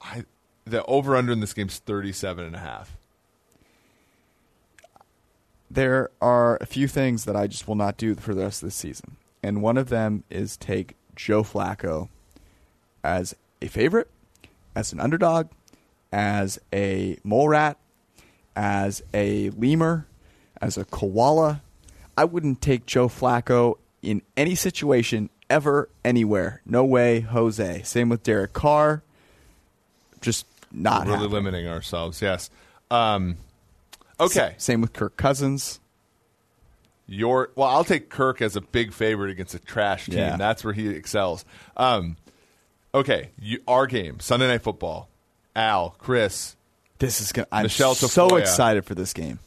I, 0.01 0.25
the 0.65 0.85
over 0.87 1.15
under 1.17 1.33
in 1.33 1.41
this 1.41 1.53
game 1.53 1.69
is 1.69 1.79
37 1.79 2.45
and 2.45 2.57
a 2.57 2.61
half. 2.61 2.97
there 5.71 6.11
are 6.21 6.59
a 6.61 6.67
few 6.67 6.89
things 6.89 7.25
that 7.27 7.37
I 7.37 7.47
just 7.47 7.69
will 7.69 7.77
not 7.77 7.97
do 7.97 8.17
for 8.17 8.35
the 8.35 8.43
rest 8.43 8.63
of 8.63 8.67
the 8.67 8.73
season. 8.73 9.17
And 9.43 9.63
one 9.63 9.77
of 9.77 9.89
them 9.89 10.25
is 10.29 10.57
take 10.57 10.97
Joe 11.15 11.45
Flacco 11.45 12.09
as 13.05 13.37
a 13.63 13.69
favorite, 13.69 14.11
as 14.75 14.93
an 14.93 14.99
underdog, 15.01 15.47
as 16.13 16.59
a 16.73 17.19
mole 17.23 17.49
rat, 17.49 17.77
as 18.57 19.01
a 19.15 19.51
lemur, 19.51 20.07
as 20.61 20.77
a 20.77 20.85
koala. 20.85 21.63
I 22.17 22.25
wouldn't 22.25 22.61
take 22.61 22.87
Joe 22.87 23.09
Flacco 23.09 23.77
in 24.03 24.23
any 24.37 24.55
situation 24.55 25.31
ever, 25.49 25.89
anywhere. 26.05 26.61
No 26.67 26.85
way, 26.85 27.21
Jose. 27.21 27.83
Same 27.83 28.09
with 28.09 28.23
Derek 28.23 28.53
Carr. 28.53 29.03
Just 30.21 30.47
not 30.73 31.03
really 31.07 31.13
happening. 31.19 31.33
limiting 31.33 31.67
ourselves. 31.69 32.21
Yes. 32.23 32.51
Um, 32.91 33.37
okay. 34.19 34.55
Same 34.59 34.81
with 34.81 34.93
Kirk 34.93 35.17
Cousins. 35.17 35.81
Your 37.07 37.51
well, 37.57 37.69
I'll 37.69 37.85
take 37.85 38.09
Kirk 38.09 38.41
as 38.41 38.55
a 38.55 38.61
big 38.61 38.93
favorite 38.93 39.31
against 39.33 39.55
a 39.55 39.59
trash 39.59 40.07
team. 40.07 40.19
Yeah. 40.19 40.37
That's 40.37 40.63
where 40.63 40.73
he 40.73 40.89
excels. 40.89 41.45
Um, 41.77 42.17
okay, 42.95 43.31
you, 43.41 43.61
our 43.67 43.87
game 43.89 44.21
Sunday 44.21 44.47
Night 44.47 44.63
Football. 44.63 45.09
Al, 45.57 45.97
Chris, 45.99 46.55
This 47.01 47.21
is 47.21 47.33
gonna. 47.33 47.49
I'm 47.51 47.65
Michele 47.65 47.97
so 47.97 48.29
Tafoya. 48.29 48.41
excited 48.41 48.85
for 48.85 48.95
this 48.95 49.13
game. 49.13 49.41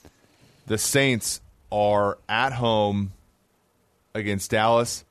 the 0.68 0.78
Saints 0.78 1.40
are 1.74 2.20
at 2.30 2.54
home 2.54 3.14
against 4.14 4.52
Dallas, 4.52 5.04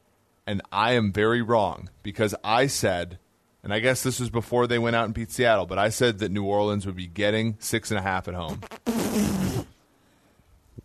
and 0.47 0.63
I 0.71 0.93
am 0.93 1.13
very 1.13 1.43
wrong 1.43 1.91
because 2.05 2.37
I 2.45 2.69
said, 2.69 3.19
and 3.65 3.75
I 3.75 3.81
guess 3.81 4.05
this 4.05 4.21
was 4.21 4.31
before 4.31 4.69
they 4.69 4.79
went 4.79 4.95
out 4.95 5.07
and 5.07 5.13
beat 5.13 5.33
Seattle, 5.33 5.67
but 5.67 5.79
I 5.79 5.89
said 5.89 6.21
that 6.21 6.31
New 6.31 6.45
Orleans 6.45 6.87
would 6.87 6.95
be 6.95 7.09
getting 7.09 7.57
six 7.59 7.91
and 7.91 7.99
a 7.99 8.03
half 8.03 8.29
at 8.29 8.35
home. 8.35 8.61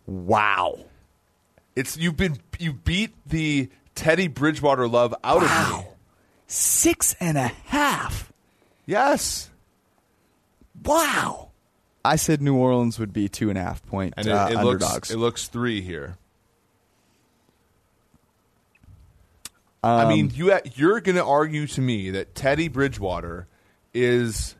Wow. 0.04 0.80
It's 1.76 1.96
you've 1.96 2.16
been 2.16 2.38
you 2.58 2.72
beat 2.72 3.12
the 3.24 3.68
Teddy 3.94 4.26
Bridgewater 4.26 4.88
love 4.88 5.14
out 5.22 5.44
of 5.44 5.78
me. 5.78 5.90
Six 6.48 7.14
and 7.20 7.38
a 7.38 7.52
half. 7.66 8.32
Yes. 8.84 9.48
Wow. 10.82 11.47
I 12.04 12.16
said 12.16 12.40
New 12.40 12.56
Orleans 12.56 12.98
would 12.98 13.12
be 13.12 13.28
two 13.28 13.48
and 13.48 13.58
a 13.58 13.62
half 13.62 13.84
point 13.86 14.14
and 14.16 14.26
it, 14.26 14.32
uh, 14.32 14.48
it 14.48 14.56
underdogs. 14.56 14.94
looks 14.94 15.10
it 15.10 15.16
looks 15.18 15.48
three 15.48 15.80
here. 15.80 16.16
I 19.82 20.08
mean, 20.08 20.32
you 20.34 20.58
you're 20.74 21.00
going 21.00 21.16
to 21.16 21.24
argue 21.24 21.66
to 21.68 21.80
me 21.80 22.10
that 22.10 22.34
Teddy 22.34 22.68
Bridgewater 22.68 23.46
is 23.94 24.54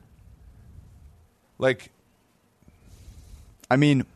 like 1.59 1.91
I 3.70 3.76
mean, 3.76 4.07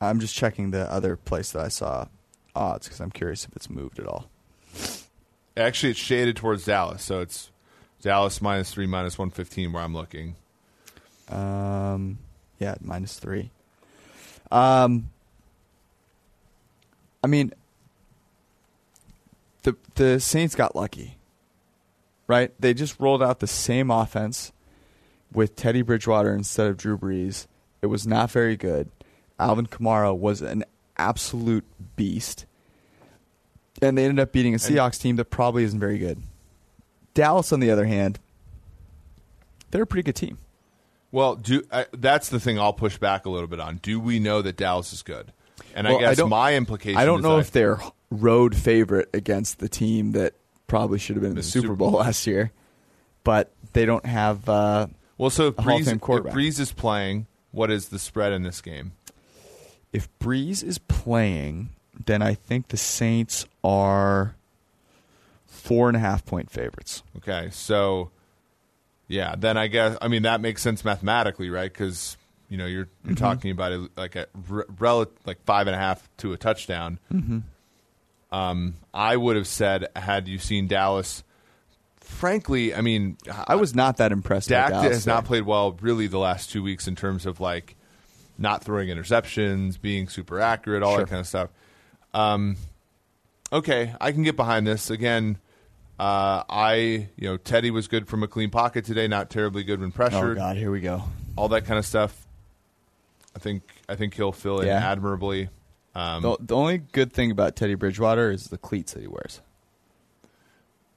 I'm 0.00 0.20
just 0.20 0.34
checking 0.34 0.70
the 0.70 0.90
other 0.90 1.16
place 1.16 1.52
that 1.52 1.64
I 1.64 1.68
saw 1.68 2.06
odds 2.54 2.86
because 2.86 3.00
I'm 3.00 3.10
curious 3.10 3.44
if 3.44 3.54
it's 3.54 3.70
moved 3.70 3.98
at 3.98 4.06
all. 4.06 4.28
actually 5.56 5.90
it's 5.90 6.00
shaded 6.00 6.36
towards 6.36 6.64
Dallas, 6.64 7.02
so 7.02 7.20
it's 7.20 7.50
Dallas 8.02 8.40
minus 8.40 8.72
three, 8.72 8.86
minus 8.86 9.18
one 9.18 9.30
fifteen 9.30 9.72
where 9.72 9.82
I'm 9.82 9.94
looking. 9.94 10.36
Um, 11.28 12.18
yeah, 12.58 12.74
minus 12.80 13.18
three. 13.18 13.50
Um, 14.50 15.10
I 17.22 17.26
mean, 17.26 17.52
the 19.62 19.76
the 19.96 20.20
Saints 20.20 20.54
got 20.54 20.76
lucky, 20.76 21.18
right? 22.26 22.52
They 22.60 22.74
just 22.74 22.98
rolled 23.00 23.22
out 23.22 23.40
the 23.40 23.46
same 23.46 23.90
offense 23.90 24.52
with 25.32 25.56
Teddy 25.56 25.82
Bridgewater 25.82 26.32
instead 26.32 26.68
of 26.68 26.76
Drew 26.76 26.96
Brees. 26.96 27.46
It 27.82 27.86
was 27.86 28.06
not 28.06 28.30
very 28.30 28.56
good. 28.56 28.90
Alvin 29.38 29.66
Kamara 29.66 30.16
was 30.16 30.40
an 30.40 30.64
absolute 30.96 31.64
beast, 31.96 32.46
and 33.82 33.98
they 33.98 34.04
ended 34.04 34.22
up 34.22 34.32
beating 34.32 34.54
a 34.54 34.58
Seahawks 34.58 35.00
team 35.00 35.16
that 35.16 35.26
probably 35.26 35.64
isn't 35.64 35.80
very 35.80 35.98
good. 35.98 36.22
Dallas, 37.12 37.52
on 37.52 37.60
the 37.60 37.70
other 37.70 37.86
hand, 37.86 38.18
they're 39.70 39.82
a 39.82 39.86
pretty 39.86 40.04
good 40.04 40.16
team. 40.16 40.38
Well, 41.12 41.36
do 41.36 41.62
I, 41.72 41.86
that's 41.92 42.28
the 42.28 42.40
thing 42.40 42.58
I'll 42.58 42.72
push 42.72 42.98
back 42.98 43.26
a 43.26 43.30
little 43.30 43.46
bit 43.48 43.60
on. 43.60 43.76
Do 43.76 43.98
we 44.00 44.18
know 44.18 44.42
that 44.42 44.56
Dallas 44.56 44.92
is 44.92 45.02
good? 45.02 45.32
And 45.74 45.86
Well, 45.86 45.96
I 45.98 46.00
guess 46.00 46.16
don't- 46.18 46.30
my 46.30 46.54
implication 46.54 46.98
I 46.98 47.04
don't 47.04 47.22
know 47.22 47.38
if 47.38 47.50
they're 47.50 47.78
road 48.10 48.54
favorite 48.56 49.08
against 49.14 49.58
the 49.58 49.68
team 49.68 50.12
that 50.12 50.34
probably 50.66 50.98
should 50.98 51.16
have 51.16 51.22
been 51.22 51.30
in 51.32 51.36
the, 51.36 51.42
The 51.42 51.46
Super 51.48 51.74
Bowl 51.74 51.90
Bowl. 51.92 52.00
last 52.00 52.26
year, 52.26 52.52
but 53.24 53.52
they 53.72 53.84
don't 53.86 54.04
have. 54.06 54.48
Uh, 54.48 54.88
Well, 55.18 55.30
so 55.30 55.48
if 55.48 55.58
a 55.58 55.62
Hall 55.62 55.76
of 55.76 55.82
Brees, 55.82 55.86
if. 55.92 56.34
Brees 56.34 56.60
is 56.60 56.72
playing, 56.72 57.26
what 57.52 57.70
is 57.70 57.88
the 57.88 57.98
spread 57.98 58.32
in 58.32 58.42
this 58.42 58.60
game? 58.60 58.92
if 59.92 60.08
Brees 60.18 60.62
is 60.62 60.76
playing, 60.78 61.70
then 62.04 62.20
I 62.20 62.34
think 62.34 62.68
the 62.68 62.76
Saints 62.76 63.46
are 63.64 64.34
four 65.46 65.88
and 65.88 65.96
a 65.96 66.00
half 66.00 66.24
point 66.26 66.50
favorites. 66.50 67.02
Okay, 67.16 67.48
so 67.50 68.10
yeah, 69.08 69.34
then 69.36 69.56
I 69.56 69.66
guess 69.68 69.96
I 70.00 70.08
mean 70.08 70.22
that 70.22 70.40
makes 70.40 70.62
sense 70.62 70.84
mathematically, 70.84 71.50
right? 71.50 71.72
Because 71.72 72.16
you 72.48 72.56
know 72.56 72.66
you're 72.66 72.88
you're 73.04 73.14
Mm-hmm. 73.14 73.24
talking 73.24 73.50
about 73.50 73.72
it 73.72 73.90
like 73.96 74.16
a 74.16 74.26
rel- 74.78 75.10
like 75.24 75.42
five 75.44 75.66
and 75.66 75.74
a 75.76 75.78
half 75.78 76.08
to 76.18 76.32
a 76.32 76.36
touchdown. 76.36 76.98
Mm-hmm. 77.12 77.38
Um, 78.32 78.74
I 78.92 79.16
would 79.16 79.36
have 79.36 79.46
said 79.46 79.86
had 79.96 80.28
you 80.28 80.38
seen 80.38 80.66
Dallas. 80.66 81.22
Frankly, 82.00 82.72
I 82.72 82.82
mean, 82.82 83.16
I 83.48 83.56
was 83.56 83.74
not 83.74 83.96
that 83.96 84.12
impressed. 84.12 84.48
Dak 84.48 84.66
with 84.70 84.74
Dallas 84.74 84.92
has 84.94 85.06
not 85.08 85.24
played 85.24 85.42
well 85.42 85.72
really 85.80 86.06
the 86.06 86.18
last 86.20 86.50
two 86.52 86.62
weeks 86.62 86.86
in 86.86 86.94
terms 86.94 87.26
of 87.26 87.40
like 87.40 87.74
not 88.38 88.62
throwing 88.62 88.88
interceptions, 88.90 89.80
being 89.80 90.08
super 90.08 90.40
accurate, 90.40 90.84
all 90.84 90.92
Sure. 90.92 91.00
that 91.04 91.08
kind 91.10 91.20
of 91.20 91.26
stuff. 91.26 91.50
Um, 92.14 92.56
okay, 93.52 93.92
I 94.00 94.12
can 94.12 94.22
get 94.22 94.36
behind 94.36 94.66
this. 94.68 94.88
Again, 94.90 95.38
uh, 95.98 96.42
I 96.48 97.08
you 97.16 97.28
know 97.28 97.36
Teddy 97.36 97.70
was 97.70 97.88
good 97.88 98.06
from 98.08 98.22
a 98.22 98.28
clean 98.28 98.50
pocket 98.50 98.84
today, 98.84 99.08
not 99.08 99.30
terribly 99.30 99.64
good 99.64 99.80
when 99.80 99.92
pressured. 99.92 100.36
Oh 100.38 100.40
God, 100.40 100.56
here 100.56 100.70
we 100.70 100.80
go. 100.80 101.04
all 101.36 101.48
that 101.48 101.64
kind 101.66 101.78
of 101.78 101.86
stuff. 101.86 102.26
I 103.34 103.38
think 103.38 103.62
I 103.88 103.94
think 103.96 104.14
he'll 104.14 104.32
fill 104.32 104.60
in 104.60 104.66
Yeah. 104.68 104.78
admirably. 104.90 105.48
Um, 105.94 106.22
The, 106.22 106.36
the 106.40 106.54
only 106.56 106.78
good 106.78 107.12
thing 107.12 107.30
about 107.30 107.56
Teddy 107.56 107.74
Bridgewater 107.74 108.30
is 108.30 108.48
the 108.48 108.58
cleats 108.58 108.92
that 108.94 109.00
he 109.00 109.06
wears. 109.06 109.40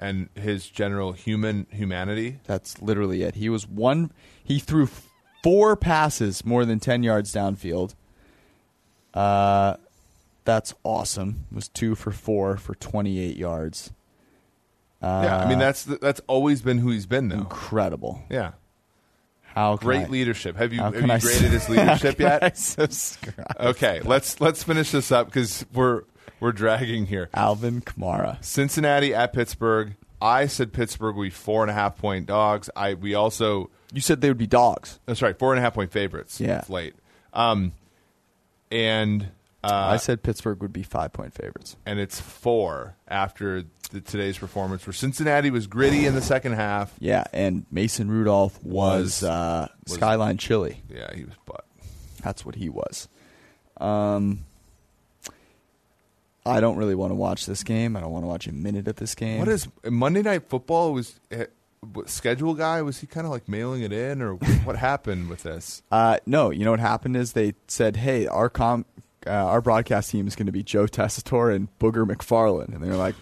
and 0.01 0.29
his 0.35 0.67
general 0.67 1.11
human 1.11 1.67
humanity. 1.71 2.39
That's 2.45 2.81
literally 2.81 3.21
it. 3.23 3.35
He 3.35 3.49
was 3.49 3.67
one. 3.67 4.11
He 4.43 4.59
threw 4.59 4.87
four 5.43 5.75
passes 5.75 6.45
more 6.45 6.63
than 6.65 6.79
ten 6.79 7.03
yards 7.03 7.33
downfield. 7.33 7.95
Uh, 9.13 9.75
that's 10.45 10.73
awesome. 10.83 11.45
It 11.51 11.55
was 11.55 11.67
two 11.67 11.95
for 11.95 12.11
four 12.11 12.55
for 12.57 12.75
twenty 12.75 13.19
eight 13.19 13.35
yards. 13.37 13.91
Uh, 15.01 15.21
yeah, 15.25 15.37
I 15.39 15.47
mean 15.47 15.59
that's 15.59 15.83
that's 15.85 16.21
always 16.27 16.61
been 16.61 16.77
who 16.79 16.91
he's 16.91 17.05
been 17.05 17.29
though. 17.29 17.37
incredible. 17.37 18.21
Yeah, 18.29 18.51
How 19.43 19.77
great 19.77 20.07
I- 20.07 20.09
leadership. 20.09 20.57
Have 20.57 20.73
you 20.73 20.81
have 20.81 20.93
you 20.95 21.09
I 21.11 21.19
graded 21.19 21.51
his 21.51 21.69
leadership 21.69 22.19
how 22.19 22.25
can 22.25 22.41
I 22.41 22.45
yet? 22.47 22.57
subscribe? 22.57 23.55
Okay, 23.59 24.01
let's 24.03 24.41
let's 24.41 24.63
finish 24.63 24.91
this 24.91 25.11
up 25.11 25.27
because 25.27 25.65
we're 25.73 26.03
we're 26.41 26.51
dragging 26.51 27.05
here. 27.05 27.29
Alvin 27.33 27.81
Kamara. 27.81 28.43
Cincinnati 28.43 29.13
at 29.15 29.31
Pittsburgh. 29.33 29.95
I 30.21 30.47
said 30.47 30.73
Pittsburgh 30.73 31.15
would 31.15 31.23
be 31.23 31.29
four 31.29 31.61
and 31.63 31.71
a 31.71 31.73
half 31.73 31.97
point 31.97 32.25
dogs. 32.25 32.69
I 32.75 32.93
we 32.95 33.13
also 33.15 33.69
You 33.93 34.01
said 34.01 34.19
they 34.19 34.27
would 34.29 34.37
be 34.37 34.47
dogs. 34.47 34.99
that's 35.05 35.21
right, 35.21 35.37
four 35.39 35.53
and 35.53 35.59
a 35.59 35.61
half 35.61 35.75
point 35.75 35.91
favorites. 35.93 36.41
Yeah. 36.41 36.63
late. 36.67 36.93
Um, 37.31 37.71
and 38.71 39.29
uh, 39.63 39.67
I 39.73 39.97
said 39.97 40.23
Pittsburgh 40.23 40.61
would 40.61 40.73
be 40.73 40.83
five 40.83 41.11
point 41.13 41.33
favorites. 41.33 41.75
and 41.85 41.99
it's 41.99 42.19
four 42.19 42.95
after 43.07 43.63
the, 43.91 44.01
today's 44.01 44.37
performance, 44.37 44.85
where 44.87 44.93
Cincinnati 44.93 45.49
was 45.51 45.67
gritty 45.67 46.05
in 46.05 46.15
the 46.15 46.21
second 46.21 46.53
half. 46.53 46.93
Yeah, 46.99 47.23
and 47.33 47.65
Mason 47.71 48.09
Rudolph 48.09 48.63
was, 48.63 49.21
Was- 49.21 49.23
uh, 49.23 49.67
was- 49.85 49.93
Skyline 49.95 50.37
Chili. 50.37 50.81
Yeah, 50.89 51.13
he 51.15 51.25
was 51.25 51.33
butt. 51.45 51.65
That's 52.23 52.45
what 52.45 52.55
he 52.55 52.69
was. 52.69 53.07
Um, 53.79 54.45
I 56.45 56.59
don't 56.61 56.77
really 56.77 56.95
want 56.95 57.11
to 57.11 57.15
watch 57.15 57.45
this 57.45 57.63
game. 57.63 57.95
I 57.95 57.99
don't 57.99 58.11
want 58.11 58.23
to 58.23 58.27
watch 58.27 58.47
a 58.47 58.51
minute 58.53 58.87
of 58.87 58.95
this 58.95 59.13
game. 59.13 59.39
What 59.39 59.47
is 59.49 59.67
Monday 59.85 60.21
Night 60.21 60.47
Football? 60.49 60.93
Was 60.93 61.19
eh, 61.31 61.45
what, 61.93 62.09
schedule 62.09 62.53
guy? 62.55 62.81
Was 62.81 62.99
he 62.99 63.07
kind 63.07 63.25
of 63.27 63.31
like 63.31 63.47
mailing 63.47 63.83
it 63.83 63.91
in, 63.93 64.21
or 64.21 64.33
what 64.63 64.77
happened 64.77 65.29
with 65.29 65.43
this? 65.43 65.83
Uh, 65.91 66.17
no, 66.25 66.49
you 66.49 66.65
know 66.65 66.71
what 66.71 66.79
happened 66.79 67.15
is 67.17 67.33
they 67.33 67.53
said, 67.67 67.97
"Hey, 67.97 68.25
our 68.25 68.49
com, 68.49 68.85
uh, 69.27 69.31
our 69.31 69.61
broadcast 69.61 70.11
team 70.11 70.27
is 70.27 70.35
going 70.35 70.45
to 70.47 70.51
be 70.51 70.63
Joe 70.63 70.85
Tessitore 70.85 71.55
and 71.55 71.67
Booger 71.79 72.07
McFarland," 72.09 72.73
and 72.73 72.83
they're 72.83 72.95
like, 72.95 73.15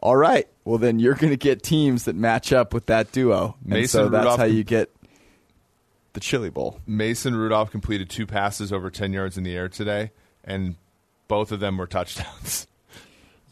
"All 0.00 0.16
right, 0.16 0.48
well 0.64 0.78
then 0.78 0.98
you're 0.98 1.14
going 1.14 1.30
to 1.32 1.36
get 1.36 1.62
teams 1.62 2.04
that 2.04 2.16
match 2.16 2.52
up 2.52 2.72
with 2.74 2.86
that 2.86 3.12
duo." 3.12 3.56
And 3.64 3.72
Mason 3.74 4.04
so 4.04 4.08
that's 4.08 4.22
Rudolph 4.22 4.38
how 4.38 4.46
you 4.46 4.64
get 4.64 4.90
the 6.12 6.20
Chili 6.20 6.50
Bowl. 6.50 6.80
Mason 6.86 7.34
Rudolph 7.34 7.70
completed 7.70 8.10
two 8.10 8.26
passes 8.26 8.72
over 8.72 8.90
10 8.90 9.12
yards 9.12 9.38
in 9.38 9.44
the 9.44 9.54
air 9.56 9.68
today, 9.68 10.10
and 10.44 10.76
both 11.28 11.52
of 11.52 11.60
them 11.60 11.76
were 11.78 11.86
touchdowns. 11.86 12.66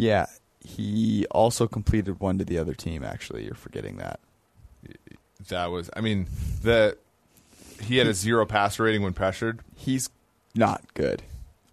Yeah, 0.00 0.26
he 0.64 1.26
also 1.32 1.66
completed 1.66 2.20
one 2.20 2.38
to 2.38 2.44
the 2.44 2.56
other 2.58 2.72
team. 2.72 3.02
Actually, 3.02 3.44
you're 3.44 3.54
forgetting 3.54 3.96
that. 3.96 4.20
That 5.48 5.72
was, 5.72 5.90
I 5.96 6.02
mean, 6.02 6.28
the 6.62 6.96
he 7.82 7.96
had 7.96 8.06
a 8.06 8.14
zero 8.14 8.46
passer 8.46 8.84
rating 8.84 9.02
when 9.02 9.12
pressured, 9.12 9.58
He's 9.74 10.08
not 10.54 10.94
good. 10.94 11.24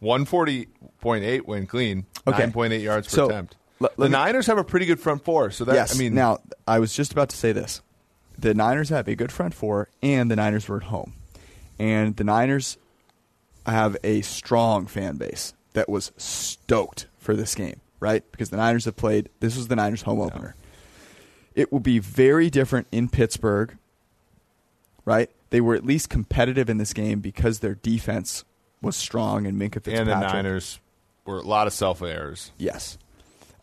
140.8 0.02 1.46
when 1.46 1.68
clean, 1.68 2.06
Okay. 2.28 2.44
9.8 2.48 2.82
yards 2.82 3.08
per 3.08 3.16
So, 3.16 3.26
attempt. 3.30 3.56
let 3.80 3.96
the 3.98 4.04
me- 4.06 4.10
Niners 4.10 4.48
have 4.48 4.58
a 4.58 4.64
pretty 4.64 4.86
good 4.86 5.00
front 5.00 5.24
four, 5.24 5.52
so 5.52 5.64
that 5.66 5.76
yes. 5.76 5.96
I 5.96 6.00
mean, 6.00 6.14
now 6.14 6.40
I 6.68 6.80
was 6.80 6.94
just 6.94 7.12
about 7.12 7.30
to 7.30 7.38
say 7.38 7.52
this: 7.52 7.82
the 8.38 8.54
Niners 8.54 8.90
have 8.90 9.08
a 9.08 9.16
good 9.16 9.32
front 9.32 9.54
four, 9.54 9.90
and 10.02 10.30
the 10.32 10.36
Niners 10.36 10.68
were 10.68 10.78
at 10.78 10.84
home, 10.84 11.14
and 11.80 12.16
the 12.16 12.24
Niners 12.24 12.78
have 13.66 13.98
a 14.04 14.22
strong 14.22 14.86
fan 14.88 15.18
base 15.18 15.54
that 15.74 15.90
was 15.90 16.12
stoked 16.18 17.08
for 17.18 17.36
this 17.36 17.56
game, 17.56 17.80
right? 18.00 18.24
Because 18.32 18.50
the 18.50 18.58
Niners 18.58 18.86
have 18.86 18.96
played. 18.96 19.30
This 19.40 19.56
was 19.58 19.68
the 19.68 19.76
Niners' 19.76 20.04
home 20.04 20.20
opener. 20.22 20.56
It 21.56 21.72
will 21.72 21.80
be 21.80 22.00
very 22.00 22.50
different 22.50 22.88
in 22.92 23.08
Pittsburgh, 23.10 23.78
right? 25.06 25.30
They 25.52 25.62
were 25.62 25.74
at 25.76 25.86
least 25.86 26.10
competitive 26.10 26.70
in 26.70 26.78
this 26.78 26.92
game 26.94 27.20
because 27.22 27.60
their 27.60 27.76
defense 27.76 28.44
was 28.82 28.96
strong 28.96 29.46
and 29.46 29.60
Minkah 29.60 29.76
Fitzpatrick. 29.76 30.00
and 30.00 30.10
the 30.10 30.20
Niners 30.20 30.80
were 31.26 31.38
a 31.38 31.42
lot 31.42 31.68
of 31.68 31.74
self 31.74 32.02
errors. 32.02 32.52
Yes. 32.58 32.98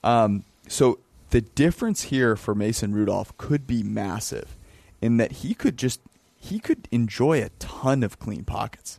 Um, 0.04 0.44
so 0.68 0.98
the 1.30 1.40
difference 1.40 2.02
here 2.04 2.36
for 2.36 2.54
Mason 2.54 2.92
Rudolph 2.92 3.36
could 3.38 3.66
be 3.66 3.82
massive 3.82 4.56
in 5.00 5.16
that 5.16 5.32
he 5.32 5.54
could 5.54 5.76
just 5.76 6.00
he 6.36 6.58
could 6.58 6.88
enjoy 6.90 7.42
a 7.42 7.50
ton 7.58 8.02
of 8.02 8.18
clean 8.18 8.44
pockets 8.44 8.98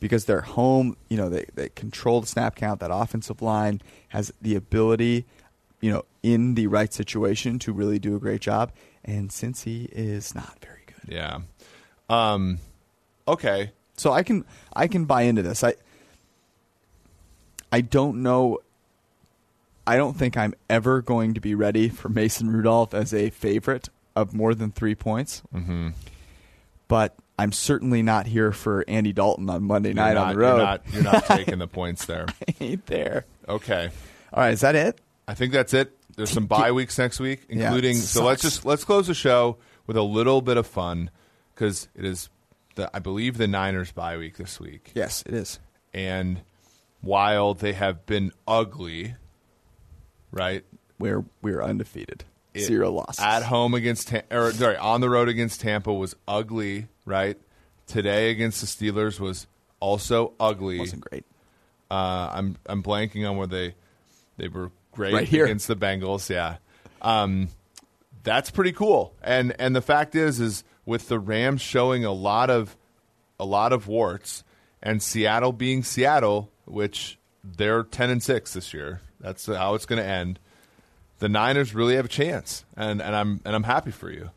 because 0.00 0.24
they're 0.24 0.40
home, 0.40 0.96
you 1.08 1.16
know, 1.16 1.28
they, 1.28 1.46
they 1.54 1.68
control 1.68 2.20
the 2.20 2.26
snap 2.26 2.56
count, 2.56 2.80
that 2.80 2.90
offensive 2.92 3.40
line 3.40 3.80
has 4.08 4.32
the 4.42 4.56
ability, 4.56 5.24
you 5.80 5.92
know, 5.92 6.04
in 6.24 6.56
the 6.56 6.66
right 6.66 6.92
situation 6.92 7.56
to 7.60 7.72
really 7.72 8.00
do 8.00 8.16
a 8.16 8.18
great 8.18 8.40
job. 8.40 8.72
And 9.04 9.30
since 9.30 9.62
he 9.62 9.84
is 9.92 10.34
not 10.34 10.58
very 10.60 10.82
good. 10.86 11.14
Yeah. 11.14 11.38
Um, 12.10 12.58
okay. 13.28 13.70
So 14.02 14.12
I 14.12 14.24
can 14.24 14.44
I 14.74 14.88
can 14.88 15.04
buy 15.04 15.22
into 15.22 15.42
this. 15.42 15.62
I 15.62 15.74
I 17.70 17.80
don't 17.82 18.22
know 18.24 18.58
I 19.86 19.96
don't 19.96 20.14
think 20.16 20.36
I'm 20.36 20.54
ever 20.68 21.02
going 21.02 21.34
to 21.34 21.40
be 21.40 21.54
ready 21.54 21.88
for 21.88 22.08
Mason 22.08 22.50
Rudolph 22.50 22.94
as 22.94 23.14
a 23.14 23.30
favorite 23.30 23.88
of 24.16 24.34
more 24.34 24.54
than 24.54 24.72
three 24.72 24.96
points. 24.96 25.42
Mm-hmm. 25.54 25.90
But 26.88 27.14
I'm 27.38 27.52
certainly 27.52 28.02
not 28.02 28.26
here 28.26 28.50
for 28.52 28.84
Andy 28.88 29.12
Dalton 29.12 29.48
on 29.48 29.62
Monday 29.62 29.92
night 29.92 30.12
You're 30.12 30.18
on 30.20 30.26
not- 30.26 30.32
the 30.32 30.38
road. 30.38 30.56
You're 30.56 30.64
not, 30.64 30.82
you're 30.92 31.02
not 31.04 31.24
taking 31.38 31.58
the 31.58 31.68
points 31.68 32.04
there. 32.06 32.26
Ain't 32.60 32.86
there. 32.86 33.24
Okay. 33.48 33.90
All 34.32 34.42
right, 34.42 34.52
is 34.52 34.60
that 34.62 34.74
it? 34.74 35.00
I 35.28 35.34
think 35.34 35.52
that's 35.52 35.74
it. 35.74 35.96
There's 36.16 36.30
some 36.30 36.46
bye 36.46 36.72
weeks 36.72 36.98
next 36.98 37.20
week, 37.20 37.42
including. 37.48 37.96
it 37.96 38.00
so 38.00 38.24
let's 38.24 38.42
just 38.42 38.64
let's 38.66 38.84
close 38.84 39.06
the 39.06 39.14
show 39.14 39.58
with 39.86 39.96
a 39.96 40.02
little 40.02 40.42
bit 40.42 40.56
of 40.56 40.66
fun 40.66 41.10
because 41.54 41.88
it 41.94 42.04
is, 42.04 42.28
the, 42.74 42.90
I 42.94 42.98
believe, 42.98 43.36
the 43.38 43.46
Niners 43.48 43.92
bye 43.92 44.16
week 44.16 44.36
this 44.36 44.58
week. 44.60 44.92
Yes, 44.94 45.22
it 45.26 45.34
is. 45.34 45.58
And 45.94 46.40
while 47.00 47.54
they 47.54 47.72
have 47.72 48.06
been 48.06 48.32
ugly, 48.46 49.14
right? 50.30 50.64
We're 50.98 51.24
we're 51.40 51.62
undefeated. 51.62 52.24
it- 52.54 52.60
Zero 52.64 52.90
losses. 52.92 53.24
at 53.24 53.42
home 53.42 53.74
against 53.74 54.12
or 54.30 54.52
sorry 54.52 54.76
on 54.76 55.00
the 55.00 55.10
road 55.10 55.28
against 55.28 55.60
Tampa 55.60 55.92
was 55.92 56.14
ugly, 56.28 56.86
right? 57.04 57.38
Today 57.86 58.30
against 58.30 58.60
the 58.60 58.66
Steelers 58.66 59.18
was 59.18 59.46
also 59.80 60.32
ugly. 60.38 60.78
wasn't 60.78 61.02
great. 61.10 61.24
Uh, 61.90 62.30
I'm 62.32 62.56
I'm 62.66 62.82
blanking 62.82 63.28
on 63.28 63.36
where 63.36 63.46
they 63.46 63.74
they 64.38 64.48
were 64.48 64.70
great 64.92 65.12
Right 65.12 65.28
here. 65.28 65.44
against 65.44 65.66
the 65.68 65.76
Bengals. 65.76 66.30
Yeah, 66.30 66.56
um, 67.02 67.48
that's 68.22 68.50
pretty 68.50 68.72
cool. 68.72 69.14
And 69.22 69.54
and 69.58 69.74
the 69.76 69.82
fact 69.82 70.14
is, 70.14 70.38
is 70.40 70.62
with 70.84 71.08
the 71.08 71.18
Rams 71.18 71.60
showing 71.60 72.04
a 72.04 72.12
lot 72.12 72.50
of 72.50 72.76
a 73.38 73.44
lot 73.44 73.72
of 73.72 73.88
warts, 73.88 74.44
and 74.82 75.02
Seattle 75.02 75.52
being 75.52 75.82
Seattle, 75.82 76.50
which 76.64 77.18
they're 77.42 77.82
ten 77.82 78.10
and 78.10 78.22
six 78.22 78.52
this 78.52 78.72
year. 78.72 79.00
That's 79.20 79.46
how 79.46 79.74
it's 79.74 79.86
going 79.86 80.02
to 80.02 80.08
end. 80.08 80.38
The 81.18 81.28
Niners 81.28 81.74
really 81.74 81.96
have 81.96 82.06
a 82.06 82.08
chance, 82.08 82.64
and 82.76 83.00
and 83.00 83.14
I'm 83.14 83.40
and 83.44 83.54
I'm 83.54 83.64
happy 83.64 83.90
for 83.90 84.10
you. 84.10 84.30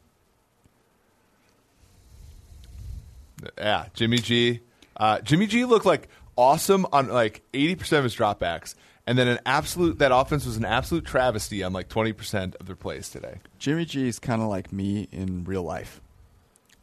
Yeah, 3.57 3.87
Jimmy 3.93 4.17
G. 4.17 4.61
Uh, 4.97 5.19
Jimmy 5.19 5.47
G 5.47 5.65
looked 5.65 5.85
like 5.85 6.07
awesome 6.37 6.85
on 6.91 7.09
like 7.09 7.41
80% 7.53 7.97
of 7.97 8.03
his 8.05 8.15
dropbacks. 8.15 8.75
And 9.07 9.17
then 9.17 9.27
an 9.27 9.39
absolute 9.45 9.99
that 9.99 10.11
offense 10.15 10.45
was 10.45 10.57
an 10.57 10.65
absolute 10.65 11.05
travesty 11.05 11.61
on 11.63 11.73
like 11.73 11.89
20% 11.89 12.55
of 12.55 12.65
their 12.65 12.75
plays 12.75 13.09
today. 13.09 13.39
Jimmy 13.59 13.85
G 13.85 14.07
is 14.07 14.17
kind 14.17 14.41
of 14.41 14.47
like 14.47 14.73
me 14.73 15.07
in 15.11 15.43
real 15.43 15.63
life 15.63 16.01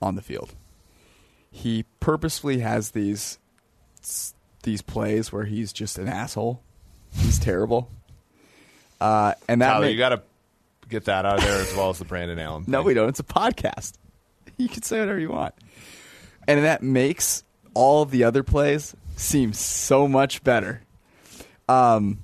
on 0.03 0.17
the 0.17 0.23
field. 0.23 0.55
He 1.51 1.85
purposefully 2.01 2.59
has 2.61 2.91
these 2.91 3.39
these 4.63 4.83
plays 4.83 5.33
where 5.33 5.45
he's 5.45 5.73
just 5.73 5.99
an 5.99 6.09
asshole. 6.09 6.63
He's 7.15 7.39
terrible. 7.39 7.91
Uh, 9.01 9.35
and 9.49 9.61
that 9.61 9.69
Tyler, 9.73 9.87
ma- 9.87 9.91
you 9.91 9.99
got 9.99 10.11
to 10.11 10.23
get 10.89 11.05
that 11.07 11.25
out 11.27 11.39
of 11.39 11.45
there 11.45 11.61
as 11.61 11.75
well 11.77 11.91
as 11.91 11.99
the 11.99 12.05
Brandon 12.05 12.39
Allen. 12.39 12.65
no, 12.67 12.83
we 12.83 12.95
don't. 12.95 13.09
It's 13.09 13.21
a 13.21 13.25
podcast. 13.25 13.95
You 14.59 14.69
can 14.69 14.83
say 14.83 15.01
whatever 15.01 15.19
you 15.19 15.31
want, 15.31 15.55
and 16.47 16.63
that 16.65 16.83
makes 16.83 17.43
all 17.75 18.03
of 18.03 18.11
the 18.11 18.23
other 18.25 18.43
plays 18.43 18.95
seem 19.17 19.55
so 19.55 20.07
much 20.07 20.45
better. 20.45 20.83
Um, 21.69 22.19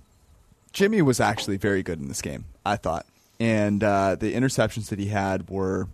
Jimmy 0.72 1.00
was 1.02 1.20
actually 1.20 1.56
very 1.56 1.82
good 1.82 1.98
in 2.00 2.06
this 2.06 2.20
game, 2.20 2.44
I 2.66 2.76
thought, 2.76 3.06
and 3.40 3.82
uh, 3.82 4.14
the 4.16 4.34
interceptions 4.34 4.90
that 4.90 4.98
he 4.98 5.06
had 5.06 5.48
were 5.48 5.88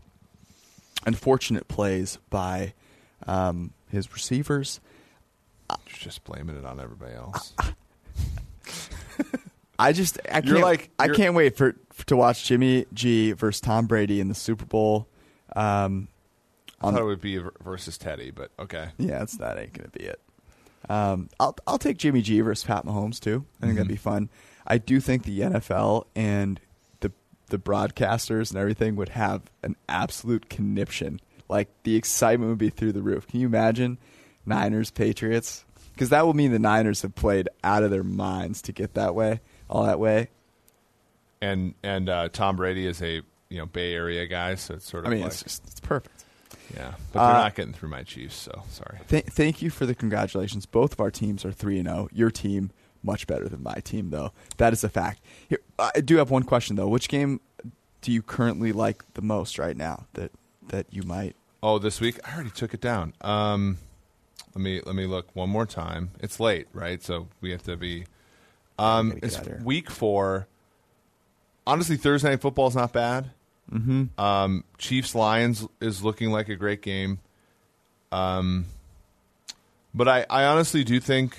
unfortunate 1.06 1.68
plays 1.68 2.18
by 2.30 2.74
um, 3.26 3.72
his 3.90 4.12
receivers. 4.12 4.80
Just 5.86 6.24
blaming 6.24 6.56
it 6.56 6.64
on 6.64 6.80
everybody 6.80 7.14
else. 7.14 7.52
I 9.78 9.92
just 9.92 10.20
I 10.28 10.34
can't 10.34 10.46
You're 10.46 10.60
like- 10.60 10.90
I 10.98 11.08
can't 11.08 11.34
wait 11.34 11.56
for, 11.56 11.74
for 11.92 12.06
to 12.06 12.16
watch 12.16 12.44
Jimmy 12.44 12.86
G 12.92 13.32
versus 13.32 13.60
Tom 13.60 13.86
Brady 13.86 14.20
in 14.20 14.28
the 14.28 14.34
Super 14.34 14.64
Bowl. 14.64 15.08
Um, 15.56 16.08
I 16.80 16.90
thought 16.90 17.00
it 17.00 17.04
would 17.04 17.20
be 17.20 17.40
versus 17.62 17.96
Teddy, 17.96 18.30
but 18.30 18.50
okay. 18.58 18.88
yeah, 18.98 19.22
it's 19.22 19.36
that 19.38 19.58
ain't 19.58 19.72
gonna 19.72 19.88
be 19.88 20.04
it. 20.04 20.20
Um, 20.88 21.30
I'll 21.40 21.56
I'll 21.66 21.78
take 21.78 21.96
Jimmy 21.96 22.20
G 22.20 22.40
versus 22.40 22.64
Pat 22.64 22.84
Mahomes 22.84 23.18
too. 23.18 23.46
I 23.60 23.66
think 23.66 23.76
that'd 23.76 23.88
be 23.88 23.96
fun. 23.96 24.28
I 24.66 24.78
do 24.78 25.00
think 25.00 25.24
the 25.24 25.40
NFL 25.40 26.04
and 26.14 26.60
the 27.48 27.58
broadcasters 27.58 28.50
and 28.50 28.58
everything 28.58 28.96
would 28.96 29.10
have 29.10 29.42
an 29.62 29.76
absolute 29.88 30.48
conniption. 30.48 31.20
Like 31.48 31.68
the 31.82 31.96
excitement 31.96 32.48
would 32.50 32.58
be 32.58 32.70
through 32.70 32.92
the 32.92 33.02
roof. 33.02 33.26
Can 33.26 33.40
you 33.40 33.46
imagine 33.46 33.98
Niners 34.46 34.90
Patriots? 34.90 35.64
Because 35.92 36.08
that 36.08 36.26
will 36.26 36.34
mean 36.34 36.52
the 36.52 36.58
Niners 36.58 37.02
have 37.02 37.14
played 37.14 37.48
out 37.62 37.82
of 37.82 37.90
their 37.90 38.02
minds 38.02 38.62
to 38.62 38.72
get 38.72 38.94
that 38.94 39.14
way, 39.14 39.40
all 39.70 39.84
that 39.84 40.00
way. 40.00 40.28
And 41.40 41.74
and 41.82 42.08
uh, 42.08 42.28
Tom 42.30 42.56
Brady 42.56 42.86
is 42.86 43.02
a 43.02 43.20
you 43.50 43.58
know 43.58 43.66
Bay 43.66 43.92
Area 43.94 44.26
guy, 44.26 44.54
so 44.54 44.74
it's 44.74 44.88
sort 44.90 45.04
of. 45.04 45.12
I 45.12 45.14
mean, 45.14 45.22
like 45.24 45.32
it's 45.32 45.42
just 45.42 45.64
it's 45.66 45.80
perfect. 45.80 46.24
yeah. 46.74 46.94
But 47.12 47.20
they're 47.20 47.36
Uh, 47.36 47.42
not 47.42 47.54
getting 47.54 47.74
through 47.74 47.90
my 47.90 48.02
Chiefs, 48.02 48.34
so 48.36 48.62
sorry. 48.70 48.98
Th- 49.08 49.24
thank 49.26 49.60
you 49.60 49.68
for 49.70 49.84
the 49.86 49.94
congratulations. 49.94 50.64
Both 50.66 50.94
of 50.94 51.00
our 51.00 51.10
teams 51.10 51.44
are 51.44 51.52
three 51.52 51.78
and 51.78 51.86
zero. 51.88 52.08
Your 52.12 52.30
team 52.30 52.70
much 53.04 53.26
better 53.26 53.48
than 53.48 53.62
my 53.62 53.74
team, 53.84 54.10
though. 54.10 54.32
That 54.56 54.72
is 54.72 54.82
a 54.82 54.88
fact. 54.88 55.20
Here, 55.48 55.60
I 55.78 56.00
do 56.00 56.16
have 56.16 56.30
one 56.30 56.42
question 56.42 56.76
though. 56.76 56.88
Which 56.88 57.08
game 57.08 57.40
do 58.00 58.12
you 58.12 58.22
currently 58.22 58.72
like 58.72 59.04
the 59.14 59.22
most 59.22 59.58
right 59.58 59.76
now? 59.76 60.06
That 60.14 60.32
that 60.68 60.86
you 60.90 61.02
might. 61.02 61.36
Oh, 61.62 61.78
this 61.78 62.00
week 62.00 62.18
I 62.26 62.34
already 62.34 62.50
took 62.50 62.74
it 62.74 62.80
down. 62.80 63.14
Um, 63.20 63.78
let 64.54 64.62
me 64.62 64.80
let 64.84 64.94
me 64.94 65.06
look 65.06 65.34
one 65.34 65.50
more 65.50 65.66
time. 65.66 66.10
It's 66.20 66.40
late, 66.40 66.68
right? 66.72 67.02
So 67.02 67.28
we 67.40 67.50
have 67.50 67.62
to 67.64 67.76
be. 67.76 68.06
Um, 68.78 69.18
it's 69.22 69.36
out 69.36 69.42
of 69.42 69.46
here. 69.48 69.62
week 69.64 69.90
four. 69.90 70.46
Honestly, 71.66 71.96
Thursday 71.96 72.30
night 72.30 72.40
football 72.40 72.68
is 72.68 72.76
not 72.76 72.92
bad. 72.92 73.30
Mm-hmm. 73.72 74.20
Um, 74.20 74.64
Chiefs 74.78 75.14
Lions 75.14 75.66
is 75.80 76.04
looking 76.04 76.30
like 76.30 76.48
a 76.48 76.56
great 76.56 76.82
game. 76.82 77.20
Um, 78.12 78.66
but 79.94 80.08
I, 80.08 80.26
I 80.28 80.44
honestly 80.44 80.84
do 80.84 81.00
think 81.00 81.38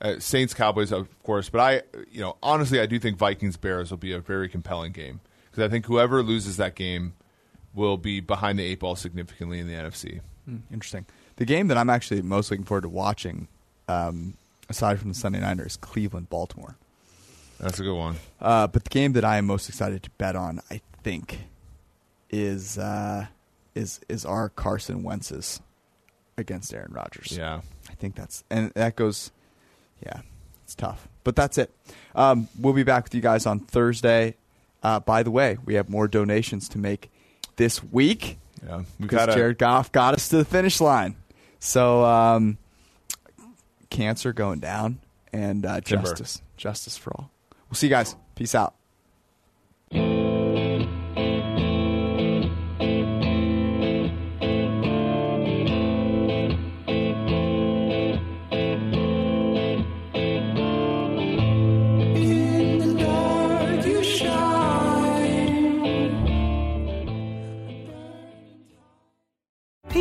uh, 0.00 0.18
Saints 0.18 0.54
Cowboys, 0.54 0.92
of 0.92 1.08
course. 1.22 1.48
But 1.48 1.60
I, 1.60 1.82
you 2.10 2.20
know, 2.20 2.36
honestly, 2.42 2.80
I 2.80 2.86
do 2.86 2.98
think 2.98 3.16
Vikings 3.18 3.56
Bears 3.56 3.90
will 3.90 3.98
be 3.98 4.12
a 4.12 4.20
very 4.20 4.48
compelling 4.48 4.92
game 4.92 5.20
because 5.50 5.64
I 5.64 5.68
think 5.68 5.86
whoever 5.86 6.22
loses 6.22 6.56
that 6.58 6.74
game 6.74 7.14
will 7.74 7.96
be 7.96 8.20
behind 8.20 8.58
the 8.58 8.64
eight 8.64 8.80
ball 8.80 8.96
significantly 8.96 9.58
in 9.58 9.66
the 9.66 9.74
NFC. 9.74 10.20
Interesting. 10.72 11.06
The 11.36 11.44
game 11.44 11.68
that 11.68 11.76
I'm 11.76 11.90
actually 11.90 12.22
most 12.22 12.50
looking 12.50 12.64
forward 12.64 12.82
to 12.82 12.88
watching, 12.88 13.48
um, 13.88 14.34
aside 14.68 14.98
from 14.98 15.08
the 15.08 15.14
Sunday 15.14 15.40
Nighter, 15.40 15.66
is 15.66 15.76
Cleveland 15.76 16.30
Baltimore. 16.30 16.76
That's 17.58 17.80
a 17.80 17.82
good 17.82 17.96
one. 17.96 18.16
Uh, 18.40 18.66
but 18.66 18.84
the 18.84 18.90
game 18.90 19.12
that 19.14 19.24
I 19.24 19.38
am 19.38 19.46
most 19.46 19.68
excited 19.68 20.02
to 20.04 20.10
bet 20.10 20.36
on, 20.36 20.60
I 20.70 20.80
think, 21.02 21.40
is 22.30 22.78
uh, 22.78 23.26
is 23.74 24.00
is 24.08 24.24
our 24.24 24.48
Carson 24.48 25.02
Wentz's 25.02 25.60
against 26.36 26.72
Aaron 26.74 26.92
Rodgers. 26.92 27.36
Yeah. 27.36 27.60
I 27.90 27.94
think 27.94 28.14
that's 28.14 28.44
and 28.50 28.72
that 28.74 28.96
goes. 28.96 29.30
Yeah, 30.04 30.20
it's 30.64 30.74
tough, 30.74 31.08
but 31.24 31.36
that's 31.36 31.58
it. 31.58 31.72
Um, 32.14 32.48
we'll 32.58 32.72
be 32.74 32.82
back 32.82 33.04
with 33.04 33.14
you 33.14 33.20
guys 33.20 33.46
on 33.46 33.60
Thursday. 33.60 34.36
Uh, 34.82 35.00
by 35.00 35.22
the 35.22 35.30
way, 35.30 35.58
we 35.64 35.74
have 35.74 35.88
more 35.88 36.06
donations 36.08 36.68
to 36.70 36.78
make 36.78 37.10
this 37.56 37.82
week 37.82 38.38
Yeah. 38.64 38.78
We 38.78 38.84
because 39.06 39.26
got 39.26 39.34
Jared 39.34 39.58
Goff 39.58 39.90
got 39.92 40.14
us 40.14 40.28
to 40.28 40.36
the 40.38 40.44
finish 40.44 40.80
line. 40.80 41.16
So 41.58 42.04
um, 42.04 42.58
cancer 43.90 44.32
going 44.32 44.60
down 44.60 45.00
and 45.32 45.64
uh, 45.66 45.80
justice, 45.80 46.42
justice 46.56 46.96
for 46.96 47.12
all. 47.16 47.30
We'll 47.68 47.76
see 47.76 47.86
you 47.86 47.90
guys. 47.90 48.14
Peace 48.34 48.54
out. 48.54 48.74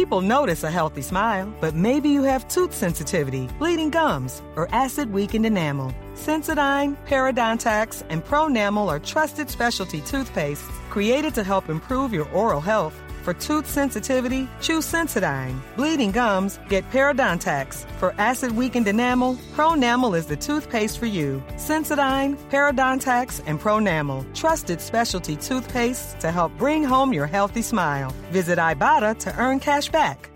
People 0.05 0.21
notice 0.21 0.63
a 0.63 0.69
healthy 0.69 1.01
smile, 1.01 1.51
but 1.59 1.73
maybe 1.73 2.09
you 2.09 2.21
have 2.21 2.47
tooth 2.47 2.71
sensitivity, 2.71 3.49
bleeding 3.57 3.89
gums, 3.89 4.43
or 4.55 4.69
acid 4.71 5.11
weakened 5.11 5.47
enamel. 5.47 5.95
Sensodyne, 6.13 6.95
Parodontax, 7.07 8.03
and 8.09 8.23
Pronamel 8.23 8.87
are 8.87 8.99
trusted 8.99 9.49
specialty 9.49 10.01
toothpastes 10.01 10.61
created 10.91 11.33
to 11.33 11.43
help 11.43 11.69
improve 11.69 12.13
your 12.13 12.29
oral 12.33 12.61
health. 12.61 12.93
For 13.25 13.33
tooth 13.33 13.67
sensitivity, 13.67 14.47
choose 14.61 14.85
Sensodyne. 14.85 15.59
Bleeding 15.75 16.11
gums, 16.11 16.59
get 16.69 16.87
Parodontax. 16.91 17.89
For 17.97 18.13
acid 18.19 18.51
weakened 18.51 18.87
enamel, 18.87 19.33
Pronamel 19.55 20.15
is 20.15 20.27
the 20.27 20.35
toothpaste 20.35 20.99
for 20.99 21.07
you. 21.07 21.43
Sensodyne, 21.55 22.37
Parodontax, 22.51 23.41
and 23.47 23.59
Pronamel, 23.59 24.23
trusted 24.35 24.79
specialty 24.79 25.35
toothpastes 25.37 26.19
to 26.19 26.29
help 26.29 26.55
bring 26.59 26.83
home 26.83 27.13
your 27.13 27.25
healthy 27.25 27.63
smile. 27.63 28.13
Visit 28.31 28.59
Ibotta 28.59 29.17
to 29.17 29.35
earn 29.39 29.59
cash 29.59 29.89
back. 29.89 30.29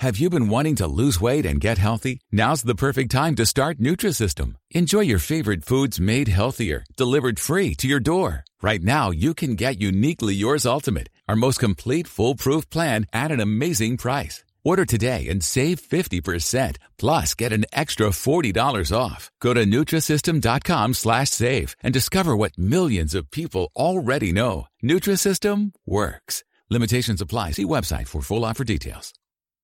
Have 0.00 0.18
you 0.18 0.28
been 0.28 0.48
wanting 0.48 0.74
to 0.76 0.88
lose 0.88 1.20
weight 1.20 1.46
and 1.46 1.60
get 1.60 1.78
healthy? 1.78 2.18
Now's 2.32 2.62
the 2.62 2.74
perfect 2.74 3.12
time 3.12 3.36
to 3.36 3.46
start 3.46 3.78
Nutrisystem. 3.78 4.56
Enjoy 4.72 5.00
your 5.00 5.20
favorite 5.20 5.64
foods 5.64 6.00
made 6.00 6.26
healthier, 6.26 6.84
delivered 6.96 7.38
free 7.38 7.74
to 7.76 7.86
your 7.86 8.00
door. 8.00 8.44
Right 8.60 8.82
now, 8.82 9.10
you 9.10 9.32
can 9.32 9.54
get 9.54 9.80
uniquely 9.80 10.34
yours 10.34 10.66
ultimate, 10.66 11.08
our 11.28 11.36
most 11.36 11.58
complete 11.58 12.06
foolproof 12.06 12.68
plan 12.70 13.06
at 13.12 13.30
an 13.30 13.40
amazing 13.40 13.96
price. 13.96 14.44
Order 14.64 14.84
today 14.84 15.28
and 15.28 15.42
save 15.42 15.80
50%, 15.80 16.76
plus 16.98 17.34
get 17.34 17.52
an 17.52 17.64
extra 17.72 18.08
$40 18.08 18.96
off. 18.96 19.30
Go 19.40 19.54
to 19.54 19.64
Nutrisystem.com 19.64 20.94
slash 20.94 21.30
save 21.30 21.74
and 21.82 21.92
discover 21.92 22.36
what 22.36 22.56
millions 22.58 23.14
of 23.14 23.30
people 23.30 23.70
already 23.74 24.32
know. 24.32 24.66
Nutrisystem 24.82 25.72
works. 25.86 26.44
Limitations 26.70 27.20
apply. 27.20 27.52
See 27.52 27.64
website 27.64 28.08
for 28.08 28.22
full 28.22 28.44
offer 28.44 28.64
details. 28.64 29.12